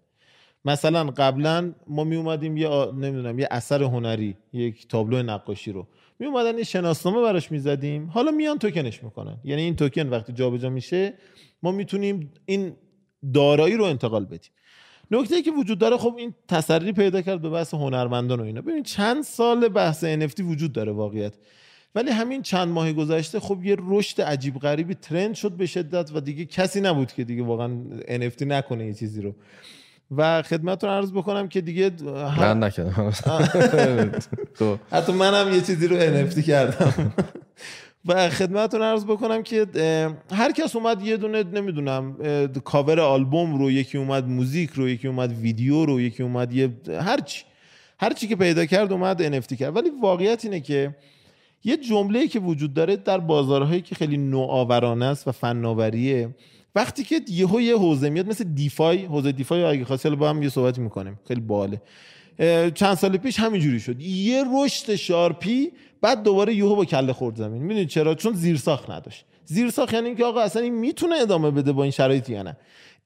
مثلا 0.66 1.04
قبلا 1.04 1.74
ما 1.88 2.04
می 2.04 2.16
اومدیم 2.16 2.58
یه 2.58 2.70
نمی‌دونم 2.94 3.40
یه 3.40 3.48
اثر 3.52 3.84
هنری 3.84 4.38
یک 4.54 4.88
تابلو 4.88 5.24
نقاشی 5.24 5.72
رو. 5.72 5.88
می 6.20 6.26
اومدن 6.26 6.58
یه 6.58 6.64
شناسنامه 6.64 7.22
براش 7.22 7.52
می‌زدیم. 7.52 8.08
حالا 8.08 8.32
میان 8.32 8.58
توکنش 8.58 9.04
می‌کنن. 9.04 9.38
یعنی 9.44 9.62
این 9.62 9.76
توکن 9.76 10.10
وقتی 10.10 10.34
جابجا 10.34 10.70
میشه 10.70 11.14
ما 11.64 11.72
می‌تونیم 11.72 12.34
این 12.46 12.76
دارایی 13.34 13.76
رو 13.78 13.84
انتقال 13.84 14.26
بدیم. 14.26 14.52
نکته 15.12 15.42
که 15.42 15.52
وجود 15.52 15.80
داره 15.80 15.98
خب 15.98 16.16
این 16.18 16.34
تسری 16.48 16.92
پیدا 16.92 17.22
کرد 17.22 17.42
به 17.42 17.50
بحث 17.50 17.74
هنرمندان 17.74 18.40
و 18.40 18.44
اینا. 18.44 18.62
ببین 18.62 18.84
چند 18.84 19.24
سال 19.24 19.68
بحث 19.68 20.06
NFT 20.06 20.40
وجود 20.40 20.72
داره 20.72 20.92
واقعیت. 20.92 21.34
ولی 21.96 22.12
همین 22.12 22.42
چند 22.42 22.68
ماه 22.68 22.94
گذشته 22.94 23.40
خب 23.40 23.66
یه 23.66 23.78
رشد 23.88 24.22
عجیب 24.22 24.60
غریبی 24.60 24.94
ترند 24.94 25.36
شد 25.36 25.52
به 25.52 25.66
شدت 25.66 26.12
و 26.14 26.20
دیگه 26.22 26.46
کسی 26.46 26.82
نبود 26.82 27.12
که 27.12 27.24
دیگه 27.24 27.44
واقعا 27.44 27.84
NFT 28.08 28.42
نکنه 28.42 28.86
یه 28.86 28.94
چیزی 28.94 29.22
رو. 29.22 29.36
و 30.12 30.42
خدمتتون 30.42 30.90
عرض 30.90 31.12
بکنم 31.12 31.48
که 31.48 31.62
دیگه 31.62 31.92
من 32.38 32.64
نکردم. 32.64 33.12
خب. 34.60 34.78
حتی 34.92 35.12
منم 35.12 35.54
یه 35.54 35.62
چیزی 35.62 35.88
رو 35.88 36.00
NFT 36.00 36.40
کردم. 36.40 37.14
و 38.06 38.30
خدمتتون 38.30 38.82
عرض 38.82 39.06
بکنم 39.06 39.44
که 39.44 39.66
هر 40.32 40.52
کس 40.52 40.76
اومد 40.76 41.02
یه 41.02 41.18
دونه 41.18 41.44
نمی‌دونم 41.44 42.18
کاور 42.64 43.00
آلبوم 43.00 43.58
رو 43.60 43.72
یکی 43.72 43.98
اومد 43.98 44.28
موزیک 44.28 44.70
رو 44.70 44.90
یکی 44.90 45.08
اومد 45.08 45.32
ویدیو 45.32 45.86
رو 45.86 46.02
یکی 46.02 46.24
اومد 46.24 46.54
یه 46.54 46.70
هرچی 47.02 47.44
هرچی 48.00 48.28
که 48.28 48.36
پیدا 48.36 48.66
کرد 48.66 48.92
اومد 48.92 49.42
NFT 49.42 49.56
کرد. 49.56 49.76
ولی 49.76 49.90
واقعیت 50.02 50.46
اینه 50.46 50.60
که 50.60 50.96
یه 51.64 51.78
جمله 51.78 52.28
که 52.28 52.40
وجود 52.40 52.74
داره 52.74 52.96
در 52.96 53.18
بازارهایی 53.18 53.82
که 53.82 53.96
خیلی 53.96 54.18
نوآورانه 54.18 55.06
است 55.06 55.28
و 55.28 55.32
فناوریه 55.32 56.30
وقتی 56.76 57.04
که 57.04 57.22
یهو 57.28 57.62
یه 57.62 57.78
حوزه 57.78 58.10
میاد 58.10 58.28
مثل 58.28 58.44
DeFi 58.44 59.06
حوزه 59.06 59.32
DeFi 59.32 59.64
اگه 59.64 59.86
خواستی 59.86 60.10
با 60.10 60.30
هم 60.30 60.44
یه 60.44 60.50
صحبتی 60.50 60.82
می‌کنیم. 60.82 61.20
خیلی 61.28 61.42
باحاله. 61.42 61.82
چند 62.76 62.94
سال 62.98 63.18
پیش 63.18 63.40
همینجوری 63.40 63.80
شد. 63.80 64.02
یه 64.02 64.44
رشد 64.56 64.96
sharp 64.96 65.59
ی 65.59 65.72
بعد 66.02 66.24
دوباره 66.24 66.54
یهو 66.56 66.76
با 66.76 66.86
کله 66.86 67.14
خورد 67.14 67.36
زمین. 67.36 67.62
می‌دونید 67.62 67.88
چرا؟ 67.88 68.16
چون 68.16 68.34
زیرساخت 68.34 68.90
نداشت. 68.90 69.26
زیرساخت 69.46 69.94
یعنی 69.94 70.08
اینکه 70.08 70.26
آقا 70.26 70.42
اصلا 70.42 70.62
این 70.62 70.74
می‌تونه 70.74 71.16
ادامه 71.16 71.52
بده 71.52 71.72
با 71.72 71.84
این 71.84 71.92
شرایط 71.92 72.30
یا 72.30 72.44
نه. 72.44 72.58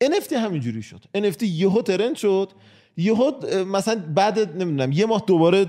NFT 0.04 0.34
همینجوری 0.34 0.82
شد. 0.82 1.04
NFT 1.18 1.44
یهو 1.44 1.82
ترند 1.82 2.16
شد. 2.16 2.52
یهو 2.98 3.32
مثلا 3.66 4.04
بعد 4.16 4.40
نمی‌دونم 4.40 4.92
یه 4.92 5.06
ماه 5.06 5.24
دوباره 5.28 5.66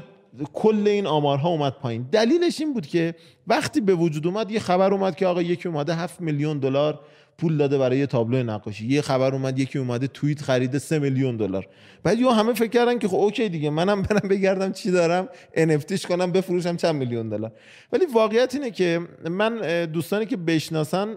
کل 0.53 0.89
این 0.89 1.07
آمارها 1.07 1.49
اومد 1.49 1.73
پایین. 1.73 2.07
دلیلش 2.13 2.61
این 2.61 2.73
بود 2.73 2.87
که 2.87 3.15
وقتی 3.47 3.81
به 3.81 3.95
وجود 3.95 4.27
اومد 4.27 4.51
یه 4.51 4.59
خبر 4.61 4.95
اومد 4.95 5.17
که 5.17 5.27
آقا 5.27 5.43
یکی 5.43 5.69
اومده 5.69 5.95
7 5.95 6.21
میلیون 6.21 6.59
دلار 6.59 7.01
پول 7.39 7.57
داده 7.57 7.79
برای 7.79 7.99
یه 7.99 8.07
تابلو 8.07 8.43
نقاشی. 8.43 8.87
یه 8.87 9.03
خبر 9.03 9.35
اومد 9.35 9.59
یکی 9.59 9.79
اومده 9.79 10.07
توییت 10.07 10.43
خریده 10.43 10.79
3 10.79 10.99
میلیون 10.99 11.37
دلار. 11.37 11.67
بعد 12.03 12.19
یه 12.19 12.31
همه 12.31 12.53
فکر 12.53 12.71
کردن 12.71 12.99
که 12.99 13.09
خب 13.09 13.17
اوکی 13.17 13.49
دیگه 13.49 13.71
منم 13.71 14.03
برم 14.03 14.29
بگردم 14.29 14.73
چی 14.73 14.91
دارم 14.91 15.29
NFTش 15.57 16.07
کنم 16.07 16.33
بفروشم 16.33 16.77
چند 16.77 16.95
میلیون 16.95 17.29
دلار. 17.29 17.53
ولی 17.93 18.07
واقعیت 18.07 18.55
اینه 18.55 18.71
که 18.71 19.01
من 19.31 19.85
دوستانی 19.85 20.27
که 20.27 20.37
بشناسن 20.37 21.17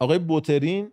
آقای 0.00 0.18
بوترین 0.18 0.90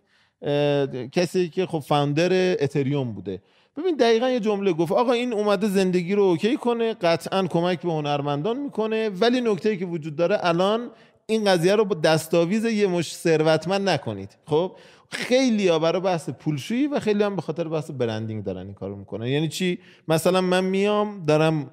کسی 1.12 1.48
که 1.48 1.66
خب 1.66 1.78
فاوندر 1.78 2.28
اتریوم 2.62 3.12
بوده. 3.12 3.42
ببین 3.76 3.96
دقیقا 3.96 4.28
یه 4.28 4.40
جمله 4.40 4.72
گفت 4.72 4.92
آقا 4.92 5.12
این 5.12 5.32
اومده 5.32 5.68
زندگی 5.68 6.14
رو 6.14 6.22
اوکی 6.22 6.56
کنه 6.56 6.94
قطعا 6.94 7.46
کمک 7.46 7.80
به 7.80 7.92
هنرمندان 7.92 8.56
می‌کنه 8.56 9.08
ولی 9.08 9.40
نکته 9.40 9.76
که 9.76 9.86
وجود 9.86 10.16
داره 10.16 10.38
الان 10.42 10.90
این 11.30 11.44
قضیه 11.44 11.76
رو 11.76 11.84
با 11.84 11.94
دستاویز 11.94 12.64
یه 12.64 12.86
مش 12.86 13.14
ثروتمند 13.14 13.88
نکنید. 13.88 14.36
خب؟ 14.46 14.72
خیلی 15.10 15.68
ها 15.68 15.78
برای 15.78 16.02
بحث 16.02 16.30
پولشویی 16.30 16.86
و 16.86 17.00
خیلی 17.00 17.22
هم 17.22 17.36
به 17.36 17.42
خاطر 17.42 17.68
بحث 17.68 17.90
برندینگ 17.90 18.44
دارن 18.44 18.66
این 18.66 18.74
کارو 18.74 18.96
می‌کنن. 18.96 19.26
یعنی 19.26 19.48
چی؟ 19.48 19.78
مثلا 20.08 20.40
من 20.40 20.64
میام 20.64 21.24
دارم 21.24 21.70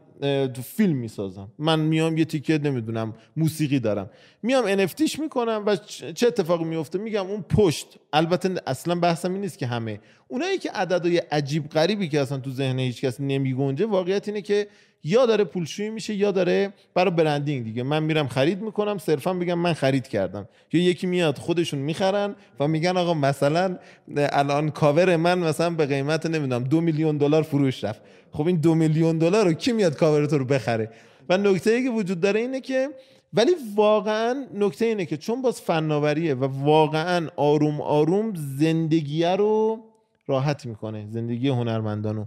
تو 0.53 0.61
فیلم 0.61 0.95
می‌سازم. 0.95 1.51
من 1.59 1.79
میام 1.79 2.17
یه 2.17 2.25
تیکه 2.25 2.57
نمی‌دونم 2.57 3.13
موسیقی 3.37 3.79
دارم. 3.79 4.09
میام 4.43 4.85
NFTش 4.87 5.19
می‌کنم 5.19 5.63
و 5.65 5.75
چه 6.15 6.27
اتفاقی 6.27 6.63
میفته 6.63 6.97
میگم 6.99 7.25
اون 7.27 7.41
پشت. 7.41 7.87
البته 8.13 8.61
اصلا 8.67 8.95
بحثم 8.95 9.31
این 9.31 9.41
نیست 9.41 9.57
که 9.57 9.67
همه. 9.67 9.99
اونایی 10.27 10.57
که 10.57 10.71
عددهای 10.71 11.17
عجیب 11.17 11.69
غریبی 11.69 12.09
که 12.09 12.21
اصلا 12.21 12.37
تو 12.37 12.51
ذهن 12.51 12.79
هیچ 12.79 13.01
کس 13.01 13.19
نمیگنجه 13.19 13.85
واقعیت 13.85 14.27
اینه 14.27 14.41
که 14.41 14.67
یا 15.03 15.25
داره 15.25 15.43
پولشویی 15.43 15.89
میشه 15.89 16.13
یا 16.13 16.31
داره 16.31 16.73
برای 16.93 17.11
برندینگ 17.11 17.63
دیگه. 17.63 17.83
من 17.83 18.03
میرم 18.03 18.27
خرید 18.27 18.61
می‌کنم 18.61 18.97
صرفا 18.97 19.33
بگم 19.33 19.59
من 19.59 19.73
خرید 19.73 20.07
کردم. 20.07 20.47
یا 20.73 20.81
یکی 20.81 21.07
میاد 21.07 21.37
خودشون 21.37 21.79
می‌خرن 21.79 22.35
و 22.59 22.67
میگن 22.67 22.97
آقا 22.97 23.13
مثلا 23.13 23.77
الان 24.17 24.71
کاور 24.71 25.15
من 25.15 25.39
مثلا 25.39 25.69
به 25.69 25.85
قیمت 25.85 26.25
نمی‌دونم 26.25 26.63
دو 26.63 26.81
میلیون 26.81 27.17
دلار 27.17 27.43
فروش 27.43 27.83
رفت. 27.83 28.01
خب 28.31 28.47
این 28.47 28.55
دو 28.55 28.75
میلیون 28.75 29.17
دلار 29.17 29.45
رو 29.45 29.53
کی 29.53 29.71
میاد 29.71 29.95
کاور 29.95 30.25
تو 30.25 30.37
رو 30.37 30.45
بخره؟ 30.45 30.89
و 31.29 31.37
نکته 31.37 31.71
ای 31.71 31.83
که 31.83 31.89
وجود 31.89 32.19
داره 32.19 32.39
اینه 32.39 32.61
که 32.61 32.89
ولی 33.33 33.51
واقعا 33.75 34.45
نکته 34.53 34.85
اینه 34.85 35.05
که 35.05 35.17
چون 35.17 35.41
باز 35.41 35.61
فناوریه 35.61 36.33
و 36.33 36.63
واقعا 36.65 37.27
آروم 37.35 37.81
آروم 37.81 38.33
زندگیه 38.35 39.35
رو 39.35 39.79
راحت 40.27 40.65
می‌کنه 40.65 41.07
زندگی 41.09 41.49
هنرمندانو. 41.49 42.25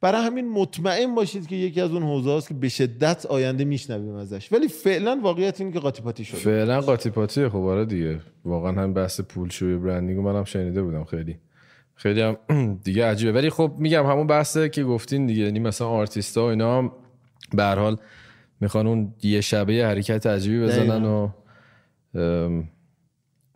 برای 0.00 0.24
همین 0.26 0.52
مطمئن 0.52 1.14
باشید 1.14 1.46
که 1.46 1.56
یکی 1.56 1.80
از 1.80 1.90
اون 1.90 2.02
حوزه 2.02 2.30
است 2.30 2.48
که 2.48 2.54
به 2.54 2.68
شدت 2.68 3.26
آینده 3.26 3.64
میشنویم 3.64 4.14
ازش. 4.14 4.52
ولی 4.52 4.68
فعلا 4.68 5.20
واقعیت 5.22 5.60
اینه 5.60 5.72
که 5.72 5.78
قاطی 5.78 6.02
پاتی 6.02 6.24
شده. 6.24 6.38
فعلا 6.38 6.80
قاطی 6.80 7.10
پاتی 7.10 7.48
خب 7.48 7.56
آره 7.56 7.84
دیگه. 7.84 8.20
واقعا 8.44 8.82
هم 8.82 8.94
بحث 8.94 9.20
پول 9.20 9.48
شوی 9.48 9.76
برندینگ 9.76 10.18
منم 10.18 10.44
شنیده 10.44 10.82
بودم 10.82 11.04
خیلی. 11.04 11.38
خیلی 11.94 12.20
هم 12.20 12.36
دیگه 12.84 13.06
عجیبه. 13.06 13.32
ولی 13.32 13.50
خب 13.50 13.72
میگم 13.78 14.06
همون 14.06 14.26
بحثه 14.26 14.68
که 14.68 14.84
گفتین 14.84 15.26
دیگه. 15.26 15.44
یعنی 15.44 15.58
مثلا 15.58 15.88
آرتیستا 15.88 16.42
و 16.42 16.46
اینا 16.46 16.78
هم 16.78 16.92
به 17.54 17.62
هر 17.62 17.78
حال 17.78 17.96
می‌خوان 18.60 18.86
اون 18.86 19.14
یه 19.22 19.40
شبه 19.40 19.72
حرکت 19.72 20.26
عجیبی 20.26 20.60
بزنن 20.64 21.04
و 21.04 21.28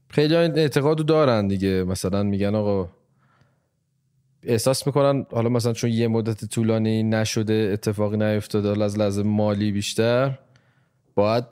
خیلی 0.08 0.34
اعتقادو 0.34 1.02
دارن 1.02 1.48
دیگه. 1.48 1.84
مثلا 1.84 2.22
میگن 2.22 2.54
آقا 2.54 2.88
احساس 4.43 4.86
می‌کنن 4.86 5.26
حالا 5.30 5.49
مثلا 5.49 5.72
چون 5.72 5.90
یه 5.90 6.09
مدت 6.09 6.45
طولانی 6.45 7.03
نشده 7.03 7.70
اتفاقی 7.72 8.16
نیفتاده 8.16 8.84
از 8.84 8.99
لحظه 8.99 9.22
مالی 9.22 9.72
بیشتر 9.72 10.38
باید 11.14 11.45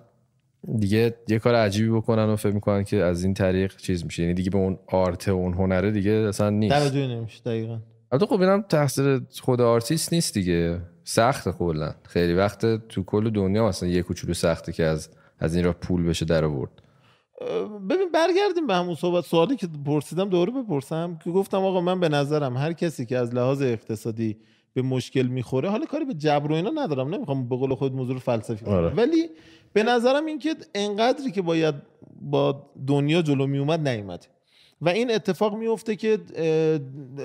دیگه 0.79 1.15
یه 1.29 1.39
کار 1.39 1.55
عجیبی 1.55 1.91
بکنن 1.91 2.25
و 2.25 2.37
فکر 2.37 2.53
می‌کنن 2.53 2.85
که 2.85 2.97
از 2.97 3.25
این 3.25 3.35
طریق 3.35 3.77
چیز 3.77 4.05
میشه. 4.05 4.23
یعنی 4.23 4.35
دیگه 4.35 4.51
به 4.51 4.59
اون 4.59 4.79
آرت 4.87 5.29
و 5.29 5.33
اون 5.33 5.55
هنره 5.55 5.91
دیگه 5.91 6.11
اصلا 6.11 6.51
نیست. 6.51 6.75
توجه 6.75 7.07
نمیشه 7.07 7.41
دقیقا. 7.47 7.79
البته 8.13 8.27
خب 8.27 8.41
اینم 8.41 8.63
تقصیر 8.63 9.23
خود 9.41 9.61
آرتیست 9.61 10.13
نیست 10.13 10.35
دیگه. 10.35 10.81
سخت 11.05 11.49
کلا. 11.49 11.95
خیلی 12.03 12.35
وقت 12.35 12.89
تو 12.89 13.03
کل 13.03 13.31
دنیا 13.31 13.69
مثلا 13.69 13.89
یه 13.89 14.03
کوچولو 14.03 14.35
سخته 14.35 14.73
که 14.73 14.85
از 14.85 15.09
از 15.39 15.55
این 15.55 15.65
راه 15.65 15.73
پول 15.73 16.07
بشه 16.07 16.25
در 16.25 16.45
آورد. 16.45 16.71
ببین 17.91 18.11
برگردیم 18.15 18.67
به 18.67 18.75
همون 18.75 18.95
صحبت. 18.95 19.25
سوالی 19.25 19.57
که 19.57 19.69
پرسیدم 19.87 20.29
دوباره 20.29 20.53
بپرسم 20.53 21.19
که 21.25 21.31
گفتم 21.31 21.59
آقا 21.59 21.81
من 21.81 22.01
به 22.01 22.09
نظرم 22.09 22.57
هر 22.57 22.73
کسی 22.73 23.07
که 23.07 23.19
از 23.19 23.35
لحاظ 23.35 23.63
اقتصادی 23.63 24.37
به 24.75 24.83
مشکل 24.83 25.27
می‌خوره 25.27 25.69
حالا 25.69 25.87
کاری 25.87 26.05
به 26.05 26.15
جبر 26.15 26.53
و 26.53 26.55
اینا 26.55 26.71
ندارم 26.75 27.15
نمی‌خوام 27.15 27.49
به 27.49 27.57
قول 27.57 27.75
خود 27.75 27.95
موضوع 27.95 28.19
فلسفی 28.19 28.65
کنم. 28.65 28.75
آره. 28.75 28.89
ولی 28.89 29.29
به 29.73 29.83
نظرم 29.83 30.27
این 30.27 30.39
که 30.39 30.57
انقدری 30.75 31.31
که 31.31 31.43
باید 31.43 31.75
با 32.21 32.71
دنیا 32.87 33.23
جلو 33.23 33.47
میومد 33.47 33.89
نیومد 33.89 34.27
و 34.83 34.89
این 34.89 35.15
اتفاق 35.15 35.55
میفته 35.55 35.97
که 35.97 36.17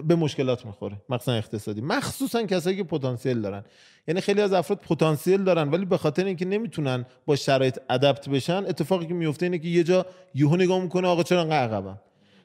به 0.07 0.15
مشکلات 0.15 0.65
می‌خوره 0.65 1.01
مخصوصا 1.09 1.33
اقتصادی. 1.33 1.81
مخصوصا 1.81 2.43
کسایی 2.43 2.77
که 2.77 2.83
پتانسیل 2.83 3.41
دارن. 3.41 3.63
یعنی 4.07 4.21
خیلی 4.21 4.41
از 4.41 4.53
افراد 4.53 4.79
پتانسیل 4.79 5.43
دارن 5.43 5.69
ولی 5.69 5.85
به 5.85 5.97
خاطر 5.97 6.25
اینکه 6.25 6.45
نمی‌تونن 6.45 7.05
با 7.25 7.35
شرایط 7.35 7.79
ادپت 7.89 8.29
بشن 8.29 8.65
اتفاقی 8.67 9.05
که 9.05 9.13
میفته 9.13 9.45
اینه 9.45 9.57
که 9.57 9.67
یه 9.67 9.83
جا 9.83 10.05
یهو 10.33 10.55
نگاه 10.55 10.81
می‌کنه 10.81 11.07
آقا 11.07 11.23
چرا 11.23 11.41
انقدر 11.41 11.63
عقبم 11.63 11.99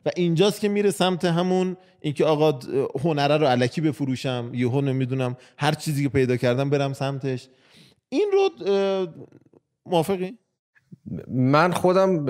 و 0.06 0.10
اینجاست 0.16 0.60
که 0.60 0.68
میره 0.68 0.90
سمت 0.90 1.24
همون 1.24 1.76
اینکه 2.00 2.24
آقا 2.24 2.58
هنره 3.04 3.36
رو 3.36 3.46
علکی 3.46 3.80
بفروشم 3.80 4.50
یهو 4.54 4.80
نمی‌دونم 4.80 5.36
هر 5.58 5.72
چیزی 5.72 6.02
که 6.02 6.08
پیدا 6.08 6.36
کردم 6.36 6.70
برم 6.70 6.92
سمتش. 6.92 7.48
این 8.08 8.30
رو 8.32 8.50
موافقی؟ 9.86 10.38
من 11.28 11.72
خودم 11.72 12.26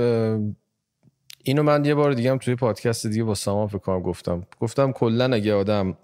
اینو 1.44 1.62
من 1.62 1.84
یه 1.84 1.94
بار 1.94 2.12
دیگه 2.12 2.30
هم 2.30 2.38
توی 2.38 2.54
پادکست 2.54 3.06
دیگه 3.06 3.24
با 3.24 3.34
سامان 3.34 3.66
فکر 3.66 3.78
کنم 3.78 4.00
گفتم. 4.00 4.46
گفتم 4.60 4.92
کلا 4.92 5.34
اگه 5.34 5.54
آدم 5.54 5.96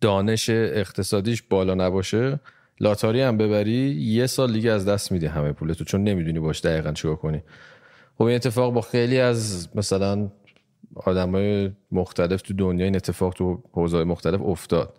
دانش 0.00 0.50
اقتصادیش 0.50 1.42
بالا 1.42 1.74
نباشه 1.74 2.40
لاتاری 2.80 3.20
هم 3.20 3.36
ببری 3.36 3.94
یه 4.00 4.26
سال 4.26 4.52
دیگه 4.52 4.70
از 4.70 4.88
دست 4.88 5.12
میده 5.12 5.28
همه 5.28 5.52
پولتو 5.52 5.84
چون 5.84 6.04
نمی‌دونی 6.04 6.38
باش 6.40 6.60
دقیقا 6.60 6.92
چیکار 6.92 7.16
کنی. 7.16 7.42
خب 8.18 8.22
این 8.22 8.34
اتفاق 8.34 8.72
با 8.72 8.80
خیلی 8.80 9.18
از 9.20 9.68
مثلا 9.74 10.30
آدمای 10.94 11.70
مختلف 11.92 12.42
تو 12.42 12.54
دنیا 12.54 12.84
این 12.84 12.96
اتفاق 12.96 13.34
تو 13.34 13.62
حوزه‌های 13.72 14.04
مختلف 14.04 14.40
افتاد. 14.42 14.98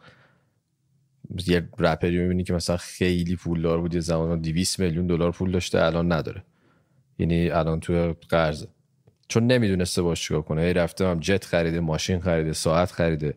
یه 1.47 1.69
رپری 1.79 2.17
می‌بینی 2.17 2.43
که 2.43 2.53
مثلا 2.53 2.77
خیلی 2.77 3.35
پولدار 3.35 3.81
بود 3.81 3.93
یه 3.93 3.99
زمان 3.99 4.41
200 4.41 4.79
میلیون 4.79 5.07
دلار 5.07 5.31
پول 5.31 5.51
داشته 5.51 5.83
الان 5.83 6.11
نداره. 6.11 6.43
یعنی 7.19 7.49
الان 7.49 7.79
تو 7.79 8.15
قرضه. 8.29 8.67
چون 9.27 9.47
نمی‌دونسته 9.47 10.01
باش 10.01 10.27
چیکار 10.27 10.41
کنه. 10.41 10.61
هی 10.61 10.73
رفته 10.73 11.07
هم 11.07 11.19
جت 11.19 11.45
خریده 11.45 11.79
ماشین 11.79 12.19
خریده 12.19 12.53
ساعت 12.53 12.91
خریده. 12.91 13.33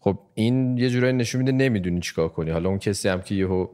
خب 0.00 0.18
این 0.34 0.78
یه 0.78 0.90
جورایی 0.90 1.12
نشون 1.12 1.38
میده 1.40 1.52
نمی‌دونی 1.52 2.00
چیکار 2.00 2.28
کنی. 2.28 2.50
حالا 2.50 2.68
اون 2.68 2.78
کسی 2.78 3.08
هم 3.08 3.22
که 3.22 3.34
یهو 3.34 3.68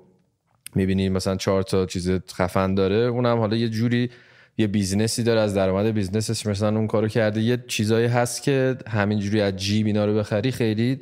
می‌بینی 0.75 1.09
مثلا 1.09 1.37
چهار 1.37 1.63
تا 1.63 1.87
چیز 1.87 2.11
خفن 2.11 2.75
داره 2.75 2.97
اونم 2.97 3.39
حالا 3.39 3.57
یه 3.57 3.69
جوری 3.69 4.11
یه 4.59 4.67
business 4.67 5.16
ی 5.16 5.23
داره 5.23 5.41
از 5.41 5.55
درآمد 5.55 5.87
business 5.87 6.35
ش 6.35 6.47
مثلا 6.47 6.79
اون 6.79 6.87
کارو 6.87 7.09
کرده. 7.09 7.41
یه 7.41 7.65
چیزایی 7.67 8.07
هست 8.07 8.43
که 8.43 8.77
همینجوری 8.89 9.41
از 9.41 9.57
جیب 9.57 9.87
اینا 9.87 10.05
رو 10.05 10.15
بخری 10.15 10.51
خیلی 10.51 11.01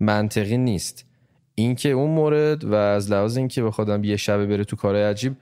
منطقی 0.00 0.56
نیست. 0.56 1.04
اینکه 1.54 1.88
اون 1.88 2.10
مورد 2.10 2.64
و 2.64 2.74
از 2.74 3.10
لحاظ 3.10 3.36
اینکه 3.36 3.62
به 3.62 3.70
خودم 3.70 4.04
یه 4.04 4.16
شبه 4.16 4.46
بره 4.46 4.64
تو 4.64 4.76
کارهای 4.76 5.04
عجیب 5.04 5.36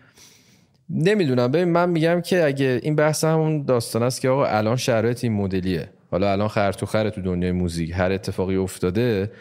نمی‌دونم. 0.91 1.51
ببین 1.51 1.69
من 1.69 1.91
میگم 1.91 2.21
که 2.21 2.45
اگه 2.45 2.81
این 2.83 2.97
بحث 2.97 3.25
همون 3.25 3.63
داستان 3.63 4.03
است 4.03 4.21
که 4.21 4.29
آقا 4.29 4.47
الان 4.47 4.77
شرایط 4.77 5.25
این 5.25 5.33
مدلیه. 5.33 5.91
حالا 6.11 6.33
الان 6.33 6.49
خر 6.49 6.73
تو 6.73 6.87
خره 6.87 7.11
تو 7.11 7.23
دنیای 7.23 7.53
موزیک 7.53 7.91
هر 7.95 8.13
اتفاقی 8.13 8.57
افتاده. 8.57 9.33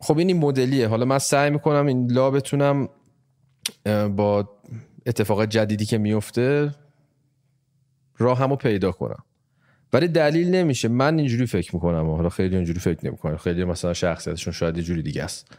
خب 0.00 0.18
این 0.18 0.28
این 0.28 0.36
مدلیه. 0.36 0.88
حالا 0.88 1.04
من 1.04 1.18
سعی 1.18 1.50
می‌کنم 1.50 1.86
این 1.86 2.12
لا 2.12 2.30
بتونم 2.30 2.88
با 4.16 4.50
اتفاق 5.06 5.44
جدیدی 5.44 5.84
که 5.84 5.98
میفته 5.98 6.74
راه 8.18 8.38
همو 8.38 8.56
پیدا 8.56 8.92
کنم. 8.92 9.24
ولی 9.92 10.08
دلیل 10.08 10.54
نمیشه. 10.54 10.88
من 10.88 11.18
اینجوری 11.18 11.46
فکر 11.46 11.74
می‌کنم. 11.74 12.10
حالا 12.10 12.28
خیلی 12.28 12.56
اینجوری 12.56 12.80
فکر 12.80 13.06
نمی‌کنم. 13.06 13.36
خیلی 13.36 13.64
مثلا 13.64 13.94
شخصیتشون 13.94 14.52
شاید 14.52 14.76
یه 14.76 14.82
جوری 14.82 15.02
دیگه 15.02 15.24
است. 15.24 15.52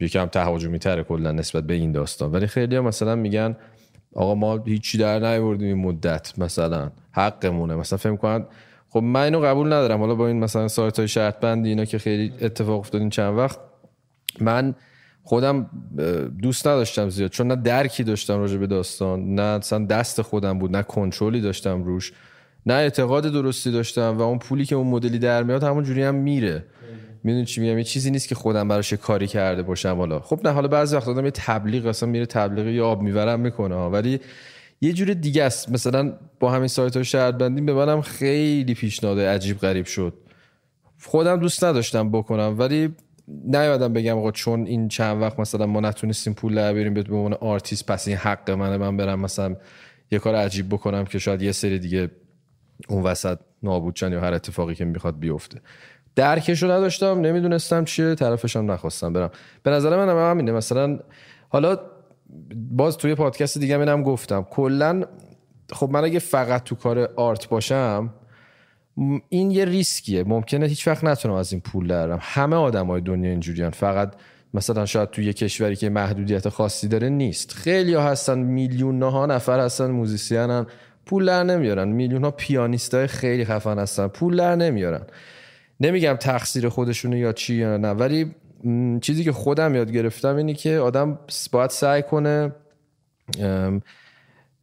یکم 0.00 0.26
تهاجمی 0.26 0.78
تره 0.78 1.02
کلا 1.02 1.32
نسبت 1.32 1.64
به 1.64 1.74
این 1.74 1.92
داستان. 1.92 2.32
ولی 2.32 2.46
خیلی 2.46 2.80
مثلا 2.80 3.14
میگن 3.14 3.56
آقا 4.14 4.34
ما 4.34 4.58
هیچی 4.58 4.98
در 4.98 5.18
نیاوردیم 5.18 5.68
این 5.68 5.86
مدت 5.86 6.38
مثلا 6.38 6.90
حقمونه. 7.12 7.74
مثلا 7.74 7.96
فکر 7.96 8.16
کنن 8.16 8.44
خب 8.88 9.02
من 9.02 9.22
اینو 9.22 9.40
قبول 9.40 9.66
ندارم. 9.66 10.00
حالا 10.00 10.14
با 10.14 10.26
این 10.26 10.40
مثلا 10.40 10.68
سایت 10.68 10.98
های 10.98 11.08
شرط 11.08 11.40
بندی 11.40 11.68
اینا 11.68 11.84
که 11.84 11.98
خیلی 11.98 12.32
اتفاق 12.40 12.78
افتاد 12.78 13.00
این 13.00 13.10
چند 13.10 13.38
وقت 13.38 13.58
من 14.40 14.74
خودم 15.22 15.70
دوست 16.42 16.66
نداشتم 16.66 17.08
زیاد. 17.08 17.30
چون 17.30 17.46
نه 17.46 17.56
درکی 17.56 18.04
داشتم 18.04 18.38
راجع 18.38 18.56
به 18.56 18.66
داستان 18.66 19.34
نه 19.34 19.42
اصلا 19.42 19.86
دست 19.86 20.22
خودم 20.22 20.58
بود 20.58 20.76
نه 20.76 20.82
کنترلی 20.82 21.40
داشتم 21.40 21.82
روش 21.82 22.12
نه 22.66 22.74
اعتقاد 22.74 23.26
درستی 23.26 23.72
داشتم 23.72 24.18
و 24.18 24.22
اون 24.22 24.38
پولی 24.38 24.64
که 24.64 24.76
اون 24.76 24.86
مدلی 24.86 25.18
در 25.18 25.42
میاد 25.42 25.62
همون 25.62 25.84
جوری 25.84 26.02
هم 26.02 26.14
میره. 26.14 26.64
می‌دونی 27.26 27.44
چی 27.44 27.60
میگم؟ 27.60 27.78
یه 27.78 27.84
چیزی 27.84 28.10
نیست 28.10 28.28
که 28.28 28.34
خودم 28.34 28.68
براش 28.68 28.92
کاری 28.92 29.26
کرده 29.26 29.62
باشم 29.62 29.96
حالا. 29.96 30.20
خب 30.20 30.40
نه 30.44 30.52
حالا 30.52 30.68
بعضی 30.68 30.96
وقت 30.96 31.08
آدم 31.08 31.24
یه 31.24 31.30
تبلیغ 31.30 31.86
اصلا 31.86 32.08
میره 32.08 32.26
تبلیغ 32.26 32.66
یا 32.66 32.86
آب 32.86 33.02
میوه 33.02 33.27
رم 33.27 33.40
می‌کنه 33.40 33.74
ها. 33.74 33.90
ولی 33.90 34.20
یه 34.80 34.92
جور 34.92 35.14
دیگه 35.14 35.44
است. 35.44 35.72
مثلا 35.72 36.12
با 36.40 36.52
همین 36.52 36.68
سایت 36.68 36.94
های 36.94 37.04
شرط 37.04 37.34
بندی 37.34 37.60
به 37.60 37.74
منم 37.74 38.00
خیلی 38.00 38.74
پیشنهاد 38.74 39.20
عجیب 39.20 39.58
غریب 39.58 39.86
شد. 39.86 40.14
خودم 41.02 41.36
دوست 41.40 41.64
نداشتم 41.64 42.10
بکنم 42.10 42.56
ولی 42.58 42.94
نیومدم 43.28 43.92
بگم 43.92 44.18
آقا 44.18 44.30
چون 44.30 44.66
این 44.66 44.88
چند 44.88 45.22
وقت 45.22 45.40
مثلا 45.40 45.66
ما 45.66 45.80
نتونستیم 45.80 46.34
پول 46.34 46.54
در 46.54 46.72
بیاریم 46.72 46.94
به 46.94 47.16
عنوان 47.16 47.34
آرتیست 47.34 47.86
پس 47.86 48.08
این 48.08 48.16
حق 48.16 48.50
منه 48.50 48.76
من 48.76 48.96
برم 48.96 49.20
مثلا 49.20 49.56
یه 50.10 50.18
کار 50.18 50.34
عجیب 50.34 50.68
بکنم 50.68 51.04
که 51.04 51.18
شاید 51.18 51.42
یه 51.42 51.52
سری 51.52 51.78
دیگه 51.78 52.10
اون 52.88 53.02
وسط 53.02 53.38
نابود 53.62 54.02
یا 54.02 54.20
هر 54.20 54.34
اتفاقی 54.34 54.74
که 54.74 54.84
می‌خواد 54.84 55.18
بیفته. 55.18 55.60
درکش 56.16 56.62
رو 56.62 56.70
نداشتم 56.70 57.20
نمی‌دونستم 57.20 57.84
چیه 57.84 58.14
طرفش 58.14 58.56
هم 58.56 58.70
نخواستم 58.70 59.12
برم. 59.12 59.30
به 59.62 59.70
نظر 59.70 59.96
من 59.96 60.08
هم 60.08 60.30
همینه. 60.30 60.52
مثلا 60.52 60.98
حالا 61.48 61.78
باز 62.70 62.96
توی 62.96 63.14
پادکست 63.14 63.58
دیگه 63.58 63.78
هم 63.78 64.02
گفتم. 64.02 64.46
کلا 64.50 65.04
خب 65.72 65.90
من 65.90 66.04
اگه 66.04 66.18
فقط 66.18 66.64
تو 66.64 66.74
کار 66.74 67.10
آرت 67.16 67.48
باشم 67.48 68.14
این 69.28 69.50
یه 69.50 69.64
ریسکیه. 69.64 70.24
ممکنه 70.24 70.66
هیچ 70.66 70.88
وقت 70.88 71.04
نتونم 71.04 71.34
از 71.34 71.52
این 71.52 71.60
پول 71.60 71.86
درم 71.86 72.18
همه 72.22 72.56
آدمای 72.56 73.00
دنیا 73.00 73.30
اینجوریان 73.30 73.70
فقط 73.70 74.12
مثلا 74.54 74.86
شاید 74.86 75.10
تو 75.10 75.22
یه 75.22 75.32
کشوری 75.32 75.76
که 75.76 75.88
محدودیت 75.88 76.48
خاصی 76.48 76.88
داره 76.88 77.08
نیست. 77.08 77.52
خیلی 77.52 77.94
ها 77.94 78.02
هستن 78.02 78.38
میلیون 78.38 79.02
ها 79.02 79.26
نفر 79.26 79.60
هستن 79.60 79.90
موزیسین 79.90 80.66
پول 81.06 81.26
در 81.26 81.42
نمیارن. 81.42 81.88
میلیون 81.88 82.24
ها 82.24 82.30
پیانیست 82.30 82.94
های 82.94 83.06
خیلی 83.06 83.44
خفن 83.44 83.78
هستن. 83.78 84.08
پول 84.08 84.36
در 84.36 84.56
نمیارن. 84.56 85.02
نمیگم 85.80 86.14
تقصیر 86.14 86.68
خودشونه 86.68 87.18
یا 87.18 87.32
چی 87.32 87.54
یا 87.54 87.76
نه 87.76 87.90
ولی 87.90 88.34
چیزی 89.00 89.24
که 89.24 89.32
خودم 89.32 89.74
یاد 89.74 89.90
گرفتم 89.90 90.36
اینه 90.36 90.54
که 90.54 90.78
آدم 90.78 91.18
باید 91.52 91.70
سعی 91.70 92.02
کنه 92.02 92.52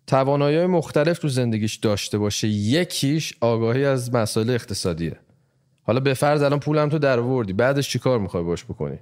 توانایی 0.07 0.65
مختلف 0.65 1.19
تو 1.19 1.27
زندگیش 1.27 1.75
داشته 1.75 2.17
باشه. 2.17 2.47
یکیش 2.47 3.33
آگاهی 3.41 3.85
از 3.85 4.13
مسائل 4.15 4.49
اقتصادیه. 4.49 5.15
حالا 5.83 5.99
به 5.99 6.13
فرض 6.13 6.41
الان 6.41 6.59
پولم 6.59 6.89
تو 6.89 6.99
در 6.99 7.19
آوردی 7.19 7.53
بعدش 7.53 7.89
چیکار 7.89 8.19
می‌خوای 8.19 8.43
باش 8.43 8.63
بکنی؟ 8.63 8.99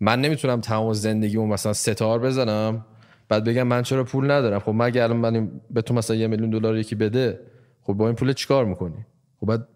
من 0.00 0.20
نمی‌تونم 0.20 0.60
تمام 0.60 0.92
زندگیمو 0.92 1.46
مثلا 1.46 1.72
ستار 1.72 2.18
بزنم 2.18 2.84
بعد 3.28 3.44
بگم 3.44 3.62
من 3.62 3.82
چرا 3.82 4.04
پول 4.04 4.30
ندارم؟ 4.30 4.58
خب 4.58 4.72
مگه 4.74 5.02
الان 5.02 5.16
من 5.16 5.50
به 5.70 5.82
تو 5.82 5.94
مثلا 5.94 6.16
یه 6.16 6.26
میلیون 6.26 6.50
دلار 6.50 6.78
یکی 6.78 6.94
بده 6.94 7.40
خب 7.82 7.92
با 7.92 8.06
این 8.06 8.16
پول 8.16 8.32
چیکار 8.32 8.64
می‌کنی؟ 8.64 9.06
خب 9.40 9.46
بعد 9.46 9.68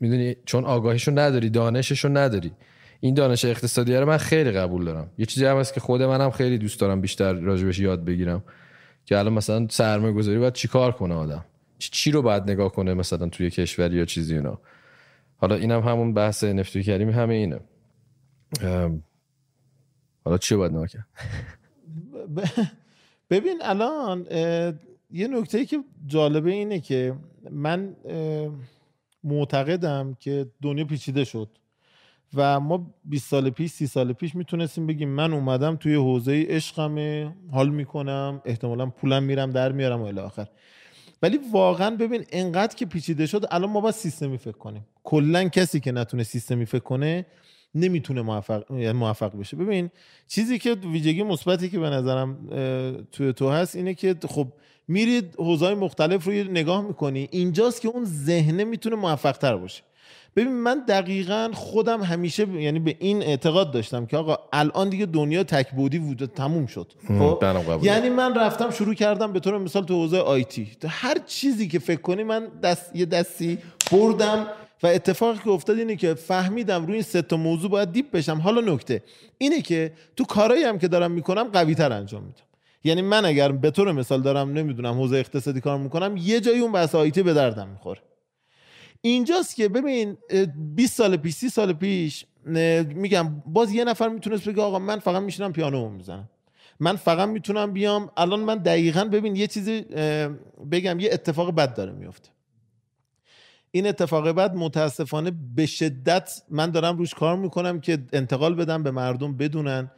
می‌دونی 0.00 0.36
چون 0.44 0.64
آگاهیشو 0.64 1.18
نداری 1.18 1.50
دانششو 1.50 2.08
نداری. 2.08 2.52
این 3.00 3.14
دانش 3.14 3.44
اقتصادی 3.44 3.94
رو 3.94 4.06
من 4.06 4.16
خیلی 4.16 4.50
قبول 4.50 4.84
دارم. 4.84 5.10
یه 5.18 5.26
چیزی 5.26 5.46
هم 5.46 5.56
هست 5.56 5.74
که 5.74 5.80
خود 5.80 6.02
منم 6.02 6.30
خیلی 6.30 6.58
دوست 6.58 6.80
دارم 6.80 7.00
بیشتر 7.00 7.32
راجبش 7.32 7.78
یاد 7.78 8.04
بگیرم. 8.04 8.44
که 9.04 9.18
الان 9.18 9.32
مثلا 9.32 9.66
سرمایه 9.70 10.12
گذاری 10.12 10.38
باید 10.38 10.52
چیکار 10.52 10.92
کنه 10.92 11.14
آدم؟ 11.14 11.44
چی, 11.78 12.10
رو 12.10 12.22
باید 12.22 12.50
نگاه 12.50 12.72
کنه 12.72 12.94
مثلا 12.94 13.28
توی 13.28 13.50
کشوری 13.50 13.96
یا 13.96 14.04
چیزی 14.04 14.34
اینا؟ 14.34 14.60
حالا 15.36 15.54
اینم 15.54 15.80
همون 15.80 16.14
بحث 16.14 16.44
نفتی 16.44 16.82
کریمی 16.82 17.12
همه 17.12 17.34
اینه. 17.34 17.60
حالا 20.24 20.38
چی 20.38 20.56
باید 20.56 20.72
نگاه 20.72 20.88
ببین 23.30 23.58
الان 23.62 24.26
یه 25.10 25.28
نکته 25.28 25.64
که 25.64 25.78
جالبه 26.06 26.50
اینه 26.50 26.80
که 26.80 27.14
من 27.50 27.96
معتقدم 29.24 30.16
که 30.20 30.46
دنیا 30.62 30.84
پیچیده 30.84 31.24
شد. 31.24 31.48
و 32.34 32.60
ما 32.60 32.94
20 33.04 33.30
سال 33.30 33.50
پیش 33.50 33.70
30 33.70 33.86
سال 33.86 34.12
پیش 34.12 34.34
می‌تونستیم 34.34 34.86
بگیم 34.86 35.08
من 35.08 35.32
اومدم 35.32 35.76
توی 35.76 35.94
حوزه 35.94 36.46
عشقمه 36.48 37.34
حال 37.52 37.70
می‌کنم 37.70 38.42
احتمالا 38.44 38.86
پولم 38.86 39.22
میرم 39.22 39.50
در 39.50 39.72
میارم 39.72 40.00
و 40.00 40.04
الی 40.04 40.20
آخر. 40.20 40.46
ولی 41.22 41.38
واقعا 41.52 41.96
ببین 41.96 42.24
انقدر 42.32 42.76
که 42.76 42.86
پیچیده 42.86 43.26
شد 43.26 43.44
الان 43.50 43.70
ما 43.70 43.80
باید 43.80 43.94
سیستمی 43.94 44.38
فکر 44.38 44.58
کنیم. 44.58 44.86
کلا 45.04 45.48
کسی 45.48 45.80
که 45.80 45.92
نتونه 45.92 46.22
سیستمی 46.22 46.66
فکر 46.66 46.82
کنه 46.82 47.26
نمی‌تونه 47.74 48.22
موفق 48.22 48.72
موفق 48.72 49.38
بشه. 49.38 49.56
ببین 49.56 49.90
چیزی 50.28 50.58
که 50.58 50.72
ویژگی 50.74 51.22
مثبتی 51.22 51.68
که 51.68 51.78
به 51.78 51.90
نظرم 51.90 52.46
توی 53.12 53.32
تو 53.32 53.50
هست 53.50 53.76
اینه 53.76 53.94
که 53.94 54.16
خب 54.28 54.52
میرید 54.90 55.34
حوزه‌های 55.38 55.74
مختلف 55.74 56.24
رو 56.24 56.32
نگاه 56.32 56.82
می‌کنی 56.82 57.28
اینجاست 57.30 57.80
که 57.80 57.88
اون 57.88 58.04
ذهنه 58.04 58.64
می‌تونه 58.64 58.96
موفق 58.96 59.32
تر 59.32 59.56
باشه. 59.56 59.82
ببین 60.36 60.52
من 60.52 60.84
دقیقا 60.88 61.50
خودم 61.54 62.02
همیشه 62.02 62.48
یعنی 62.48 62.78
به 62.78 62.96
این 62.98 63.22
اعتقاد 63.22 63.72
داشتم 63.72 64.06
که 64.06 64.16
آقا 64.16 64.38
الان 64.52 64.88
دیگه 64.88 65.06
دنیا 65.06 65.44
تکبودی 65.44 65.98
وجود 65.98 66.30
تموم 66.30 66.66
شد. 66.66 66.92
خب؟ 67.08 67.38
یعنی 67.82 68.08
من 68.08 68.34
رفتم 68.34 68.70
شروع 68.70 68.94
کردم 68.94 69.32
به 69.32 69.40
طور 69.40 69.58
مثال 69.58 69.84
تو 69.84 69.94
حوزه 69.94 70.18
آیتی 70.18 70.68
هر 70.88 71.16
چیزی 71.26 71.68
که 71.68 71.78
فکر 71.78 72.00
کنی 72.00 72.22
من 72.22 72.48
دست 72.62 72.96
یه 72.96 73.06
دستی 73.06 73.58
بردم 73.92 74.46
و 74.82 74.86
اتفاقی 74.86 75.38
که 75.44 75.50
افتاد 75.50 75.78
اینه 75.78 75.96
که 75.96 76.14
فهمیدم 76.14 76.86
روی 76.86 76.94
این 76.94 77.02
سه 77.02 77.22
تا 77.22 77.36
موضوع 77.36 77.70
باید 77.70 77.92
دیپ 77.92 78.10
بشم. 78.10 78.36
حالا 78.36 78.74
نکته 78.74 79.02
اینه 79.38 79.62
که 79.62 79.92
تو 80.16 80.24
کارایی 80.24 80.62
هم 80.62 80.78
که 80.78 80.88
دارم 80.88 81.10
می‌کنم 81.10 81.44
قوی 81.44 81.74
تر 81.74 81.92
انجام 81.92 82.22
میدم. 82.22 82.49
یعنی 82.84 83.02
من 83.02 83.24
اگر 83.24 83.52
به 83.52 83.70
طور 83.70 83.92
مثال 83.92 84.22
دارم 84.22 84.52
نمی‌دونم 84.52 84.94
حوزه 84.94 85.16
اقتصادی 85.16 85.60
کار 85.60 85.78
می‌کنم 85.78 86.16
یه 86.16 86.40
جایی 86.40 86.60
اون 86.60 86.72
بحث 86.72 86.94
آیتی 86.94 87.22
به 87.22 87.34
دردم 87.34 87.68
می‌خوره. 87.68 88.00
اینجاست 89.00 89.56
که 89.56 89.68
ببین 89.68 90.16
20 90.74 90.96
سال 90.96 91.16
پیش 91.16 91.34
30 91.34 91.48
سال 91.48 91.72
پیش 91.72 92.26
میگم 92.94 93.42
باز 93.46 93.72
یه 93.72 93.84
نفر 93.84 94.08
می‌تونست 94.08 94.48
بگه 94.48 94.62
آقا 94.62 94.78
من 94.78 94.98
فقط 94.98 95.22
میشینم 95.22 95.52
پیانو 95.52 95.88
می‌زنم. 95.88 96.28
من 96.80 96.96
فقط 96.96 97.28
می‌تونم 97.28 97.72
بیام. 97.72 98.10
الان 98.16 98.40
من 98.40 98.58
دقیقا 98.58 99.04
ببین 99.04 99.36
یه 99.36 99.46
چیزی 99.46 99.80
بگم 100.70 101.00
یه 101.00 101.10
اتفاق 101.12 101.54
بد 101.54 101.74
داره 101.74 101.92
میفته 101.92 102.28
این 103.70 103.86
اتفاق 103.86 104.28
بد 104.28 104.54
متاسفانه 104.54 105.32
به 105.54 105.66
شدت 105.66 106.42
من 106.50 106.70
دارم 106.70 106.98
روش 106.98 107.14
کار 107.14 107.36
می‌کنم 107.36 107.80
که 107.80 107.98
انتقال 108.12 108.54
بدم 108.54 108.82
به 108.82 108.90
مردم 108.90 109.36
بدونن. 109.36 109.90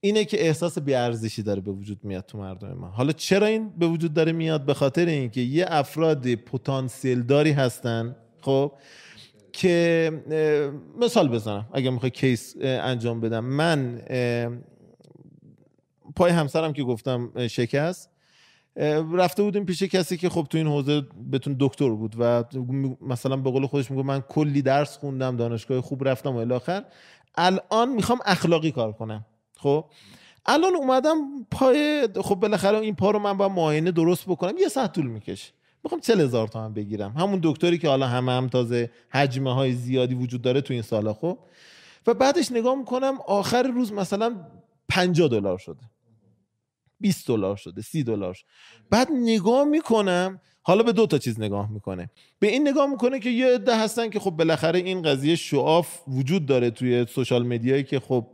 اینه 0.00 0.24
که 0.24 0.46
احساس 0.46 0.78
بیارزشی 0.78 1.42
داره 1.42 1.60
به 1.60 1.70
وجود 1.70 2.04
میاد 2.04 2.26
تو 2.26 2.38
مردم 2.38 2.72
ما. 2.72 2.88
حالا 2.88 3.12
چرا 3.12 3.46
این 3.46 3.68
به 3.68 3.86
وجود 3.86 4.14
داره 4.14 4.32
میاد؟ 4.32 4.66
به 4.66 4.74
خاطر 4.74 5.06
اینکه 5.06 5.40
یه 5.40 5.66
افراد 5.68 6.34
پتانسیل 6.34 7.22
داری 7.22 7.52
هستن 7.52 8.16
خب 8.40 8.72
که 9.52 10.12
مثال 11.00 11.28
بزنم 11.28 11.68
اگر 11.72 11.90
می‌خوای 11.90 12.10
کیس 12.10 12.54
انجام 12.62 13.20
بدم. 13.20 13.44
من 13.44 14.02
پای 16.16 16.32
همسرم 16.32 16.72
که 16.72 16.82
گفتم 16.82 17.46
شکست 17.48 18.10
رفته 19.12 19.42
بودیم 19.42 19.64
پیش 19.64 19.82
کسی 19.82 20.16
که 20.16 20.28
خب 20.28 20.46
تو 20.50 20.58
این 20.58 20.66
حوزه 20.66 21.02
بتون 21.32 21.56
دکتر 21.60 21.90
بود 21.90 22.14
و 22.18 22.44
مثلا 23.00 23.36
به 23.36 23.50
قول 23.50 23.66
خودش 23.66 23.90
میگه 23.90 24.02
من 24.02 24.20
کلی 24.20 24.62
درس 24.62 24.98
خوندم 24.98 25.36
دانشگاه 25.36 25.80
خوب 25.80 26.08
رفتم 26.08 26.36
و 26.36 26.36
الاخر 26.36 26.84
الان 27.34 27.92
می‌خوام 27.94 28.18
اخلاقی 28.26 28.70
کار 28.70 28.92
کنم. 28.92 29.24
خب؟ 29.58 29.84
الان 30.46 30.76
اومدم 30.76 31.16
پای 31.50 32.08
خب 32.22 32.34
بالاخره 32.34 32.78
این 32.78 32.94
پا 32.94 33.10
رو 33.10 33.18
من 33.18 33.36
با 33.36 33.48
معاینه 33.48 33.90
درست 33.90 34.26
بکنم 34.26 34.58
یه 34.58 34.68
ساعت 34.68 34.92
طول 34.92 35.06
می‌کشه. 35.06 35.52
می‌خوام 35.84 36.00
چل 36.00 36.20
هزار 36.20 36.48
تومن 36.48 36.72
بگیرم. 36.72 37.12
همون 37.12 37.40
دکتری 37.42 37.78
که 37.78 37.88
حالا 37.88 38.06
همه 38.06 38.32
هم 38.32 38.48
تازه 38.48 38.90
حجمه 39.10 39.54
های 39.54 39.72
زیادی 39.72 40.14
وجود 40.14 40.42
داره 40.42 40.60
تو 40.60 40.72
این 40.72 40.82
سالا 40.82 41.14
خب؟ 41.14 41.38
و 42.06 42.14
بعدش 42.14 42.52
نگاه 42.52 42.74
می‌کنم 42.74 43.18
آخر 43.26 43.62
روز 43.62 43.92
مثلا 43.92 44.36
50 44.88 45.28
دلار 45.28 45.58
شده. 45.58 45.80
20 47.00 47.26
دلار 47.26 47.56
شده 47.56 47.82
30 47.82 48.04
دلار 48.04 48.38
بعد 48.90 49.08
نگاه 49.12 49.64
می‌کنم 49.64 50.40
حالا 50.62 50.82
به 50.82 50.92
دو 50.92 51.06
تا 51.06 51.18
چیز 51.18 51.40
نگاه 51.40 51.72
می‌کنه. 51.72 52.10
به 52.38 52.46
این 52.46 52.68
نگاه 52.68 52.86
می‌کنه 52.86 53.20
که 53.20 53.30
یه 53.30 53.54
عده 53.54 53.76
هستن 53.76 54.10
که 54.10 54.20
خب 54.20 54.30
بالاخره 54.30 54.78
این 54.78 55.02
قضیه 55.02 55.36
شعاف 55.36 55.98
وجود 56.08 56.46
داره 56.46 56.70
توی 56.70 57.06
سوشال 57.06 57.46
مدیایی 57.46 57.84
که 57.84 58.00
خب 58.00 58.26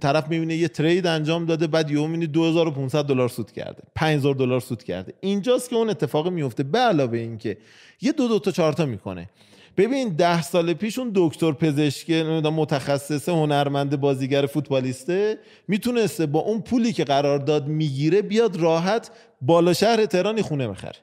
طرف 0.00 0.28
می‌بینه 0.28 0.56
یه 0.56 0.68
ترید 0.68 1.06
انجام 1.06 1.46
داده 1.46 1.66
بعد 1.66 1.90
یهو 1.90 2.06
می‌بینی 2.06 2.26
2500 2.26 3.04
دلار 3.04 3.28
سود 3.28 3.52
کرده 3.52 3.82
5000 3.94 4.34
دلار 4.34 4.60
سود 4.60 4.82
کرده. 4.82 5.12
اینجاست 5.20 5.70
که 5.70 5.76
اون 5.76 5.90
اتفاق 5.90 6.28
میفته 6.28 6.62
به 6.62 6.78
علاوه 6.78 7.18
اینکه 7.18 7.56
یه 8.00 8.12
دو 8.12 8.28
دو 8.28 8.38
تا 8.38 8.50
چهار 8.50 8.72
تا 8.72 8.86
می‌کنه. 8.86 9.30
ببین 9.76 10.08
ده 10.08 10.42
سال 10.42 10.72
پیش 10.72 10.98
اون 10.98 11.10
دکتر 11.14 11.52
پزشک 11.52 12.10
متخصص 12.10 13.28
هنرمند 13.28 14.00
بازیگر 14.00 14.46
فوتبالیسته 14.46 15.38
می‌تونسته 15.68 16.26
با 16.26 16.40
اون 16.40 16.60
پولی 16.60 16.92
که 16.92 17.04
قرارداد 17.04 17.66
می‌گیره 17.66 18.22
بیاد 18.22 18.56
راحت 18.56 19.10
بالا 19.40 19.72
شهر 19.72 20.06
تهرانی 20.06 20.42
خونه 20.42 20.68
بخره. 20.68 20.98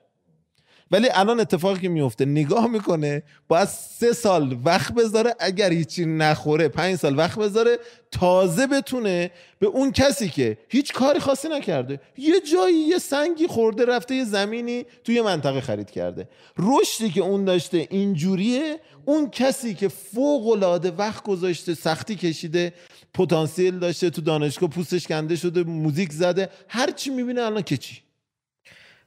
ولی 0.92 1.10
الان 1.14 1.40
اتفاقی 1.40 1.80
که 1.80 1.90
میفته 1.90 2.26
نگاه 2.26 2.68
می‌کنه 2.68 3.24
باید 3.48 3.68
سه 3.68 4.14
سال 4.14 4.58
وقت 4.66 4.94
بذاره 4.94 5.36
اگر 5.40 5.72
هیچی 5.72 6.06
نخوره 6.06 6.68
پنج 6.68 6.96
سال 6.96 7.18
وقت 7.18 7.40
بذاره 7.40 7.80
تازه 8.12 8.68
بتونه 8.68 9.32
به 9.60 9.68
اون 9.68 9.92
کسی 9.92 10.30
که 10.30 10.58
هیچ 10.70 10.94
کاری 10.94 11.20
خاصی 11.20 11.50
نکرده 11.50 12.00
یه 12.18 12.42
جایی 12.52 12.78
یه 12.78 12.98
سنگی 12.98 13.48
خورده 13.48 13.86
رفته 13.86 14.16
یه 14.16 14.24
زمینی 14.24 14.86
توی 15.04 15.22
منطقه 15.22 15.62
خرید 15.62 15.92
کرده. 15.92 16.30
رشدی 16.58 17.10
که 17.10 17.22
اون 17.22 17.46
داشته 17.46 17.88
اینجوریه 17.90 18.80
اون 19.06 19.30
کسی 19.30 19.74
که 19.74 19.88
فوق 19.88 20.48
العاده 20.48 20.92
وقت 20.92 21.24
گذاشته 21.24 21.74
سختی 21.74 22.16
کشیده 22.16 22.74
پتانسیل 23.14 23.80
داشته 23.80 24.10
تو 24.10 24.22
دانشگاه 24.22 24.70
پوستش 24.70 25.08
کنده 25.08 25.36
شده 25.36 25.64
موزیک 25.64 26.12
زده 26.12 26.50
هر 26.68 26.92
چی 26.92 27.10
می‌بینه 27.10 27.42
الان 27.42 27.62
که 27.62 27.78
چی؟ 27.78 28.02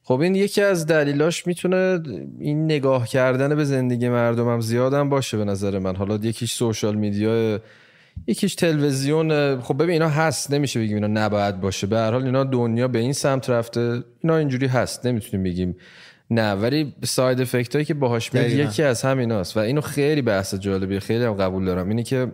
خب 0.06 0.20
این 0.20 0.34
یکی 0.34 0.62
از 0.62 0.86
دلیلاش 0.86 1.46
می‌تونه 1.46 2.00
این 2.38 2.64
نگاه 2.64 3.08
کردن 3.08 3.54
به 3.54 3.64
زندگی 3.64 4.08
مردمم 4.08 4.60
زیادم 4.60 5.08
باشه 5.08 5.36
به 5.36 5.44
نظر 5.44 5.78
من. 5.78 5.96
حالا 5.96 6.16
یکیش 6.16 6.52
سوشال 6.52 6.94
میدیا 6.94 7.60
یکیش 8.26 8.54
تلویزیون. 8.54 9.60
خب 9.60 9.74
ببین 9.74 9.90
اینا 9.90 10.08
هست 10.08 10.50
نمیشه 10.50 10.80
بگیم 10.80 10.94
اینا 10.94 11.06
نباید 11.06 11.60
باشه. 11.60 11.86
به 11.86 11.96
هر 11.96 12.10
حال 12.10 12.24
اینا 12.24 12.44
دنیا 12.44 12.88
به 12.88 12.98
این 12.98 13.12
سمت 13.12 13.50
رفته. 13.50 14.02
اینا 14.20 14.36
اینجوری 14.36 14.66
هست 14.66 15.06
نمی‌تونیم 15.06 15.44
بگیم 15.44 15.76
نه. 16.30 16.52
ولی 16.52 16.94
ساید 17.04 17.40
افکت 17.40 17.74
هایی 17.74 17.84
که 17.84 17.94
باهاش 17.94 18.34
میاد 18.34 18.50
یکی 18.50 18.82
از 18.82 19.02
همیناست 19.02 19.56
و 19.56 19.60
اینو 19.60 19.80
خیلی 19.80 20.22
بحث 20.22 20.54
جالبیه 20.54 21.00
خیلی 21.00 21.24
هم 21.24 21.32
قبول 21.32 21.64
دارم. 21.64 21.88
اینه 21.88 22.02
که 22.02 22.32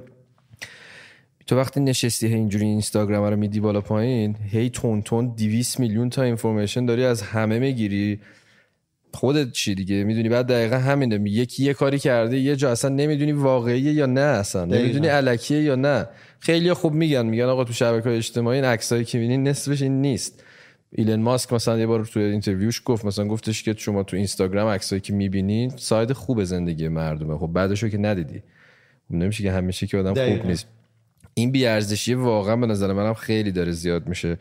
تو 1.51 1.57
وقتی 1.57 1.81
نشستی 1.81 2.27
اینجوری 2.27 2.65
اینستاگرام 2.65 3.25
رو 3.25 3.37
میدی 3.37 3.61
بالا 3.61 3.81
پایین 3.81 4.37
هی 4.51 4.71
تون 4.71 5.03
تون 5.03 5.29
200 5.29 5.81
میلیون 5.81 6.11
تا 6.11 6.23
اینفورمیشن 6.23 6.87
داری 6.87 7.05
از 7.05 7.23
همه 7.23 7.59
می‌گیری. 7.59 8.21
خودت 9.15 9.53
چی 9.53 9.75
دیگه؟ 9.75 10.05
می‌دونی؟ 10.05 10.29
بعد 10.29 10.47
دقیقا 10.47 10.77
همینه. 10.77 11.31
یکی 11.31 11.65
یه 11.65 11.75
کاری 11.75 11.99
کرده 11.99 12.39
یه 12.39 12.57
جا 12.57 12.71
اصلا 12.71 12.91
نمی‌دونی 12.91 13.33
واقعیه 13.33 13.93
یا 13.93 14.07
نه 14.07 14.21
اصلا. 14.21 14.65
نمی‌دونی 14.65 15.07
علکیه 15.07 15.63
یا 15.63 15.75
نه. 15.75 16.07
خیلی 16.39 16.73
خوب 16.73 16.93
میگن 16.93 17.27
میگن 17.27 17.45
آقا 17.45 17.65
تو 17.65 17.73
شبکه 17.73 18.09
های 18.09 18.19
اجتماعی 18.19 18.59
این 18.59 18.65
عکسایی 18.65 19.05
که 19.05 19.19
می‌بینی 19.19 19.51
نصفش 19.51 19.83
این 19.83 20.01
نیست. 20.01 20.45
ایلن 20.93 21.21
ماسک 21.21 21.53
مثلا 21.53 21.79
یه 21.79 21.87
بار 21.87 22.05
تو 22.05 22.21
interview 22.21 22.71
ش 22.71 22.83
گفت 22.85 23.05
مثلا 23.05 23.29
گفتش 23.29 23.63
که 23.63 23.75
شما 23.77 24.03
تو 24.03 24.17
اینستاگرام 24.17 24.69
عکسایی 24.69 25.01
که 25.01 25.13
می‌بینین 25.13 25.73
side 25.77 26.13
خوب 26.13 26.45
زندگی 26.45 26.89
مردمه. 26.89 27.39
خب 27.39 27.47
بعدشو 27.47 27.89
که 27.89 27.99
ندیدی. 27.99 28.43
خب 29.09 29.15
نمیشه 29.15 29.43
که 29.43 29.53
همیشه 29.53 29.87
که 29.87 29.99
آدم 29.99 30.15
خوب 30.15 30.47
نیست. 30.47 30.67
این 31.41 31.51
بیارزشی 31.51 32.15
واقعا 32.15 32.57
به 32.57 32.67
نظر 32.67 32.93
منم 32.93 33.15
خیلی 33.15 33.53
داره 33.53 33.73
زیاد 33.73 34.09
میشه. 34.09 34.39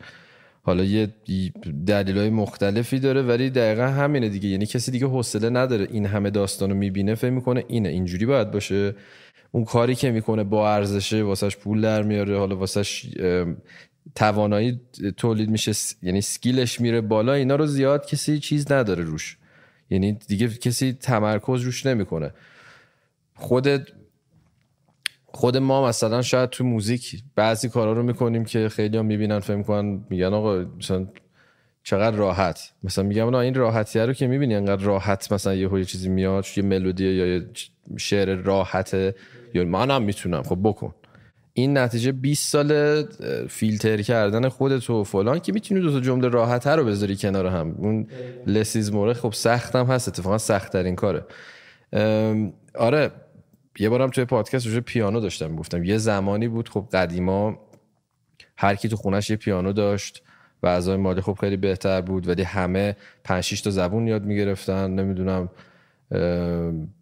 حالا 0.62 0.84
یه 0.84 1.08
های 1.88 2.30
مختلفی 2.30 2.98
داره 2.98 3.22
ولی 3.22 3.50
دقیقا 3.50 3.86
همینه 3.86 4.28
دیگه. 4.28 4.48
یعنی 4.48 4.66
کسی 4.66 4.90
دیگه 4.90 5.06
حوصله 5.06 5.50
نداره 5.50 5.88
این 5.90 6.06
همه 6.06 6.30
داستانو 6.30 6.74
می‌بینه 6.74 7.14
فکر 7.14 7.30
می‌کنه 7.30 7.64
اینه. 7.68 7.88
اینجوری 7.88 8.26
باید 8.26 8.50
باشه. 8.50 8.94
اون 9.52 9.64
کاری 9.64 9.94
که 9.94 10.10
می‌کنه 10.10 10.44
با 10.44 10.74
ارزشه 10.74 11.22
واسش 11.22 11.56
پول 11.56 11.80
در 11.80 12.02
میاره. 12.02 12.38
حالا 12.38 12.56
واسش 12.56 13.06
توانایی 14.14 14.80
تولید 15.16 15.50
میشه 15.50 15.72
یعنی 16.02 16.20
سکیلش 16.20 16.80
میره 16.80 17.00
بالا. 17.00 17.32
اینا 17.32 17.56
رو 17.56 17.66
زیاد 17.66 18.06
کسی 18.06 18.38
چیز 18.38 18.72
نداره 18.72 19.04
روش. 19.04 19.36
یعنی 19.90 20.12
دیگه 20.12 20.48
کسی 20.48 20.92
تمرکز 20.92 21.62
روش 21.62 21.86
نمی‌کنه. 21.86 22.30
خودت 23.34 23.86
خود 25.32 25.56
ما 25.56 25.88
مثلا 25.88 26.22
شاید 26.22 26.50
تو 26.50 26.64
موزیک 26.64 27.22
بعضی 27.36 27.68
کارا 27.68 27.92
رو 27.92 28.02
می‌کنیم 28.02 28.44
که 28.44 28.68
خیلی 28.68 28.98
هم 28.98 29.06
می‌بینن 29.06 29.38
فهم 29.38 29.62
کنن 29.62 30.04
میگن 30.10 30.34
آقا 30.34 30.64
مثلا 30.78 31.06
چقدر 31.82 32.16
راحت. 32.16 32.72
مثلا 32.84 33.04
میگم 33.04 33.34
این 33.34 33.54
راحتیه 33.54 34.06
رو 34.06 34.12
که 34.12 34.26
می‌بینی 34.26 34.54
انقدر 34.54 34.84
راحت 34.84 35.32
مثلا 35.32 35.54
یه 35.54 35.74
یه 35.74 35.84
چیزی 35.84 36.08
میاد 36.08 36.46
یه 36.56 36.62
ملودی 36.62 37.04
یا 37.04 37.26
یه 37.26 37.46
شعر 37.96 38.34
راحته. 38.34 39.14
یا 39.54 39.64
منم 39.64 40.02
می‌تونم. 40.02 40.42
خب 40.42 40.58
بکن. 40.62 40.94
این 41.52 41.78
نتیجه 41.78 42.12
20 42.12 42.52
سال 42.52 43.02
فیلتر 43.48 44.02
کردن 44.02 44.48
خودت 44.48 44.90
و 44.90 45.04
فلان 45.04 45.38
که 45.38 45.52
می‌تونی 45.52 45.80
دو 45.80 45.90
تا 45.92 46.00
جمله 46.00 46.28
راحت 46.28 46.66
رو 46.66 46.84
بذاری 46.84 47.16
کنار 47.16 47.46
هم. 47.46 47.74
اون 47.78 48.06
لسیز 48.46 48.92
موره 48.92 49.12
خب 49.12 49.32
سختم 49.32 49.86
هست 49.86 50.08
اتفاقا 50.08 50.38
سخت 50.38 50.72
ترین 50.72 50.96
کاره 50.96 51.24
آره 52.74 53.10
یه 53.80 53.88
بارم 53.88 54.10
توی 54.10 54.24
پادکست 54.24 54.66
روی 54.66 54.80
پیانو 54.80 55.20
داشتم 55.20 55.56
گفتم 55.56 55.84
یه 55.84 55.98
زمانی 55.98 56.48
بود 56.48 56.68
خب 56.68 56.88
قدیما 56.92 57.58
هر 58.56 58.74
کی 58.74 58.88
تو 58.88 58.96
خونش 58.96 59.30
یه 59.30 59.36
پیانو 59.36 59.72
داشت 59.72 60.22
و 60.62 60.66
اعضای 60.66 60.96
مالی 60.96 61.20
خب 61.20 61.36
خیلی 61.40 61.56
بهتر 61.56 62.00
بود 62.00 62.28
ولی 62.28 62.42
همه 62.42 62.96
5 63.24 63.62
تا 63.62 63.70
زبون 63.70 64.06
یاد 64.06 64.24
می‌گرفتن 64.24 64.90
نمی‌دونم 64.90 65.48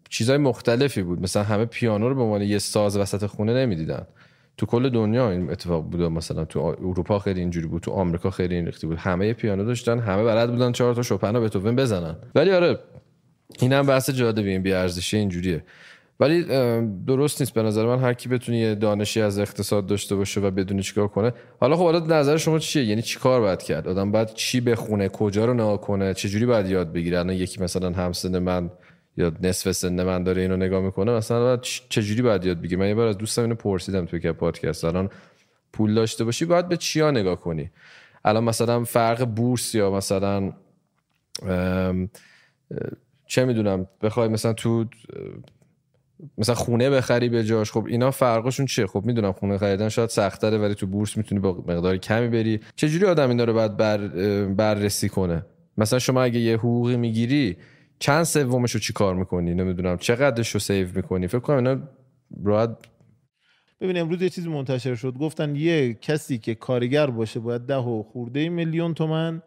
چیزای 0.09 0.37
مختلفی 0.37 1.01
بود. 1.03 1.21
مثلا 1.21 1.43
همه 1.43 1.65
پیانو 1.65 2.09
رو 2.09 2.15
به 2.15 2.21
عنوان 2.21 2.41
یه 2.41 2.57
ساز 2.57 2.97
وسط 2.97 3.25
خونه 3.25 3.53
نمی‌دیدن. 3.53 4.07
تو 4.57 4.65
کل 4.65 4.89
دنیا 4.89 5.31
این 5.31 5.49
اتفاق 5.49 5.83
بود 5.83 6.01
مثلا 6.01 6.45
تو 6.45 6.59
اروپا 6.59 7.19
خیلی 7.19 7.39
اینجوری 7.39 7.67
بود 7.67 7.81
تو 7.81 7.91
آمریکا 7.91 8.29
خیلی 8.29 8.55
این 8.55 8.65
ریختی 8.65 8.87
بود. 8.87 8.97
همه 8.97 9.33
پیانو 9.33 9.65
داشتن 9.65 9.99
همه 9.99 10.23
بلد 10.23 10.51
بودن 10.51 10.71
چهار 10.71 10.93
تا 10.93 11.01
شوپن 11.01 11.35
و 11.35 11.41
بتوون 11.41 11.75
بزنن. 11.75 12.15
ولی 12.35 12.51
آره 12.51 12.79
اینم 13.59 13.85
بحث 13.85 14.09
جالبی 14.09 14.49
این 14.49 14.63
بی 14.63 14.73
ارزشی 14.73 15.17
اینجوریه. 15.17 15.63
ولی 16.19 16.43
درست 17.07 17.41
نیست 17.41 17.53
به 17.53 17.63
نظر 17.63 17.85
من 17.85 17.99
هر 17.99 18.13
کی 18.13 18.29
بتونه 18.29 18.75
دانشی 18.75 19.21
از 19.21 19.39
اقتصاد 19.39 19.85
داشته 19.85 20.15
باشه 20.15 20.41
و 20.41 20.51
بدونی 20.51 20.83
چیکار 20.83 21.07
کنه. 21.07 21.33
حالا 21.59 21.75
خب 21.75 21.83
حالا 21.83 21.99
نظر 21.99 22.37
شما 22.37 22.59
چیه؟ 22.59 22.83
یعنی 22.83 23.01
چیکار 23.01 23.41
باید 23.41 23.63
کرد؟ 23.63 23.87
آدم 23.87 24.11
باید 24.11 24.33
چی 24.33 24.61
بخونه؟ 24.61 25.09
کجا 25.09 25.45
رو 25.45 25.53
نگاه 25.53 25.81
کنه؟ 25.81 26.13
چه 26.13 26.29
جوری 26.29 26.45
باید 26.45 26.67
یاد 26.67 26.93
بگیره؟ 26.93 27.19
الان 27.19 27.35
یکی 27.35 27.63
مثلا 27.63 27.91
همسن 27.91 28.39
من 28.39 28.69
یا 29.17 29.31
نصف 29.41 29.71
سن 29.71 30.03
من 30.03 30.23
داره 30.23 30.41
اینو 30.41 30.57
نگاه 30.57 30.81
می‌کنه 30.81 31.11
مثلا 31.11 31.39
باید 31.39 31.61
چه 31.61 32.01
جوری 32.01 32.21
باید 32.21 32.45
یاد 32.45 32.61
بگیره؟ 32.61 32.79
من 32.79 32.87
یه 32.87 32.95
بار 32.95 33.07
از 33.07 33.17
دوستم 33.17 33.41
اینو 33.41 33.55
پرسیدم 33.55 34.05
توی 34.05 34.19
که 34.19 34.31
پادکست. 34.31 34.85
الان 34.85 35.09
پول 35.73 35.93
داشته 35.93 36.23
باشی 36.23 36.45
باید 36.45 36.67
به 36.67 36.77
چیا 36.77 37.11
نگاه 37.11 37.35
کنی؟ 37.35 37.71
الان 38.25 38.43
مثلا 38.43 38.83
فرق 38.83 39.25
بورس 39.25 39.75
یا 39.75 39.91
مثلا 39.91 40.53
چه 43.25 43.45
می‌دونم 43.45 43.87
بخوای 44.01 44.27
مثلا 44.27 44.53
تو 44.53 44.85
مثلا 46.37 46.55
خونه 46.55 46.89
بخری 46.89 47.29
به 47.29 47.43
جاش. 47.43 47.71
خب 47.71 47.85
اینا 47.85 48.11
فرقشون 48.11 48.65
چیه؟ 48.65 48.87
خب 48.87 49.03
می‌دونم 49.05 49.31
خونه 49.31 49.57
خریدن 49.57 49.89
شاید 49.89 50.09
سختره 50.09 50.57
ولی 50.57 50.75
تو 50.75 50.87
بورس 50.87 51.17
می‌تونی 51.17 51.41
با 51.41 51.51
مقدار 51.51 51.97
کمی 51.97 52.27
بری. 52.27 52.59
چجوری 52.75 53.05
آدم 53.05 53.29
اینا 53.29 53.43
رو 53.43 53.53
باید 53.53 53.77
بر 53.77 54.07
بررسی 54.47 55.09
کنه؟ 55.09 55.45
مثلا 55.77 55.99
شما 55.99 56.23
اگه 56.23 56.39
یه 56.39 56.57
حقوقی 56.57 56.97
می‌گیری 56.97 57.57
چند 57.99 58.23
سومش 58.23 58.71
رو 58.71 58.79
چی 58.79 58.93
کار 58.93 59.15
می‌کنی؟ 59.15 59.53
نمی‌دونم 59.53 59.97
چقدرش 59.97 60.49
رو 60.49 60.59
سیو 60.59 60.87
می‌کنی؟ 60.95 61.27
فکر 61.27 61.39
کنم 61.39 61.55
اینا 61.57 61.81
راحت 62.43 62.69
ببین 63.81 63.97
امروز 63.97 64.21
یه 64.21 64.29
چیزی 64.29 64.49
منتشر 64.49 64.95
شد. 64.95 65.13
گفتن 65.13 65.55
یه 65.55 65.93
کسی 65.93 66.37
که 66.37 66.55
کارگر 66.55 67.07
باشه 67.07 67.39
باید 67.39 67.61
ده 67.61 67.77
و 67.77 68.03
خورده 68.03 68.49
میلیون 68.49 68.93
تومن 68.93 69.41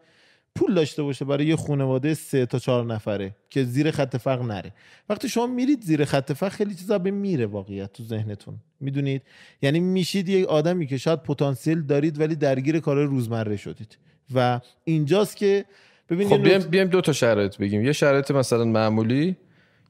پول 0.55 0.73
داشته 0.73 1.03
باشه 1.03 1.25
برای 1.25 1.45
یه 1.45 1.55
خانواده 1.55 2.13
سه 2.13 2.45
تا 2.45 2.59
چهار 2.59 2.85
نفره 2.85 3.35
که 3.49 3.63
زیر 3.63 3.91
خط 3.91 4.17
فقر 4.17 4.43
نره. 4.43 4.73
وقتی 5.09 5.29
شما 5.29 5.47
میرید 5.47 5.81
زیر 5.81 6.05
خط 6.05 6.31
فقر 6.31 6.49
خیلی 6.49 6.75
چیزا 6.75 6.97
به 6.97 7.11
میره 7.11 7.45
واقعیت 7.45 7.93
تو 7.93 8.03
ذهنتون. 8.03 8.55
می‌دونید؟ 8.79 9.21
یعنی 9.61 9.79
میشید 9.79 10.29
یه 10.29 10.45
آدمی 10.45 10.87
که 10.87 10.97
شاید 10.97 11.23
پتانسیل 11.23 11.81
دارید 11.81 12.19
ولی 12.19 12.35
درگیر 12.35 12.79
کار 12.79 13.03
روزمره 13.05 13.57
شدید. 13.57 13.97
و 14.35 14.59
اینجاست 14.83 15.37
که 15.37 15.65
ببینید 16.09 16.37
خب 16.37 16.43
بیایم, 16.43 16.61
بیایم 16.61 16.87
دو 16.87 17.01
تا 17.01 17.13
شرایط 17.13 17.57
بگیم. 17.57 17.85
یه 17.85 17.91
شرایط 17.91 18.31
مثلا 18.31 18.65
معمولی 18.65 19.35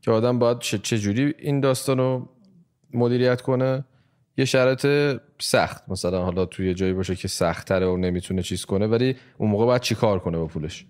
که 0.02 0.12
آدم 0.12 0.40
باید 0.40 0.60
چه 0.60 0.98
جوری 0.98 1.34
این 1.40 1.60
داستان 1.60 1.98
رو 1.98 2.30
مدیریت 2.94 3.42
کنه. 3.42 3.86
یه 4.38 4.46
شرایط 4.46 4.86
سخت. 5.44 5.90
مثلا 5.90 6.24
حالا 6.24 6.46
توی 6.46 6.74
جایی 6.74 6.94
باشه 6.94 7.16
که 7.16 7.28
سخت 7.28 7.68
تره 7.68 7.86
و 7.88 7.98
نمی‌تونه 7.98 8.42
چیز 8.42 8.66
کنه 8.66 8.88
ولی 8.88 9.16
اون 9.38 9.50
موقع 9.50 9.66
باید 9.66 9.82
چی 9.82 9.96
کار 9.96 10.20
کنه 10.20 10.38
با 10.38 10.46
پولش؟ 10.46 10.86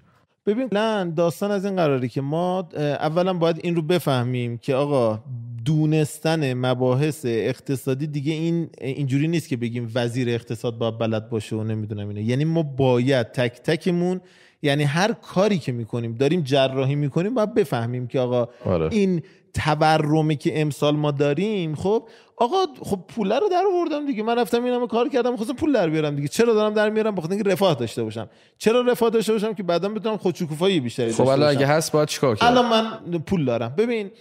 ببین 0.45 0.69
لن 0.71 1.13
داستان 1.13 1.51
از 1.51 1.65
این 1.65 1.75
قراری 1.75 2.09
که 2.09 2.21
ما 2.21 2.69
اولا 2.77 3.33
باید 3.33 3.59
این 3.63 3.75
رو 3.75 3.81
بفهمیم 3.81 4.57
که 4.57 4.75
آقا 4.75 5.19
دونستن 5.65 6.53
مباحث 6.53 7.25
اقتصادی 7.25 8.07
دیگه 8.07 8.33
این 8.33 8.69
اینجوری 8.81 9.27
نیست 9.27 9.49
که 9.49 9.57
بگیم 9.57 9.91
وزیر 9.95 10.29
اقتصاد 10.29 10.77
باید 10.77 10.97
بلد 10.97 11.29
باشه 11.29 11.55
و 11.55 11.63
نمی‌دونم 11.63 12.07
اینه 12.07 12.23
یعنی 12.23 12.45
ما 12.45 12.63
باید 12.63 13.31
تک 13.31 13.61
تکمون 13.61 14.21
یعنی 14.61 14.83
هر 14.83 15.13
کاری 15.13 15.59
که 15.59 15.71
می‌کنیم 15.71 16.13
داریم 16.13 16.41
جراحی 16.41 16.95
می‌کنیم 16.95 17.33
باید 17.33 17.53
بفهمیم 17.53 18.07
که 18.07 18.19
آقا 18.19 18.47
آره. 18.65 18.89
این 18.91 19.21
تورمی 19.53 20.35
که 20.35 20.61
امسال 20.61 20.95
ما 20.95 21.11
داریم 21.11 21.75
خب 21.75 22.07
آقا 22.37 22.57
خب 22.81 22.99
پول 23.07 23.31
رو 23.31 23.49
در 23.49 23.63
آوردم 23.73 24.05
دیگه. 24.05 24.23
من 24.23 24.39
رفتم 24.39 24.63
اینم 24.63 24.87
کار 24.87 25.09
کردم 25.09 25.35
خواستم 25.35 25.53
پول 25.53 25.73
در 25.73 25.89
بیارم 25.89 26.15
دیگه. 26.15 26.27
چرا 26.27 26.53
دارم 26.53 26.73
در 26.73 26.89
میارم؟ 26.89 27.15
بخاطر 27.15 27.33
اینکه 27.33 27.49
رفاه 27.49 27.75
داشته 27.75 28.03
باشم. 28.03 28.29
چرا 28.57 28.81
رفاه 28.81 29.09
داشته 29.09 29.33
باشم؟ 29.33 29.53
که 29.53 29.63
بعدا 29.63 29.89
بتونم 29.89 30.17
خودشکوفایی 30.17 30.79
بیشتری 30.79 31.11
خب 31.11 31.27
الان 31.27 31.49
اگه 31.49 31.65
هست 31.65 31.91
باید 31.91 32.07
چیکار 32.07 32.35
کنم؟ 32.35 32.49
الان 32.49 32.69
من 32.69 33.19
پول 33.19 33.45
دارم. 33.45 33.73
ببین 33.77 34.11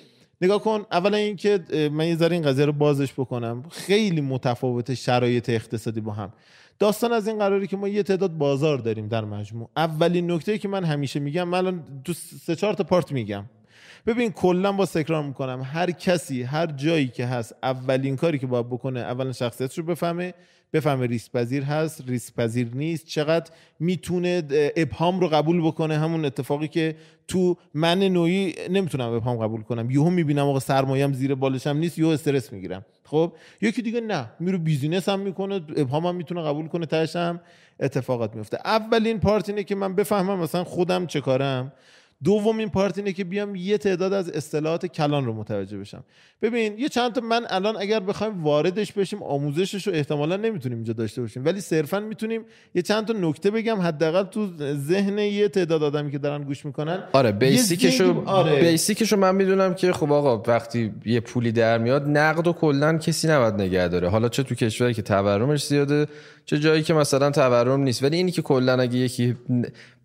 نگاه 0.40 0.62
کن 0.62 0.84
اولا 0.92 1.16
اینکه 1.16 1.60
من 1.92 2.08
یه 2.08 2.16
ذره 2.16 2.36
این 2.36 2.42
قضیه 2.44 2.64
رو 2.64 2.72
بازش 2.72 3.12
بکنم. 3.12 3.64
خیلی 3.70 4.20
متفاوت 4.20 4.94
شرایط 4.94 5.50
اقتصادی 5.50 6.00
با 6.00 6.12
هم. 6.12 6.32
داستان 6.78 7.12
از 7.12 7.28
این 7.28 7.38
قراری 7.38 7.66
که 7.66 7.76
ما 7.76 7.88
یه 7.88 8.02
تعداد 8.02 8.30
بازار 8.30 8.78
داریم 8.78 9.08
در 9.08 9.24
مجموع. 9.24 9.68
اولین 9.76 10.30
نکته 10.30 10.58
که 10.58 10.68
من 10.68 10.84
همیشه 10.84 11.20
میگم 11.20 11.48
من 11.48 11.58
الان 11.58 11.82
تو 12.04 12.12
سه 12.46 12.56
چهار 12.56 12.74
تا 12.74 12.84
پارت 12.84 13.12
میگم. 13.12 13.44
ببین 14.06 14.32
کلا 14.32 14.72
با 14.72 14.86
تکرار 14.86 15.22
می‌کنم. 15.22 15.62
هر 15.64 15.90
کسی 15.90 16.42
هر 16.42 16.66
جایی 16.66 17.08
که 17.08 17.26
هست 17.26 17.54
اولین 17.62 18.16
کاری 18.16 18.38
که 18.38 18.46
باید 18.46 18.66
بکنه 18.66 19.00
اولا 19.00 19.32
شخصیتش 19.32 19.78
رو 19.78 19.84
بفهمه 19.84 20.34
بفهمه 20.72 21.06
ریسک 21.06 21.32
پذیر 21.32 21.62
هست 21.62 22.04
ریسک 22.06 22.34
پذیر 22.34 22.68
نیست. 22.74 23.06
چقدر 23.06 23.50
می‌تونه 23.80 24.42
ابهام 24.76 25.20
رو 25.20 25.28
قبول 25.28 25.66
بکنه 25.66 25.98
همون 25.98 26.24
اتفاقی 26.24 26.68
که 26.68 26.96
تو 27.28 27.56
من 27.74 27.98
نوعی 27.98 28.54
نمی‌تونم 28.70 29.12
ابهام 29.12 29.36
قبول 29.36 29.62
کنم. 29.62 29.90
یهو 29.90 30.10
می‌بینم 30.10 30.46
آقا 30.46 30.60
سرمایه‌ام 30.60 31.12
زیر 31.12 31.34
بالشم 31.34 31.76
نیست 31.76 31.98
یهو 31.98 32.08
استرس 32.08 32.52
می‌گیرم. 32.52 32.84
خب؟ 33.04 33.32
یکی 33.60 33.82
دیگه 33.82 34.00
نه. 34.00 34.26
میره 34.40 34.58
business 34.58 35.08
هم 35.08 35.20
می‌کنه 35.20 35.54
ابهام 35.76 36.06
هم 36.06 36.14
می‌تونه 36.14 36.42
قبول 36.42 36.68
کنه 36.68 36.86
تهش 36.86 37.16
هم 37.16 37.40
اتفاقات 37.80 38.34
میفته 38.36 38.58
اولین 38.64 39.20
part 39.20 39.48
اینه 39.48 39.64
که 39.64 39.74
من 39.74 39.94
بفهمم 39.94 40.38
مثلا 40.38 40.64
خودم 40.64 41.06
چه 41.06 41.20
کارم. 41.20 41.72
دومین 42.24 42.68
part 42.68 42.98
اینه 42.98 43.12
که 43.12 43.24
بیام 43.24 43.54
یه 43.54 43.78
تعداد 43.78 44.12
از 44.12 44.30
اصطلاحات 44.30 44.86
کلان 44.86 45.24
رو 45.24 45.32
متوجه 45.32 45.78
بشم. 45.78 46.04
ببین 46.42 46.78
یه 46.78 46.88
چند 46.88 47.12
تا 47.12 47.20
من 47.20 47.46
الان 47.48 47.76
اگر 47.80 48.00
بخوایم 48.00 48.44
واردش 48.44 48.92
بشیم 48.92 49.22
آموزشش 49.22 49.86
رو 49.86 49.92
احتمالا 49.92 50.36
نمی‌تونیم 50.36 50.78
اینجا 50.78 50.92
داشته 50.92 51.20
باشیم. 51.20 51.44
ولی 51.44 51.60
صرفا 51.60 52.00
می‌تونیم 52.00 52.44
یه 52.74 52.82
چند 52.82 53.06
تا 53.06 53.12
نکته 53.12 53.50
بگم 53.50 53.80
حداقل 53.80 54.22
تو 54.22 54.50
ذهن 54.74 55.18
یه 55.18 55.48
تعداد 55.48 55.82
آدمی 55.82 56.10
که 56.10 56.18
دارن 56.18 56.44
گوش 56.44 56.64
می‌کنن. 56.66 57.02
آره 57.12 57.32
basic 57.32 57.88
شو 57.89 58.22
آره. 58.26 58.60
basic 58.60 58.95
شو 58.95 59.16
من 59.16 59.34
می‌دونم 59.34 59.74
که 59.74 59.92
خب 59.92 60.12
آقا 60.12 60.52
وقتی 60.52 60.92
یه 61.04 61.20
پولی 61.20 61.52
در 61.52 61.78
میاد 61.78 62.08
نقد 62.08 62.46
و 62.46 62.52
کلا 62.52 62.98
کسی 62.98 63.28
نباید 63.28 63.54
نگه 63.54 63.88
داره. 63.88 64.08
حالا 64.08 64.28
چه 64.28 64.42
تو 64.42 64.54
کشوری 64.54 64.94
که 64.94 65.02
تورمش 65.02 65.66
زیاده 65.66 66.06
چه 66.44 66.58
جایی 66.58 66.82
که 66.82 66.94
مثلا 66.94 67.30
تورم 67.30 67.80
نیست. 67.80 68.02
ولی 68.02 68.16
اینی 68.16 68.30
که 68.30 68.42
کلا 68.42 68.80
اگه 68.80 68.98
یکی 68.98 69.36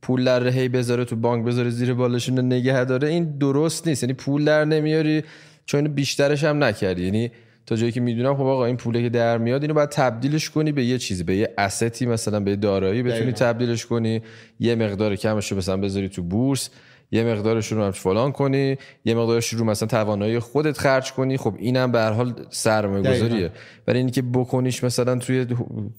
پول 0.02 0.24
در 0.24 0.48
هی 0.48 0.70
بذاره 0.70 1.06
تو 1.06 1.16
بانک 1.16 1.46
بذاره 1.46 1.70
زیر 1.70 1.94
بالشون 1.94 2.40
نگه 2.40 2.86
داره. 2.86 3.08
این 3.08 3.38
درست 3.38 3.88
نیست. 3.88 4.04
یعنی 4.04 4.14
پول 4.14 4.46
در 4.46 4.66
نمیاری 4.66 5.24
چون 5.66 5.88
بیشترش 5.88 6.44
هم 6.44 6.64
نکردی. 6.64 7.06
یعنی 7.06 7.32
تا 7.66 7.76
جایی 7.76 7.92
که 7.92 8.02
می‌دونم 8.02 8.36
خب 8.36 8.42
آقا 8.42 8.66
این 8.66 8.78
پولی 8.78 9.04
که 9.04 9.10
در 9.10 9.38
میاد 9.38 9.62
اینو 9.62 9.74
باید 9.74 9.90
تبدیلش 9.90 10.50
کنی 10.50 10.72
به 10.72 10.86
یه 10.86 10.98
چیزی 10.98 11.24
به 11.24 11.36
یه 11.36 11.54
استی 11.58 12.06
مثلا 12.06 12.40
به 12.40 12.56
دارایی 12.56 13.04
بتونی 13.04 13.32
تبدیلش 13.32 13.86
کنی. 13.86 14.22
یه 14.60 14.76
مقدار 14.76 15.16
کمش 15.16 15.52
رو 15.52 15.58
مثلا 15.58 15.78
بذاری 15.78 16.10
تو 16.10 16.24
بورس. 16.24 16.70
یه 17.12 17.24
مقدارش 17.24 17.72
رو 17.72 17.92
فلان 17.92 18.32
کنی 18.32 18.78
یه 19.06 19.16
مقدارش 19.16 19.54
رو 19.54 19.66
مثلا 19.66 19.88
توانایی 19.88 20.40
خودت 20.40 20.78
خرج 20.78 21.12
کنی. 21.12 21.38
خب 21.38 21.54
اینم 21.58 21.92
به 21.92 22.00
هر 22.00 22.12
حال 22.12 22.34
سرمایه 22.50 23.16
گذاریه 23.16 23.52
ولی 23.88 23.98
اینکه 23.98 24.22
بکنیش 24.22 24.84
مثلا 24.84 25.16
توی 25.16 25.48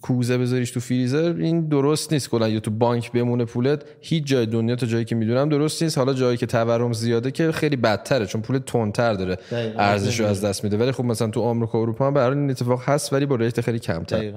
کوزه 0.02 0.38
بذاریش 0.38 0.70
تو 0.70 0.80
فریزر 0.80 1.34
این 1.38 1.68
درست 1.68 2.12
نیست. 2.12 2.30
کلا 2.30 2.48
یا 2.48 2.60
تو 2.60 2.70
بانک 2.70 3.12
بمونه 3.12 3.44
پولت 3.44 3.84
هیچ 4.00 4.24
جای 4.24 4.46
دنیا 4.46 4.76
تا 4.76 4.86
جایی 4.86 5.04
که 5.04 5.14
می‌دونم 5.14 5.48
درست 5.48 5.82
نیست. 5.82 5.98
حالا 5.98 6.12
جایی 6.14 6.36
که 6.36 6.46
تورم 6.46 6.92
زیاده 6.92 7.30
که 7.30 7.52
خیلی 7.52 7.76
بدتره 7.76 8.26
چون 8.26 8.40
پول 8.40 8.58
تندتر 8.58 9.14
داره. 9.14 9.38
ارزش 9.52 10.20
رو 10.20 10.26
از 10.26 10.44
دست 10.44 10.64
میده. 10.64 10.76
ولی 10.76 10.92
خب 10.92 11.04
مثلا 11.04 11.28
تو 11.28 11.40
آمریکا 11.40 11.78
و 11.78 11.82
اروپا 11.82 12.06
هم 12.06 12.14
به 12.14 12.26
این 12.26 12.50
اتفاق 12.50 12.82
هست 12.84 13.12
ولی 13.12 13.26
با 13.26 13.36
ریت 13.36 13.60
خیلی 13.60 13.78
کمتر. 13.78 14.32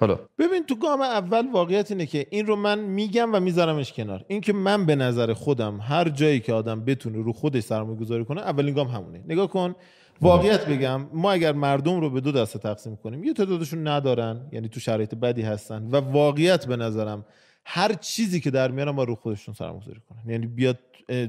حالا. 0.00 0.18
ببین 0.38 0.66
تو 0.66 0.76
گام 0.76 1.00
اول 1.00 1.52
واقعیت 1.52 1.90
اینه 1.90 2.06
که 2.06 2.26
این 2.30 2.46
رو 2.46 2.56
من 2.56 2.78
میگم 2.78 3.34
و 3.34 3.40
میذارمش 3.40 3.92
کنار. 3.92 4.24
این 4.28 4.40
که 4.40 4.52
من 4.52 4.86
به 4.86 4.96
نظر 4.96 5.32
خودم 5.32 5.80
هر 5.80 6.08
جایی 6.08 6.40
که 6.40 6.52
آدم 6.52 6.84
بتونه 6.84 7.18
رو 7.18 7.32
خودش 7.32 7.62
سرمایه 7.62 7.98
گذاری 7.98 8.24
کنه 8.24 8.40
اولین 8.40 8.74
گام 8.74 8.88
همونه. 8.88 9.24
نگاه 9.28 9.46
کن. 9.46 9.74
واقعیت 10.20 10.66
بگم 10.66 11.06
ما 11.12 11.32
اگر 11.32 11.52
مردم 11.52 12.00
رو 12.00 12.10
به 12.10 12.20
دو 12.20 12.32
دسته 12.32 12.58
تقسیم 12.58 12.96
کنیم 12.96 13.24
یه 13.24 13.32
تعدادشون 13.32 13.88
ندارن 13.88 14.40
یعنی 14.52 14.68
تو 14.68 14.80
شرایط 14.80 15.14
بدی 15.14 15.42
هستن 15.42 15.82
و 15.82 15.96
واقعیت 15.96 16.66
به 16.66 16.76
نظرم 16.76 17.24
هر 17.64 17.92
چیزی 17.92 18.40
که 18.40 18.50
در 18.50 18.70
میارن 18.70 18.90
ما 18.90 19.04
رو 19.04 19.14
خودشون 19.14 19.54
سرمایه 19.54 19.80
گذاری 19.80 20.00
کنن. 20.08 20.32
یعنی 20.32 20.46
بیاد 20.46 20.78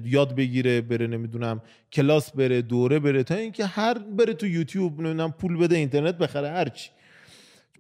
یاد 0.05 0.35
بگیره 0.35 0.81
بره 0.81 1.07
نمی‌دونم 1.07 1.61
کلاس 1.91 2.31
بره 2.31 2.61
دوره 2.61 2.99
بره 2.99 3.23
تا 3.23 3.35
اینکه 3.35 3.65
هر 3.65 3.97
بره 3.97 4.33
تو 4.33 4.47
یوتیوب 4.47 4.99
نمی‌دونم 4.99 5.31
پول 5.31 5.57
بده 5.57 5.75
اینترنت 5.75 6.17
بخره 6.17 6.49
هر 6.49 6.69
چی. 6.69 6.89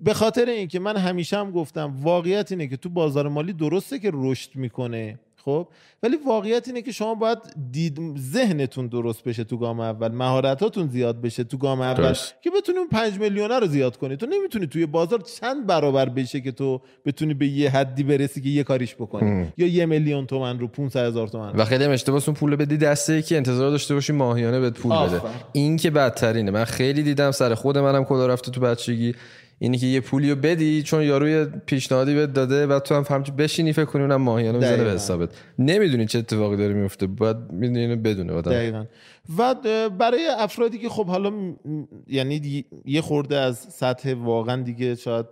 به 0.01 0.13
خاطر 0.13 0.45
اینکه 0.45 0.79
من 0.79 0.97
همیشه 0.97 1.37
هم 1.37 1.51
گفتم 1.51 1.93
واقعیت 2.01 2.51
اینه 2.51 2.67
که 2.67 2.77
تو 2.77 2.89
بازار 2.89 3.27
مالی 3.27 3.53
درسته 3.53 3.99
که 3.99 4.11
رشد 4.13 4.55
می‌کنه 4.55 5.19
خب؟ 5.45 5.67
ولی 6.03 6.17
واقعیت 6.27 6.67
اینه 6.67 6.81
که 6.81 6.91
شما 6.91 7.15
باید 7.15 7.37
دید 7.71 7.99
ذهنتون 8.17 8.87
درست 8.87 9.23
بشه 9.23 9.43
تو 9.43 9.57
گام 9.57 9.79
اول 9.79 10.11
مهارتاتون 10.11 10.87
زیاد 10.87 11.21
بشه 11.21 11.43
تو 11.43 11.57
گام 11.57 11.81
اول 11.81 12.03
درست. 12.03 12.33
که 12.41 12.49
بتونی 12.57 12.77
اون 12.77 12.87
5 12.87 13.19
میلیونه 13.19 13.59
رو 13.59 13.67
زیاد 13.67 13.97
کنی. 13.97 14.17
تو 14.17 14.25
نمی‌تونی 14.25 14.67
توی 14.67 14.85
بازار 14.85 15.19
چند 15.19 15.67
برابر 15.67 16.09
بشه 16.09 16.41
که 16.41 16.51
تو 16.51 16.81
بتونی 17.05 17.33
به 17.33 17.47
یه 17.47 17.69
حدی 17.69 18.03
برسی 18.03 18.41
که 18.41 18.49
یه 18.49 18.63
کاریش 18.63 18.95
بکنی. 18.95 19.47
یا 19.57 19.67
یه 19.67 19.85
میلیون 19.85 20.25
تومن 20.25 20.59
رو 20.59 20.67
500 20.67 21.05
هزار 21.07 21.27
تومن 21.27 21.51
و 21.55 21.65
خیلی 21.65 21.83
هم 21.83 21.91
اشتباه 21.91 22.23
اون 22.27 22.35
پول 22.35 22.55
بدی 22.55 22.77
دسته 22.77 23.21
که 23.21 23.37
انتظار 23.37 23.69
داشته 23.69 23.93
باشی 23.93 24.13
ماهیانه 24.13 24.59
بهت 24.59 24.73
پول 24.73 24.91
بده. 24.91 25.15
آفرین. 25.15 25.33
این 25.53 25.77
که 25.77 25.91
بدترینه. 25.91 26.51
من 26.51 26.65
خیلی 26.65 27.03
دیدم 27.03 27.31
سر 27.31 27.55
خود 27.55 27.77
منم 27.77 28.03
کلا 28.03 28.27
رفته 28.27 28.51
تو 28.51 28.61
بچگی. 28.61 29.15
اینی 29.63 29.77
که 29.77 29.87
یه 29.87 29.99
پولیو 30.01 30.35
بدی 30.35 30.83
چون 30.83 31.03
یاروی 31.03 31.45
پیشنهادی 31.65 32.15
بهت 32.15 32.33
داده 32.33 32.67
و 32.67 32.79
تو 32.79 32.95
هم 32.95 33.05
همچین 33.09 33.35
بشینی 33.35 33.73
فکر 33.73 33.85
کنی 33.85 34.01
اونم 34.01 34.21
ماهیانه 34.21 34.57
می‌زنه 34.57 34.83
به. 34.83 34.91
حسابت. 34.91 35.29
نمی‌دونی 35.59 36.05
چه 36.05 36.19
اتفاقی 36.19 36.57
داره 36.57 36.73
میفته 36.73 37.07
باید 37.07 37.37
می‌دونی 37.51 37.79
اینو 37.79 37.95
بدونه 37.95 38.33
آدم. 38.33 38.51
دقیقا. 38.51 38.85
و 39.37 39.55
برای 39.89 40.27
افرادی 40.39 40.77
که 40.77 40.89
خب 40.89 41.05
حالا 41.05 41.29
م- 41.29 41.33
م- 41.65 41.83
یعنی 42.07 42.39
دی- 42.39 42.65
یه 42.85 43.01
خورده 43.01 43.37
از 43.37 43.57
سطح 43.57 44.13
واقعا 44.13 44.61
دیگه 44.61 44.95
شاید 44.95 45.25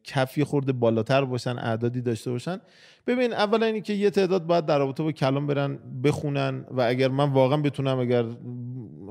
اه، 0.00 0.04
کف 0.04 0.38
یه 0.38 0.44
خورده 0.44 0.72
بالاتر 0.72 1.24
باشن 1.24 1.58
اعدادی 1.58 2.00
داشته 2.00 2.30
باشن. 2.30 2.60
ببین 3.06 3.32
اولا 3.32 3.66
اینی 3.66 3.80
که 3.80 3.92
یه 3.92 4.10
تعداد 4.10 4.46
باید 4.46 4.66
در 4.66 4.78
رابطه 4.78 5.02
با 5.02 5.12
کلام 5.12 5.46
برن 5.46 5.78
بخونن 6.04 6.64
و 6.70 6.80
اگر 6.80 7.08
من 7.08 7.30
واقعا 7.32 7.56
بتونم 7.56 7.98
اگر 7.98 8.24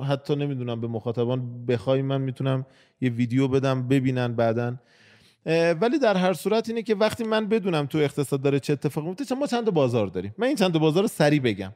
حتی 0.07 0.35
نمی‌دونم 0.35 0.81
به 0.81 0.87
مخاطبان 0.87 1.65
بخوای 1.65 2.01
من 2.01 2.21
می‌تونم 2.21 2.65
یه 3.01 3.09
ویدیو 3.09 3.47
بدم 3.47 3.87
ببینن 3.87 4.33
بعداً. 4.33 4.75
ولی 5.81 5.99
در 5.99 6.17
هر 6.17 6.33
صورت 6.33 6.69
اینه 6.69 6.83
که 6.83 6.95
وقتی 6.95 7.23
من 7.23 7.47
بدونم 7.47 7.85
تو 7.85 7.97
اقتصاد 7.97 8.41
داره 8.41 8.59
چه 8.59 8.73
اتفاقی 8.73 9.07
میفته 9.07 9.25
چون 9.25 9.39
ما 9.39 9.47
چند 9.47 9.71
بازار 9.71 10.07
داریم. 10.07 10.35
من 10.37 10.47
این 10.47 10.55
چند 10.55 10.79
بازار 10.79 11.03
رو 11.03 11.07
سریع 11.07 11.39
بگم. 11.39 11.71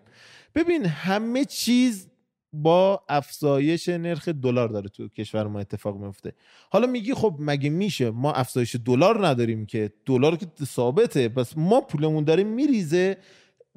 ببین 0.55 0.85
همه 0.85 1.45
چیز 1.45 2.07
با 2.53 3.03
افزایش 3.09 3.89
نرخ 3.89 4.29
دلار 4.29 4.67
داره 4.69 4.89
تو 4.89 5.07
کشور 5.07 5.47
ما 5.47 5.59
اتفاق 5.59 5.97
میفته. 5.97 6.33
حالا 6.69 6.87
میگی 6.87 7.13
خب 7.13 7.35
مگه 7.39 7.69
میشه؟ 7.69 8.09
ما 8.09 8.33
افزایش 8.33 8.75
دلار 8.85 9.27
نداریم 9.27 9.65
که. 9.65 9.91
دلار 10.05 10.35
که 10.35 10.45
ثابته. 10.63 11.29
پس 11.29 11.57
ما 11.57 11.81
پولمون 11.81 12.23
داره 12.23 12.43
میریزه 12.43 13.17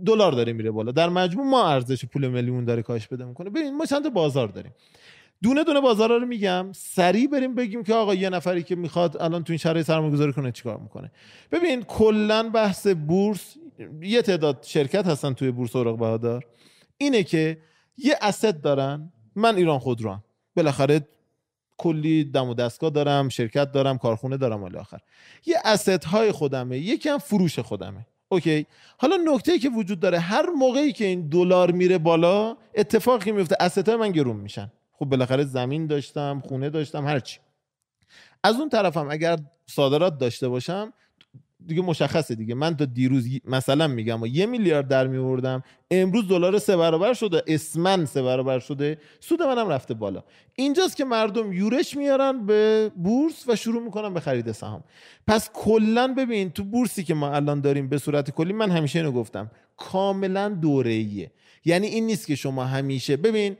دلار 0.06 0.32
داره 0.32 0.52
میره 0.52 0.70
بالا. 0.70 0.92
در 0.92 1.08
مجموع 1.08 1.46
ما 1.46 1.70
ارزش 1.70 2.04
پول 2.04 2.28
ملیمون 2.28 2.64
داره 2.64 2.82
کاهش 2.82 3.08
پیدا 3.08 3.26
می‌کنه. 3.26 3.50
ببین 3.50 3.76
ما 3.76 3.86
چند 3.86 4.12
بازار 4.12 4.48
داریم. 4.48 4.74
دونه 5.42 5.64
دونه 5.64 5.80
بازارا 5.80 6.16
رو 6.16 6.26
میگم. 6.26 6.66
سریع 6.72 7.28
بریم 7.28 7.54
بگیم 7.54 7.82
که 7.82 7.94
آقا 7.94 8.14
یه 8.14 8.30
نفری 8.30 8.62
که 8.62 8.76
می‌خواد 8.76 9.22
الان 9.22 9.44
تو 9.44 9.52
این 9.52 9.58
شرایط 9.58 9.86
سرمایه‌گذاری 9.86 10.32
کنه 10.32 10.52
چیکار 10.52 10.78
می‌کنه. 10.78 11.10
ببین 11.52 11.82
کلا 11.82 12.50
بحث 12.50 12.86
بورس 12.86 13.56
یه 14.02 14.22
تعداد 14.22 14.62
شرکت 14.62 15.06
هستن 15.06 15.32
توی 15.32 15.50
بورس 15.50 15.76
اوراق 15.76 15.98
بهادار. 15.98 16.44
اینه 16.98 17.22
که 17.22 17.58
یه 17.98 18.18
asset 18.20 18.44
دارن. 18.62 19.12
من 19.34 19.56
ایران 19.56 19.78
خودروام 19.78 20.24
بالاخره 20.56 21.08
کلی 21.76 22.24
دم 22.24 22.48
و 22.48 22.54
دستگاه 22.54 22.90
دارم 22.90 23.28
شرکت 23.28 23.72
دارم 23.72 23.98
کارخونه 23.98 24.36
دارم 24.36 24.62
الی 24.62 24.76
آخر. 24.76 24.98
یه 25.46 25.56
asset 25.64 26.04
های 26.04 26.32
خودمه 26.32 26.78
یکی 26.78 27.08
هم 27.08 27.18
فروش 27.18 27.58
خودمه. 27.58 28.06
okay؟ 28.28 28.66
حالا 28.98 29.16
نکته 29.16 29.58
که 29.58 29.68
وجود 29.68 30.00
داره 30.00 30.18
هر 30.18 30.46
موقعی 30.50 30.92
که 30.92 31.04
این 31.04 31.28
دلار 31.28 31.70
میره 31.70 31.98
بالا 31.98 32.56
اتفاقی 32.74 33.32
میفته 33.32 33.56
asset 33.60 33.88
های 33.88 33.98
من 33.98 34.10
گرون 34.10 34.36
میشن. 34.36 34.72
خب 34.98 35.04
بالاخره 35.04 35.44
زمین 35.44 35.86
داشتم 35.86 36.42
خونه 36.44 36.70
داشتم 36.70 37.06
هرچی 37.06 37.38
از 38.44 38.56
اون 38.56 38.68
طرفم 38.68 39.10
اگر 39.10 39.38
صادرات 39.66 40.18
داشته 40.18 40.48
باشم 40.48 40.92
دیگه 41.66 41.82
مشخصه 41.82 42.34
دیگه. 42.34 42.54
من 42.54 42.76
تا 42.76 42.84
دیروز 42.84 43.28
مثلا 43.44 43.86
میگم 43.86 44.22
و 44.22 44.26
یه 44.26 44.46
میلیارد 44.46 44.88
در 44.88 45.06
میوردم 45.06 45.62
امروز 45.90 46.28
دلار 46.28 46.58
سه 46.58 46.76
برابر 46.76 47.14
شده 47.14 47.42
اسمن 47.46 48.04
سه 48.04 48.22
برابر 48.22 48.58
شده 48.58 48.98
سود 49.20 49.42
منم 49.42 49.68
رفته 49.68 49.94
بالا. 49.94 50.22
اینجاست 50.54 50.96
که 50.96 51.04
مردم 51.04 51.52
یورش 51.52 51.96
میارن 51.96 52.46
به 52.46 52.90
بورس 52.96 53.48
و 53.48 53.56
شروع 53.56 53.82
می‌کنن 53.82 54.14
به 54.14 54.20
خرید 54.20 54.52
سهام. 54.52 54.84
پس 55.26 55.50
کلا 55.54 56.14
ببین 56.14 56.50
تو 56.50 56.64
بورسی 56.64 57.04
که 57.04 57.14
ما 57.14 57.30
الان 57.30 57.60
داریم 57.60 57.88
به 57.88 57.98
صورت 57.98 58.30
کلی 58.30 58.52
من 58.52 58.70
همیشه 58.70 58.98
اینو 58.98 59.12
گفتم 59.12 59.50
کاملا 59.76 60.48
دوره 60.48 61.06
یعنی 61.64 61.86
این 61.86 62.06
نیست 62.06 62.26
که 62.26 62.34
شما 62.34 62.64
همیشه 62.64 63.16
ببین 63.16 63.56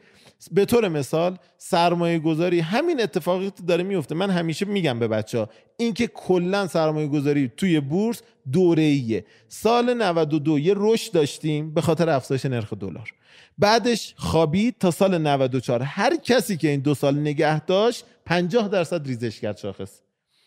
به 0.51 0.65
طور 0.65 0.89
مثال 0.89 1.39
سرمایه 1.59 2.19
گذاری 2.19 2.61
همین 2.61 3.03
اتفاقی 3.03 3.53
داره 3.67 3.85
میفته 3.85 4.15
من 4.15 4.31
همیشه 4.31 4.67
میگم 4.67 4.99
به 4.99 5.09
بچه 5.09 5.39
ها 5.39 5.49
اینکه 5.77 6.07
کلا 6.07 6.67
سرمایه 6.67 7.09
گذاری 7.09 7.53
توی 7.57 7.81
بورس 7.81 8.23
دوره 8.53 9.25
سال 9.49 9.95
92 9.95 10.59
یه 10.59 10.75
رشد 10.77 11.13
داشتیم 11.13 11.75
به 11.75 11.81
خاطر 11.81 12.11
افزایش 12.11 12.47
نرخ 12.47 12.73
دلار. 12.73 13.15
بعدش 13.59 14.15
خوابید 14.17 14.75
تا 14.81 14.91
سال 14.91 15.19
94 15.19 15.83
هر 15.83 16.17
کسی 16.17 16.57
که 16.57 16.69
این 16.69 16.81
دو 16.81 16.95
سال 16.95 17.19
نگه 17.19 17.65
داشت 17.65 18.05
50 18.25 18.69
درصد 18.69 19.07
ریزش 19.07 19.41
کرد 19.41 19.57
شاخص. 19.57 20.01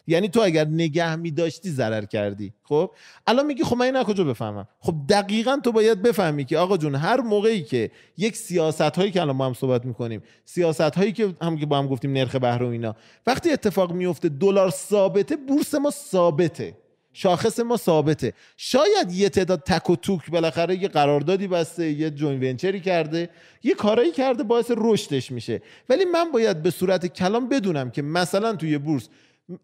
یعنی 0.10 0.30
تو 0.30 0.42
اگر 0.42 0.68
نگه 0.68 1.16
می 1.16 1.32
داشتی 1.32 1.70
ضرر 1.70 2.06
کردی. 2.06 2.54
خب؟ 2.64 2.92
الان 3.28 3.46
میگی 3.46 3.64
خب 3.64 3.76
من 3.76 3.86
این 3.86 3.96
از 3.96 4.06
کجا 4.06 4.24
بفهمم؟ 4.24 4.68
خب 4.80 4.96
دقیقا 5.10 5.60
تو 5.64 5.72
باید 5.72 6.02
بفهمی 6.02 6.46
که 6.46 6.58
آقا 6.58 6.78
جون 6.78 6.96
هر 6.96 7.22
موقعی 7.22 7.64
که 7.64 7.92
یک 8.18 8.36
سیاست 8.36 8.82
هایی 8.82 9.12
که 9.12 9.22
الان 9.22 9.36
ما 9.36 9.46
هم 9.46 9.54
صحبت 9.54 9.86
می‌کنیم 9.86 10.22
سیاست 10.46 10.82
هایی 10.82 11.12
که 11.12 11.36
هم 11.42 11.58
که 11.58 11.66
با 11.66 11.78
هم 11.78 11.88
گفتیم 11.88 12.14
نرخ 12.14 12.36
بهره 12.36 12.68
اینا 12.68 12.96
وقتی 13.28 13.52
اتفاق 13.52 13.92
میفته 13.92 14.30
دلار 14.30 14.70
ثابته 14.70 15.36
بورس 15.36 15.76
ما 15.76 15.92
ثابته. 15.92 16.74
شاخص 17.14 17.60
ما 17.60 17.78
ثابته. 17.78 18.34
شاید 18.58 19.12
یه 19.12 19.30
تعداد 19.30 19.64
تک 19.64 19.90
و 19.90 19.96
توک 19.96 20.32
بالاخره 20.32 20.82
یه 20.82 20.88
قراردادی 20.88 21.48
بسته 21.48 21.92
یه 21.92 22.10
جوین 22.10 22.44
ونچری 22.44 22.80
کرده 22.80 23.30
یه 23.64 23.74
کارایی 23.74 24.12
کرده 24.12 24.44
باعث 24.44 24.72
رشدش 24.78 25.32
میشه. 25.32 25.62
ولی 25.90 26.06
من 26.06 26.32
باید 26.32 26.62
به 26.62 26.72
صورت 26.72 27.06
کلام 27.06 27.50
بدونم 27.50 27.92
که 27.92 28.02
مثلا 28.02 28.56
توی 28.56 28.78
بورس 28.78 29.10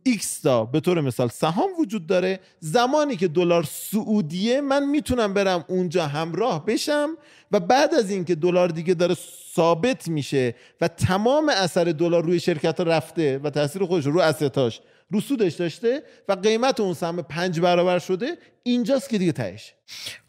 ایکس 0.04 0.40
تا 0.40 0.66
به 0.66 0.80
طور 0.80 1.02
مثال 1.02 1.28
سهام 1.28 1.70
وجود 1.80 2.08
داره 2.08 2.40
زمانی 2.60 3.16
که 3.16 3.28
دلار 3.28 3.64
صعودیه 3.64 4.62
من 4.62 4.86
می‌تونم 4.86 5.34
برم 5.34 5.66
اونجا 5.68 6.08
همراه 6.08 6.66
بشم 6.66 7.10
و 7.52 7.60
بعد 7.60 7.94
از 7.94 8.10
اینکه 8.10 8.36
دلار 8.36 8.68
دیگه 8.68 8.94
داره 8.94 9.16
ثابت 9.56 10.08
میشه 10.08 10.56
و 10.82 10.88
تمام 10.88 11.50
اثر 11.50 11.84
دلار 11.84 12.24
روی 12.24 12.40
شرکت 12.40 12.80
رفته 12.80 13.38
و 13.44 13.50
تاثیر 13.50 13.86
خودش 13.86 14.06
رو 14.06 14.20
asset 14.20 14.59
هاش 14.59 14.82
رو 15.12 15.22
سودش 15.22 15.54
داشته 15.54 16.04
و 16.28 16.34
قیمت 16.34 16.80
اون 16.80 16.94
سهم 16.94 17.22
پنج 17.22 17.60
برابر 17.60 18.00
شده 18.00 18.28
اینجاست 18.64 19.10
که 19.10 19.18
دیگه 19.18 19.32
تهش. 19.32 19.74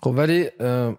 خب 0.02 0.14
ولی 0.16 0.48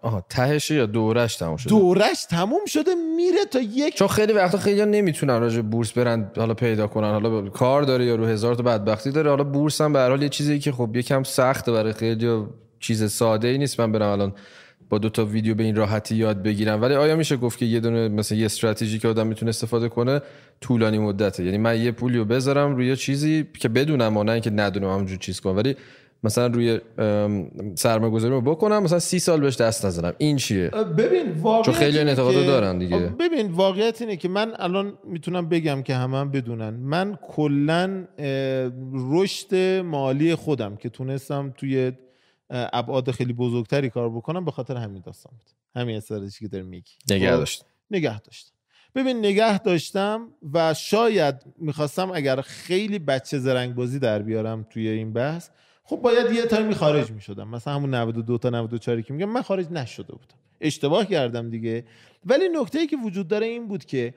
آها 0.01 0.25
تهشه 0.29 0.75
یا 0.75 0.85
دورش 0.85 1.35
تموم 1.35 1.57
شده؟ 1.57 1.69
دورش 1.69 2.25
تموم 2.29 2.65
شده 2.65 2.91
میره 3.17 3.45
تا 3.51 3.59
یک 3.59 3.95
چون 3.95 4.07
خیلی 4.07 4.33
وقتا 4.33 4.57
خیلی 4.57 4.85
نمی‌تونن 4.85 5.39
راجع 5.39 5.61
بورس 5.61 5.91
برن 5.91 6.31
حالا 6.37 6.53
پیدا 6.53 6.87
کنن 6.87 7.11
حالا 7.11 7.41
ب- 7.41 7.49
کار 7.49 7.81
داره 7.83 8.05
یا 8.05 8.15
رو 8.15 8.25
هزار 8.25 8.55
تا 8.55 8.63
بدبختی 8.63 9.11
داره 9.11 9.29
حالا 9.29 9.43
بورس 9.43 9.81
هم 9.81 9.93
به 9.93 9.99
هر 9.99 10.09
حال 10.09 10.21
یه 10.23 10.29
چیزی 10.29 10.59
که 10.59 10.71
خب 10.71 10.95
یکم 10.95 11.23
سخته 11.23 11.71
برای 11.71 11.93
خیلی 11.93 12.45
چیز 12.79 13.11
ساده 13.11 13.47
ای 13.47 13.57
نیست. 13.57 13.79
من 13.79 13.91
برم 13.91 14.09
الان 14.11 14.33
با 14.89 14.97
دو 14.97 15.09
تا 15.09 15.25
ویدیو 15.25 15.55
به 15.55 15.63
این 15.63 15.75
راحتی 15.75 16.15
یاد 16.15 16.43
بگیرم. 16.43 16.81
ولی 16.81 16.93
آیا 16.93 17.15
میشه 17.15 17.37
گفت 17.37 17.59
که 17.59 17.65
یه 17.65 17.79
دونه 17.79 18.07
مثلا 18.07 18.37
یه 18.37 18.45
استراتژی 18.45 18.99
که 18.99 19.07
آدم 19.07 19.27
می‌تونه 19.27 19.49
استفاده 19.49 19.89
کنه؟ 19.89 20.21
طولانی 20.61 20.97
مدته. 20.97 21.43
یعنی 21.43 21.57
من 21.57 21.81
یه 21.81 21.91
پولیو 21.91 22.25
بذارم 22.25 22.75
روی 22.75 22.95
چیزی 22.95 23.45
که 23.59 23.69
بدونم 23.69 24.17
و 24.17 24.23
نه 24.23 24.31
اینکه 24.31 24.49
ندونم 24.49 24.89
همونجور 24.89 25.17
چیز 25.17 25.39
کنم. 25.39 25.55
ولی 25.57 25.75
مثلا 26.23 26.47
روی 26.47 26.79
سرمایه 27.75 28.11
گذاری 28.11 28.33
رو 28.33 28.41
بکنم 28.41 28.83
مثلا 28.83 28.99
سی 28.99 29.19
سال 29.19 29.39
بهش 29.39 29.57
دست 29.57 29.85
نزنم. 29.85 30.13
این 30.17 30.37
چیه؟ 30.37 30.69
ببین 30.69 31.31
واقعیت 31.31 31.65
چون 31.65 31.73
خیلی 31.73 32.15
که- 32.15 32.45
دارن 32.47 32.77
دیگه. 32.77 32.97
ببین 32.97 33.51
واقعیت 33.51 34.01
اینه 34.01 34.15
که 34.15 34.29
من 34.29 34.53
الان 34.59 34.93
می‌تونم 35.07 35.49
بگم 35.49 35.81
که 35.81 35.95
همه 35.95 36.17
هم 36.17 36.31
بدونن. 36.31 36.69
من 36.69 37.17
کلا 37.27 38.03
رشد 39.11 39.55
مالی 39.85 40.35
خودم 40.35 40.75
که 40.75 40.89
تونستم 40.89 41.53
توی 41.57 41.91
ابعاد 42.49 43.11
خیلی 43.11 43.33
بزرگتری 43.33 43.89
کار 43.89 44.09
بکنم 44.09 44.45
به 44.45 44.51
خاطر 44.51 44.77
همین 44.77 45.01
داستان 45.01 45.33
بود. 45.37 45.81
همین 45.81 45.97
استراتژی 45.97 46.39
که 46.39 46.47
داری 46.47 46.63
میگی 46.63 46.91
نگه 47.11 47.31
خب؟ 47.31 47.37
داشت 47.37 47.65
نگه 47.91 48.19
داشتم. 48.19 48.51
ببین 48.95 49.17
نگه 49.19 49.59
داشتم 49.59 50.27
و 50.53 50.73
شاید 50.73 51.35
می‌خواستم 51.57 52.11
اگر 52.11 52.41
خیلی 52.41 52.99
بچه 52.99 53.39
زرنگ 53.39 53.75
بازی 53.75 53.99
در 53.99 54.19
بیارم 54.21 54.67
توی 54.69 54.87
این 54.87 55.13
بحث 55.13 55.49
خب 55.83 55.95
باید 55.95 56.31
یه 56.31 56.45
تایمی 56.45 56.75
خارج 56.75 57.11
می‌شدم. 57.11 57.47
مثلا 57.47 57.73
همون 57.73 57.93
92 57.93 58.37
تا 58.37 58.49
94 58.49 59.01
که 59.01 59.13
میگم 59.13 59.29
من 59.29 59.41
خارج 59.41 59.71
نشده 59.71 60.11
بودم. 60.11 60.35
اشتباه 60.61 61.05
کردم 61.05 61.49
دیگه. 61.49 61.85
ولی 62.25 62.49
نکته 62.49 62.79
ای 62.79 62.87
که 62.87 62.97
وجود 62.97 63.27
داره 63.27 63.45
این 63.45 63.67
بود 63.67 63.85
که 63.85 64.13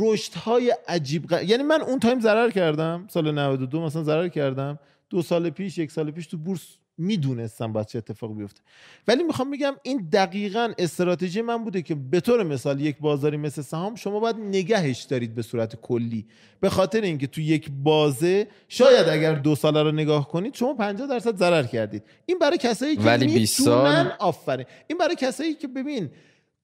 رشد 0.00 0.34
های 0.34 0.74
عجیب 0.88 1.26
غ- 1.26 1.42
یعنی 1.42 1.62
من 1.62 1.80
اون 1.82 1.98
تایم 1.98 2.20
ضرر 2.20 2.50
کردم. 2.50 3.06
سال 3.10 3.30
92 3.30 3.80
مثلا 3.80 4.02
ضرر 4.02 4.28
کردم. 4.28 4.78
دو 5.10 5.22
سال 5.22 5.50
پیش 5.50 5.78
یک 5.78 5.90
سال 5.90 6.10
پیش 6.10 6.26
تو 6.26 6.36
بورس 6.38 6.78
می‌دونستم 6.98 7.72
باید 7.72 7.86
چه 7.86 7.98
اتفاق 7.98 8.36
بیفته. 8.36 8.60
ولی 9.08 9.22
می‌خوام 9.22 9.50
بگم 9.50 9.74
این 9.82 10.08
دقیقا 10.12 10.72
استراتژی 10.78 11.42
من 11.42 11.64
بوده 11.64 11.82
که 11.82 11.94
به 11.94 12.20
طور 12.20 12.42
مثال 12.42 12.80
یک 12.80 12.98
بازاری 12.98 13.36
مثل 13.36 13.62
سهام 13.62 13.94
شما 13.94 14.20
باید 14.20 14.36
نگهش 14.36 15.02
دارید 15.02 15.34
به 15.34 15.42
صورت 15.42 15.76
کلی. 15.76 16.26
به 16.60 16.70
خاطر 16.70 17.00
اینکه 17.00 17.26
تو 17.26 17.40
یک 17.40 17.70
بازه 17.70 18.48
شاید 18.68 19.08
اگر 19.08 19.34
دو 19.34 19.54
ساله 19.54 19.82
رو 19.82 19.92
نگاه 19.92 20.28
کنید 20.28 20.54
شما 20.54 20.74
50 20.74 21.08
درصد 21.08 21.36
ضرر 21.36 21.62
کردید. 21.62 22.02
این 22.26 22.38
برای 22.38 22.58
کسایی 22.58 22.96
که 22.96 23.02
ولی 23.02 23.26
20 23.26 23.62
سال 23.62 24.12
آفرین. 24.18 24.66
این 24.86 24.98
برای 24.98 25.16
کسایی 25.16 25.54
که 25.54 25.68
ببین 25.68 26.10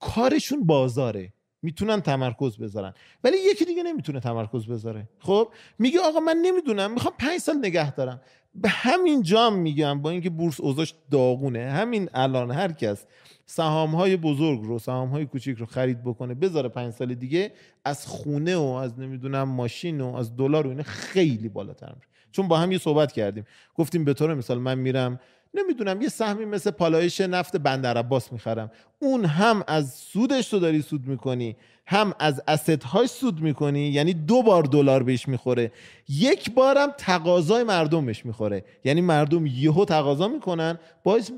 کارشون 0.01 0.65
بازاره. 0.67 1.33
می‌تونن 1.65 2.01
تمرکز 2.01 2.57
بذارن. 2.57 2.95
ولی 3.25 3.37
یکی 3.39 3.65
دیگه 3.65 3.83
نمی‌تونه 3.83 4.21
تمرکز 4.21 4.67
بذاره. 4.67 5.09
خب؟ 5.19 5.49
میگه 5.79 6.01
آقا 6.01 6.21
من 6.21 6.37
نمی‌دونم. 6.43 6.93
می‌خوام 6.93 7.15
پنج 7.19 7.41
سال 7.41 7.57
نگه 7.59 7.95
دارم. 7.95 8.21
به 8.55 8.69
همین 8.69 9.23
جام 9.23 9.59
میگم 9.59 10.03
با 10.03 10.11
اینکه 10.11 10.31
بورس 10.31 10.61
اوضاعش 10.61 10.95
داغونه. 11.11 11.71
همین 11.71 12.09
الان 12.15 12.51
هر 12.51 12.73
کس 12.73 13.07
سهام 13.47 13.95
های 13.95 14.17
بزرگ 14.17 14.63
رو 14.63 14.79
سهام 14.79 15.09
های 15.09 15.27
کوچیک 15.27 15.59
رو 15.59 15.67
خرید 15.67 16.05
بکنه 16.05 16.35
بذاره 16.35 16.69
پنج 16.69 16.93
سال 16.93 17.15
دیگه 17.15 17.53
از 17.85 18.07
خونه 18.07 18.57
و 18.57 18.63
از 18.63 18.99
نمی‌دونم 18.99 19.43
ماشین 19.43 20.01
و 20.01 20.15
از 20.15 20.37
دلار 20.37 20.67
و 20.67 20.71
اینه 20.71 20.83
خیلی 20.83 21.49
بالاتر 21.49 21.89
میره. 21.89 22.07
چون 22.33 22.49
با 22.49 22.59
هم 22.59 22.73
یه 22.73 22.79
صحبت 22.79 23.13
کردیم. 23.13 23.45
گفتیم 23.75 24.05
به 24.05 24.15
طور 24.15 24.35
مثال 24.35 24.59
من 24.59 24.79
میرم 24.79 25.21
نمی‌دونم 25.55 26.03
یه 26.03 26.09
سهمی 26.09 26.45
مثل 26.45 26.71
پالایش 26.71 27.21
نفت 27.21 27.57
بندر 27.57 27.99
عباس 27.99 28.33
می‌خرم. 28.33 28.71
اون 28.99 29.25
هم 29.25 29.65
از 29.67 29.95
سودش 29.95 30.49
تو 30.49 30.59
داری 30.59 30.83
سود 30.83 31.07
می‌کنی. 31.07 31.57
هم 31.87 32.15
از 32.19 32.43
اسست 32.49 32.85
های 32.85 33.07
سود 33.07 33.41
می‌کنی 33.41 33.89
یعنی 33.89 34.13
دو 34.15 34.43
بار 34.43 34.63
دلار 34.63 35.03
بهش 35.03 35.29
می‌خوره. 35.29 35.73
یک 36.09 36.51
بارم 36.51 36.89
تقاضای 36.99 37.63
مردم 37.65 38.07
بهش 38.07 38.27
می‌خوره. 38.27 38.65
یعنی 38.85 39.01
مردم 39.01 39.47
یهو 39.47 39.85
تقاضا 39.85 40.29
می‌کنن 40.29 40.79
باعث 41.05 41.31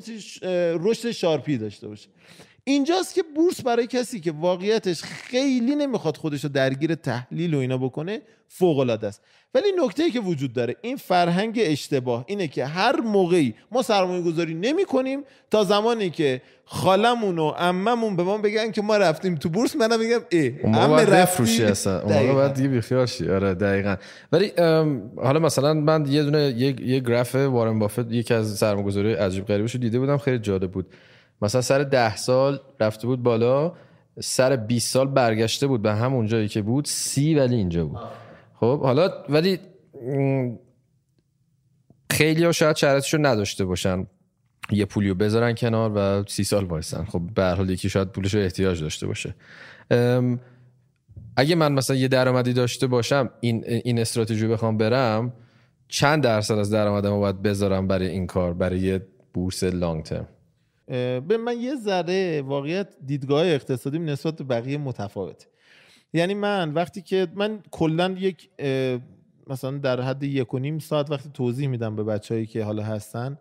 رشد 0.81 1.11
شارپی 1.11 1.59
داشته 1.59 1.89
باشه. 1.89 2.09
اینجاست 2.67 3.15
که 3.15 3.23
بورس 3.37 3.61
برای 3.61 3.87
کسی 3.87 4.21
که 4.21 4.33
واقعیتش 4.33 5.03
خیلی 5.03 5.75
نمی‌خواد 5.75 6.17
خودش 6.17 6.45
رو 6.45 6.51
درگیر 6.51 6.95
تحلیل 6.95 7.55
و 7.55 7.59
اینا 7.59 7.79
بکنه 7.79 8.21
فوق 8.49 8.79
العاده 8.79 9.07
است. 9.07 9.21
ولی 9.55 9.67
نکته 9.85 10.03
ای 10.03 10.11
که 10.11 10.21
وجود 10.21 10.53
داره 10.53 10.77
این 10.83 10.97
فرهنگ 10.97 11.61
اشتباه 11.62 12.25
اینه 12.29 12.49
که 12.49 12.67
هر 12.67 13.01
موقعی 13.01 13.55
ما 13.73 13.83
سرمایه 13.83 14.23
گذاری 14.23 14.55
نمی 14.55 14.85
کنیم 14.85 15.21
تا 15.51 15.65
زمانی 15.65 16.11
که 16.11 16.43
خالمون 16.65 17.39
و 17.39 17.49
عممون 17.49 18.17
به 18.17 18.23
ما 18.23 18.39
بگن 18.39 18.71
که 18.71 18.83
ما 18.83 18.97
رفتیم 18.97 19.35
تو 19.35 19.49
بورس 19.49 19.77
منم 19.77 20.01
میگم 20.01 20.21
ای 20.31 20.55
اون 20.62 20.75
رفروشی 20.99 21.65
اصلا. 21.65 22.01
اون 22.01 22.27
موقع 22.27 22.49
دیگه 22.49 22.69
بیخیال 22.69 23.07
شی. 23.07 23.31
آره 23.31 23.55
دقیقاً. 23.55 23.97
ولی 24.33 24.53
حالا 25.17 25.39
مثلا 25.39 25.75
من 25.75 26.07
یه 26.07 26.23
دونه 26.23 26.55
یه, 26.57 26.81
یه 26.83 27.01
گراف 27.01 27.35
وارن 27.35 27.79
بافت 27.79 28.12
یکی 28.12 28.35
از 28.35 28.59
سرمایه‌گذاری 28.59 29.12
عجیب 29.12 29.47
غریبش 29.47 29.77
دیده 29.77 29.99
بودم 29.99 30.19
خیلی 30.19 30.39
جالب 30.39 30.71
بود. 30.71 30.87
مثلا 31.43 31.61
سر 31.61 31.82
ده 31.82 32.16
سال 32.16 32.61
رفته 32.80 33.07
بود 33.07 33.22
بالا 33.22 33.72
سر 34.20 34.57
20 34.57 34.93
سال 34.93 35.09
برگشته 35.09 35.66
بود 35.66 35.82
به 35.82 35.95
همون 35.95 36.26
جایی 36.26 36.49
که 36.49 36.62
بود 36.62 36.85
سی 36.85 37.35
ولی 37.35 37.57
اینجا 37.57 37.85
بود. 37.85 37.99
خب 38.55 38.80
حالا 38.80 39.11
ولی 39.28 39.59
خیلی 42.11 42.45
ها 42.45 42.53
شاید 42.53 42.76
شرطشو 42.76 43.18
نداشته 43.20 43.64
باشن. 43.64 44.07
یه 44.70 44.85
پولیو 44.85 45.14
بذارن 45.14 45.55
کنار 45.55 45.93
و 45.95 46.24
سی 46.28 46.45
سال 46.45 46.64
وایسن. 46.64 47.05
خب 47.05 47.20
به 47.35 47.45
حال 47.45 47.70
یکی 47.70 47.89
شاید 47.89 48.09
پولش 48.09 48.35
احتیاج 48.35 48.82
داشته 48.82 49.07
باشه. 49.07 49.35
اگه 51.37 51.55
من 51.55 51.72
مثلا 51.72 51.97
یه 51.97 52.09
درآمدی 52.09 52.53
داشته 52.53 52.87
باشم 52.87 53.30
این 53.41 53.64
این 53.64 53.99
استراتژی 53.99 54.47
بخوام 54.47 54.76
برم 54.76 55.32
چند 55.89 56.22
درصد 56.22 56.59
از 56.59 56.70
درآمدمو 56.70 57.20
باید 57.20 57.43
بذارم 57.43 57.87
برای 57.87 58.09
این 58.09 58.26
کار 58.26 58.55
برای 58.55 58.78
یه 58.78 59.07
بورس 59.35 59.64
لانگ 59.64 60.03
ترم 60.03 60.28
به 60.87 61.37
من 61.37 61.61
یه 61.61 61.76
ذره 61.76 62.43
واقعیت 62.43 62.89
دیدگاه 63.07 63.47
اقتصادی 63.47 63.99
نسبت 63.99 64.37
به 64.37 64.45
بقیه 64.45 64.78
متفاوته. 64.78 65.47
یعنی 66.12 66.35
من 66.35 66.72
وقتی 66.72 67.03
که 67.03 67.26
من 67.35 67.62
کلا 67.70 68.11
یک 68.18 68.51
مثلا 69.47 69.78
در 69.78 70.01
حد 70.01 70.22
یک 70.22 70.55
و 70.55 70.59
نیم 70.59 70.78
ساعت 70.78 71.11
وقتی 71.11 71.30
توضیح 71.35 71.68
میدم 71.68 71.97
به 71.97 72.05
بچههایی 72.05 72.47
که 72.47 72.64
حالا 72.64 72.82
هستن 72.82 73.39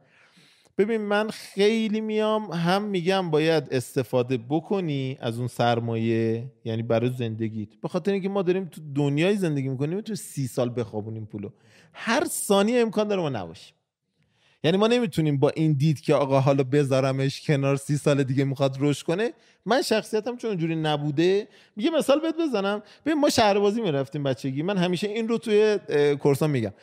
ببین 0.78 1.02
من 1.02 1.30
خیلی 1.30 2.02
میام 2.02 2.52
هم 2.52 2.84
میگم 2.84 3.32
باید 3.32 3.68
استفاده 3.72 4.38
بکنی 4.38 5.18
از 5.22 5.40
اون 5.40 5.48
سرمایه 5.48 6.52
یعنی 6.66 6.84
برای 6.84 7.10
زندگیت. 7.10 7.70
به 7.82 7.88
خاطر 7.88 8.12
اینکه 8.12 8.30
ما 8.30 8.42
داریم 8.42 8.66
تو 8.66 8.82
دنیای 8.96 9.36
زندگی 9.36 9.70
می‌کنیم 9.70 10.02
تو 10.02 10.16
سی 10.16 10.48
سال 10.48 10.70
بخوابونیم 10.76 11.26
پولو. 11.26 11.50
هر 11.94 12.26
ثانیه 12.26 12.80
امکان 12.80 13.08
داره 13.08 13.22
ما 13.22 13.30
نباشیم. 13.30 13.76
یعنی 14.64 14.78
ما 14.78 14.88
نمی‌تونیم 14.88 15.38
با 15.38 15.50
این 15.50 15.74
دید 15.74 16.02
که 16.02 16.14
آقا 16.14 16.40
حالا 16.40 16.64
بذارمش 16.64 17.42
کنار 17.42 17.76
سی 17.76 17.98
سال 17.98 18.24
دیگه 18.24 18.44
می‌خواد 18.44 18.78
رشد 18.80 19.06
کنه. 19.06 19.34
من 19.66 19.82
شخصیتم 19.82 20.38
چون 20.38 20.50
اونجوری 20.50 20.76
نبوده. 20.76 21.48
یه 21.78 21.90
مثال 21.90 22.20
بهت 22.20 22.36
بزنم. 22.40 22.84
ببین 23.06 23.20
ما 23.20 23.30
شهربازی 23.30 23.82
می‌رفتیم 23.82 24.24
بچگی. 24.24 24.62
من 24.62 24.78
همیشه 24.78 25.08
این 25.08 25.28
رو 25.28 25.38
توی 25.38 25.80
کورسان 26.20 26.50
میگم. 26.50 26.74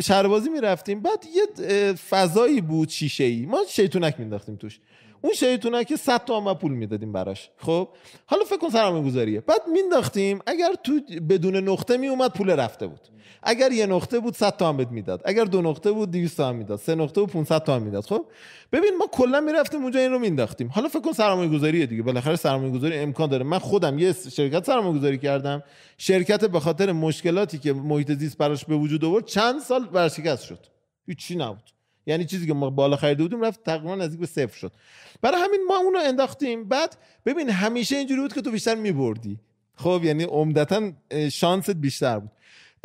شهربازی 0.00 0.48
می‌رفتیم. 0.48 1.00
بعد 1.00 1.24
یه 1.36 1.92
فضایی 1.92 2.60
بود 2.60 2.88
شیشه 2.88 3.24
ای 3.24 3.46
ما 3.46 3.58
شیطونک 3.68 4.14
مینداختیم 4.18 4.56
توش. 4.56 4.80
اون 5.24 5.32
شیطونه 5.32 5.84
که 5.84 5.96
100 5.96 6.24
تومن 6.24 6.54
پول 6.54 6.72
می‌دادیم 6.72 7.12
براش. 7.12 7.50
خب؟ 7.58 7.88
حالا 8.26 8.44
فکر 8.44 8.56
کن 8.56 8.68
سرمایه 8.68 9.04
گذاریه 9.04 9.40
بعد 9.40 9.60
مینداختیم 9.72 10.38
اگر 10.46 10.74
تو 10.84 11.00
بدون 11.28 11.56
نقطه 11.56 11.96
میومد 11.96 12.32
پول 12.32 12.50
رفته 12.50 12.86
بود. 12.86 13.00
اگر 13.42 13.72
یه 13.72 13.86
نقطه 13.86 14.18
بود 14.18 14.34
100 14.34 14.56
تومن 14.56 14.76
بهت 14.76 14.88
می‌داد. 14.88 15.22
اگر 15.24 15.44
دو 15.44 15.62
نقطه 15.62 15.92
بود 15.92 16.10
200 16.10 16.36
تومن 16.36 16.56
می‌داد. 16.56 16.78
سه 16.78 16.94
نقطه 16.94 17.20
بود 17.20 17.30
500 17.30 17.64
تومن 17.64 17.82
می‌داد. 17.82 18.04
خب؟ 18.04 18.26
ببین 18.72 18.96
ما 18.98 19.06
کلا 19.12 19.40
می‌رفتیم 19.40 19.82
اونجا 19.82 20.00
این 20.00 20.12
رو 20.12 20.18
مینداختیم. 20.18 20.68
حالا 20.68 20.88
فکر 20.88 21.00
کن 21.00 21.12
سرمایه 21.12 21.50
گذاریه 21.50 21.86
دیگه. 21.86 22.02
بالاخره 22.02 22.36
سرمایه 22.36 22.72
گذاری 22.72 22.98
امکان 22.98 23.28
داره. 23.30 23.44
من 23.44 23.58
خودم 23.58 23.98
یه 23.98 24.12
شرکت 24.12 24.66
سرمایه 24.66 24.98
گذاری 24.98 25.18
کردم. 25.18 25.62
شرکت 25.98 26.44
به 26.44 26.60
خاطر 26.60 26.92
مشکلاتی 26.92 27.58
که 27.58 27.72
محیط 27.72 28.12
زیست 28.12 28.38
براش 28.38 28.64
به 28.64 28.76
وجود 28.76 29.04
آورد 29.04 29.24
چند 29.24 29.60
سال 29.60 29.88
ورشکست 29.92 30.44
شد. 30.44 30.66
هیچی 31.06 31.36
نبود. 31.36 31.70
یعنی 32.06 32.24
چیزی 32.24 32.46
که 32.46 32.54
ما 32.54 32.70
بالا 32.70 32.96
خریده 32.96 33.22
بودیم 33.22 33.40
رفت 33.40 33.62
تقریبا 33.62 33.94
نزدیک 33.94 34.20
به 34.20 34.26
صفر 34.26 34.58
شد. 34.58 34.72
برای 35.22 35.40
همین 35.40 35.60
ما 35.68 35.76
اونو 35.76 35.98
انداختیم. 35.98 36.68
بعد 36.68 36.96
ببین 37.26 37.50
همیشه 37.50 37.96
اینجوری 37.96 38.20
بود 38.20 38.32
که 38.32 38.40
تو 38.40 38.50
بیشتر 38.50 38.74
میبردی. 38.74 39.38
خب 39.76 40.00
یعنی 40.04 40.24
عمدتا 40.24 40.92
شانست 41.32 41.70
بیشتر 41.70 42.18
بود. 42.18 42.30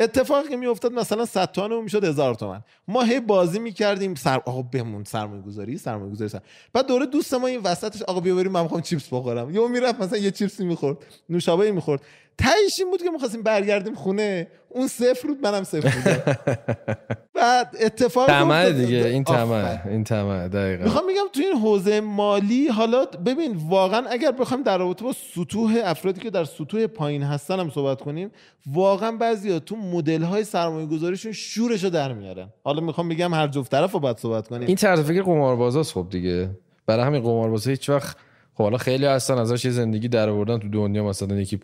اتفاقی 0.00 0.48
که 0.48 0.56
میافتاد 0.56 0.92
مثلا 0.92 1.24
100 1.24 1.52
تومن 1.52 1.82
می‌شد 1.82 2.04
هزار 2.04 2.34
تومن. 2.34 2.62
ما 2.88 3.02
هی 3.02 3.20
بازی 3.20 3.58
می‌کردیم 3.58 4.14
سر 4.14 4.36
آقا 4.46 4.62
بمون 4.62 5.04
سرمایه 5.04 5.42
گذاری 5.42 5.78
سرمایه 5.78 6.12
گذاری 6.12 6.28
سر... 6.28 6.40
بعد 6.72 6.86
دوره 6.86 7.06
دوست 7.06 7.34
ما 7.34 7.46
این 7.46 7.60
وسطش 7.60 8.02
آقا 8.02 8.20
بیا 8.20 8.34
بریم 8.34 8.52
من 8.52 8.62
می‌خوام 8.62 8.80
چیپس 8.80 9.08
بخورم. 9.12 9.54
یا 9.54 9.66
می‌رفت 9.66 10.00
مثلا 10.00 10.18
یه 10.18 10.30
چیپسی 10.30 10.64
می‌خورد 10.64 10.98
نوشابه 11.28 11.70
می‌خورد. 11.70 12.00
تهش 12.38 12.78
این 12.78 12.90
بود 12.90 13.02
که 13.02 13.10
می‌خواستیم 13.10 13.42
برگردیم 13.42 13.94
خونه. 13.94 14.48
اون 14.68 14.88
صفر 14.88 15.28
بود 15.28 15.38
منم 15.42 15.64
صفر 15.64 15.88
بود. 15.88 16.36
بعد 17.34 17.76
اتفاق 17.80 18.26
تمه 18.26 18.72
دیگه 18.72 19.06
این 19.06 19.24
تمه 19.24 19.86
این 19.86 20.04
تمه 20.04 20.48
دقیقا. 20.48 20.84
می‌خوام 20.84 21.06
میگم 21.06 21.22
تو 21.32 21.40
این 21.40 21.52
حوزه 21.52 22.00
مالی 22.00 22.68
حالا 22.68 23.04
ببین 23.04 23.56
واقعا 23.68 24.06
اگر 24.10 24.32
بخوایم 24.32 24.62
در 24.62 24.78
رابطه 24.78 25.04
با 25.04 25.12
سطوح 25.34 25.80
افرادی 25.84 26.20
که 26.20 26.30
در 26.30 26.44
سطوح 26.44 26.86
پایین 26.86 27.22
هستن 27.22 27.60
هم 27.60 27.70
صحبت 27.70 28.00
کنیم 28.00 28.30
واقعا 28.66 29.12
بعضیا 29.12 29.58
تو 29.58 29.76
مدل 29.76 30.22
های 30.22 30.44
سرمایه 30.44 30.86
گذاریشون 30.86 31.32
شورشو 31.32 31.88
در 31.88 32.12
میارن. 32.12 32.48
حالا 32.64 32.80
می‌خوام 32.80 33.08
بگم 33.08 33.34
هر 33.34 33.48
جفت 33.48 33.70
طرف 33.70 33.92
رو 33.92 34.00
باید 34.00 34.18
صحبت 34.18 34.48
کنیم. 34.48 34.66
این 34.66 34.76
طرز 34.76 35.00
فکر 35.00 35.22
قماربازاست 35.22 35.92
خب 35.92 36.06
دیگه. 36.10 36.50
برای 36.86 37.04
همین 37.04 37.22
قماربازا 37.22 37.70
هیچ 37.70 37.88
وقت 37.88 38.16
خب 38.54 38.64
حالا 38.64 38.78
خیلی 38.78 39.06
هستن 39.06 39.38
ازش 39.38 39.64
یه 39.64 39.70
زندگی 39.70 40.08
در 40.08 40.28
آوردن 40.28 40.58
تو 40.58 40.68
دنیا 40.68 41.04
مثلا 41.04 41.36
یکی 41.36 41.60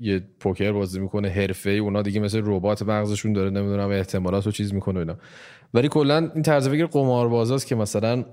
یه 0.00 0.22
پوکر 0.40 0.72
بازی 0.72 1.00
می‌کنه 1.00 1.28
حرفه 1.28 1.70
ای 1.70 1.78
اونا 1.78 2.02
دیگه 2.02 2.20
مثل 2.20 2.42
ربات 2.44 2.82
مغزشون 2.82 3.32
داره 3.32 3.50
نمی‌دونم 3.50 3.90
احتمالات 3.90 4.46
و 4.46 4.50
چیز 4.50 4.74
می‌کنه 4.74 4.98
اینا. 4.98 5.16
ولی 5.74 5.88
کلا 5.88 6.30
این 6.34 6.42
طرز 6.42 6.68
فکر 6.68 6.86
قماربازاست 6.86 7.66
که 7.66 7.74
مثلا 7.74 8.24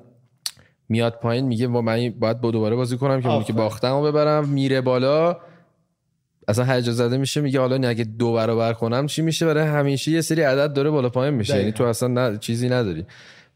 میاد 0.89 1.19
پایین 1.21 1.45
میگه 1.45 1.67
من 1.67 2.13
باید 2.19 2.41
با 2.41 2.51
دوباره 2.51 2.75
بازی 2.75 2.97
کنم 2.97 3.21
که 3.21 3.43
که 3.43 3.53
باختم 3.53 3.95
و 3.95 4.01
ببرم 4.01 4.49
میره 4.49 4.81
بالا. 4.81 5.37
اصلا 6.47 6.65
هجا 6.65 6.91
زده 6.91 7.17
میشه 7.17 7.41
میگه 7.41 7.59
حالا 7.59 7.89
اگه 7.89 8.03
دو 8.03 8.33
برابر 8.33 8.73
کنم 8.73 9.07
چی 9.07 9.21
میشه؟ 9.21 9.45
برای 9.45 9.67
همیشه 9.67 10.11
یه 10.11 10.21
سری 10.21 10.41
عدد 10.41 10.73
داره 10.73 10.89
بالا 10.89 11.09
پایین 11.09 11.33
میشه. 11.33 11.57
یعنی 11.57 11.71
تو 11.71 11.83
اصلا 11.83 12.37
چیزی 12.37 12.69
نداری. 12.69 13.05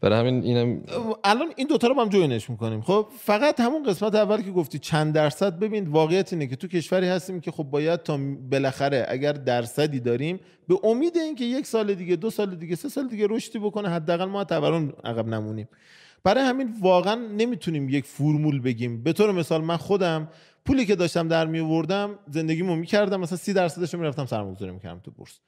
برای 0.00 0.18
همین 0.18 0.42
اینم 0.44 0.82
الان 1.24 1.52
این 1.56 1.66
دوتا 1.66 1.88
رو 1.88 2.00
هم 2.00 2.08
جوینش 2.08 2.50
می‌کنیم. 2.50 2.80
خب 2.80 3.06
فقط 3.18 3.60
همون 3.60 3.82
قسمت 3.82 4.14
اول 4.14 4.42
که 4.42 4.50
گفتی 4.50 4.78
چند 4.78 5.14
درصد 5.14 5.58
ببین 5.58 5.88
واقعیت 5.88 6.32
اینه 6.32 6.46
که 6.46 6.56
تو 6.56 6.68
کشوری 6.68 7.06
هستیم 7.06 7.40
که 7.40 7.50
خب 7.50 7.64
باید 7.64 8.02
تا 8.02 8.18
بالاخره 8.50 9.06
اگر 9.08 9.32
درصدی 9.32 10.00
داریم 10.00 10.40
به 10.68 10.78
امید 10.84 11.16
اینکه 11.16 11.44
یک 11.44 11.66
سال 11.66 11.94
دیگه 11.94 12.16
دو 12.16 12.30
سال 12.30 12.54
دیگه 12.54 12.76
سه 12.76 12.88
سال 12.88 13.08
دیگه 13.08 13.26
رشدی 13.30 13.58
بکنه 13.58 13.88
حداقل 13.88 14.24
ما 14.24 14.44
تورم 14.44 14.92
عقب 15.04 15.26
نمونیم. 15.26 15.68
برای 16.24 16.44
همین 16.44 16.74
واقعا 16.80 17.14
نمی‌تونیم 17.14 17.88
یک 17.88 18.04
فرمول 18.04 18.60
بگیم. 18.60 19.02
به 19.02 19.12
طور 19.12 19.32
مثال 19.32 19.64
من 19.64 19.76
خودم 19.76 20.28
پولی 20.64 20.86
که 20.86 20.96
داشتم 20.96 21.28
در 21.28 21.46
می 21.46 21.60
آوردم 21.60 22.18
زندگیمو 22.30 22.76
می‌کردم 22.76 23.20
مثلا 23.20 23.38
30 23.38 23.52
درصدش 23.52 23.94
رو 23.94 24.00
می‌رفتم 24.00 24.26
سرمایه‌گذاری 24.26 24.72
می‌کردم 24.72 25.00
تو 25.00 25.10
بورس. 25.10 25.38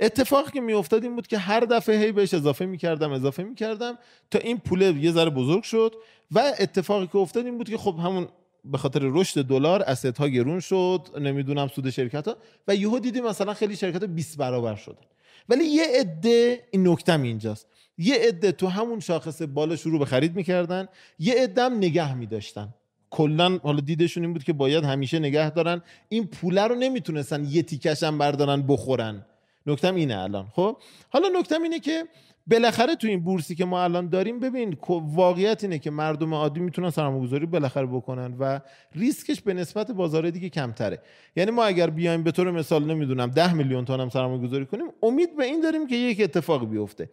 اتفاقی 0.00 0.50
که 0.50 0.60
میافتاد 0.60 1.02
این 1.02 1.14
بود 1.14 1.26
که 1.26 1.38
هر 1.38 1.60
دفعه 1.60 1.98
هی 1.98 2.12
بهش 2.12 2.34
اضافه 2.34 2.66
می‌کردم 2.66 3.12
اضافه 3.12 3.42
می‌کردم 3.42 3.98
تا 4.30 4.38
این 4.38 4.58
پول 4.58 4.80
یه 4.80 5.12
ذره 5.12 5.30
بزرگ 5.30 5.62
شد 5.62 5.94
و 6.30 6.52
اتفاقی 6.58 7.06
که 7.06 7.16
افتاد 7.16 7.44
این 7.44 7.58
بود 7.58 7.68
که 7.68 7.78
خب 7.78 7.96
همون 7.98 8.28
به 8.64 8.78
خاطر 8.78 9.00
رشد 9.02 9.42
دلار 9.42 9.82
اسید 9.82 10.16
ها 10.16 10.28
گرون 10.28 10.60
شد 10.60 11.08
نمی‌دونم 11.20 11.68
سود 11.68 11.90
شرکت 11.90 12.28
ها 12.28 12.36
و 12.68 12.74
یهو 12.74 12.98
دیدی 12.98 13.20
مثلا 13.20 13.54
خیلی 13.54 13.76
شرکت 13.76 14.02
ها 14.02 14.06
20 14.06 14.38
برابر 14.38 14.74
شدن. 14.74 15.02
ولی 15.48 15.64
یه 15.64 15.86
عده 16.00 16.64
این 16.70 16.88
نکتم 16.88 17.22
اینجاست. 17.22 17.66
یه 17.98 18.14
عده 18.14 18.52
تو 18.52 18.66
همون 18.66 19.00
شاخص 19.00 19.42
بالا 19.42 19.76
شروع 19.76 19.98
به 19.98 20.04
خرید 20.04 20.36
می‌کردن 20.36 20.88
یه 21.18 21.34
عده 21.34 21.62
هم 21.62 21.76
نگه 21.76 22.14
میداشتن. 22.14 22.74
کلا 23.10 23.58
حالا 23.62 23.80
دیدشون 23.80 24.22
این 24.22 24.32
بود 24.32 24.44
که 24.44 24.52
باید 24.52 24.84
همیشه 24.84 25.18
نگه 25.18 25.50
دارن. 25.50 25.82
این 26.08 26.26
پوله 26.26 26.62
رو 26.62 26.74
نمی‌تونستن 26.74 27.44
یه 27.44 27.62
تیکش 27.62 28.02
هم 28.02 28.18
بردارن 28.18 28.62
بخورن. 28.68 29.26
نکتم 29.66 29.94
اینه 29.94 30.18
الان 30.18 30.46
خب؟ 30.52 30.76
حالا 31.10 31.28
نکتم 31.38 31.62
اینه 31.62 31.80
که 31.80 32.04
بالاخره 32.46 32.96
تو 32.96 33.06
این 33.06 33.20
بورسی 33.20 33.54
که 33.54 33.64
ما 33.64 33.82
الان 33.82 34.08
داریم 34.08 34.40
ببین 34.40 34.76
واقعیت 34.88 35.64
اینه 35.64 35.78
که 35.78 35.90
مردم 35.90 36.34
عادی 36.34 36.60
می‌تونن 36.60 36.90
سرمایه‌گذاری 36.90 37.46
بالاخره 37.46 37.86
بکنن 37.86 38.34
و 38.38 38.60
ریسکش 38.94 39.40
به 39.40 39.54
نسبت 39.54 39.90
بازار 39.90 40.30
دیگه 40.30 40.48
کمتره. 40.48 40.98
یعنی 41.36 41.50
ما 41.50 41.64
اگر 41.64 41.90
بیایم 41.90 42.22
به 42.22 42.32
طور 42.32 42.50
مثال 42.50 42.84
نمی‌دونم 42.84 43.30
10 43.30 43.52
میلیون 43.52 43.84
تومن 43.84 44.00
هم 44.00 44.08
سرمایه‌گذاری 44.08 44.66
کنیم 44.66 44.86
امید 45.02 45.36
به 45.36 45.44
این 45.44 45.60
داریم 45.60 45.86
که 45.86 45.96
یک 45.96 46.20
اتفاق 46.20 46.70
بیفته. 46.70 47.10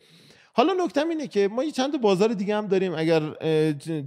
حالا 0.58 0.74
نکته 0.74 1.08
اینه 1.10 1.28
که 1.28 1.48
ما 1.48 1.64
یه 1.64 1.72
چند 1.72 2.02
بازار 2.02 2.34
دیگه 2.34 2.56
هم 2.56 2.68
داریم. 2.68 2.94
اگر 2.96 3.22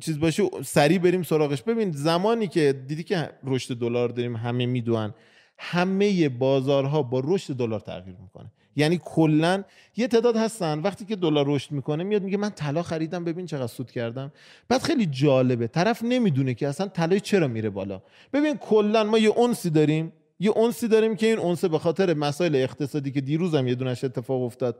چیز 0.00 0.20
باشه 0.20 0.42
سریع 0.64 0.98
بریم 0.98 1.22
سراغش. 1.22 1.62
ببین 1.62 1.92
زمانی 1.92 2.48
که 2.48 2.84
دیدی 2.86 3.02
که 3.02 3.30
رشد 3.44 3.74
دلار 3.74 4.08
داریم 4.08 4.36
همه 4.36 4.66
می‌دونن 4.66 5.14
همه 5.58 6.28
بازارها 6.28 7.02
با 7.02 7.22
رشد 7.24 7.54
دلار 7.54 7.80
تغییر 7.80 8.16
می‌کنه. 8.22 8.52
یعنی 8.76 9.00
کلا 9.04 9.64
یه 9.96 10.08
تعداد 10.08 10.36
هستن 10.36 10.78
وقتی 10.78 11.04
که 11.04 11.16
دلار 11.16 11.44
رشد 11.48 11.72
می‌کنه 11.72 12.04
میاد 12.04 12.22
میگه 12.22 12.36
من 12.36 12.50
طلا 12.50 12.82
خریدم 12.82 13.24
ببین 13.24 13.46
چقدر 13.46 13.66
سود 13.66 13.90
کردم. 13.90 14.32
بعد 14.68 14.82
خیلی 14.82 15.06
جالبه 15.06 15.66
طرف 15.66 16.02
نمی‌دونه 16.02 16.54
که 16.54 16.68
اصلا 16.68 16.86
طلای 16.86 17.20
چرا 17.20 17.48
میره 17.48 17.70
بالا. 17.70 18.02
ببین 18.32 18.56
کلا 18.56 19.04
ما 19.04 19.18
یه 19.18 19.28
اونسی 19.28 19.70
داریم. 19.70 20.12
یه 20.40 20.50
اونسی 20.50 20.88
داریم 20.88 21.16
که 21.16 21.26
این 21.26 21.38
اونسه 21.38 21.68
به 21.68 21.78
خاطر 21.78 22.14
مسائل 22.14 22.56
اقتصادی 22.56 23.10
که 23.10 23.20
دیروز 23.20 23.54
هم 23.54 23.68
یه 23.68 23.74
دونش 23.74 24.04
اتفاق 24.04 24.42
افتاد. 24.42 24.76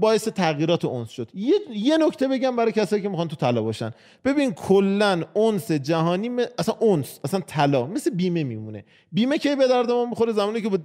باعث 0.00 0.28
تغییرات 0.28 0.84
اونس 0.84 1.10
شد. 1.10 1.30
یه, 1.34 1.96
نکته 1.96 2.28
بگم 2.28 2.56
برای 2.56 2.72
کسایی 2.72 3.02
که 3.02 3.08
می‌خوان 3.08 3.28
تو 3.28 3.36
طلا 3.36 3.62
باشن. 3.62 3.90
ببین 4.24 4.52
کلا 4.52 5.22
اونس 5.34 5.72
جهانی. 5.72 6.30
اصلا 6.58 6.74
اونس 6.80 7.20
اصلا 7.24 7.40
طلا 7.40 7.86
مثل 7.86 8.10
بیمه 8.10 8.44
میمونه. 8.44 8.84
بیمه 9.12 9.38
کی 9.38 9.56
به 9.56 9.68
درد 9.68 9.90
ما 9.90 10.04
می‌خوره؟ 10.04 10.32
زمانی 10.32 10.62
که 10.62 10.68
با, 10.68 10.78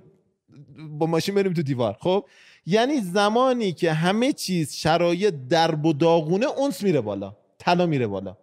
با 0.89 1.05
ماشین 1.05 1.35
بریم 1.35 1.53
تو 1.53 1.61
دیوار. 1.61 1.97
خب؟ 1.99 2.25
یعنی 2.65 3.01
زمانی 3.01 3.71
که 3.71 3.93
همه 3.93 4.33
چیز 4.33 4.73
شرایط 4.73 5.33
درب 5.49 5.85
و 5.85 5.93
داغونه 5.93 6.45
اونس 6.45 6.83
میره 6.83 7.01
بالا. 7.01 7.35
طلا 7.59 7.85
میره 7.85 8.07
بالا. 8.07 8.37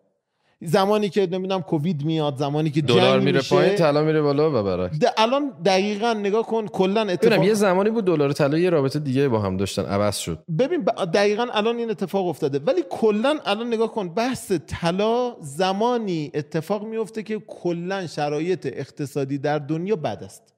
زمانی 0.63 1.09
که 1.09 1.21
نمی‌دونم 1.21 1.63
کووید 1.63 2.05
میاد 2.05 2.37
زمانی 2.37 2.71
که 2.71 2.83
دلار 2.83 3.21
میره 3.21 3.41
پایین 3.43 3.75
طلا 3.75 4.03
میره 4.03 4.23
بالا 4.23 4.61
و 4.61 4.63
برعکس. 4.63 4.99
الان 5.17 5.53
دقیقا 5.65 6.13
نگاه 6.13 6.47
کن 6.47 6.67
کلا 6.67 7.01
اتفاق 7.01 7.45
یه 7.45 7.55
زمانی 7.55 7.91
بود 7.91 8.05
دلار 8.05 8.33
طلا 8.33 8.59
یه 8.59 8.71
رابطه 8.71 8.99
دیگه 8.99 9.29
با 9.29 9.41
هم 9.41 9.57
داشتن 9.57 9.85
عوض 9.85 10.17
شد. 10.17 10.45
ببین 10.59 10.85
دقیقا 11.15 11.47
الان 11.53 11.77
این 11.77 11.91
اتفاق 11.91 12.27
افتاده. 12.27 12.59
ولی 12.59 12.85
کلا 12.91 13.39
الان 13.45 13.67
نگاه 13.67 13.93
کن 13.93 14.09
بحث 14.09 14.53
طلا 14.67 15.37
زمانی 15.41 16.31
اتفاق 16.35 16.87
میفته 16.87 17.23
که 17.23 17.39
کلا 17.39 18.07
شرایط 18.07 18.67
اقتصادی 18.73 19.39
در 19.39 19.59
دنیا 19.59 19.97
بد 19.97 20.23
است. 20.25 20.55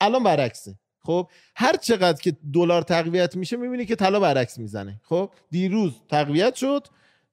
الان 0.00 0.24
برعکسه. 0.24 0.74
خب 1.00 1.28
هر 1.56 1.76
چقدر 1.76 2.22
که 2.22 2.36
دلار 2.52 2.82
تقویت 2.82 3.36
میشه 3.36 3.56
می‌بینی 3.56 3.86
که 3.86 3.96
طلا 3.96 4.20
برعکس 4.20 4.58
می‌زنه. 4.58 5.00
خب 5.02 5.30
دیروز 5.50 5.92
تقویت 6.08 6.54
شد 6.54 6.86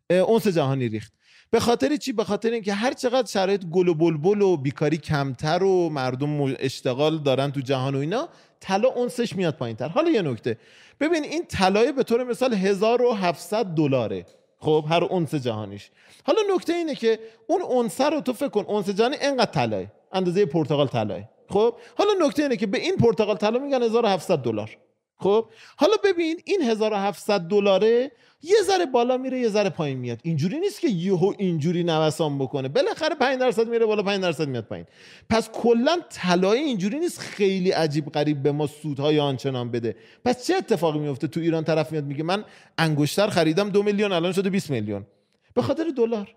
اونس 0.09 0.47
جهانی 0.47 0.89
ریخت. 0.89 1.13
به 1.53 1.59
خاطر 1.59 1.95
چی؟ 1.95 2.13
به 2.13 2.23
خاطر 2.23 2.51
اینکه 2.51 2.73
هر 2.73 2.93
چقدر 2.93 3.27
شرایط 3.27 3.65
گل 3.65 3.87
و 3.87 3.93
بلبل 3.93 4.41
و 4.41 4.57
بیکاری 4.57 4.97
کمتر 4.97 5.63
و 5.63 5.89
مردم 5.89 6.55
اشتغال 6.59 7.17
دارن 7.17 7.51
تو 7.51 7.61
جهان 7.61 7.95
و 7.95 7.97
اینا 7.97 8.29
طلا 8.59 8.89
اونسش 8.89 9.35
میاد 9.35 9.55
پایین 9.55 9.75
تر 9.75 9.87
حالا 9.87 10.09
یه 10.09 10.21
نکته. 10.21 10.57
ببین 10.99 11.23
این 11.23 11.45
طلای 11.45 11.91
به 11.91 12.03
طور 12.03 12.23
مثال 12.23 12.53
1700 12.53 13.65
دلاره. 13.65 14.25
خب 14.59 14.85
هر 14.89 15.03
اونس 15.03 15.35
جهانیش. 15.35 15.91
حالا 16.23 16.39
نکته 16.55 16.73
اینه 16.73 16.95
که 16.95 17.19
اون 17.47 17.61
اونسه 17.61 18.09
رو 18.09 18.21
تو 18.21 18.33
فکر 18.33 18.49
کن. 18.49 18.65
اونس 18.67 18.89
جهانی 18.89 19.15
اینقدر 19.15 19.51
طلای 19.51 19.87
اندازه 20.11 20.45
پرتغال 20.45 20.87
طلای 20.87 21.23
خب 21.49 21.75
حالا 21.97 22.11
نکته 22.27 22.43
اینه 22.43 22.55
که 22.55 22.67
به 22.67 22.79
این 22.79 22.97
پرتغال 22.97 23.37
طلا 23.37 23.59
میگن 23.59 23.83
1700 23.83 24.37
دلار. 24.37 24.77
خب 25.17 25.49
حالا 25.77 25.93
ببین 26.03 26.41
این 26.45 26.61
1700 26.61 27.41
دلاره 27.41 28.11
یه 28.43 28.55
ذره 28.63 28.85
بالا 28.85 29.17
میره 29.17 29.39
یه 29.39 29.49
ذره 29.49 29.69
پایین 29.69 29.97
میاد. 29.97 30.19
اینجوری 30.23 30.59
نیست 30.59 30.81
که 30.81 30.87
یهو 30.87 31.33
اینجوری 31.37 31.83
نوسان 31.83 32.39
بکنه. 32.39 32.67
بالاخره 32.67 33.15
5 33.15 33.39
درصد 33.39 33.67
میره 33.67 33.85
بالا 33.85 34.03
5 34.03 34.21
درصد 34.21 34.47
میاد 34.47 34.63
پایین. 34.63 34.85
پس 35.29 35.49
کلا 35.49 35.97
طلای 36.09 36.59
اینجوری 36.59 36.99
نیست 36.99 37.19
خیلی 37.19 37.71
عجیب 37.71 38.05
غریب 38.05 38.43
به 38.43 38.51
ما 38.51 38.67
سودهای 38.67 39.19
آنچنان 39.19 39.71
بده. 39.71 39.95
پس 40.25 40.47
چه 40.47 40.55
اتفاقی 40.55 40.99
میفته 40.99 41.27
تو 41.27 41.39
ایران؟ 41.39 41.63
طرف 41.63 41.91
میاد 41.91 42.03
میگه 42.03 42.23
من 42.23 42.43
انگشتر 42.77 43.27
خریدم 43.27 43.69
دو 43.69 43.83
میلیون 43.83 44.11
الان 44.11 44.31
شده 44.31 44.49
20 44.49 44.69
میلیون. 44.69 45.05
به 45.53 45.61
خاطر 45.61 45.83
دلار. 45.97 46.35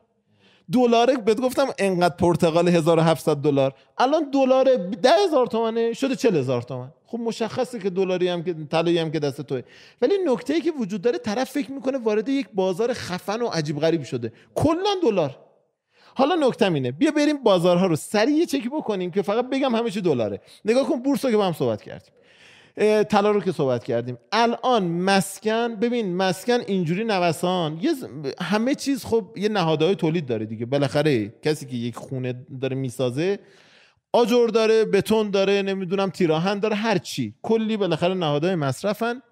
دلار 0.72 1.16
بهت 1.16 1.40
گفتم 1.40 1.66
انقدر 1.78 2.16
پرتغال 2.16 2.68
1700 2.68 3.36
دلار. 3.36 3.74
الان 3.98 4.30
دلار 4.30 4.76
10000 4.76 5.46
تومنه 5.46 5.92
شده 5.92 6.16
40000 6.16 6.62
تومن. 6.62 6.92
خب 7.06 7.18
مشخصه 7.18 7.78
که 7.78 7.90
دلاری 7.90 8.28
هم 8.28 8.42
که 8.42 8.54
طلایی 8.70 8.98
هم 8.98 9.10
که 9.10 9.18
دست 9.18 9.40
توه. 9.40 9.62
ولی 10.02 10.14
نکته 10.26 10.54
ای 10.54 10.60
که 10.60 10.70
وجود 10.70 11.02
داره 11.02 11.18
طرف 11.18 11.50
فکر 11.50 11.72
می‌کنه 11.72 11.98
وارد 11.98 12.28
یک 12.28 12.48
بازار 12.54 12.92
خفن 12.92 13.42
و 13.42 13.46
عجیب 13.46 13.80
غریب 13.80 14.02
شده. 14.02 14.32
کلا 14.54 14.94
دلار. 15.02 15.38
حالا 16.14 16.34
نکته 16.34 16.72
اینه. 16.72 16.92
بیا 16.92 17.10
بریم 17.10 17.42
بازارها 17.42 17.86
رو 17.86 17.96
سریع 17.96 18.44
چکی 18.44 18.68
بکنیم 18.68 19.10
که 19.10 19.22
فقط 19.22 19.50
بگم 19.50 19.74
همه 19.74 19.90
چی 19.90 20.00
دلاره. 20.00 20.40
نگاه 20.64 20.88
کن 20.88 21.02
بورس 21.02 21.24
رو 21.24 21.30
که 21.30 21.36
با 21.36 21.46
هم 21.46 21.52
صحبت 21.52 21.82
کردیم. 21.82 22.12
طلا 23.08 23.30
رو 23.30 23.40
که 23.40 23.52
صحبت 23.52 23.84
کردیم. 23.84 24.18
الان 24.32 24.84
مسکن 24.84 25.74
ببین 25.76 26.16
مسکن 26.16 26.60
اینجوری 26.66 27.04
نوسان. 27.04 27.78
یه 27.82 27.92
همه 28.40 28.74
چیز 28.74 29.04
خب 29.04 29.34
یه 29.36 29.48
نهادهای 29.48 29.94
تولید 29.94 30.26
داره 30.26 30.46
دیگه. 30.46 30.66
بالاخره 30.66 31.28
کسی 31.28 31.66
که 31.66 31.76
یک 31.76 31.96
خونه 31.96 32.46
داره 32.60 32.76
می‌سازه 32.76 33.38
آجر 34.12 34.46
داره 34.46 34.84
بتون 34.84 35.30
داره 35.30 35.62
نمی‌دونم 35.62 36.10
تیراهن 36.10 36.58
داره 36.58 36.76
هر 36.76 36.98
چی. 36.98 37.34
کلی 37.42 37.76
بالاخره 37.76 38.14
نهادهای 38.14 38.54
مصرفن 38.54 39.22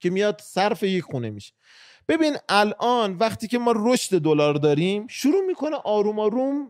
که 0.00 0.10
میاد 0.10 0.40
صرف 0.44 0.82
یک 0.82 1.04
خونه 1.04 1.30
میشه. 1.30 1.52
ببین 2.08 2.36
الان 2.48 3.16
وقتی 3.16 3.48
که 3.48 3.58
ما 3.58 3.74
رشد 3.76 4.18
دلار 4.18 4.54
داریم 4.54 5.06
شروع 5.06 5.46
می‌کنه 5.46 5.76
آروم 5.76 6.18
آروم 6.18 6.68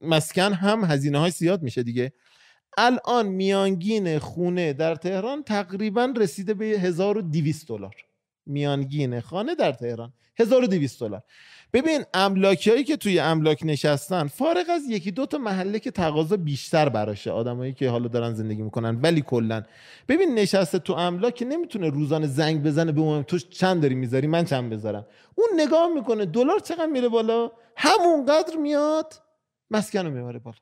مسکن 0.00 0.52
هم 0.52 0.84
هزینه 0.84 1.18
های 1.18 1.30
زیاد 1.30 1.62
میشه 1.62 1.82
دیگه. 1.82 2.12
الان 2.78 3.26
میانگین 3.26 4.18
خونه 4.18 4.72
در 4.72 4.94
تهران 4.94 5.42
تقریبا 5.42 6.14
رسیده 6.16 6.54
به 6.54 6.64
1200 6.64 7.68
دلار. 7.68 7.94
میانگین 8.46 9.20
خانه 9.20 9.54
در 9.54 9.72
تهران 9.72 10.12
1200 10.36 11.00
دلار. 11.00 11.22
ببین 11.72 12.04
املاکی 12.14 12.84
که 12.84 12.96
توی 12.96 13.18
املاک 13.18 13.60
نشستن 13.64 14.26
فارغ 14.26 14.66
از 14.70 14.82
یکی 14.88 15.10
دو 15.10 15.26
تا 15.26 15.38
محله 15.38 15.78
که 15.78 15.90
تقاضا 15.90 16.36
بیشتر 16.36 16.88
براشه 16.88 17.30
آدمایی 17.30 17.72
که 17.72 17.90
حالا 17.90 18.08
دارن 18.08 18.34
زندگی 18.34 18.62
می‌کنن 18.62 19.00
ولی 19.00 19.22
کلا. 19.22 19.62
ببین 20.08 20.34
نشسته 20.34 20.78
تو 20.78 20.92
املاک 20.92 21.44
نمی‌تونه 21.48 21.90
روزانه 21.90 22.26
زنگ 22.26 22.62
بزنه 22.62 22.92
به 22.92 23.00
اون 23.00 23.22
تو 23.22 23.38
چند 23.38 23.82
داری 23.82 23.94
می‌ذاری؟ 23.94 24.26
من 24.26 24.44
چند 24.44 24.70
بذارم؟ 24.70 25.06
اون 25.34 25.48
نگاه 25.60 25.88
می‌کنه 25.94 26.26
دلار 26.26 26.58
چقدر 26.58 26.86
میره 26.86 27.08
بالا؟ 27.08 27.50
همونقدر 27.76 28.56
میاد 28.56 29.14
مسکن 29.70 30.06
رو 30.06 30.10
می‌بره 30.10 30.38
بالا. 30.38 30.56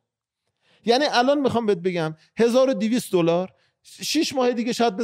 یعنی 0.85 1.05
الان 1.13 1.41
می‌خوام 1.41 1.67
بهت 1.67 1.79
بگم 1.79 2.15
1200 2.37 3.13
دلار 3.13 3.49
6 3.85 4.35
ماه 4.35 4.53
دیگه 4.53 4.73
شاید 4.73 4.97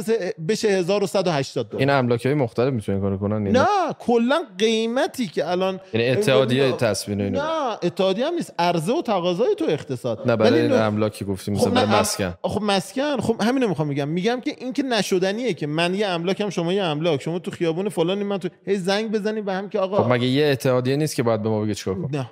بشه 0.47 0.67
1180 0.67 1.69
دلار. 1.69 1.79
این 1.79 1.89
املاک 1.89 2.25
های 2.25 2.35
مختلف 2.35 2.73
می‌تونن 2.73 3.01
کار 3.01 3.17
کنن؟ 3.17 3.47
نه 3.47 3.67
کلا 3.99 4.41
قیمتی 4.57 5.27
که 5.27 5.47
الان 5.47 5.79
یعنی 5.93 6.09
اتحادیه 6.09 6.71
تصویر 6.71 7.21
اینو 7.21 7.41
نه 7.41 7.77
اتحادیه 7.83 8.27
هم 8.27 8.33
نیست 8.33 8.53
عرضه 8.59 8.93
و 8.93 9.01
تقاضای 9.01 9.55
تو 9.55 9.65
اقتصاد. 9.69 10.21
نه 10.25 10.35
برای 10.35 10.61
این 10.61 10.71
املاکی 10.71 11.25
گفتیم 11.25 11.53
مثلا 11.53 11.85
خب 11.85 11.95
مسکن. 11.95 12.33
خب 12.43 12.61
مسکن 12.61 13.17
خب 13.17 13.41
همین 13.41 13.65
می‌خوام 13.65 13.87
میگم 13.87 14.07
میگم 14.07 14.41
که 14.41 14.55
این 14.57 14.73
که 14.73 14.83
نشدنیه 14.83 15.53
که 15.53 15.67
من 15.67 15.93
یه 15.93 16.07
املاکم 16.07 16.49
شما 16.49 16.73
یه 16.73 16.83
املاک 16.83 17.21
شما 17.21 17.39
تو 17.39 17.51
خیابون 17.51 17.89
فلانی 17.89 18.23
من 18.23 18.37
تو 18.37 18.49
هی 18.65 18.75
زنگ 18.75 19.11
بزنیم 19.11 19.45
به 19.45 19.53
هم 19.53 19.69
که 19.69 19.79
آقا 19.79 20.03
خب 20.03 20.13
مگه 20.13 20.27
یه 20.27 20.45
اتحادیه 20.45 20.95
نیست 20.95 21.15
که 21.15 21.23
باید 21.23 21.43
به 21.43 21.49
ما 21.49 21.61
بگه 21.61 21.75
چیکار 21.75 21.95
کنیم 21.95 22.09
نه. 22.13 22.31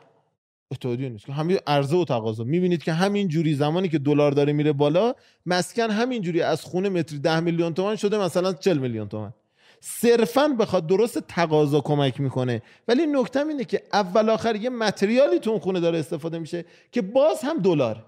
اتحادیه 0.71 1.09
نیست. 1.09 1.25
که 1.25 1.33
همین 1.33 1.57
عرضه 1.67 1.95
و 1.95 2.05
تقاضا. 2.05 2.43
می‌بینید 2.43 2.83
که 2.83 2.93
همین 2.93 3.27
جوری 3.27 3.53
زمانی 3.53 3.89
که 3.89 3.97
دلار 3.99 4.31
داره 4.31 4.53
میره 4.53 4.73
بالا 4.73 5.13
مسکن 5.45 5.89
همین 5.89 6.21
جوری 6.21 6.41
از 6.41 6.61
خونه 6.61 6.89
متری 6.89 7.19
10 7.19 7.39
میلیون 7.39 7.73
تومان 7.73 7.95
شده 7.95 8.17
مثلا 8.17 8.53
40 8.53 8.77
میلیون 8.77 9.07
تومان. 9.07 9.33
صرفا 9.79 10.47
بخواد 10.47 10.87
درست 10.87 11.19
تقاضا 11.19 11.81
کمک 11.81 12.21
می‌کنه. 12.21 12.61
ولی 12.87 13.07
نکته 13.07 13.47
اینه 13.47 13.63
که 13.63 13.81
اول 13.93 14.29
آخر 14.29 14.55
یه 14.55 14.69
متریالی 14.69 15.39
تو 15.39 15.49
اون 15.49 15.59
خونه 15.59 15.79
داره 15.79 15.99
استفاده 15.99 16.39
میشه 16.39 16.65
که 16.91 17.01
باز 17.01 17.41
هم 17.43 17.57
دلار. 17.57 18.05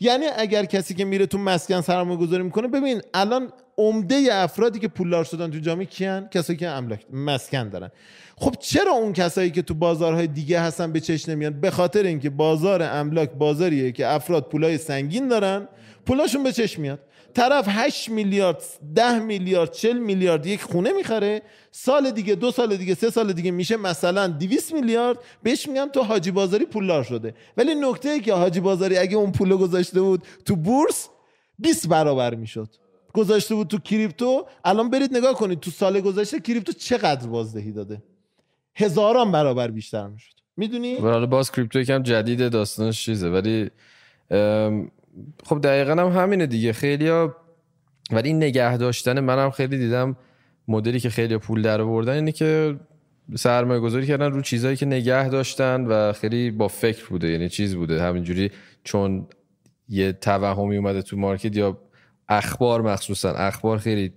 یعنی 0.00 0.24
اگر 0.36 0.64
کسی 0.64 0.94
که 0.94 1.04
میره 1.04 1.26
تو 1.26 1.38
مسکن 1.38 1.80
سرمایه 1.80 2.18
گذاری 2.18 2.42
می‌کنه 2.42 2.68
ببین 2.68 3.00
الان 3.14 3.52
عمده 3.78 4.28
افرادی 4.32 4.78
که 4.78 4.88
پولدار 4.88 5.24
شدن 5.24 5.50
تو 5.50 5.58
جامعه 5.58 5.86
کیان؟ 5.86 6.28
کسایی 6.28 6.58
که 6.58 6.68
املاک 6.68 7.06
مسکن 7.12 7.68
دارن. 7.68 7.90
خب 8.40 8.54
چرا 8.60 8.92
اون 8.92 9.12
کسایی 9.12 9.50
که 9.50 9.62
تو 9.62 9.74
بازارهای 9.74 10.26
دیگه 10.26 10.60
هستن 10.60 10.92
به 10.92 11.00
چش 11.00 11.28
نمیان؟ 11.28 11.60
به 11.60 11.70
خاطر 11.70 12.02
اینکه 12.02 12.30
بازار 12.30 12.82
املاک 12.82 13.30
بازاریه 13.30 13.92
که 13.92 14.06
افراد 14.06 14.48
پولای 14.48 14.78
سنگین 14.78 15.28
دارن 15.28 15.68
پولاشون 16.06 16.42
به 16.42 16.52
چش 16.52 16.78
میاد. 16.78 17.00
طرف 17.34 17.64
8 17.68 18.08
میلیارد 18.08 18.62
10 18.94 19.18
میلیارد 19.18 19.72
40 19.72 19.98
میلیارد 19.98 20.46
یک 20.46 20.62
خونه 20.62 20.92
می‌خره 20.92 21.42
سال 21.70 22.10
دیگه 22.10 22.34
دو 22.34 22.50
سال 22.50 22.76
دیگه 22.76 22.94
سه 22.94 23.10
سال 23.10 23.32
دیگه 23.32 23.50
میشه 23.50 23.76
مثلا 23.76 24.26
200 24.26 24.72
میلیارد 24.72 25.18
بهش 25.42 25.68
میگن 25.68 25.88
تو 25.88 26.02
حاجی 26.02 26.30
بازاری 26.30 26.64
پولدار 26.64 27.02
شده. 27.02 27.34
ولی 27.56 27.74
نکته 27.74 28.08
ای 28.08 28.20
که 28.20 28.34
حاجی 28.34 28.60
بازاری 28.60 28.96
اگه 28.96 29.16
اون 29.16 29.32
پول 29.32 29.56
گذاشته 29.56 30.00
بود 30.00 30.22
تو 30.44 30.56
بورس 30.56 31.08
20 31.58 31.88
برابر 31.88 32.34
می‌شد. 32.34 32.68
گذاشته 33.14 33.54
بود 33.54 33.68
تو 33.68 33.78
کریپتو 33.78 34.46
الان 34.64 34.90
برید 34.90 35.16
نگاه 35.16 35.34
کنید 35.34 35.60
تو 35.60 35.70
سال 35.70 36.00
گذشته 36.00 36.40
کریپتو 36.40 36.72
چقدر 36.72 37.26
بازدهی 37.26 37.72
داده؟ 37.72 38.02
هزاران 38.78 39.32
برابر 39.32 39.70
بیشتر 39.70 40.06
می‌شد. 40.06 40.34
می‌دونی؟ 40.56 40.96
حالا 40.96 41.26
باز 41.26 41.52
کریپتو 41.52 41.80
یکم 41.80 42.02
جدید 42.02 42.48
داستانش 42.48 43.04
چیزه 43.04 43.30
ولی 43.30 43.70
خب 45.44 45.60
دقیقا 45.62 45.92
هم 45.92 46.22
همینه 46.22 46.46
دیگه. 46.46 46.72
خیلی 46.72 47.08
ها 47.08 47.36
ولی 48.10 48.28
این 48.28 48.36
نگه 48.36 48.76
داشتن 48.76 49.20
منم 49.20 49.50
خیلی 49.50 49.78
دیدم 49.78 50.16
مدلی 50.68 51.00
که 51.00 51.10
خیلی 51.10 51.38
پول 51.38 51.62
در 51.62 51.80
آوردن 51.80 52.12
اینه 52.12 52.32
که 52.32 52.80
سرمایه 53.36 53.80
گذاری 53.80 54.06
کردن 54.06 54.32
رو 54.32 54.42
چیزهایی 54.42 54.76
که 54.76 54.86
نگه 54.86 55.28
داشتن 55.28 55.84
و 55.84 56.12
خیلی 56.12 56.50
با 56.50 56.68
فکر 56.68 57.06
بوده 57.08 57.28
یعنی 57.28 57.48
چیز 57.48 57.74
بوده. 57.74 58.02
همینجوری 58.02 58.50
چون 58.84 59.26
یه 59.88 60.12
توهمی 60.12 60.76
اومده 60.76 61.02
تو 61.02 61.16
مارکت 61.16 61.56
یا 61.56 61.78
اخبار 62.28 62.82
مخصوصا 62.82 63.30
اخبار 63.30 63.78
خیلی 63.78 64.12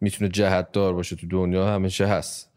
می‌تونه 0.00 0.30
جهت 0.30 0.72
دار 0.72 0.94
باشه 0.94 1.16
تو 1.16 1.26
دنیا 1.26 1.74
همیشه 1.74 2.06
هست. 2.06 2.49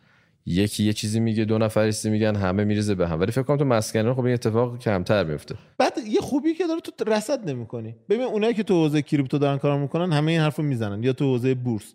یکی 0.46 0.84
یه 0.84 0.94
چیزی 0.94 1.20
میگه 1.20 1.46
دو 1.46 1.58
نفریستی 1.58 2.10
میگن 2.10 2.36
همه 2.36 2.64
میریزه 2.64 2.96
به 2.96 3.08
هم. 3.08 3.20
ولی 3.20 3.32
فکر 3.32 3.44
کنم 3.44 3.58
تو 3.58 3.66
مسکن 3.66 4.14
خب 4.14 4.26
این 4.26 4.34
اتفاق 4.34 4.80
کمتر 4.80 5.24
میفته. 5.24 5.56
بعد 5.78 5.94
یه 6.08 6.22
خوبی 6.22 6.54
که 6.54 6.68
داره 6.68 6.80
تو 6.82 7.12
رصد 7.12 7.50
نمی‌کنی. 7.50 7.96
ببین 8.10 8.24
اونایی 8.24 8.54
که 8.54 8.64
تو 8.64 8.74
حوزه 8.74 9.02
کریپتو 9.02 9.38
دارن 9.38 9.58
کار 9.58 9.80
می‌کنن 9.80 10.14
همه 10.14 10.32
این 10.32 10.42
حرفو 10.42 10.64
می‌زنن. 10.64 11.04
یا 11.04 11.14
تو 11.14 11.26
حوزه 11.26 11.56
بورس. 11.56 11.94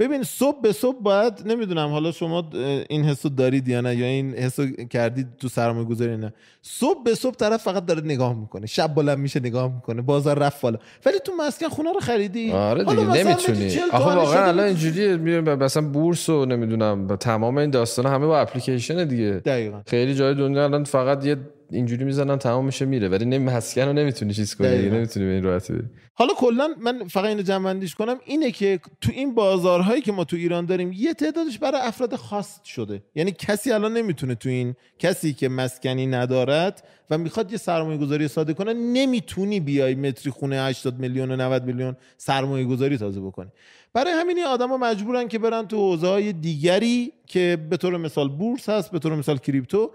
ببین 0.00 0.22
صبح 0.22 0.60
به 0.60 0.72
صبح 0.72 1.02
باید 1.02 1.32
نمی‌دونم 1.46 1.88
حالا 1.88 2.12
شما 2.12 2.50
این 2.88 3.04
حسو 3.04 3.28
دارید 3.28 3.68
یا 3.68 3.80
نه 3.80 3.96
یا 3.96 4.06
این 4.06 4.34
حسو 4.34 4.66
کردید 4.66 5.26
تو 5.38 5.48
سرمایه 5.48 5.86
گذاری 5.86 6.16
نه. 6.16 6.32
صبح 6.62 7.02
به 7.02 7.14
صبح 7.14 7.34
طرف 7.34 7.62
فقط 7.62 7.86
داره 7.86 8.00
نگاه 8.04 8.34
می‌کنه. 8.34 8.66
شب 8.66 8.94
بلند 8.94 9.18
میشه 9.18 9.40
نگاه 9.40 9.74
می‌کنه. 9.74 10.02
بازار 10.02 10.38
رفت 10.38 10.60
بالا. 10.60 10.78
ولی 11.06 11.18
تو 11.24 11.32
مسکن 11.38 11.68
خونه 11.68 11.92
رو 11.92 12.00
خریدی. 12.00 12.52
آره 12.52 12.84
دیگه 12.84 13.24
نمی‌تونی. 13.24 13.76
آخه 13.92 14.14
واقعا 14.14 14.44
الان 14.44 14.66
اینجوری 14.66 15.16
مثلا 15.40 15.88
بورس 15.88 16.28
و 16.28 16.44
نمی‌دونم 16.44 17.16
تمام 17.16 17.58
این 17.58 17.70
داستان 17.70 18.06
همه 18.06 18.26
با 18.26 18.38
اپلیکیشن 18.38 19.04
دیگه. 19.04 19.30
دقیقاً. 19.44 19.82
خیلی 19.86 20.14
جای 20.14 20.34
دنیا 20.34 20.64
الان 20.64 20.84
فقط 20.84 21.26
یه 21.26 21.36
اینجوری 21.72 22.04
می‌زنن 22.04 22.38
تمام 22.38 22.64
میشه 22.64 22.84
میره 22.84 23.08
ولی 23.08 23.24
نمی 23.24 23.44
مسکن 23.44 23.82
رو 23.82 23.92
نمی‌تونی 23.92 24.34
چیز 24.34 24.54
کنی 24.54 24.88
نمی‌تونی 24.88 25.26
به 25.26 25.32
این 25.32 25.42
راحتی 25.42 25.72
بری. 25.72 25.82
حالا 26.14 26.34
کلا 26.34 26.68
من 26.80 27.08
فقط 27.08 27.24
اینو 27.24 27.42
جمع 27.42 27.86
کنم 27.98 28.16
اینه 28.26 28.50
که 28.50 28.80
تو 29.00 29.12
این 29.14 29.34
بازارهایی 29.34 30.02
که 30.02 30.12
ما 30.12 30.24
تو 30.24 30.36
ایران 30.36 30.66
داریم 30.66 30.92
یه 30.92 31.14
تعدادش 31.14 31.58
برای 31.58 31.80
افراد 31.80 32.16
خاص 32.16 32.64
شده. 32.64 33.02
یعنی 33.14 33.32
کسی 33.32 33.72
الان 33.72 33.92
نمی‌تونه 33.92 34.34
تو 34.34 34.48
این 34.48 34.74
کسی 34.98 35.32
که 35.32 35.48
مسکنی 35.48 36.06
ندارد 36.06 36.88
و 37.10 37.18
می‌خواد 37.18 37.52
یه 37.52 37.58
سرمایه 37.58 37.98
گذاری 37.98 38.28
ساده 38.28 38.54
کنه 38.54 38.72
نمی‌تونی 38.72 39.60
بیای 39.60 39.94
متری 39.94 40.30
خونه 40.30 40.56
80 40.56 40.98
میلیون 40.98 41.30
و 41.30 41.36
90 41.36 41.64
میلیون 41.64 41.96
سرمایه 42.16 42.64
گذاری 42.64 42.98
تازه 42.98 43.20
بکنی. 43.20 43.50
برای 43.92 44.12
همین 44.12 44.36
این 44.36 44.46
آدما 44.46 44.76
مجبورن 44.76 45.28
که 45.28 45.38
برن 45.38 45.66
تو 45.66 45.76
حوزه 45.76 46.06
های 46.06 46.32
دیگری 46.32 47.12
که 47.26 47.58
به 47.70 47.76
طور 47.76 47.96
مثال 47.96 48.28
بورس 48.28 48.68
هست 48.68 48.90
به 48.90 48.98
طور 48.98 49.14
مثال 49.14 49.38
کریپتو. 49.38 49.90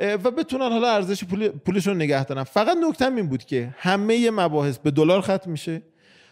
و 0.00 0.30
بتونن 0.30 0.72
حالا 0.72 0.88
ارزش 0.88 1.24
پول 1.24 1.48
پولشون 1.48 1.96
نگه 1.96 2.24
دارن. 2.24 2.44
فقط 2.44 2.76
نکته 2.88 3.06
این 3.06 3.28
بود 3.28 3.44
که 3.44 3.74
همه 3.78 4.30
مباحث 4.30 4.78
به 4.78 4.90
دلار 4.90 5.20
ختم 5.20 5.50
میشه. 5.50 5.82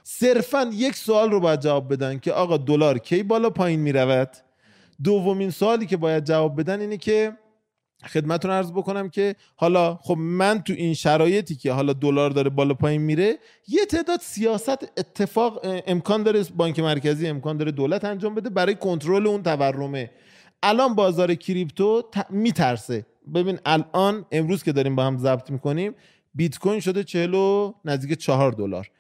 صرفا 0.02 0.70
یک 0.72 0.94
سوال 0.94 1.30
رو 1.30 1.40
باید 1.40 1.60
جواب 1.60 1.93
بدن 1.93 2.18
که 2.18 2.32
آقا 2.32 2.56
دلار 2.56 2.98
کی 2.98 3.22
بالا 3.22 3.51
پایین 3.51 3.80
می‌رود؟ 3.80 4.30
دومین 5.05 5.51
سوالی 5.51 5.86
که 5.86 5.97
باید 5.97 6.24
جواب 6.24 6.60
بدن 6.60 6.80
اینه 6.80 6.97
که 6.97 7.32
خدمتتون 8.05 8.51
عرض 8.51 8.72
بکنم 8.72 9.09
که 9.09 9.34
حالا 9.56 9.94
خب 9.94 10.16
من 10.18 10.62
تو 10.62 10.72
این 10.72 10.94
شرایطی 10.94 11.55
که 11.55 11.72
حالا 11.72 11.93
دلار 11.93 12.30
داره 12.30 12.51
بالا 12.51 12.74
پایین 12.74 13.01
میره 13.01 13.38
یه 13.68 13.86
تعداد 13.86 14.20
سیاست 14.20 14.98
اتفاق 14.98 15.60
امکان 15.86 16.22
داره 16.22 16.44
بانک 16.56 16.80
مرکزی 16.80 17.28
امکان 17.28 17.56
داره 17.56 17.70
دولت 17.70 18.05
انجام 18.05 18.34
بده 18.34 18.51
برای 18.51 18.74
کنترل 18.74 19.26
اون 19.26 19.43
تورمه. 19.43 20.10
الان 20.62 20.94
بازار 20.94 21.34
کریپتو 21.34 22.02
میترسه. 22.30 23.06
ببین 23.34 23.58
الان 23.64 24.26
امروز 24.32 24.62
که 24.62 24.72
داریم 24.72 24.96
با 24.96 25.04
هم 25.04 25.18
ضبط 25.18 25.50
می‌کنیم 25.50 25.94
بیت 26.34 26.58
کوین 26.58 26.80
شده 26.80 27.04
40 27.04 27.70
نزدیک 27.84 28.18
4 28.18 28.52
دلار. 28.52 28.90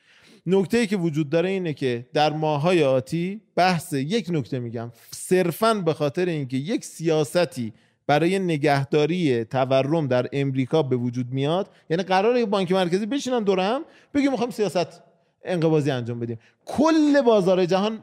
نکته 0.46 0.78
ای 0.78 0.86
که 0.86 0.96
وجود 0.96 1.30
داره 1.30 1.48
اینه 1.48 1.72
که 1.72 2.06
در 2.12 2.32
ماهای 2.32 2.84
آتی 2.84 3.40
بحث 3.56 3.92
یک 3.92 4.26
نکته 4.30 4.58
میگم. 4.58 4.92
صرفا 5.10 5.74
به 5.74 5.94
خاطر 5.94 6.26
اینکه 6.26 6.56
یک 6.56 6.84
سیاستی 6.84 7.72
برای 8.06 8.38
نگهداری 8.38 9.44
تورم 9.44 10.06
در 10.06 10.28
امریکا 10.32 10.82
به 10.82 10.96
وجود 10.96 11.32
میاد 11.32 11.70
یعنی 11.90 12.02
قرار 12.02 12.44
بانک 12.44 12.72
مرکزی 12.72 13.06
بشینن 13.06 13.42
دور 13.42 13.60
هم 13.60 13.84
بگیم 14.14 14.30
می‌خوام 14.30 14.50
سیاست 14.50 15.02
انقباضی 15.44 15.90
انجام 15.90 16.20
بدیم. 16.20 16.38
کل 16.64 17.20
بازار 17.20 17.64
جهان 17.66 17.98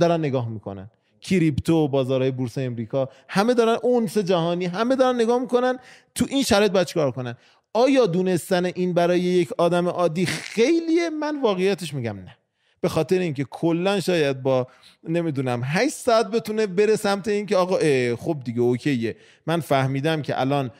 دارن 0.00 0.20
نگاه 0.20 0.48
می‌کنن. 0.48 0.90
کریپتو 1.24 1.88
بازارهای 1.88 2.30
بورس 2.30 2.58
امریکا 2.58 3.08
همه 3.28 3.54
دارن 3.54 3.76
اونس 3.82 4.18
جهانی 4.18 4.66
همه 4.66 4.96
دارن 4.96 5.20
نگاه 5.20 5.38
می‌کنن 5.38 5.78
تو 6.14 6.26
این 6.28 6.42
شرایط 6.42 6.72
باید 6.72 6.86
چیکار 6.86 7.10
کنن؟ 7.10 7.36
آیا 7.72 8.06
دونستن 8.06 8.64
این 8.64 8.92
برای 8.92 9.20
یک 9.20 9.52
آدم 9.58 9.88
عادی؟ 9.88 10.26
خیلیه 10.26 11.10
من 11.10 11.40
واقعیتش 11.42 11.94
میگم 11.94 12.16
نه. 12.16 12.36
به 12.80 12.88
خاطر 12.88 13.18
اینکه 13.18 13.44
کلا 13.50 14.00
شاید 14.00 14.42
با 14.42 14.66
نمی‌دونم 15.08 15.62
8 15.64 15.94
ساعت 15.94 16.30
بتونه 16.30 16.66
بره 16.66 16.96
سمت 16.96 17.28
اینکه 17.28 17.56
آقا 17.56 17.76
خب 18.16 18.36
دیگه 18.44 18.60
اوکیه. 18.60 19.16
من 19.46 19.60
فهمیدم 19.60 20.22
که 20.22 20.40
الان 20.40 20.70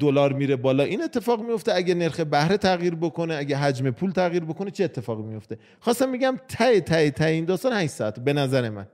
دلار 0.00 0.32
میره 0.32 0.56
بالا. 0.56 0.84
این 0.84 1.02
اتفاق 1.02 1.42
میفته 1.42 1.74
اگه 1.74 1.94
نرخ 1.94 2.20
بهره 2.20 2.56
تغییر 2.56 2.94
بکنه 2.94 3.34
اگه 3.34 3.56
حجم 3.56 3.90
پول 3.90 4.10
تغییر 4.10 4.44
بکنه 4.44 4.70
چه 4.70 4.84
اتفاقی 4.84 5.22
میفته 5.22 5.58
خواستم 5.80 6.08
میگم 6.08 6.38
ته 6.48 6.80
ته 6.80 7.10
ته 7.10 7.24
این 7.24 7.44
داستان 7.44 7.72
8 7.72 7.92
ساعت. 7.92 8.20
به 8.20 8.32
نظر 8.32 8.70
من. 8.70 8.86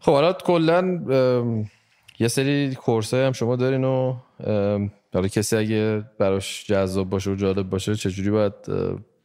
خب 0.00 0.12
حالا 0.12 0.32
کلا 0.32 1.00
یه 2.18 2.28
سری 2.28 2.74
کورس 2.74 3.14
هم 3.14 3.32
شما 3.32 3.56
دارین 3.56 3.84
و 3.84 4.14
حالا 5.14 5.28
کسی 5.28 5.56
اگه 5.56 6.04
براش 6.18 6.66
جذاب 6.66 7.10
باشه 7.10 7.30
و 7.30 7.34
جالب 7.34 7.70
باشه 7.70 7.94
چجوری 7.94 8.30
باید 8.30 8.52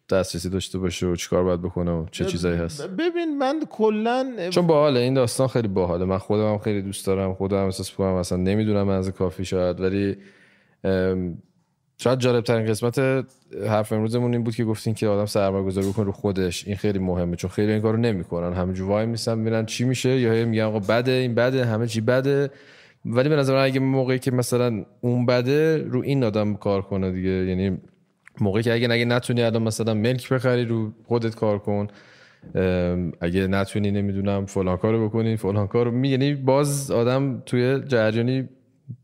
دسترسی 0.09 0.49
داشته 0.49 0.79
باشه 0.79 1.07
و 1.07 1.15
چیکار 1.15 1.43
باید 1.43 1.61
بکنه 1.61 1.91
و 1.91 2.05
چه 2.11 2.25
چیزایی 2.25 2.57
هست؟ 2.57 2.87
ببین 2.87 3.37
من 3.37 3.63
کلا 3.69 4.49
چون 4.49 4.67
باحاله 4.67 4.99
این 4.99 5.13
داستان 5.13 5.47
خیلی 5.47 5.67
باحاله. 5.67 6.05
من 6.05 6.17
خودم 6.17 6.51
هم 6.51 6.57
خیلی 6.57 6.81
دوست 6.81 7.05
دارم 7.07 7.33
خودم 7.33 7.65
احساس 7.65 7.91
می‌کنم 7.91 8.13
اصلا 8.13 8.37
نمی‌دونم 8.37 8.89
از 8.89 9.09
کافی 9.09 9.45
شاید 9.45 9.79
ولی 9.79 10.17
شاید 11.97 12.19
جالب 12.19 12.43
ترین 12.43 12.65
قسمت 12.65 13.25
حرف 13.67 13.93
امروزمون 13.93 14.33
این 14.33 14.43
بود 14.43 14.55
که 14.55 14.63
گفتین 14.63 14.93
که 14.93 15.07
آدم 15.07 15.25
سرمایه 15.25 15.65
گذاری 15.65 15.87
بکنه 15.87 16.05
رو 16.05 16.11
خودش. 16.11 16.67
این 16.67 16.75
خیلی 16.75 16.99
مهمه 16.99 17.35
چون 17.35 17.49
خیلی 17.49 17.71
این 17.71 17.81
کارو 17.81 17.97
نمی‌کنن. 17.97 18.53
همینجوری 18.53 18.89
وای 18.89 19.05
میسن 19.05 19.37
میرن 19.37 19.65
چی 19.65 19.83
میشه 19.83 20.19
یا 20.19 20.45
میگن 20.45 20.63
آقا 20.63 20.79
بده 20.79 21.11
این 21.11 21.35
بده 21.35 21.65
همه 21.65 21.87
چی 21.87 22.01
بده. 22.01 22.49
ولی 23.05 23.29
به 23.29 23.35
نظر 23.35 23.53
من 23.53 23.63
اگه 23.63 23.79
موقعی 23.79 24.19
که 24.19 24.31
مثلا 24.31 24.85
اون 25.01 25.25
بده 25.25 25.77
رو 25.77 26.01
این 26.01 26.23
آدم 26.23 26.55
کار 26.55 26.81
کنه 26.81 27.11
دیگه. 27.11 27.29
یعنی 27.29 27.77
موقعی 28.39 28.63
که 28.63 28.73
اگه 28.73 28.87
نگه 28.87 29.05
نتونی 29.05 29.43
الان 29.43 29.61
مثلا 29.61 29.93
ملک 29.93 30.33
بخری 30.33 30.65
رو 30.65 30.91
خودت 31.05 31.35
کار 31.35 31.59
کن. 31.59 31.87
اگه 33.21 33.47
نتونی 33.47 33.91
نمی‌دونم 33.91 34.45
فلان 34.45 34.77
کارو 34.77 35.09
بکنی 35.09 35.37
فلان 35.37 35.67
کارو. 35.67 35.91
می 35.91 36.09
یعنی 36.09 36.33
باز 36.33 36.91
آدم 36.91 37.43
توی 37.45 37.79
جریانی 37.87 38.49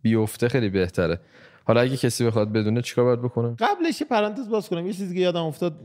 بیفته 0.01 0.49
خیلی 0.49 0.69
بهتره. 0.69 1.19
حالا 1.69 1.81
اگه 1.81 1.97
کسی 1.97 2.25
بخواد 2.25 2.51
بدونه 2.51 2.81
چیکار 2.81 3.05
باید 3.05 3.21
بکنه؟ 3.21 3.55
قبلش 3.59 4.03
پرانتز 4.03 4.49
باز 4.49 4.69
کنم 4.69 4.87
یه 4.87 4.93
چیزی 4.93 5.15
که 5.15 5.21
یادم 5.21 5.43
افتاد 5.43 5.79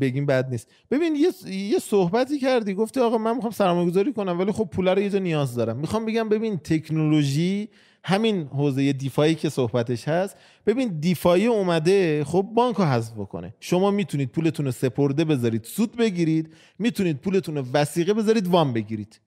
بگیم 0.00 0.26
بد 0.26 0.50
نیست. 0.50 0.70
ببین 0.90 1.16
یه 1.16 1.52
یه 1.52 1.78
صحبتی 1.78 2.38
کردی 2.38 2.74
گفتی 2.74 3.00
آقا 3.00 3.18
من 3.18 3.34
می‌خوام 3.34 3.52
سرمایه‌گذاری 3.52 4.12
کنم 4.12 4.38
ولی 4.38 4.52
خب 4.52 4.64
پول 4.64 4.88
رو 4.88 4.98
یه 5.00 5.10
جا 5.10 5.18
نیاز 5.18 5.54
دارم. 5.54 5.76
می‌خوام 5.76 6.06
بگم 6.06 6.28
ببین 6.28 6.56
تکنولوژی 6.56 7.68
همین 8.04 8.46
حوزه 8.46 8.92
دیفایی 8.92 9.34
که 9.34 9.48
صحبتش 9.48 10.08
هست. 10.08 10.36
ببین 10.66 11.00
دیفایی 11.00 11.46
اومده 11.46 12.24
خب 12.24 12.42
بانک 12.54 12.76
رو 12.76 12.84
حذف 12.84 13.12
بکنه. 13.12 13.54
شما 13.60 13.90
می‌تونید 13.90 14.28
پولتون 14.28 14.66
رو 14.66 14.72
سپرده 14.72 15.24
بذارید 15.24 15.64
سود 15.64 15.96
بگیرید. 15.96 16.52
می‌تونید 16.78 17.16
پولتون 17.16 17.56
رو 17.56 17.64
وسیقه 17.72 18.14
بذارید 18.14 18.48
وام 18.48 18.72
بگیرید. 18.72 19.20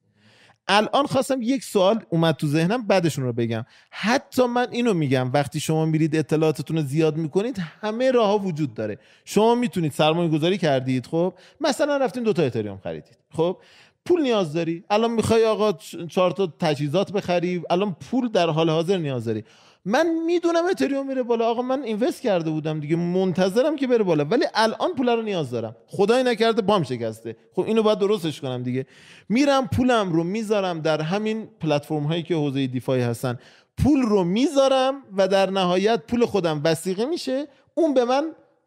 الان 0.70 1.06
خواستم 1.06 1.42
یک 1.42 1.64
سوال 1.64 2.00
اومد 2.10 2.36
تو 2.36 2.48
ذهنم 2.48 2.88
بعدشون 2.88 3.24
رو 3.24 3.34
بگم. 3.34 3.66
حتی 3.92 4.46
من 4.46 4.68
اینو 4.72 4.94
میگم 4.94 5.32
وقتی 5.34 5.60
شما 5.60 5.86
میرید 5.86 6.16
اطلاعاتتون 6.16 6.78
رو 6.78 6.84
زیاد 6.84 7.18
می‌کنید 7.18 7.58
همه 7.82 8.12
راه 8.12 8.46
وجود 8.46 8.74
داره. 8.74 8.98
شما 9.26 9.56
می‌تونید 9.56 9.92
سرمایه 9.92 10.30
گذاری 10.30 10.58
کردید 10.58 11.06
خب؟ 11.06 11.34
مثلا 11.62 11.98
رفتین 11.98 12.24
دوتا 12.24 12.44
اتریوم 12.44 12.78
خریدید 12.84 13.18
خب؟ 13.34 13.58
پول 14.06 14.22
نیاز 14.22 14.54
داری. 14.54 14.84
الان 14.90 15.12
می‌خوای 15.12 15.46
آقا 15.46 15.72
چهار 16.10 16.32
تا 16.32 16.54
تجهیزات 16.60 17.12
بخری 17.12 17.62
الان 17.70 17.96
پول 18.10 18.28
در 18.28 18.50
حال 18.50 18.70
حاضر 18.70 18.98
نیاز 18.98 19.26
داری. 19.26 19.44
من 19.90 20.08
می‌دونم 20.26 20.66
اتریوم 20.72 21.08
میره 21.08 21.24
بالا. 21.24 21.46
آقا 21.46 21.62
من 21.62 21.84
اینوست 21.84 22.22
کرده 22.22 22.50
بودم 22.50 22.80
دیگه. 22.80 22.96
منتظرم 22.96 23.76
که 23.76 23.88
بره 23.88 24.04
بالا. 24.04 24.26
ولی 24.26 24.46
الان 24.54 24.94
پول 24.98 25.10
رو 25.10 25.22
نیاز 25.22 25.52
دارم. 25.52 25.76
خدای 25.88 26.24
نکرده 26.24 26.62
بام 26.62 26.84
شکسته. 26.84 27.36
خب 27.54 27.62
اینو 27.62 27.84
باید 27.84 28.00
درستش 28.00 28.42
کنم 28.42 28.64
دیگه. 28.64 28.86
میرم 29.30 29.68
پولم 29.68 30.12
رو 30.12 30.24
می‌ذارم 30.24 30.82
در 30.82 31.02
همین 31.02 31.48
پلتفرم 31.60 32.04
هایی 32.04 32.24
که 32.24 32.36
حوزه 32.36 32.68
دیفای 32.68 33.02
هستن. 33.02 33.40
پول 33.84 34.02
رو 34.02 34.24
می‌ذارم 34.24 34.94
و 35.18 35.28
در 35.28 35.50
نهایت 35.50 36.02
پول 36.08 36.26
خودم 36.26 36.62
وسیقه 36.64 37.06
میشه. 37.06 37.48
اون 37.74 37.94
به 37.94 38.06
من 38.06 38.24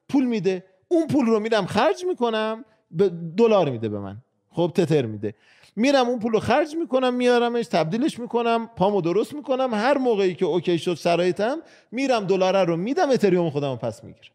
پول 0.09 0.25
میده. 0.25 0.65
اون 0.89 1.07
پول 1.07 1.27
رو 1.27 1.41
میرم 1.41 1.67
خرج 1.67 2.05
می‌کنم. 2.09 2.65
به 2.91 3.13
دلار 3.37 3.71
میده 3.71 3.89
به 3.89 3.99
من. 3.99 4.17
خب 4.51 4.73
تتر 4.75 5.07
میده. 5.07 5.35
میرم 5.77 6.09
اون 6.09 6.19
پول 6.19 6.33
رو 6.33 6.41
خرج 6.41 6.77
می‌کنم 6.77 7.15
میارمش 7.15 7.67
تبدیلش 7.67 8.19
می‌کنم 8.19 8.71
پامو 8.77 9.01
درست 9.01 9.35
می‌کنم. 9.35 9.75
هر 9.75 9.99
موقعی 9.99 10.35
که 10.35 10.45
اوکی 10.45 10.79
شد 10.79 10.95
شرایطم 10.95 11.59
میرم 11.91 12.25
دلار 12.25 12.67
رو 12.67 12.77
میدم 12.77 13.11
اتریوم 13.11 13.51
خودم 13.51 13.77
پس 13.77 14.05
می‌گیرم. 14.05 14.35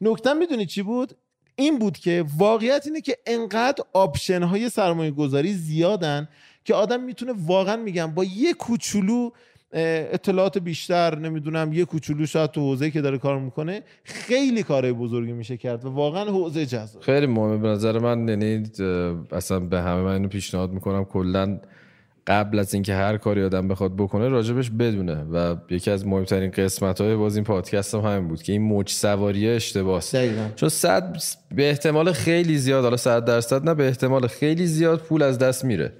نکته 0.00 0.32
می‌دونی 0.32 0.66
چی 0.66 0.82
بود؟ 0.82 1.16
این 1.56 1.78
بود 1.78 1.98
که 1.98 2.24
واقعیت 2.38 2.86
اینه 2.86 3.00
که 3.00 3.16
انقدر 3.26 3.84
option 3.92 4.42
های 4.42 4.68
سرمایه 4.68 5.10
گذاری 5.10 5.52
زیادن 5.52 6.28
که 6.64 6.74
آدم 6.74 7.00
می‌تونه 7.00 7.32
واقعا 7.46 7.76
میگم 7.76 8.14
با 8.14 8.24
یه 8.24 8.52
کوچولو 8.52 9.30
اطلاعات 9.78 10.58
بیشتر 10.58 11.18
نمی‌دونم 11.18 11.72
یه 11.72 11.84
کوچولو 11.84 12.26
شاید 12.26 12.50
تو 12.50 12.60
حوزه 12.60 12.90
که 12.90 13.00
داره 13.00 13.18
کار 13.18 13.40
می‌کنه 13.40 13.82
خیلی 14.04 14.62
کارهای 14.62 14.92
بزرگی 14.92 15.32
میشه 15.32 15.56
کرد 15.56 15.84
و 15.84 15.88
واقعا 15.88 16.24
حوزه 16.24 16.66
جذاب. 16.66 17.02
خیلی 17.02 17.26
مهمه. 17.26 17.56
به 17.56 17.68
نظر 17.68 17.98
من 17.98 18.28
یعنی 18.28 18.62
اصلا 19.32 19.60
به 19.60 19.80
همه 19.80 20.02
من 20.02 20.12
اینو 20.12 20.28
پیشنهاد 20.28 20.70
می‌کنم 20.70 21.04
کلا 21.04 21.60
قبل 22.26 22.58
از 22.58 22.74
اینکه 22.74 22.94
هر 22.94 23.16
کاری 23.16 23.42
آدم 23.42 23.68
بخواد 23.68 23.96
بکنه 23.96 24.28
راجبش 24.28 24.70
بدونه. 24.70 25.24
و 25.32 25.56
یکی 25.70 25.90
از 25.90 26.06
مهمترین 26.06 26.50
قسمت 26.50 27.00
های 27.00 27.16
باز 27.16 27.36
این 27.36 27.44
پادکست 27.44 27.94
هم 27.94 28.00
همین 28.00 28.28
بود 28.28 28.42
که 28.42 28.52
این 28.52 28.62
موج 28.62 28.90
سواری 28.90 29.48
اشتباس. 29.48 30.14
چون 30.56 30.68
صد 30.68 31.16
به 31.54 31.68
احتمال 31.68 32.12
خیلی 32.12 32.58
زیاد 32.58 32.84
حالا 32.84 32.96
صد 32.96 33.24
درصد 33.24 33.64
نه 33.64 33.74
به 33.74 33.86
احتمال 33.86 34.26
خیلی 34.26 34.66
زیاد 34.66 34.98
پول 34.98 35.22
از 35.22 35.38
دست 35.38 35.64
میره. 35.64 35.92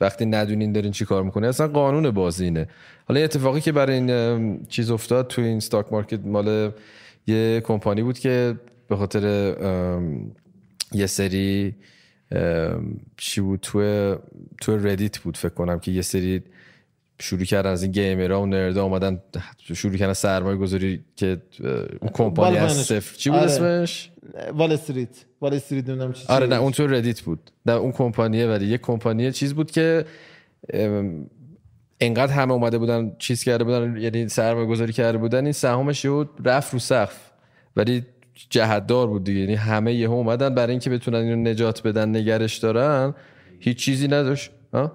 وقتی 0.00 0.26
ندونین 0.26 0.72
دارین 0.72 0.92
چی 0.92 1.04
کار 1.04 1.22
می‌کنه 1.22 1.46
اصلا 1.46 1.68
قانون 1.68 2.10
بازینه 2.10 2.68
حالا 3.08 3.20
اتفاقی 3.20 3.60
که 3.60 3.72
برای 3.72 3.94
این 3.94 4.66
چیز 4.66 4.90
افتاد 4.90 5.26
تو 5.26 5.42
این 5.42 5.60
stock 5.60 5.92
market 5.92 6.20
مال 6.26 6.72
یه 7.26 7.60
کمپانی 7.60 8.02
بود 8.02 8.18
که 8.18 8.58
به 8.88 8.96
خاطر 8.96 9.22
یه 10.92 11.06
سری 11.06 11.74
چی 13.16 13.40
بود 13.40 13.60
تو 13.60 13.80
تو 14.60 14.76
Reddit 14.86 15.18
بود 15.18 15.36
فکر 15.36 15.54
کنم 15.54 15.78
که 15.78 15.92
یه 15.92 16.02
سری 16.02 16.42
شروع 17.20 17.44
کردن 17.44 17.70
از 17.70 17.82
این 17.82 17.92
gamer 17.92 18.34
ها 18.34 18.42
و 18.42 18.46
nerd 18.46 18.76
ا 18.76 18.84
اومدن 18.84 19.22
شروع 19.74 19.96
کردن 19.96 20.12
سرمایه 20.12 20.56
گذاری 20.56 21.04
که 21.16 21.42
اون 22.00 22.10
کمپانی 22.12 22.56
از 22.56 22.72
صفر 22.72 23.16
چی 23.16 23.30
بود 23.30 23.38
آره. 23.38 23.50
اسمش؟ 23.50 24.10
وال 24.52 24.72
استریت. 24.72 25.24
وال 25.40 25.54
استریت 25.54 25.88
نمی‌دونم 25.88 26.12
چی 26.12 26.24
آره 26.28 26.46
نه 26.46 26.56
اون 26.56 26.72
تو 26.72 26.86
ردیت 26.86 27.20
بود. 27.20 27.50
نه 27.66 27.72
اون 27.72 27.92
کمپانیه 27.92 28.46
ولی 28.46 28.66
یه 28.66 28.78
کمپانی 28.78 29.32
چیز 29.32 29.54
بود 29.54 29.70
که 29.70 30.04
انقدر 32.00 32.32
همه 32.32 32.52
اومده 32.52 32.78
بودن 32.78 33.12
چیز 33.18 33.44
کرده 33.44 33.64
بودن 33.64 33.96
یعنی 33.96 34.28
سرمایه 34.28 34.66
گذاری 34.66 34.92
کرده 34.92 35.18
بودن. 35.18 35.44
این 35.44 35.52
سهامش 35.52 36.04
یهو 36.04 36.24
رفت 36.44 36.72
رو 36.72 36.78
سقف. 36.78 37.30
ولی 37.76 38.02
جهتدار 38.50 39.06
بود 39.06 39.24
دیگه. 39.24 39.40
یعنی 39.40 39.54
همه 39.54 39.94
یهو 39.94 40.12
اومدن 40.12 40.54
برای 40.54 40.70
اینکه 40.70 40.90
بتونن 40.90 41.18
اینو 41.18 41.50
نجات 41.50 41.82
بدن 41.82 42.16
نگرش 42.16 42.56
دارن 42.58 43.14
هیچ 43.60 43.78
چیزی 43.78 44.08
نداشت. 44.08 44.50
ها؟ 44.72 44.92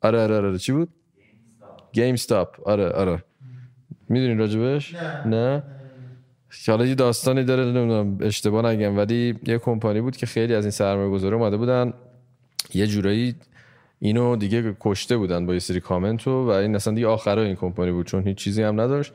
آره 0.00 0.22
آره 0.22 0.36
آره 0.36 0.58
چی 0.58 0.72
بود؟ 0.72 0.88
گیم 1.92 2.14
استاپ 2.14 2.68
آره 2.68 2.88
آره. 2.88 3.24
می‌دونی 4.08 4.34
راجبش؟ 4.34 4.94
نه. 4.94 5.26
نه؟ 5.26 5.62
حالا 6.66 6.86
یه 6.86 6.94
داستانی 6.94 7.44
داره 7.44 7.64
نمی‌دونم 7.64 8.18
اشتباه 8.20 8.66
نگم 8.66 8.96
ولی 8.96 9.38
یه 9.46 9.58
کمپانی 9.58 10.00
بود 10.00 10.16
که 10.16 10.26
خیلی 10.26 10.54
از 10.54 10.64
این 10.64 10.70
سرمایه 10.70 11.10
گذاری 11.10 11.34
اومده 11.34 11.56
بودن. 11.56 11.92
یه 12.74 12.86
جورایی 12.86 13.34
اینو 13.98 14.36
دیگه 14.36 14.76
کشته 14.80 15.16
بودن 15.16 15.46
با 15.46 15.52
یه 15.52 15.58
سری 15.58 15.80
کامنت 15.80 16.28
و 16.28 16.30
این 16.30 16.74
اصلا 16.74 16.94
دیگه 16.94 17.06
آخرای 17.06 17.46
این 17.46 17.56
کمپانی 17.56 17.92
بود 17.92 18.06
چون 18.06 18.22
هیچ 18.22 18.38
چیزی 18.38 18.62
هم 18.62 18.80
نداشت. 18.80 19.12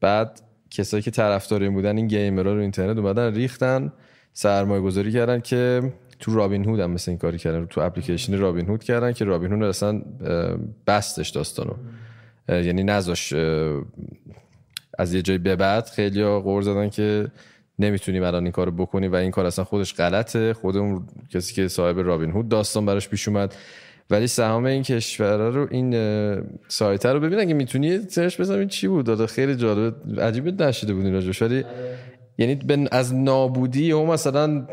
بعد 0.00 0.40
کسایی 0.70 1.02
که 1.02 1.10
طرفدار 1.10 1.62
این 1.62 1.74
بودن 1.74 1.96
این 1.96 2.06
گیمرها 2.06 2.52
رو 2.52 2.60
اینترنت 2.60 2.98
اومدن 2.98 3.34
ریختن 3.34 3.92
سرمایه 4.32 4.80
گذاری 4.82 5.12
کردن 5.12 5.40
که 5.40 5.92
تو 6.22 6.34
رابین 6.34 6.64
هود 6.64 6.80
هم 6.80 6.90
مثل 6.90 7.10
این 7.10 7.18
کاری 7.18 7.38
کردن 7.38 7.66
تو 7.66 7.80
اپلیکیشن 7.80 8.38
رابین 8.38 8.66
هود 8.66 8.84
کردن 8.84 9.12
که 9.12 9.24
رابین 9.24 9.52
هود 9.52 9.62
اصلا 9.62 10.02
بستش 10.86 11.28
داستانو. 11.28 11.72
یعنی 12.48 12.82
نذاش 12.82 13.32
از 14.98 15.14
یه 15.14 15.22
جایی 15.22 15.38
به 15.38 15.56
بعد 15.56 15.86
خیلی 15.86 16.40
زدن 16.60 16.88
که 16.88 17.28
نمی‌تونیم 17.78 18.22
الان 18.22 18.42
این 18.42 18.52
کارو 18.52 18.72
بکنی 18.72 19.08
و 19.08 19.14
این 19.14 19.30
کار 19.30 19.46
اصلا 19.46 19.64
خودش 19.64 19.94
غلطه. 19.94 20.54
خود 20.54 20.76
اون 20.76 21.06
کسی 21.30 21.54
که 21.54 21.68
صاحب 21.68 21.98
رابین 21.98 22.30
هود 22.30 22.48
داستان 22.48 22.86
براش 22.86 23.08
پیش 23.08 23.28
اومد. 23.28 23.54
ولی 24.10 24.26
سهام 24.26 24.64
این 24.64 24.82
کشور 24.82 25.50
رو 25.50 25.68
این 25.70 25.92
سایت 26.68 27.06
رو 27.06 27.20
ببین 27.20 27.38
اگه 27.38 27.54
می‌تونی 27.54 27.98
سرچ 27.98 28.40
بزنید 28.40 28.68
چی 28.68 28.88
بود. 28.88 29.06
داده 29.06 29.26
خیلی 29.26 29.56
جالب 29.56 30.20
عجیب 30.20 30.62
نشده 30.62 30.94
بودین 30.94 31.12
راجوش 31.12 31.42
ولی 31.42 31.64
یعنی 32.38 32.86
از 32.92 33.14
نابودی 33.14 33.92
او 33.92 34.06
مثلا 34.06 34.66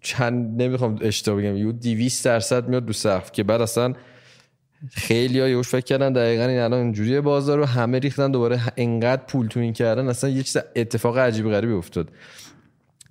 چند 0.00 0.62
نمی‌خوام 0.62 0.98
اشتباه 1.00 1.40
بگم 1.40 1.56
یو 1.56 1.72
200 1.72 2.24
درصد 2.24 2.68
میاد 2.68 2.86
دو 2.86 2.92
سقف 2.92 3.32
که 3.32 3.42
بعد 3.42 3.60
اصلا 3.60 3.92
خیلی 4.90 5.40
های 5.40 5.62
فکر 5.62 5.80
کردن 5.80 6.12
دقیقا 6.12 6.44
این 6.44 6.58
الان 6.58 6.80
اینجوری 6.80 7.20
بازار 7.20 7.58
رو. 7.58 7.64
همه 7.64 7.98
ریختن 7.98 8.30
دوباره 8.30 8.60
انقدر 8.76 9.22
پول 9.26 9.46
تو 9.46 9.60
این 9.60 9.72
کردن. 9.72 10.08
اصلا 10.08 10.30
یه 10.30 10.42
چیز 10.42 10.56
اتفاق 10.76 11.18
عجیب 11.18 11.50
غریبی 11.50 11.72
افتاد 11.72 12.08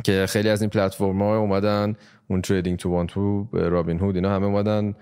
که 0.03 0.25
خیلی 0.29 0.49
از 0.49 0.61
این 0.61 0.69
پلتفرم 0.69 1.21
ها 1.21 1.37
اومدن 1.37 1.95
اون 2.27 2.41
تریدینگ 2.41 2.77
تو 2.77 2.89
وان 2.89 3.07
تو 3.07 3.47
رابین 3.53 3.99
هود 3.99 4.15
اینا 4.15 4.35
همه 4.35 4.45
اومدن 4.45 4.93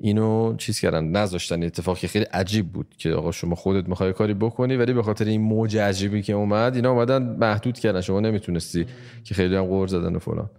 اینو 0.00 0.56
چیز 0.56 0.80
کردن 0.80 1.04
نذاشتن. 1.04 1.62
اتفاقی 1.62 2.06
خیلی 2.06 2.24
عجیب 2.24 2.72
بود 2.72 2.94
که 2.98 3.10
آقا 3.10 3.32
شما 3.32 3.54
خودت 3.54 3.88
می‌خوای 3.88 4.12
کاری 4.12 4.34
بکنی 4.34 4.76
ولی 4.76 4.92
به 4.92 5.02
خاطر 5.02 5.24
این 5.24 5.40
موج 5.40 5.76
عجیبی 5.76 6.22
که 6.22 6.32
اومد 6.32 6.76
اینا 6.76 6.90
اومدن 6.90 7.22
محدود 7.22 7.78
کردن. 7.78 8.00
شما 8.00 8.20
نمی‌تونستی 8.20 8.86
که 9.24 9.34
خیلی 9.34 9.56
هم 9.56 9.64
قور 9.64 9.86
زدن 9.86 10.16
و 10.16 10.18
فلان. 10.18 10.50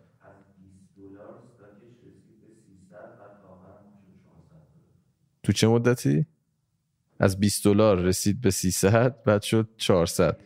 تو 5.46 5.52
چه 5.52 5.68
مدتی؟ 5.68 6.26
از 7.20 7.40
20 7.40 7.64
دلار 7.64 8.00
رسید 8.00 8.42
به 8.42 8.52
300 8.52 9.24
بعد 9.24 9.42
شد 9.42 9.70
400 9.78 10.38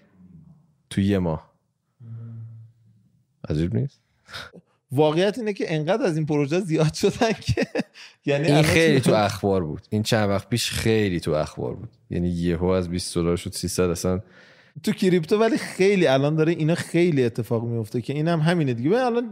تو 0.89 1.01
یه 1.01 1.19
ماه. 1.19 1.53
عجیب 3.49 3.75
نیست؟ 3.75 3.99
واقعیت 4.91 5.37
اینه 5.37 5.53
که 5.53 5.75
انقدر 5.75 6.03
از 6.03 6.17
این 6.17 6.25
پروژه 6.25 6.59
زیاد 6.59 6.93
شدن 6.93 7.31
که 7.31 7.67
یعنی 8.25 8.51
این 8.51 8.63
خیلی 8.63 9.01
تو 9.01 9.13
اخبار 9.13 9.63
بود. 9.63 9.81
این 9.89 10.03
چند 10.03 10.29
وقت 10.29 10.49
پیش 10.49 10.71
خیلی 10.71 11.19
تو 11.19 11.31
اخبار 11.31 11.75
بود. 11.75 11.89
یعنی 12.09 12.29
یهو 12.29 12.65
از 12.65 12.89
20 12.89 13.15
دلار 13.15 13.37
شد 13.37 13.53
300 13.53 13.83
اصلا 13.83 14.21
تو 14.83 14.91
کریپتو 14.91 15.37
ولی 15.37 15.57
خیلی 15.57 16.07
الان 16.07 16.35
داره 16.35 16.51
اینا 16.51 16.75
خیلی 16.75 17.23
اتفاق 17.23 17.63
میفته 17.63 18.01
که 18.01 18.13
اینم 18.13 18.39
همینه 18.39 18.73
دیگه. 18.73 18.97
الان 18.97 19.29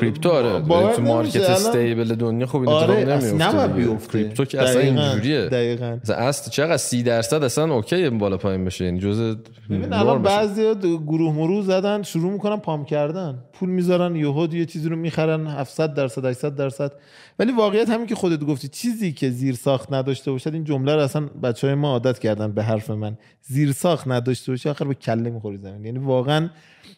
کریپتو 0.00 0.30
آره 0.30 0.94
تو 0.96 1.02
market 1.02 1.50
stable 1.50 2.14
دنیا 2.14 2.46
خب 2.46 2.56
این 2.56 2.68
آره 2.68 2.94
اتفاق 2.94 3.70
نمیفته 3.70 4.18
کریپتو 4.18 4.44
که 4.44 4.62
اصلا 4.62 4.80
اینجوریه. 4.80 5.46
دقیقاً. 5.46 5.98
اصلا 6.08 6.50
چقدر 6.50 6.76
30 6.76 7.02
درصد 7.02 7.44
اصلا 7.44 7.74
okay 7.74 8.10
بالا 8.10 8.36
پایین 8.36 8.64
بشه. 8.64 8.84
یعنی 8.84 8.98
جزء 8.98 9.34
الان 9.70 10.22
بعضی 10.22 10.74
گروه 11.06 11.34
مروه 11.34 11.62
زدن 11.62 12.02
شروع 12.02 12.32
می‌کنن 12.32 12.56
pump 12.56 12.84
کردن. 12.84 13.38
پول 13.52 13.68
می‌ذارن 13.68 14.16
یهو 14.16 14.54
یه 14.54 14.66
چیزی 14.66 14.88
رو 14.88 14.96
می‌خرن 14.96 15.46
700 15.46 15.94
درصد 15.94 16.24
800 16.24 16.56
درصد. 16.56 16.92
ولی 17.38 17.52
واقعیت 17.52 17.88
همین 17.88 18.06
که 18.06 18.14
خودت 18.14 18.44
گفتی 18.44 18.68
چیزی 18.68 19.12
که 19.12 19.30
زیر 19.30 19.54
ساخت 19.54 19.92
نداشته 19.92 20.30
باشد 20.30 20.54
این 20.54 20.64
جمله 20.64 20.94
رو 20.94 21.00
اصلا 21.00 21.26
بچه 21.42 21.66
های 21.66 21.76
ما 21.76 21.90
عادت 21.90 22.18
کردن 22.18 22.52
به 22.52 22.62
حرف 22.62 22.90
من. 22.90 23.18
زیر 23.42 23.72
ساخت 23.72 24.08
نداشته 24.08 24.52
باشه. 24.52 24.72
آخر 24.80 24.88
با 24.88 24.94
کله 24.94 25.30
می‌خوری 25.30 25.56
زمین. 25.56 25.84
یعنی 25.84 25.98
واقعا 25.98 26.48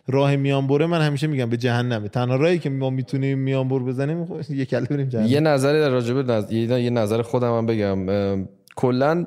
راه 0.09 0.37
میانبره 0.37 0.87
من 0.87 1.01
همیشه 1.01 1.27
میگم 1.27 1.51
به 1.51 1.57
جهنمه. 1.57 2.09
تنها 2.09 2.37
راهی 2.37 2.59
که 2.59 2.71
ما 2.71 2.91
می‌تونیم 2.91 3.39
میانبر 3.39 3.79
بزنیم 3.79 4.27
یه 4.51 4.65
کله 4.65 4.87
بریم 4.87 5.09
جهنم. 5.09 5.27
یه 5.27 5.41
نظری 5.41 5.81
در 5.81 5.91
راجبه 5.91 6.23
نظر... 6.23 6.53
یه 6.53 6.91
نظر 6.91 7.23
خودم 7.23 7.57
هم 7.57 7.67
بگم. 7.67 8.47
کلا 8.77 9.27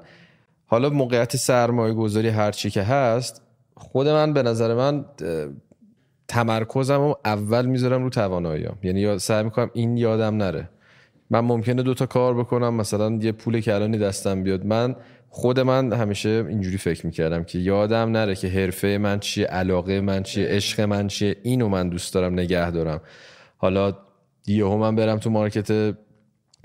حالا 0.66 0.90
موقعیت 0.90 1.36
سرمایه 1.36 1.94
گذاری 1.94 2.28
هرچی 2.28 2.70
که 2.70 2.82
هست 2.82 3.42
خود 3.76 4.08
من 4.08 4.34
به 4.34 4.44
نظر 4.44 4.74
من 4.74 5.06
تمرکزم 6.28 7.16
اول 7.26 7.66
می‌ذارم 7.66 8.04
رو 8.04 8.10
تواناییام. 8.10 8.78
یعنی 8.84 9.20
سعی 9.20 9.44
می‌کنم 9.44 9.70
این 9.74 9.98
یادم 9.98 10.38
نره. 10.38 10.70
من 11.30 11.40
ممکنه 11.40 11.84
دو 11.84 11.94
تا 11.94 12.06
کار 12.06 12.34
بکنم 12.34 12.74
مثلا 12.74 13.20
یه 13.22 13.32
پول 13.32 13.60
کلانی 13.60 13.98
دستم 13.98 14.44
بیاد. 14.44 14.66
من 14.66 14.96
خود 15.38 15.60
من 15.60 15.94
همیشه 15.94 16.46
اینجوری 16.50 16.78
فکر 16.78 17.06
می‌کردم 17.06 17.44
که 17.44 17.60
یادم 17.60 18.12
نره 18.12 18.36
که 18.36 18.48
حرفه 18.48 18.98
من 19.02 19.20
چیه 19.20 19.46
علاقه 19.46 20.02
من 20.02 20.24
چیه 20.24 20.48
عشق 20.48 20.82
من 20.82 21.08
چیه 21.08 21.36
اینو 21.44 21.70
من 21.70 21.90
دوست 21.90 22.14
دارم 22.14 22.34
نگه 22.34 22.72
دارم. 22.72 23.02
حالا 23.58 23.98
یهو 24.48 24.78
من 24.78 24.96
برم 24.96 25.18
تو 25.18 25.30
market 25.30 25.96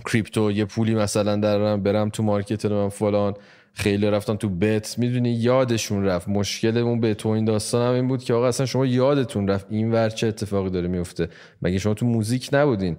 کریپتو 0.07 0.51
یه 0.51 0.65
پولی 0.65 0.95
مثلا 0.95 1.37
درارم 1.37 1.83
برم 1.83 2.09
تو 2.09 2.23
market 2.23 2.67
من 2.67 2.89
فلان. 2.89 3.35
خیلی 3.73 4.07
رفتن 4.07 4.37
تو 4.37 4.49
bet. 4.49 4.99
می‌دونی 4.99 5.31
یادشون 5.31 6.05
رفت. 6.05 6.29
مشکل 6.29 6.79
اون 6.79 7.01
به 7.01 7.15
تو 7.15 7.29
این 7.29 7.45
داستان 7.45 7.89
هم 7.89 7.95
این 7.95 8.09
بود 8.09 8.25
که 8.25 8.35
آقا 8.35 8.49
اصلا 8.49 8.67
شما 8.67 8.87
یادتون 8.87 9.49
رفت 9.49 9.67
این 9.71 9.93
ور 9.93 10.09
چه 10.09 10.27
اتفاقی 10.27 10.71
داره 10.71 10.89
میفته 10.89 11.29
مگه 11.63 11.79
شما 11.79 11.95
تو 11.95 12.07
موزیک 12.07 12.49
نبودین؟ 12.53 12.97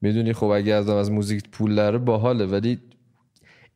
می‌دونی 0.00 0.32
خب 0.32 0.46
اگه 0.46 0.74
از 0.74 0.88
از 0.88 1.10
موزیک 1.10 1.50
پول 1.52 1.74
داره 1.74 1.98
باحاله 1.98 2.46
ولی 2.46 2.78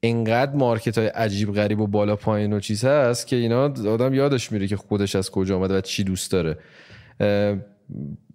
انقدر 0.09 0.57
market 0.57 0.99
های 0.99 1.07
عجیب 1.07 1.53
غریب 1.53 1.81
و 1.81 1.87
بالا 1.87 2.17
پایین 2.17 2.53
و 2.53 2.61
چیز 2.61 2.85
هست 2.85 3.27
که 3.27 3.37
اینا 3.37 3.65
آدم 3.65 4.15
یادش 4.15 4.53
میره 4.53 4.67
که 4.67 4.77
خودش 4.77 5.17
از 5.17 5.31
کجا 5.31 5.57
آمده 5.57 5.79
و 5.79 5.81
چی 5.81 6.05
دوست 6.05 6.33
داره. 6.33 6.59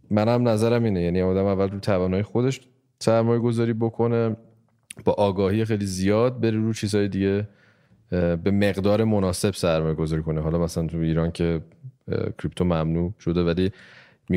منم 0.09 0.47
نظرم 0.47 0.83
اینه. 0.83 1.01
یعنی 1.01 1.21
آدم 1.21 1.45
اول 1.45 1.69
رو 1.69 1.79
توانای 1.79 2.23
خودش 2.23 2.61
سرمایه 2.99 3.39
گذاری 3.39 3.73
بکنه 3.73 4.35
با 5.05 5.13
آگاهی 5.13 5.65
خیلی 5.65 5.85
زیاد 5.85 6.39
بره 6.39 6.57
رو 6.57 6.73
چیزهای 6.73 7.07
دیگه 7.07 7.47
به 8.09 8.51
مقدار 8.51 9.03
مناسب 9.03 9.53
سرمایه 9.53 9.95
گذاری 9.95 10.23
کنه. 10.23 10.41
حالا 10.41 10.57
مثلا 10.57 10.87
تو 10.87 10.97
ایران 10.97 11.31
که 11.31 11.61
کریپتو 12.37 12.63
ممنوع 12.63 13.13
شده 13.19 13.43
ولی 13.43 13.71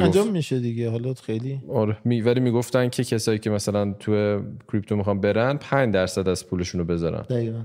انجام 0.03 0.31
میشه 0.31 0.61
دیگه 0.61 0.91
حالا 0.91 1.15
خیلی. 1.15 1.61
آره 1.69 1.97
می 2.05 2.21
ولی 2.21 2.41
می‌گفتن 2.41 2.89
که 2.89 3.05
کسایی 3.05 3.39
که 3.39 3.51
مثلا 3.51 3.93
تو 3.93 4.41
کریپتو 4.73 4.97
می‌خوان 4.97 5.21
برن 5.21 5.57
5 5.57 5.95
درصد 5.95 6.29
از 6.29 6.47
پولشون 6.47 6.79
رو 6.81 6.87
بذارن. 6.87 7.23
دقیقاً. 7.23 7.61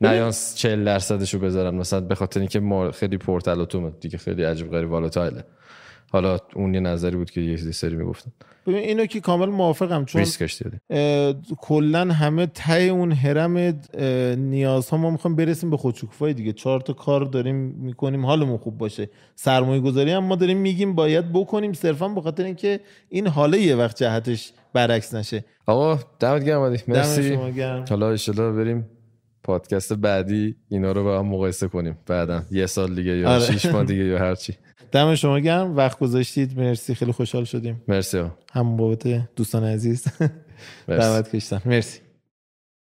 نه 0.00 0.16
یا 0.16 0.30
40 0.54 0.84
درصدش 0.84 1.34
رو 1.34 1.40
بذارن. 1.40 1.74
مثلا 1.74 2.00
به 2.00 2.14
خاطر 2.14 2.40
اینکه 2.40 2.90
خیلی 2.94 3.18
پورتالاتومه 3.18 3.92
دیگه 4.00 4.18
خیلی 4.18 4.42
عجیب 4.42 4.70
غریب 4.70 4.90
والاتایله 4.90 5.44
حالا 6.16 6.38
اون 6.54 6.74
یه 6.74 6.80
نظری 6.80 7.16
بود 7.16 7.30
که 7.30 7.40
یه 7.40 7.56
سری 7.56 7.96
می‌گفتن. 7.96 8.32
ببین 8.66 8.78
اینو 8.78 9.06
که 9.06 9.20
کامل 9.20 9.46
موافقم 9.46 10.04
چون 10.04 10.18
ریسکش 10.18 10.62
کلا 11.58 12.04
همه 12.12 12.46
ته 12.46 12.80
اون 12.80 13.12
هرم 13.12 13.80
نیازها 14.38 14.96
ما 14.96 15.10
می‌خوایم 15.10 15.36
برسیم 15.36 15.70
به 15.70 15.76
خودشکوفایی 15.76 16.34
دیگه. 16.34 16.52
چهار 16.52 16.80
تا 16.80 16.92
کار 16.92 17.24
داریم 17.24 17.56
می‌کنیم 17.56 18.26
حالمون 18.26 18.58
خوب 18.58 18.78
باشه. 18.78 19.10
سرمایه 19.34 19.80
گذاری 19.80 20.10
هم 20.10 20.24
ما 20.24 20.36
داریم 20.36 20.58
میگیم 20.58 20.94
باید 20.94 21.32
بکنیم 21.32 21.72
صرفا 21.72 22.08
به 22.08 22.20
خاطر 22.20 22.44
اینکه 22.44 22.80
این 23.08 23.26
حاله 23.26 23.58
یه 23.58 23.76
وقت 23.76 23.96
جهتش 23.96 24.52
برعکس 24.72 25.14
نشه. 25.14 25.44
آقا 25.66 25.98
دمت 26.20 26.44
گرم 26.44 26.76
مرسی. 26.88 27.38
حالا 27.90 28.16
ان 28.38 28.56
بریم 28.56 28.90
پادکست 29.42 29.92
بعدی. 29.92 30.56
اینا 30.68 30.92
رو 30.92 31.04
با 31.04 31.18
هم 31.18 31.26
مقایسه 31.26 31.68
کنیم. 31.68 31.98
بعدا 32.06 32.42
یه 32.50 32.66
سال 32.66 32.94
دیگه 32.94 33.16
یا 33.16 33.30
آره. 33.30 33.40
شیش 33.40 33.66
ماه 33.66 33.84
دیگه 33.84 34.04
یا 34.04 34.18
هرچی 34.18 34.54
دم 34.96 35.14
شما 35.14 35.38
گرم. 35.38 35.76
وقت 35.76 35.98
گذاشتید. 35.98 36.60
مرسی. 36.60 36.94
خیلی 36.94 37.12
خوشحال 37.12 37.44
شدیم. 37.44 37.82
مرسی 37.88 38.24
هم 38.52 38.76
بابت 38.76 39.34
دوستان 39.36 39.64
عزیز. 39.64 40.04
دعوت 40.88 41.36
کشتن. 41.36 41.62
مرسی. 41.64 41.98